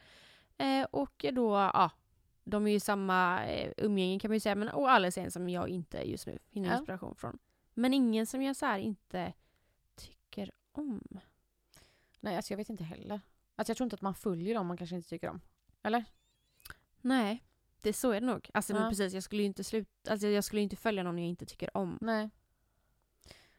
Eh, 0.57 0.83
och 0.91 1.25
då, 1.33 1.51
ja, 1.53 1.91
de 2.43 2.67
är 2.67 2.71
ju 2.71 2.79
samma 2.79 3.45
eh, 3.45 3.71
umgänge 3.77 4.19
kan 4.19 4.29
man 4.29 4.35
ju 4.35 4.39
säga 4.39 4.55
men 4.55 4.69
och 4.69 4.91
Alice 4.91 5.21
är 5.21 5.25
en 5.25 5.31
som 5.31 5.49
jag 5.49 5.69
inte 5.69 6.09
just 6.11 6.27
nu 6.27 6.39
finner 6.49 6.69
Ja. 6.69 6.77
inspiration 6.77 7.15
från. 7.15 7.37
Men 7.73 7.93
ingen 7.93 8.25
som 8.25 8.41
jag 8.41 8.55
så 8.55 8.65
här 8.65 8.79
inte 8.79 9.33
tycker 9.95 10.51
om. 10.71 11.01
Nej 12.19 12.35
alltså 12.35 12.53
jag 12.53 12.57
vet 12.57 12.69
inte 12.69 12.83
heller. 12.83 13.21
Alltså 13.55 13.69
jag 13.71 13.77
tror 13.77 13.85
inte 13.85 13.93
att 13.95 14.01
man 14.01 14.15
följer 14.15 14.55
dem 14.55 14.67
man 14.67 14.77
kanske 14.77 14.95
inte 14.95 15.09
tycker 15.09 15.29
om. 15.29 15.41
Eller? 15.83 16.05
Nej, 17.01 17.43
det 17.81 17.93
så 17.93 18.11
är 18.11 18.21
det 18.21 18.27
nog. 18.27 18.49
Alltså 18.53 18.73
men 18.73 18.81
Ja. 18.83 18.89
precis, 18.89 19.13
jag 19.13 19.23
skulle 19.23 19.41
ju 19.41 19.45
inte 19.47 19.63
sluta, 19.63 20.11
alltså 20.11 20.27
jag 20.27 20.43
skulle 20.43 20.61
inte 20.61 20.75
följa 20.75 21.03
någon 21.03 21.17
jag 21.17 21.27
inte 21.27 21.45
tycker 21.45 21.77
om. 21.77 21.97
Nej. 22.01 22.29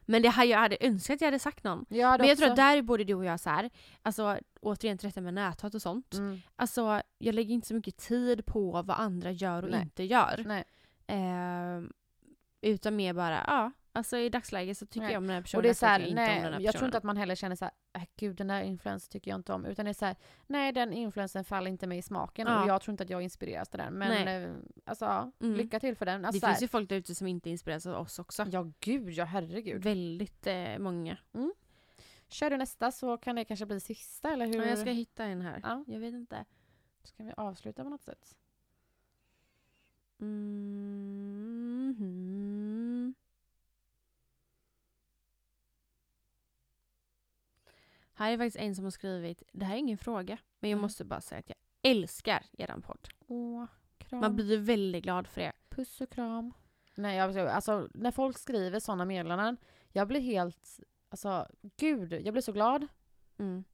Men 0.00 0.22
det 0.22 0.28
här, 0.28 0.44
jag 0.44 0.58
hade 0.58 0.76
önskat 0.80 1.20
jag 1.20 1.26
hade 1.26 1.38
sagt 1.38 1.64
någon. 1.64 1.84
Jag 1.88 2.08
hade 2.08 2.22
Men 2.22 2.28
jag 2.28 2.38
tror 2.38 2.46
också- 2.46 2.52
att 2.52 2.56
där 2.68 2.76
är 2.76 2.82
både 2.82 3.04
du 3.04 3.14
och 3.14 3.24
jag 3.24 3.40
så 3.40 3.50
här. 3.50 3.70
alltså 4.02 4.38
återigen 4.60 4.98
till 4.98 5.08
detta 5.08 5.20
med 5.20 5.34
näthat 5.34 5.74
och 5.74 5.82
sånt. 5.82 6.14
Mm. 6.14 6.40
Alltså 6.56 7.02
jag 7.18 7.34
lägger 7.34 7.54
inte 7.54 7.68
så 7.68 7.74
mycket 7.74 7.96
tid 7.96 8.46
på 8.46 8.70
vad 8.82 8.90
andra 8.90 9.30
gör 9.30 9.62
och 9.62 9.70
Nej. 9.70 9.82
inte 9.82 10.02
gör. 10.04 10.42
Nej. 10.46 10.64
Ehm, 11.06 11.92
utan 12.60 12.96
mer 12.96 13.12
bara, 13.12 13.44
ja, 13.46 13.72
alltså 13.92 14.16
i 14.16 14.28
dagsläget 14.28 14.78
så 14.78 14.86
tycker 14.86 15.00
Nej. 15.00 15.12
jag 15.12 15.18
om 15.20 15.26
den 15.26 15.34
här 15.34 15.42
personen. 15.42 15.58
Och 15.58 15.62
det 15.62 15.68
är 15.68 15.70
jag 15.70 15.76
så 15.76 15.86
här, 15.86 15.98
tycker 15.98 16.10
inte 16.10 16.22
om 16.22 16.26
den 16.26 16.34
nej, 16.42 16.52
här 16.52 16.60
jag 16.60 16.62
tror 16.62 16.72
personen. 16.72 16.88
inte 16.88 16.98
att 16.98 17.04
man 17.04 17.16
heller 17.16 17.34
känner 17.34 17.56
så 17.56 17.64
här, 17.64 17.72
äh, 17.92 18.02
gud 18.16 18.36
den 18.36 18.46
där 18.48 18.62
influensen 18.62 19.10
tycker 19.12 19.30
jag 19.30 19.38
inte 19.38 19.52
om. 19.52 19.64
Utan 19.66 19.84
det 19.84 19.90
är 19.90 19.94
så 19.94 20.04
här, 20.04 20.16
nej 20.46 20.72
den 20.72 20.92
influensen 20.92 21.44
faller 21.44 21.70
inte 21.70 21.86
mig 21.86 21.98
i 21.98 22.02
smaken. 22.02 22.46
Ja. 22.46 22.62
Och 22.62 22.68
jag 22.68 22.82
tror 22.82 22.92
inte 22.92 23.04
att 23.04 23.10
jag 23.10 23.22
inspireras 23.22 23.68
av 23.74 23.78
den. 23.78 23.94
Men 23.94 24.24
Nej. 24.24 24.44
eh, 24.44 24.50
alltså, 24.84 25.32
Mm. 25.40 25.54
lycka 25.56 25.80
till 25.80 25.96
för 25.96 26.06
den. 26.06 26.24
Alltså, 26.24 26.40
det 26.40 26.46
finns 26.52 26.62
ju 26.62 26.68
folk 26.68 26.88
där 26.88 26.96
ute 26.96 27.14
som 27.14 27.26
inte 27.26 27.50
inspireras 27.50 27.86
av 27.86 28.00
oss 28.00 28.18
också. 28.18 28.46
Ja 28.52 28.72
gud, 28.80 29.10
ja 29.10 29.24
herregud. 29.24 29.84
Väldigt 29.84 30.46
eh, 30.46 30.78
många. 30.78 31.16
Kör 32.28 32.50
du 32.50 32.56
nästa 32.56 32.92
så 32.92 33.16
kan 33.18 33.36
det 33.36 33.44
kanske 33.44 33.66
bli 33.66 33.80
sista 33.80 34.32
eller 34.32 34.46
hur? 34.46 34.54
Ja, 34.54 34.64
jag 34.64 34.78
ska 34.78 34.90
hitta 34.90 35.24
en 35.24 35.40
här. 35.40 35.60
Ja. 35.62 35.84
Jag 35.86 36.00
vet 36.00 36.14
inte. 36.14 36.44
Ska 37.04 37.22
vi 37.24 37.32
avsluta 37.36 37.82
på 37.84 37.90
något 37.90 38.02
sätt? 38.02 38.36
Mhm. 40.18 41.96
Här 48.22 48.32
är 48.32 48.38
faktiskt 48.38 48.56
en 48.56 48.74
som 48.74 48.84
har 48.84 48.90
skrivit, 48.90 49.42
det 49.52 49.64
här 49.64 49.74
är 49.74 49.78
ingen 49.78 49.98
fråga, 49.98 50.38
men 50.60 50.70
jag 50.70 50.76
Mm. 50.76 50.82
måste 50.82 51.04
bara 51.04 51.20
säga 51.20 51.38
att 51.38 51.48
jag 51.48 51.90
älskar 51.90 52.44
eran 52.52 52.82
podd. 52.82 53.08
Åh, 53.26 53.64
kram. 53.98 54.20
Man 54.20 54.36
blir 54.36 54.58
väldigt 54.58 55.02
glad 55.04 55.26
för 55.26 55.40
det. 55.40 55.52
Puss 55.68 56.00
och 56.00 56.10
kram. 56.10 56.52
Nej, 56.94 57.16
jag, 57.16 57.38
alltså 57.38 57.88
när 57.94 58.10
folk 58.10 58.38
skriver 58.38 58.80
sådana 58.80 59.04
meddelanden, 59.04 59.56
jag 59.92 60.08
blir 60.08 60.20
helt, 60.20 60.80
alltså 61.08 61.48
gud, 61.76 62.12
jag 62.12 62.34
blir 62.34 62.42
så 62.42 62.52
glad. 62.52 62.86
Mm. 63.38 63.64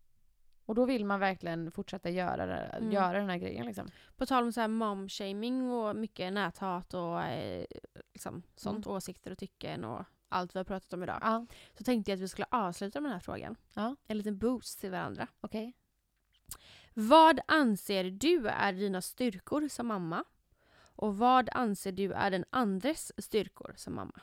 Och 0.64 0.74
då 0.74 0.84
vill 0.84 1.05
man 1.05 1.20
verkligen 1.20 1.70
fortsätta 1.70 2.11
göra, 2.11 2.46
det, 2.46 2.55
Mm. 2.57 2.92
göra 2.92 3.18
den 3.18 3.28
här 3.30 3.38
grejen 3.38 3.66
liksom. 3.66 3.88
På 4.16 4.26
tal 4.26 4.44
om 4.44 4.53
så 4.53 4.61
här 4.61 4.68
mom-shaming 4.68 5.70
och 5.70 5.96
mycket 5.96 6.32
näthat 6.32 6.94
och 6.94 7.22
eh, 7.22 7.64
liksom, 8.12 8.42
sånt, 8.57 8.86
Mm. 8.86 8.96
åsikter 8.96 9.30
och 9.30 9.38
tycken 9.38 9.84
och 9.84 10.05
allt 10.28 10.54
vi 10.54 10.58
har 10.58 10.64
pratat 10.64 10.92
om 10.92 11.02
idag. 11.02 11.18
Ja, 11.22 11.46
Så 11.78 11.84
tänkte 11.84 12.10
jag 12.10 12.16
att 12.16 12.22
vi 12.22 12.28
skulle 12.28 12.46
avsluta 12.50 13.00
med 13.00 13.08
den 13.10 13.14
här 13.14 13.20
frågan. 13.20 13.56
Ja. 13.74 13.96
En 14.06 14.18
liten 14.18 14.38
boost 14.38 14.80
till 14.80 14.90
varandra. 14.90 15.26
okej. 15.40 15.74
Vad 16.94 17.40
anser 17.48 18.04
du 18.04 18.48
är 18.48 18.72
dina 18.72 19.02
styrkor 19.02 19.68
som 19.68 19.86
mamma? 19.86 20.24
Och 20.96 21.18
vad 21.18 21.48
anser 21.52 21.92
du 21.92 22.12
är 22.12 22.30
den 22.30 22.44
andres 22.50 23.12
styrkor 23.24 23.74
som 23.76 23.94
mamma? 23.94 24.20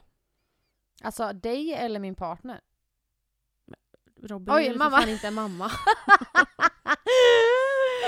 Alltså 1.01 1.33
dig 1.33 1.73
eller 1.73 1.99
min 1.99 2.15
partner? 2.15 2.61
Robin 4.21 4.55
Oj, 4.55 4.67
är 4.67 4.75
mamma. 4.77 4.99
fan 4.99 5.09
inte 5.09 5.27
en 5.27 5.33
mamma. 5.33 5.71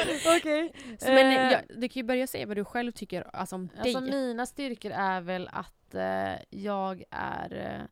Okej. 0.37 0.73
Så, 0.99 1.05
men 1.07 1.25
Eh, 1.37 1.51
ja, 1.51 1.61
du 1.69 1.89
kan 1.89 1.99
ju 1.99 2.03
börja 2.03 2.27
säga 2.27 2.45
vad 2.45 2.57
du 2.57 2.65
själv 2.65 2.91
tycker 2.91 3.35
alltså, 3.35 3.55
om 3.55 3.69
Alltså 3.77 3.99
dig. 3.99 4.11
mina 4.11 4.45
styrkor 4.45 4.91
är 4.91 5.21
väl 5.21 5.49
att 5.51 5.95
eh, 5.95 6.33
jag 6.49 7.03
är 7.11 7.53
eh, 7.55 7.85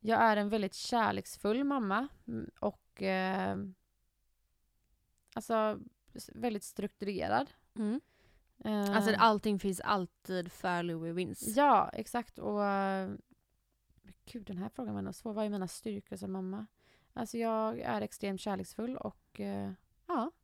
Jag 0.00 0.20
är 0.22 0.36
en 0.36 0.48
väldigt 0.48 0.74
kärleksfull 0.74 1.64
mamma 1.64 2.08
mm, 2.28 2.50
och 2.60 3.02
eh, 3.02 3.56
Alltså 5.34 5.78
väldigt 6.34 6.64
strukturerad. 6.64 7.50
Mm. 7.76 8.00
Eh, 8.64 8.96
Alltså 8.96 9.14
allting 9.18 9.58
finns 9.58 9.80
alltid 9.80 10.52
för 10.52 10.82
Louis 10.82 11.14
Wins. 11.16 11.56
Ja, 11.56 11.90
exakt. 11.92 12.38
Och 12.38 12.64
eh, 12.64 13.10
Gud, 14.32 14.44
den 14.46 14.58
här 14.58 14.68
frågan 14.68 14.94
var 14.94 14.98
ändå 14.98 15.12
svår. 15.12 15.32
Vad 15.32 15.44
är 15.44 15.48
mina 15.48 15.68
styrkor 15.68 16.16
som 16.16 16.32
mamma? 16.32 16.66
Alltså 17.12 17.38
jag 17.38 17.80
är 17.80 18.00
extremt 18.00 18.40
kärleksfull 18.40 18.96
och 18.96 19.40
eh, 19.40 19.72
ja. 20.06 20.30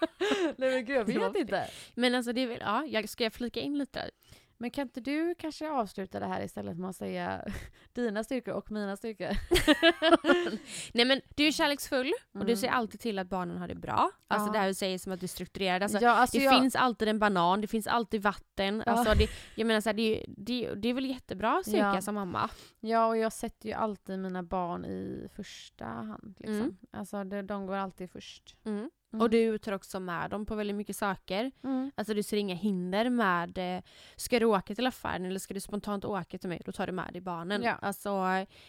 Nej 0.56 0.70
men 0.70 0.84
gud, 0.84 0.96
jag 1.10 1.32
vet 1.32 1.36
inte. 1.40 1.68
Men 1.94 2.14
alltså 2.14 2.32
det 2.32 2.40
är 2.40 2.46
väl, 2.46 2.58
ja, 2.60 2.84
jag 2.86 3.08
ska 3.08 3.24
jag 3.24 3.32
flika 3.32 3.60
in 3.60 3.78
lite 3.78 3.98
där? 4.00 4.10
Men 4.58 4.70
kan 4.70 4.82
inte 4.82 5.00
du 5.00 5.34
kanske 5.38 5.70
avsluta 5.70 6.20
det 6.20 6.26
här 6.26 6.42
istället 6.44 6.78
med 6.78 6.90
att 6.90 6.96
säga 6.96 7.44
dina 7.92 8.24
styrkor 8.24 8.54
och 8.54 8.70
mina 8.70 8.96
styrkor? 8.96 9.28
Nej 10.94 11.04
men 11.04 11.20
du 11.36 11.46
är 11.46 11.52
kärleksfull 11.52 12.12
och 12.34 12.38
du 12.40 12.52
Mm. 12.52 12.56
ser 12.56 12.68
alltid 12.68 13.00
till 13.00 13.18
att 13.18 13.28
barnen 13.28 13.56
har 13.58 13.68
det 13.68 13.74
bra. 13.74 14.10
Alltså 14.28 14.48
Ja. 14.48 14.52
det 14.52 14.58
här 14.58 14.66
du 14.68 14.74
säger 14.74 14.98
som 14.98 15.12
att 15.12 15.20
du 15.20 15.24
är 15.26 15.28
strukturerad. 15.28 15.82
Alltså, 15.82 15.98
ja, 15.98 16.10
alltså 16.10 16.38
det 16.38 16.44
jag, 16.44 16.60
finns 16.60 16.76
alltid 16.76 17.08
en 17.08 17.18
banan, 17.18 17.60
det 17.60 17.66
finns 17.66 17.86
alltid 17.86 18.22
vatten. 18.22 18.82
Ja. 18.86 18.92
Alltså 18.92 19.14
det, 19.14 19.28
jag 19.54 19.66
menar 19.66 19.80
så 19.80 19.88
här, 19.88 19.94
det, 19.94 20.24
det, 20.28 20.74
det 20.74 20.88
är 20.88 20.94
väl 20.94 21.06
jättebra 21.06 21.62
styrka 21.62 21.78
Ja. 21.94 22.00
som 22.00 22.14
mamma. 22.14 22.50
ja, 22.80 23.06
och 23.06 23.16
jag 23.16 23.32
sätter 23.32 23.68
ju 23.68 23.72
alltid 23.74 24.18
mina 24.18 24.42
barn 24.42 24.84
i 24.84 25.28
första 25.36 25.84
hand. 25.84 26.34
Liksom. 26.38 26.54
Mm. 26.60 26.76
Alltså 26.92 27.24
de, 27.24 27.42
de 27.42 27.66
går 27.66 27.74
alltid 27.76 28.10
först. 28.10 28.56
Mm. 28.64 28.90
Mm. 29.16 29.22
Och 29.22 29.30
du 29.30 29.58
tar 29.58 29.72
också 29.72 30.00
med 30.00 30.30
dem 30.30 30.46
på 30.46 30.54
väldigt 30.54 30.76
mycket 30.76 30.96
saker. 30.96 31.50
Mm. 31.64 31.90
Alltså 31.94 32.14
du 32.14 32.22
ser 32.22 32.36
inga 32.36 32.54
hinder 32.54 33.10
med, 33.10 33.58
eh, 33.76 33.82
ska 34.16 34.38
du 34.38 34.44
åka 34.44 34.74
till 34.74 34.86
affären 34.86 35.24
eller 35.24 35.38
ska 35.38 35.54
du 35.54 35.60
spontant 35.60 36.04
åka 36.04 36.38
till 36.38 36.48
mig, 36.48 36.62
då 36.64 36.72
tar 36.72 36.86
du 36.86 36.92
med 36.92 37.12
dig 37.12 37.20
barnen. 37.22 37.62
Ja. 37.62 37.72
Alltså 37.72 38.10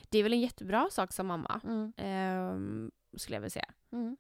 det 0.10 0.18
är 0.20 0.24
väl 0.24 0.34
en 0.34 0.40
jättebra 0.42 0.88
sak 0.92 1.14
som 1.14 1.28
mamma, 1.28 1.62
Mm. 1.64 1.94
ehm, 1.98 2.92
skulle 3.18 3.36
jag 3.36 3.42
vilja 3.42 3.50
säga. 3.50 3.70
Mm. 3.92 4.18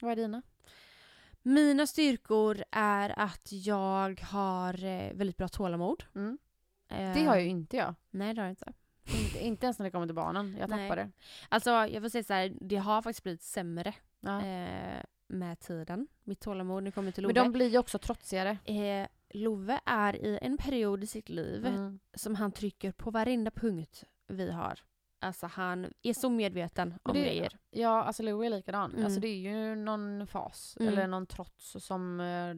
Vad 0.00 0.12
är 0.12 0.16
dina? 0.16 0.42
Mina 1.42 1.86
styrkor 1.86 2.62
är 2.70 3.18
att 3.18 3.48
jag 3.52 4.20
har 4.20 4.84
eh, 4.84 5.12
väldigt 5.14 5.36
bra 5.36 5.48
tålamod. 5.48 6.04
Mm. 6.14 6.38
Eh, 6.88 7.14
Det 7.14 7.24
har 7.24 7.36
ju 7.36 7.46
inte 7.48 7.76
jag. 7.76 7.94
Nej 8.10 8.34
det 8.34 8.40
har 8.40 8.46
jag 8.46 8.52
inte. 8.52 8.72
Inte, 9.20 9.44
inte 9.44 9.66
ens 9.66 9.78
när 9.78 9.84
det 9.84 9.90
kommer 9.90 10.06
till 10.06 10.14
barnen. 10.14 10.56
Jag 10.60 10.68
tappar 10.70 10.96
det. 10.96 11.10
Alltså 11.48 11.70
jag 11.70 12.02
får 12.02 12.08
säga 12.08 12.24
så 12.24 12.32
här, 12.32 12.52
det 12.60 12.76
har 12.76 13.02
faktiskt 13.02 13.22
blivit 13.22 13.42
sämre 13.42 13.94
Ja. 14.20 14.42
eh, 14.46 15.02
med 15.26 15.60
tiden. 15.60 16.08
Mitt 16.24 16.40
tålamod 16.40 16.84
det 16.84 16.90
kommer 16.90 17.10
till 17.10 17.26
Men 17.26 17.34
Love. 17.34 17.44
de 17.46 17.52
blir 17.52 17.68
ju 17.68 17.78
också 17.78 17.98
trotsigare. 17.98 18.58
eh, 18.64 19.06
Love 19.34 19.80
är 19.86 20.16
i 20.16 20.38
en 20.42 20.56
period 20.56 21.04
i 21.04 21.06
sitt 21.06 21.28
liv 21.28 21.66
Mm. 21.66 21.98
som 22.14 22.34
han 22.34 22.52
trycker 22.52 22.92
på 22.92 23.10
varenda 23.10 23.50
punkt 23.50 24.04
vi 24.28 24.50
har. 24.50 24.78
Alltså 25.20 25.46
han 25.46 25.92
är 26.02 26.14
så 26.14 26.28
medveten 26.30 26.94
om 27.02 27.14
det- 27.14 27.20
grejer. 27.20 27.58
Ja, 27.70 28.02
alltså 28.04 28.22
Louie 28.22 28.46
är 28.46 28.50
likadan. 28.56 28.92
Mm. 28.92 29.04
Alltså 29.04 29.20
det 29.20 29.28
är 29.28 29.36
ju 29.36 29.74
någon 29.74 30.26
fas, 30.26 30.76
Mm. 30.80 30.92
eller 30.92 31.06
någon 31.06 31.26
trots 31.26 31.76
som 31.78 32.20
eh, 32.20 32.54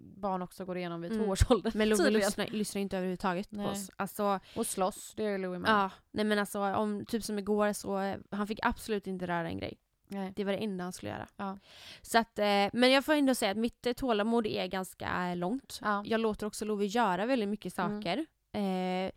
barn 0.00 0.42
också 0.42 0.64
går 0.64 0.76
igenom 0.76 1.00
vid 1.00 1.12
Mm. 1.12 1.24
tvåårsåldern. 1.24 1.72
Men 1.74 1.88
tydligen. 1.90 2.12
lyssnar, 2.12 2.46
lyssnar 2.46 2.82
inte 2.82 2.96
överhuvudtaget 2.96 3.50
på 3.50 3.56
Nej. 3.56 3.66
oss. 3.66 3.90
Alltså, 3.96 4.40
Och 4.56 4.66
slåss, 4.66 5.12
det 5.16 5.22
ju 5.22 5.38
Louie 5.38 5.58
med. 5.58 5.70
ja, 5.70 5.90
nej 6.10 6.24
men 6.24 6.38
alltså 6.38 6.60
om, 6.60 7.04
typ 7.06 7.24
som 7.24 7.38
igår 7.38 7.72
så, 7.72 7.98
eh, 7.98 8.16
han 8.30 8.46
fick 8.46 8.58
absolut 8.62 9.06
inte 9.06 9.26
röra 9.26 9.48
en 9.48 9.58
grej. 9.58 9.78
Nej. 10.08 10.32
Det 10.36 10.44
var 10.44 10.52
det 10.52 10.58
enda 10.58 10.84
han 10.84 10.92
skulle 10.92 11.10
göra. 11.12 11.26
Ja. 11.36 11.58
Så 12.02 12.18
att, 12.18 12.38
eh, 12.38 12.44
men 12.72 12.90
jag 12.90 13.04
får 13.04 13.12
ändå 13.14 13.34
säga 13.34 13.50
att 13.50 13.56
mitt 13.56 13.86
eh, 13.86 13.92
tålamod 13.92 14.46
är 14.46 14.66
ganska 14.66 15.34
långt. 15.34 15.78
Ja. 15.82 16.02
Jag 16.06 16.20
låter 16.20 16.46
också 16.46 16.64
Love 16.64 16.86
göra 16.86 17.26
väldigt 17.26 17.48
mycket 17.48 17.78
Mm. 17.78 18.02
saker. 18.02 18.26
Eh, 18.52 19.10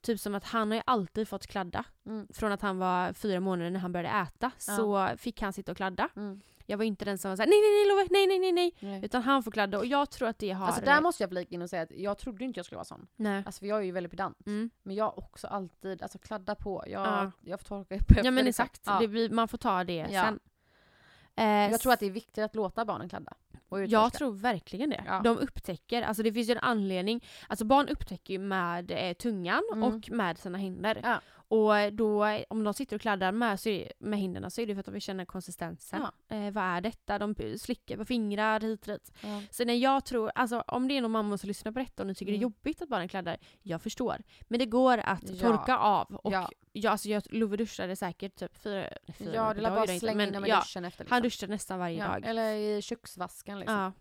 typ 0.00 0.20
som 0.20 0.34
att 0.34 0.44
han 0.44 0.70
har 0.70 0.76
ju 0.76 0.82
alltid 0.86 1.28
fått 1.28 1.46
kladda. 1.46 1.84
Mm. 2.06 2.26
Från 2.32 2.52
att 2.52 2.62
han 2.62 2.78
var 2.78 3.12
fyra 3.12 3.40
månader 3.40 3.70
när 3.70 3.80
han 3.80 3.92
började 3.92 4.18
äta 4.28 4.50
så 4.58 5.08
fick 5.16 5.42
han 5.42 5.52
sitta 5.52 5.70
och 5.72 5.76
kladda. 5.76 6.08
Mm. 6.16 6.40
Jag 6.66 6.76
var 6.78 6.84
inte 6.84 7.04
den 7.04 7.18
som 7.18 7.30
var 7.30 7.36
såhär 7.36 7.48
nej 7.48 7.60
nej 7.60 7.70
nej 7.70 7.88
Love, 7.88 8.08
nej 8.10 8.26
nej 8.26 8.38
nej 8.38 8.52
nej. 8.80 8.90
Nej. 8.90 9.04
Utan 9.04 9.22
han 9.22 9.42
får 9.42 9.50
kladda 9.50 9.78
och 9.78 9.86
jag 9.86 10.10
tror 10.10 10.28
att 10.28 10.38
det 10.38 10.50
har... 10.50 10.66
Alltså 10.66 10.82
där 10.84 11.00
måste 11.00 11.22
jag 11.22 11.30
flika 11.30 11.54
in 11.54 11.62
och 11.62 11.70
säga 11.70 11.82
att 11.82 11.90
jag 11.90 12.18
trodde 12.18 12.44
inte 12.44 12.58
jag 12.58 12.64
skulle 12.66 12.76
vara 12.76 12.84
sån. 12.84 13.06
Nej. 13.16 13.42
Alltså 13.46 13.58
för 13.60 13.66
jag 13.66 13.78
är 13.78 13.82
ju 13.82 13.92
väldigt 13.92 14.10
pedant. 14.10 14.46
Mm. 14.46 14.70
Men 14.82 14.96
jag 14.96 15.18
också 15.18 15.46
alltid, 15.46 16.02
alltså 16.02 16.18
kladda 16.18 16.54
på. 16.54 16.84
Jag, 16.86 17.06
Ja. 17.06 17.30
jag 17.44 17.60
får 17.60 17.64
torka 17.66 17.94
upp 17.94 18.00
efter 18.10 18.24
Ja 18.24 18.30
men 18.30 18.46
exakt, 18.46 18.80
Ja. 18.86 18.98
det 19.06 19.28
man 19.32 19.48
får 19.48 19.58
ta 19.58 19.84
det 19.84 20.06
Ja. 20.10 20.22
sen. 20.24 20.40
Eh, 21.36 21.70
Jag 21.70 21.80
tror 21.80 21.92
att 21.92 22.00
det 22.00 22.06
är 22.06 22.10
viktigt 22.10 22.44
att 22.44 22.54
låta 22.54 22.84
barnen 22.84 23.08
kladda. 23.08 23.32
Jag 23.88 24.12
tror 24.12 24.32
verkligen 24.32 24.90
det. 24.90 25.04
Ja. 25.06 25.20
De 25.24 25.38
upptäcker, 25.38 26.02
alltså 26.02 26.22
det 26.22 26.32
finns 26.32 26.48
ju 26.48 26.52
en 26.52 26.58
anledning, 26.58 27.24
alltså 27.48 27.64
barn 27.64 27.88
upptäcker 27.88 28.32
ju 28.34 28.38
med 28.38 28.90
eh, 28.90 29.12
tungan 29.12 29.62
Mm. 29.72 29.82
och 29.94 30.10
med 30.10 30.38
sina 30.38 30.58
händer. 30.58 31.00
Ja. 31.02 31.20
Och 31.54 31.92
då, 31.92 32.24
om 32.48 32.64
de 32.64 32.74
sitter 32.74 32.96
och 32.96 33.02
kladdar 33.02 33.32
med, 33.32 33.60
så 33.60 33.84
med 33.98 34.18
händerna 34.20 34.50
så 34.50 34.60
är 34.60 34.66
det 34.66 34.74
för 34.74 34.80
att 34.80 34.86
de 34.86 34.92
vill 34.92 35.02
känna 35.02 35.26
konsistensen. 35.26 36.02
Eh, 36.28 36.50
vad 36.50 36.64
är 36.64 36.80
detta? 36.80 37.18
De 37.18 37.34
slickar 37.58 37.96
på 37.96 38.04
fingrar 38.04 38.60
hit 38.60 38.80
och 38.80 38.92
dit. 38.92 39.12
Ja. 39.22 39.42
Så 39.50 39.64
när 39.64 39.74
jag 39.74 40.04
tror, 40.04 40.32
alltså 40.34 40.60
om 40.60 40.88
det 40.88 40.96
är 40.96 41.00
någon 41.02 41.10
mamma 41.10 41.38
som 41.38 41.48
lyssnar 41.48 41.72
på 41.72 41.78
detta 41.78 42.02
och 42.02 42.06
ni 42.06 42.14
tycker 42.14 42.32
det 42.32 42.36
är 42.36 42.38
Mm. 42.38 42.42
jobbigt 42.42 42.82
att 42.82 42.88
barnen 42.88 43.08
kladdar, 43.08 43.36
jag 43.62 43.82
förstår. 43.82 44.22
Men 44.42 44.58
det 44.58 44.66
går 44.66 44.98
att 44.98 45.22
Ja. 45.30 45.48
torka 45.48 45.78
av. 45.78 46.14
Och 46.14 46.32
Ja. 46.32 46.50
jag, 46.72 46.90
alltså 46.92 47.08
jag, 47.08 47.22
Love 47.30 47.56
duschade 47.56 47.96
säkert 47.96 48.36
typ 48.36 48.56
fyra, 48.56 48.88
fyra 49.18 49.34
Ja, 49.34 49.48
det 49.48 49.54
per 49.54 49.60
är 49.60 49.62
dag, 49.62 49.72
bara 49.72 49.90
han 49.90 49.98
slänga 50.00 50.26
in 50.26 50.32
dem 50.32 50.44
i 50.44 50.48
ja, 50.48 50.60
duschen 50.60 50.84
efter. 50.84 51.06
Han 51.10 51.22
Liksom. 51.22 51.26
duschade 51.46 51.52
nästan 51.52 51.78
varje 51.78 51.98
ja, 51.98 52.08
dag. 52.08 52.24
Eller 52.26 52.54
i 52.54 52.82
köksvasken 52.82 53.58
liksom. 53.58 53.76
Ja. 53.76 53.92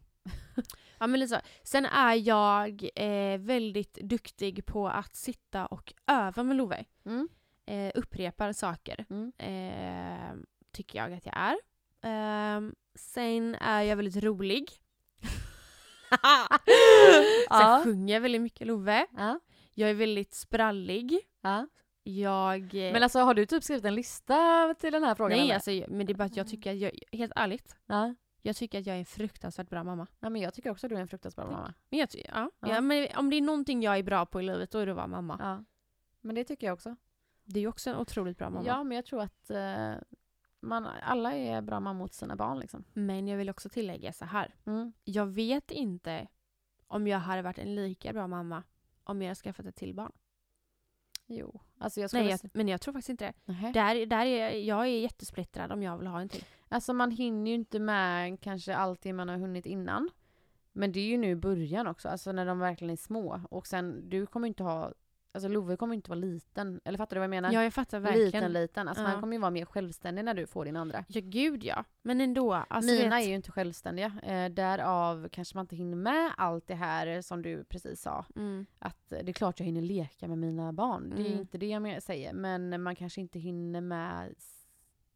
ja 1.00 1.08
men 1.08 1.30
så. 1.30 1.36
Sen 1.64 1.86
är 1.86 2.16
jag 2.16 2.90
eh, 2.96 3.38
väldigt 3.40 3.94
duktig 3.94 4.66
på 4.66 4.88
att 4.90 5.16
sitta 5.16 5.66
och 5.66 5.94
öva 6.08 6.44
med 6.44 6.58
Love. 6.58 6.86
Mm. 7.06 7.30
Eh, 7.66 7.92
upprepar 7.96 8.54
saker. 8.54 9.06
Mm. 9.10 9.32
Eh, 9.38 10.36
tycker 10.72 11.00
jag 11.00 11.14
att 11.14 11.26
jag 11.26 11.36
är. 11.38 11.56
Eh, 12.04 12.62
sen 12.96 13.56
är 13.56 13.82
jag 13.82 13.96
väldigt 13.96 14.24
rolig. 14.24 14.70
sen 16.10 17.48
Ja. 17.50 17.82
sjunger 17.84 18.14
jag 18.14 18.22
väldigt 18.22 18.42
mycket 18.42 18.68
Love. 18.68 19.08
Ja. 19.18 19.40
Jag 19.74 19.90
är 19.90 19.94
väldigt 19.94 20.34
sprallig. 20.34 21.20
Ja. 21.42 21.68
Jag... 22.04 22.62
eh, 22.76 22.94
Men 22.94 23.04
alltså 23.04 23.20
har 23.20 23.34
du 23.34 23.46
typ 23.46 23.64
skrivit 23.64 23.86
en 23.86 23.96
lista 23.96 24.74
till 24.80 24.94
den 24.94 25.04
här 25.04 25.16
frågan? 25.16 25.32
nej 25.38 25.42
eller? 25.46 25.54
alltså, 25.56 25.72
jag- 25.72 25.90
men 25.90 26.06
det 26.06 26.14
är 26.14 26.16
bara 26.16 26.24
att 26.24 26.38
jag 26.38 26.48
tycker 26.48 26.72
att 26.72 26.78
jag, 26.78 26.92
helt 27.12 27.34
ärligt, 27.36 27.76
Ja. 27.86 28.16
jag 28.42 28.56
tycker 28.56 28.80
att 28.80 28.86
jag 28.86 28.96
är 28.96 29.00
en 29.00 29.06
fruktansvärt 29.06 29.70
bra 29.70 29.84
mamma. 29.84 30.08
ja, 30.20 30.30
men 30.30 30.42
jag 30.42 30.54
tycker 30.54 30.70
också 30.70 30.86
att 30.86 30.90
du 30.90 30.96
är 30.96 31.02
en 31.02 31.08
fruktansvärd 31.08 31.46
Tack. 31.46 31.56
mamma. 31.56 31.74
Men 31.90 32.00
jag, 32.00 32.10
ja, 32.14 32.50
Ja. 32.60 32.68
ja. 32.70 32.82
men 32.82 33.08
om 33.16 33.30
det 33.30 33.36
är 33.36 33.42
någonting 33.42 33.82
jag 33.84 33.98
är 33.98 34.04
bra 34.04 34.26
på 34.26 34.42
i 34.42 34.44
livet 34.44 34.72
då 34.72 34.80
är 34.80 34.86
det 34.86 34.92
att 34.92 34.96
vara 34.96 35.08
mamma. 35.08 35.38
Ja. 35.40 35.64
Men 36.22 36.36
det 36.36 36.44
tycker 36.44 36.68
jag 36.68 36.74
också. 36.74 36.96
Det 37.44 37.60
är 37.60 37.62
ju 37.62 37.68
också 37.68 37.90
en 37.90 37.96
otroligt 37.96 38.38
bra 38.38 38.50
mamma. 38.50 38.66
Ja, 38.66 38.84
men 38.84 38.96
jag 38.96 39.06
tror 39.06 39.22
att 39.22 39.50
eh, 39.50 39.94
man, 40.60 40.86
alla 40.86 41.34
är 41.34 41.62
bra 41.62 41.80
mamma 41.80 42.00
mot 42.00 42.14
sina 42.14 42.36
barn 42.36 42.60
liksom. 42.60 42.84
Men 42.94 43.28
jag 43.28 43.38
vill 43.38 43.50
också 43.50 43.70
tillägga 43.70 44.14
så 44.14 44.26
här. 44.26 44.56
Mm. 44.66 44.94
Jag 45.04 45.26
vet 45.26 45.72
inte 45.72 46.28
om 46.88 47.08
jag 47.08 47.20
hade 47.20 47.42
varit 47.42 47.58
en 47.58 47.76
lika 47.76 48.14
bra 48.14 48.28
mamma 48.28 48.64
om 49.04 49.22
jag 49.22 49.28
hade 49.28 49.36
skaffat 49.36 49.66
ett 49.66 49.76
till 49.76 49.94
barn. 49.96 50.12
Jo. 51.28 51.60
Alltså 51.78 52.02
jag. 52.02 52.14
Nej, 52.14 52.28
jag, 52.28 52.40
men 52.54 52.68
jag 52.68 52.82
tror 52.82 52.94
faktiskt 52.94 53.10
inte 53.10 53.34
det. 53.46 53.72
Där, 53.74 54.06
där 54.06 54.26
är, 54.26 54.50
jag 54.50 54.82
är 54.82 55.00
jättesplittrad 55.00 55.72
om 55.72 55.84
jag 55.84 55.98
vill 55.98 56.08
ha 56.08 56.22
en 56.22 56.30
till. 56.30 56.46
Alltså 56.70 56.94
man 56.94 57.12
hinner 57.12 57.52
ju 57.52 57.56
inte 57.56 57.80
med 57.80 58.42
kanske 58.42 58.76
allt 58.76 59.06
man 59.06 59.30
har 59.30 59.38
hunnit 59.38 59.66
innan. 59.66 60.10
Men 60.72 60.92
det 60.92 61.00
är 61.00 61.06
ju 61.06 61.18
nu 61.18 61.36
början 61.36 61.88
också, 61.88 62.10
alltså 62.10 62.32
när 62.32 62.46
de 62.46 62.60
verkligen 62.60 62.92
är 62.92 62.96
små. 62.96 63.42
Och 63.50 63.68
sen, 63.68 64.10
du 64.10 64.26
kommer 64.26 64.48
ju 64.48 64.50
inte 64.50 64.64
ha... 64.64 64.94
Alltså 65.36 65.48
Love 65.48 65.78
kommer 65.78 65.94
ju 65.94 65.96
inte 65.96 66.10
vara 66.10 66.20
liten. 66.20 66.80
Eller 66.86 66.98
fattar 66.98 67.16
du 67.16 67.20
vad 67.20 67.24
jag 67.24 67.30
menar? 67.30 67.52
Ja, 67.52 67.64
jag 67.64 67.74
fattar 67.74 68.00
verkligen. 68.00 68.26
Liten, 68.32 68.54
liten. 68.54 68.88
Alltså 68.88 69.04
Ja. 69.04 69.10
han 69.10 69.20
kommer 69.22 69.34
ju 69.34 69.40
vara 69.42 69.52
mer 69.52 69.66
självständig 69.66 70.26
när 70.26 70.34
du 70.34 70.48
får 70.48 70.66
din 70.66 70.76
andra. 70.76 71.06
Ja, 71.08 71.22
gud 71.24 71.64
ja. 71.64 71.84
Men 72.02 72.22
ändå. 72.22 72.54
Alltså, 72.54 72.92
Mina 72.92 73.16
vet, 73.16 73.26
är 73.26 73.30
ju 73.30 73.36
inte 73.36 73.52
självständiga. 73.52 74.12
Eh, 74.24 74.50
därav 74.50 75.30
kanske 75.32 75.58
man 75.58 75.64
inte 75.64 75.76
hinner 75.76 75.96
med 75.98 76.32
allt 76.38 76.68
det 76.68 76.76
här 76.76 77.22
som 77.22 77.42
du 77.42 77.64
precis 77.64 78.02
sa. 78.02 78.26
mm, 78.36 78.66
Att 78.80 79.12
eh, 79.12 79.20
det 79.24 79.32
är 79.32 79.34
klart 79.34 79.60
jag 79.60 79.66
hinner 79.66 79.82
leka 79.82 80.28
med 80.28 80.38
mina 80.38 80.74
barn. 80.74 81.10
Det 81.16 81.22
är 81.22 81.26
Mm. 81.28 81.40
inte 81.40 81.58
det 81.58 81.68
jag 81.68 82.04
säger. 82.04 82.34
Men 82.34 82.82
man 82.84 82.96
kanske 82.96 83.22
inte 83.22 83.40
hinner 83.40 83.82
med 83.82 84.34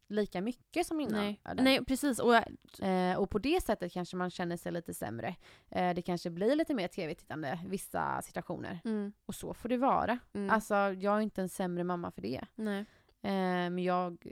lika 0.08 0.40
mycket 0.40 0.86
som 0.86 1.00
innan. 1.00 1.14
nej. 1.20 1.40
Nej, 1.54 1.84
precis. 1.84 2.18
Och, 2.18 2.34
Eh, 2.82 3.18
och 3.18 3.30
på 3.30 3.38
det 3.38 3.62
sättet 3.64 3.92
kanske 3.92 4.16
man 4.16 4.30
känner 4.30 4.56
sig 4.56 4.72
lite 4.72 4.94
sämre. 4.94 5.36
Eh, 5.70 5.94
det 5.94 6.02
kanske 6.02 6.30
blir 6.30 6.56
lite 6.56 6.74
mer 6.74 6.88
tv-tittande 6.88 7.58
vissa 7.66 8.22
situationer. 8.22 8.80
mm, 8.84 9.12
Och 9.26 9.34
så 9.34 9.54
får 9.54 9.68
det 9.68 9.76
vara. 9.76 10.18
mm, 10.32 10.50
Alltså 10.50 10.74
jag 10.74 11.16
är 11.16 11.20
inte 11.20 11.42
en 11.42 11.48
sämre 11.48 11.84
mamma 11.84 12.10
för 12.10 12.22
det. 12.22 12.44
nej. 12.54 12.80
Eh, 13.22 13.70
men 13.70 13.78
jag, 13.78 14.26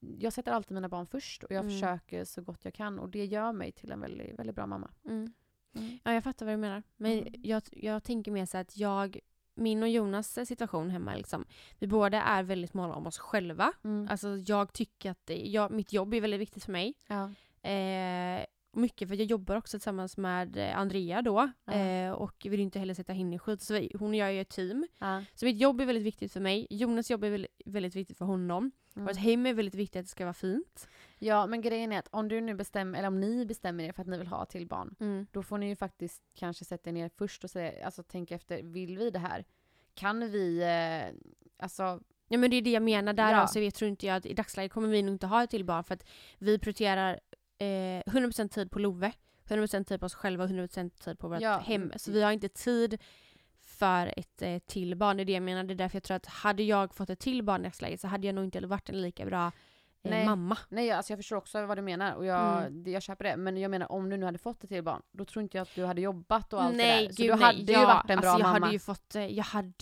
jag 0.00 0.32
sätter 0.32 0.52
alltid 0.52 0.74
mina 0.74 0.88
barn 0.88 1.06
först 1.06 1.44
och 1.44 1.50
jag 1.52 1.60
Mm. 1.64 1.70
försöker 1.72 2.24
så 2.24 2.42
gott 2.42 2.64
jag 2.64 2.74
kan. 2.74 2.98
Och 2.98 3.08
det 3.08 3.24
gör 3.24 3.52
mig 3.52 3.72
till 3.72 3.92
en 3.92 4.00
väldigt, 4.00 4.38
väldigt 4.38 4.56
bra 4.56 4.66
mamma. 4.66 4.90
Mm. 5.04 5.32
Mm. 5.74 5.98
Ja, 6.04 6.12
jag 6.12 6.24
fattar 6.24 6.46
vad 6.46 6.52
du 6.52 6.58
menar. 6.58 6.82
Men 6.96 7.12
Mm. 7.18 7.34
jag, 7.42 7.62
jag 7.72 8.02
tänker 8.04 8.32
mer 8.32 8.46
så 8.46 8.58
att 8.58 8.76
jag, 8.76 9.18
min 9.56 9.82
och 9.82 9.88
Jonas 9.88 10.48
situation 10.48 10.90
hemma, 10.90 11.14
liksom, 11.14 11.44
vi 11.78 11.86
båda 11.86 12.22
är 12.22 12.42
väldigt 12.42 12.74
måna 12.74 12.94
om 12.94 13.06
oss 13.06 13.18
själva. 13.18 13.72
Mm. 13.84 14.08
Alltså 14.10 14.36
jag 14.46 14.72
tycker 14.72 15.10
att 15.10 15.26
det, 15.26 15.36
jag, 15.36 15.70
mitt 15.70 15.92
jobb 15.92 16.14
är 16.14 16.20
väldigt 16.20 16.40
viktigt 16.40 16.64
för 16.64 16.72
mig. 16.72 16.94
Ja. 17.06 17.30
Eh, 17.70 18.44
mycket 18.72 19.08
för 19.08 19.16
jag 19.16 19.26
jobbar 19.26 19.56
också 19.56 19.78
tillsammans 19.78 20.16
med 20.16 20.56
eh, 20.56 20.78
Andrea 20.78 21.22
då. 21.22 21.50
Ja. 21.64 21.72
Eh, 21.72 22.12
och 22.12 22.46
vill 22.50 22.60
inte 22.60 22.78
heller 22.78 22.94
sätta 22.94 23.12
henne 23.12 23.36
i 23.36 23.38
skit. 23.38 23.62
Så 23.62 23.88
hon 23.98 24.10
och 24.10 24.16
jag 24.16 24.32
är 24.32 24.40
ett 24.40 24.48
team. 24.48 24.86
Ja. 24.98 25.24
Så 25.34 25.44
mitt 25.44 25.60
jobb 25.60 25.80
är 25.80 25.84
väldigt 25.84 26.04
viktigt 26.04 26.32
för 26.32 26.40
mig. 26.40 26.66
Jonas 26.70 27.10
jobb 27.10 27.24
är 27.24 27.46
väldigt 27.64 27.96
viktigt 27.96 28.18
för 28.18 28.24
honom. 28.24 28.70
Mm. 28.96 29.06
Vårt 29.06 29.16
hem 29.16 29.46
är 29.46 29.54
väldigt 29.54 29.74
viktigt 29.74 30.00
att 30.00 30.04
det 30.06 30.10
ska 30.10 30.24
vara 30.24 30.34
fint. 30.34 30.88
ja, 31.18 31.46
men 31.46 31.60
grejen 31.60 31.92
är 31.92 31.98
att 31.98 32.08
om 32.10 32.28
du 32.28 32.40
nu 32.40 32.54
bestämmer, 32.54 32.98
eller 32.98 33.08
om 33.08 33.20
ni 33.20 33.46
bestämmer 33.46 33.84
er 33.84 33.92
för 33.92 34.02
att 34.02 34.08
ni 34.08 34.18
vill 34.18 34.26
ha 34.26 34.44
till 34.44 34.66
barn. 34.66 34.94
Mm. 35.00 35.26
Då 35.32 35.42
får 35.42 35.58
ni 35.58 35.68
ju 35.68 35.76
faktiskt 35.76 36.22
kanske 36.34 36.64
sätta 36.64 36.90
er 36.90 36.94
ner 36.94 37.10
först 37.18 37.44
och 37.44 37.50
säga, 37.50 37.84
alltså 37.86 38.02
tänka 38.02 38.34
efter, 38.34 38.62
vill 38.62 38.98
vi 38.98 39.10
det 39.10 39.18
här? 39.18 39.44
Kan 39.94 40.30
vi, 40.30 40.58
eh, 40.62 41.14
alltså, 41.64 42.00
Ja 42.28 42.38
men 42.38 42.50
det 42.50 42.56
är 42.56 42.62
det 42.62 42.70
jag 42.70 42.82
menar. 42.82 43.12
Där 43.12 43.30
Ja. 43.30 43.36
alltså, 43.36 43.60
jag 43.60 43.74
tror 43.74 43.88
inte 43.88 44.06
jag 44.06 44.16
att 44.16 44.26
i 44.26 44.34
dagsläget 44.34 44.72
kommer 44.72 44.88
vi 44.88 45.02
nog 45.02 45.14
inte 45.14 45.26
ha 45.26 45.42
ett 45.44 45.50
till 45.50 45.64
barn 45.64 45.84
för 45.84 45.94
att 45.94 46.04
vi 46.38 46.58
prioriterar 46.58 47.20
eh, 47.58 48.02
100% 48.06 48.48
tid 48.48 48.70
på 48.70 48.78
Love, 48.78 49.12
100% 49.48 49.84
tid 49.84 50.00
på 50.00 50.06
oss 50.06 50.14
själva 50.14 50.44
och 50.44 50.50
100% 50.50 50.90
tid 51.04 51.18
på 51.18 51.28
vårt 51.28 51.40
Ja. 51.40 51.58
hem. 51.58 51.92
Så 51.96 52.12
vi 52.12 52.22
har 52.22 52.32
inte 52.32 52.48
tid 52.48 52.98
för 53.78 54.14
ett 54.16 54.42
eh, 54.42 54.58
till 54.58 54.96
barn. 54.96 55.16
Det 55.16 55.22
är 55.22 55.24
det 55.24 55.32
jag 55.32 55.42
menar. 55.42 55.64
Det 55.64 55.74
är 55.74 55.76
därför 55.76 55.96
jag 55.96 56.02
tror 56.02 56.16
att 56.16 56.26
hade 56.26 56.62
jag 56.62 56.94
fått 56.94 57.10
ett 57.10 57.18
till 57.18 57.42
barn 57.42 57.60
i 57.60 57.64
dagsläget 57.64 58.00
så 58.00 58.08
hade 58.08 58.26
jag 58.26 58.34
nog 58.34 58.44
inte 58.44 58.66
varit 58.66 58.88
en 58.88 59.02
lika 59.02 59.24
bra 59.26 59.46
eh, 59.46 60.10
Nej. 60.10 60.24
mamma. 60.26 60.58
nej 60.68 60.90
alltså 60.90 61.12
jag 61.12 61.18
förstår 61.18 61.36
också 61.36 61.66
vad 61.66 61.78
du 61.78 61.82
menar 61.82 62.14
och 62.14 62.26
jag, 62.26 62.58
Mm. 62.58 62.82
det, 62.82 62.90
jag 62.90 63.02
köper 63.02 63.24
det. 63.24 63.36
Men 63.36 63.56
jag 63.56 63.70
menar 63.70 63.92
om 63.92 64.10
du 64.10 64.16
nu 64.16 64.26
hade 64.26 64.38
fått 64.38 64.64
ett 64.64 64.70
till 64.70 64.82
barn, 64.84 65.02
då 65.12 65.24
tror 65.24 65.42
inte 65.42 65.56
jag 65.56 65.62
att 65.62 65.74
du 65.74 65.84
hade 65.84 66.00
jobbat 66.00 66.52
och 66.52 66.62
allt 66.62 66.76
nej 66.76 67.00
det 67.00 67.06
där. 67.06 67.14
Så 67.14 67.22
gud 67.22 67.30
du 67.32 67.36
nej. 67.36 67.44
hade 67.44 67.72
ja, 67.72 67.80
ju 67.80 67.86
varit 67.86 68.10
en 68.10 68.20
bra 68.20 68.28
alltså, 68.30 68.42
jag 68.42 68.52
mamma. 68.52 68.66
hade 68.66 68.72
ju 68.72 68.78
fått, 68.78 69.14
eh, 69.14 69.26
jag 69.26 69.44
hade, 69.44 69.72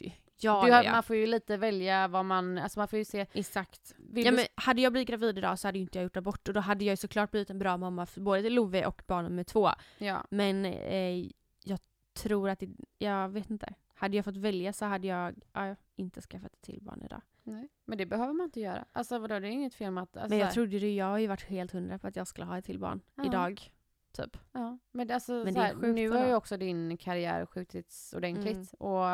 ja, 0.41 0.83
du. 0.83 0.91
Man 0.91 1.03
får 1.03 1.17
ju 1.17 1.27
lite 1.27 1.57
välja 1.57 2.09
vad 2.09 2.25
man, 2.25 2.59
alltså 2.59 2.79
man 2.79 2.89
får 2.89 2.99
ju 2.99 3.05
se. 3.05 3.27
Exakt. 3.33 3.95
Vill 3.99 4.25
Ja, 4.25 4.31
du, 4.31 4.37
men 4.37 4.47
hade 4.55 4.81
jag 4.83 4.93
blivit 4.93 5.09
gravid 5.09 5.39
idag 5.39 5.59
så 5.59 5.69
hade 5.69 5.79
ju 5.79 5.83
inte 5.83 5.99
jag 5.99 6.03
gjort 6.03 6.17
abort 6.17 6.49
och 6.49 6.55
då 6.55 6.61
hade 6.61 6.85
jag 6.85 6.93
ju 6.93 6.97
såklart 6.97 7.31
blivit 7.31 7.51
en 7.51 7.59
bra 7.59 7.77
mamma 7.77 8.07
för 8.07 8.21
både 8.21 8.51
Love 8.51 8.87
och 8.87 9.03
barn 9.07 9.25
nummer 9.25 9.45
två. 9.45 9.71
ja. 9.99 10.25
Men 10.31 10.65
eh, 10.65 11.27
jag 11.65 11.79
tror 12.23 12.49
att, 12.49 12.61
det, 12.61 12.69
jag 12.99 13.29
vet 13.29 13.51
inte. 13.51 13.75
Hade 13.95 14.17
jag 14.17 14.25
fått 14.25 14.37
välja 14.37 14.73
så 14.73 14.85
hade 14.85 15.07
jag 15.07 15.35
ja, 15.53 15.77
inte 15.97 16.21
skaffat 16.21 16.53
ett 16.55 16.63
till 16.63 16.83
barn 16.83 17.03
idag. 17.05 17.21
Nej. 17.43 17.69
Men 17.85 17.99
det 17.99 18.07
behöver 18.07 18.33
man 18.33 18.45
inte 18.45 18.61
göra. 18.61 18.85
Alltså 18.93 19.19
vadå, 19.19 19.39
det 19.39 19.49
är 19.49 19.51
inget 19.51 19.75
fel 19.75 19.91
med 19.91 20.03
att... 20.03 20.17
Alltså, 20.17 20.29
Men 20.31 20.39
jag 20.39 20.47
här- 20.47 20.53
trodde 20.53 20.79
det, 20.79 20.95
jag 20.95 21.07
har 21.07 21.19
ju 21.19 21.27
varit 21.27 21.43
helt 21.45 21.73
hundra 21.73 21.99
på 21.99 22.07
att 22.07 22.17
jag 22.17 22.27
skulle 22.27 22.47
ha 22.47 22.59
ett 22.59 22.65
till 22.65 22.79
barn 22.79 23.01
Ja. 23.15 23.25
idag. 23.27 23.71
Typ. 24.13 24.37
Ja, 24.53 24.79
men 24.93 25.11
alltså, 25.11 25.33
Men 25.33 25.57
här, 25.57 25.75
sjukt 25.75 25.95
nu 25.95 26.11
har 26.11 26.27
ju 26.27 26.35
också 26.35 26.57
din 26.57 26.97
karriär 26.97 27.47
skjutits 27.47 28.13
ordentligt 28.15 28.73
och 28.79 29.05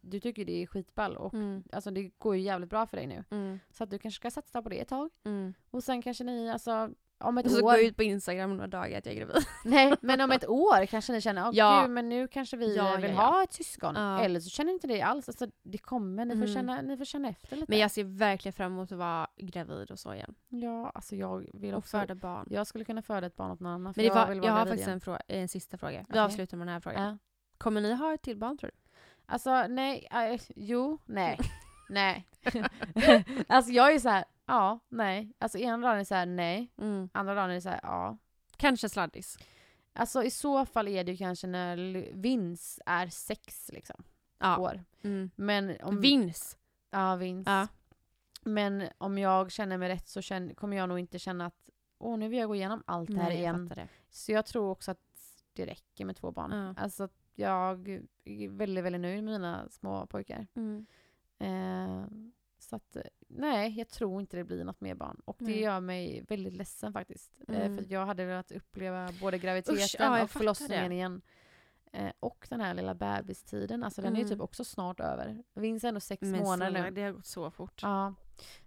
du 0.00 0.20
tycker 0.20 0.44
det 0.44 0.62
är 0.62 0.66
skitball 0.66 1.16
och 1.16 1.34
Mm. 1.34 1.62
alltså, 1.72 1.90
det 1.90 2.10
går 2.18 2.36
ju 2.36 2.42
jävligt 2.42 2.70
bra 2.70 2.86
för 2.86 2.96
dig 2.96 3.06
nu. 3.06 3.24
Mm. 3.30 3.58
Så 3.70 3.84
att 3.84 3.90
du 3.90 3.98
kanske 3.98 4.16
ska 4.20 4.30
satsa 4.30 4.62
på 4.62 4.68
det 4.68 4.80
ett 4.80 4.88
tag. 4.88 5.10
Mm. 5.24 5.54
Och 5.70 5.84
sen 5.84 6.02
kanske 6.02 6.24
ni, 6.24 6.50
alltså 6.50 6.90
om 7.22 7.38
ett 7.38 7.46
Och 7.46 7.52
så 7.52 7.64
år... 7.66 7.74
jag 7.74 7.82
ut 7.84 7.96
på 7.96 8.02
Instagram 8.02 8.50
några 8.56 8.66
dagar 8.66 8.98
att 8.98 9.06
jag 9.06 9.14
är 9.14 9.18
gravid. 9.20 9.36
Nej, 9.64 9.94
men 10.00 10.20
om 10.20 10.30
ett 10.30 10.48
år 10.48 10.86
kanske 10.86 11.12
ni 11.12 11.20
känner, 11.20 11.48
åh 11.48 11.50
Ja. 11.54 11.80
gud, 11.82 11.90
men 11.90 12.08
nu 12.08 12.28
kanske 12.28 12.56
vi 12.56 12.76
Ja, 12.76 12.96
vill 12.96 13.10
ja, 13.10 13.16
ha 13.16 13.42
ett 13.42 13.52
syskon. 13.52 13.96
Eller 13.96 14.40
så 14.40 14.50
känner 14.50 14.66
ni 14.70 14.74
inte 14.74 14.86
det 14.86 15.02
alls. 15.02 15.28
Alltså, 15.28 15.46
det 15.62 15.78
kommer, 15.78 16.24
ni 16.24 16.34
får, 16.34 16.42
Mm. 16.42 16.54
känna, 16.54 16.80
ni 16.82 16.96
får 16.96 17.04
känna 17.04 17.28
efter 17.28 17.56
lite. 17.56 17.66
Men 17.72 17.78
jag 17.78 17.90
ser 17.90 18.04
verkligen 18.04 18.52
fram 18.52 18.72
emot 18.72 18.92
att 18.92 18.98
vara 18.98 19.26
gravid 19.36 19.90
och 19.90 19.98
så 19.98 20.14
igen. 20.14 20.34
Ja, 20.48 20.90
alltså 20.94 21.16
jag 21.16 21.46
vill 21.54 21.72
Och 21.74 21.78
också... 21.78 22.00
föda 22.00 22.14
barn. 22.14 22.46
Jag 22.50 22.66
skulle 22.66 22.84
kunna 22.84 23.02
föda 23.02 23.26
ett 23.26 23.36
barn 23.36 23.50
åt 23.50 23.60
någon 23.60 23.72
annan. 23.72 23.92
Men 23.96 24.04
det 24.04 24.10
var, 24.10 24.34
jag, 24.46 24.52
har 24.52 24.66
faktiskt 24.66 24.88
en, 24.88 25.00
fråga, 25.00 25.18
en 25.28 25.48
sista 25.48 25.76
fråga. 25.78 25.98
Vi 25.98 26.04
Okej. 26.10 26.20
avslutar 26.20 26.56
med 26.56 26.66
den 26.66 26.72
här 26.72 26.80
frågan. 26.80 27.18
Kommer 27.58 27.80
ni 27.80 27.92
ha 27.94 28.14
ett 28.14 28.22
till 28.22 28.36
barn 28.38 28.58
tror 28.58 28.70
du? 28.70 28.76
Alltså 29.26 29.66
nej, 29.68 30.08
äh, 30.12 30.40
jo, 30.56 30.98
nej, 31.06 31.38
nej. 31.88 32.28
alltså 33.48 33.72
jag 33.72 33.94
är 33.94 33.98
så 33.98 34.08
här, 34.08 34.24
ja, 34.46 34.78
nej. 34.88 35.32
Alltså 35.38 35.58
ena 35.58 35.76
dagen 35.76 36.00
är 36.00 36.04
så 36.04 36.14
här, 36.14 36.26
nej. 36.26 36.72
Mm. 36.78 37.08
Andra 37.12 37.34
dagen 37.34 37.50
är 37.50 37.60
så 37.60 37.68
här, 37.68 37.80
ja. 37.82 38.18
Kanske 38.56 38.88
sladdis. 38.88 39.38
Alltså 39.92 40.24
i 40.24 40.30
så 40.30 40.66
fall 40.66 40.88
är 40.88 41.04
det 41.04 41.12
ju 41.12 41.18
kanske 41.18 41.46
när 41.46 41.76
vinst 42.12 42.80
är 42.86 43.06
sex 43.06 43.70
liksom. 43.72 44.04
Ja. 44.38 44.58
år. 44.58 44.84
Mm. 45.02 45.30
Men 45.36 45.76
om... 45.82 46.00
Vins. 46.00 46.56
Ja, 46.90 47.16
vinst. 47.16 47.50
Ja. 47.50 47.68
Men 48.44 48.88
om 48.98 49.18
jag 49.18 49.52
känner 49.52 49.78
mig 49.78 49.88
rätt 49.88 50.08
så 50.08 50.22
känner, 50.22 50.54
kommer 50.54 50.76
jag 50.76 50.88
nog 50.88 50.98
inte 50.98 51.18
känna 51.18 51.46
att 51.46 51.70
åh, 51.98 52.18
nu 52.18 52.28
vill 52.28 52.38
jag 52.38 52.48
gå 52.48 52.54
igenom 52.54 52.82
allt 52.86 53.10
det 53.10 53.16
här 53.16 53.28
Nej, 53.28 53.34
jag 53.34 53.40
igen. 53.40 53.68
det. 53.68 53.88
Så 54.10 54.32
jag 54.32 54.46
tror 54.46 54.70
också 54.70 54.90
att 54.90 54.98
det 55.52 55.66
räcker 55.66 56.04
med 56.04 56.16
två 56.16 56.30
barn. 56.30 56.52
Ja. 56.52 56.82
Alltså 56.82 57.08
jag 57.34 57.88
är 58.24 58.48
väldigt, 58.48 58.84
väldigt 58.84 59.00
nöjd 59.00 59.24
med 59.24 59.32
mina 59.32 59.68
små 59.70 60.06
pojkar. 60.06 60.46
Mm. 60.54 60.86
Eh, 61.42 62.04
så 62.58 62.76
att 62.76 62.96
eh, 62.96 63.02
nej, 63.28 63.78
jag 63.78 63.88
tror 63.88 64.20
inte 64.20 64.36
det 64.36 64.44
blir 64.44 64.64
något 64.64 64.80
mer 64.80 64.94
barn. 64.94 65.20
Och 65.24 65.36
det 65.38 65.44
Nej. 65.44 65.60
gör 65.60 65.80
mig 65.80 66.24
väldigt 66.28 66.52
ledsen 66.56 66.92
faktiskt. 66.92 67.40
Eh, 67.48 67.56
Mm. 67.66 67.76
för 67.78 67.92
jag 67.92 68.06
hade 68.06 68.24
velat 68.24 68.52
uppleva 68.52 69.08
både 69.20 69.38
graviditeten 69.38 69.76
Usch, 69.84 69.96
ja, 69.98 70.22
och 70.22 70.30
förlossningen 70.30 70.88
det. 70.88 70.94
igen. 70.94 71.22
Eh, 71.92 72.12
och 72.20 72.46
den 72.50 72.60
här 72.60 72.74
lilla 72.74 72.94
bebistiden. 72.94 73.84
Alltså 73.84 74.02
den 74.02 74.12
är 74.12 74.16
ju 74.16 74.22
Mm. 74.22 74.30
typ 74.30 74.40
också 74.40 74.64
snart 74.64 75.00
över. 75.00 75.42
Vinns 75.54 75.84
ändå 75.84 76.00
sex 76.00 76.22
Men 76.22 76.30
månader 76.40 76.70
snälla, 76.70 76.84
nu. 76.84 76.90
det 76.90 77.02
har 77.02 77.12
gått 77.12 77.26
så 77.26 77.50
fort. 77.50 77.80
Ja. 77.82 78.14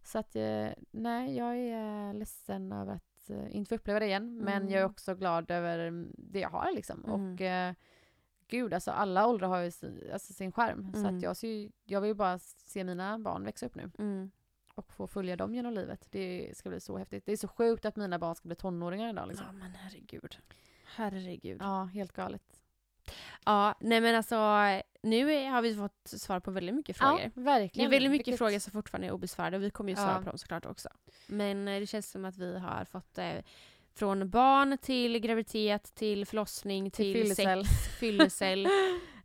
Så 0.04 0.20
att 0.20 0.36
eh, 0.36 0.68
nej, 0.92 1.38
jag 1.38 1.58
är 1.58 2.14
ledsen 2.14 2.72
över 2.72 2.94
att 2.96 3.30
eh, 3.30 3.56
inte 3.56 3.70
få 3.70 3.76
uppleva 3.76 4.00
det 4.00 4.06
igen. 4.06 4.38
Men 4.38 4.64
jag 4.70 4.74
är 4.78 4.84
Mm. 4.84 4.92
också 4.92 5.16
glad 5.16 5.52
över 5.52 5.80
mm, 5.80 6.16
det 6.18 6.40
jag 6.40 6.50
har 6.50 6.72
liksom. 6.76 7.04
Mm. 7.06 7.34
Och 7.34 7.42
eh, 7.42 7.74
gud, 8.48 8.74
alltså 8.74 8.92
alla 8.92 9.28
åldrar 9.28 9.48
har 9.48 9.60
ju 9.60 9.72
sin, 9.72 10.10
alltså, 10.14 10.34
sin 10.34 10.52
skärm. 10.52 10.94
Så 10.94 11.00
Mm. 11.00 11.16
att 11.18 11.24
jag, 11.24 11.38
ser, 11.38 11.72
jag 11.86 12.02
vill 12.02 12.08
ju 12.08 12.14
bara 12.14 12.40
se 12.40 12.84
mina 12.84 13.20
barn 13.20 13.44
växa 13.44 13.66
upp 13.66 13.76
nu 13.76 13.92
Mm. 14.00 14.32
och 14.76 14.94
få 14.94 15.08
följa 15.08 15.36
dem 15.36 15.56
genom 15.56 15.74
livet. 15.74 16.08
Det 16.12 16.52
ska 16.58 16.70
bli 16.70 16.80
så 16.80 16.98
häftigt. 16.98 17.26
Det 17.26 17.32
är 17.32 17.38
så 17.38 17.48
sjukt 17.48 17.86
att 17.86 17.96
mina 17.96 18.20
barn 18.20 18.36
ska 18.36 18.48
bli 18.48 18.56
tonåringar 18.56 19.10
idag. 19.10 19.28
Liksom. 19.28 19.46
Ja 19.48 19.52
men 19.54 19.72
herregud. 19.76 20.38
Herregud. 20.96 21.62
Ja, 21.62 21.84
helt 21.84 22.12
galet. 22.14 22.42
Ja, 23.46 23.76
nej 23.80 24.02
men 24.02 24.16
alltså 24.16 24.36
nu 25.02 25.26
har 25.52 25.62
vi 25.62 25.76
fått 25.76 26.08
svar 26.08 26.40
på 26.40 26.52
väldigt 26.52 26.76
mycket 26.76 26.98
frågor. 26.98 27.20
Ja, 27.20 27.30
det 27.36 27.42
verkligen. 27.42 27.88
är 27.88 27.92
väldigt 27.92 28.12
mycket 28.12 28.28
Vilket- 28.28 28.38
frågor 28.38 28.60
som 28.60 28.72
fortfarande 28.74 29.08
är 29.08 29.12
obesvarade 29.12 29.58
och 29.58 29.64
vi 29.64 29.70
kommer 29.70 29.90
ju 29.90 29.96
svara 29.96 30.12
Ja. 30.12 30.20
på 30.20 30.30
dem 30.30 30.38
såklart 30.38 30.66
också. 30.66 30.90
Men 31.28 31.68
eh, 31.68 31.80
det 31.80 31.88
känns 31.88 32.12
som 32.12 32.26
att 32.26 32.38
vi 32.38 32.58
har 32.60 32.86
fått 32.86 33.18
eh, 33.18 33.34
från 33.98 34.30
barn 34.30 34.78
till 34.82 35.20
graviditet 35.20 35.96
till 35.96 36.26
förlossning 36.26 36.92
Till 36.92 37.14
till, 37.14 37.22
fyllecell. 37.24 37.66
sex, 37.66 37.88
fyllecell. 38.00 38.68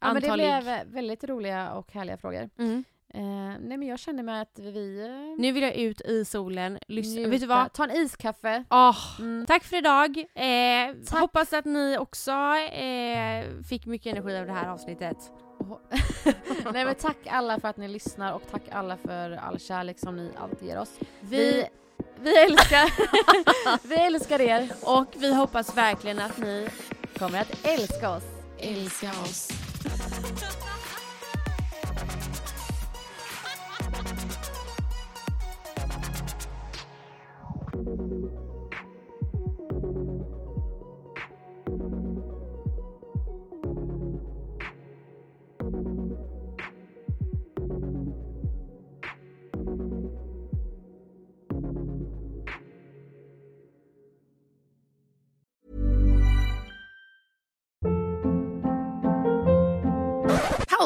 Ja, 0.01 0.13
men 0.13 0.23
det 0.23 0.33
blev 0.33 0.65
väldigt 0.87 1.25
roliga 1.25 1.73
och 1.73 1.93
härliga 1.93 2.17
frågor. 2.17 2.51
Mm. 2.59 2.85
Eh, 3.15 3.21
nej, 3.61 3.77
men 3.77 3.83
jag 3.83 3.99
känner 3.99 4.23
mig 4.23 4.41
att 4.41 4.59
vi... 4.59 5.01
Eh, 5.05 5.41
Nu 5.43 5.53
vill 5.53 5.63
jag 5.63 5.75
ut 5.75 6.01
i 6.01 6.25
solen, 6.25 6.79
lyssna. 6.89 7.29
Vet 7.29 7.41
du 7.41 7.47
vad? 7.47 7.73
Ta 7.73 7.85
en 7.85 7.91
iskaffe. 7.91 8.65
Åh, 8.71 8.97
Mm. 9.21 9.47
Tack 9.47 9.65
för 9.65 9.77
idag. 9.77 10.19
Eh, 10.19 10.95
Tack. 11.07 11.21
Hoppas 11.21 11.53
att 11.53 11.65
ni 11.65 11.99
också 11.99 12.31
eh, 12.31 13.45
fick 13.69 13.87
mycket 13.87 14.13
energi 14.17 14.37
av 14.39 14.47
det 14.47 14.53
här 14.53 14.69
avsnittet. 14.69 15.17
Nej 16.73 16.85
men 16.85 16.95
tack 16.95 17.17
alla 17.27 17.61
för 17.61 17.69
att 17.69 17.77
ni 17.77 17.89
lyssnar 17.89 18.33
och 18.33 18.43
tack 18.51 18.63
alla 18.73 18.97
för 18.97 19.31
all 19.31 19.59
kärlek 19.59 19.99
som 19.99 20.17
ni 20.17 20.31
alltid 20.39 20.69
ger 20.69 20.79
oss. 20.81 20.99
Vi, 21.21 21.37
Vi, 21.37 21.65
vi 22.23 22.37
älskar 22.37 22.93
vi 23.89 23.95
älskar 23.95 24.41
er. 24.41 24.69
och 24.81 25.07
vi 25.17 25.35
hoppas 25.35 25.77
verkligen 25.77 26.19
att 26.19 26.39
ni 26.39 26.69
Kommer 27.21 27.41
att 27.41 27.67
älska 27.67 28.11
oss. 28.11 28.23
Älska 28.59 29.11
oss. 29.11 29.70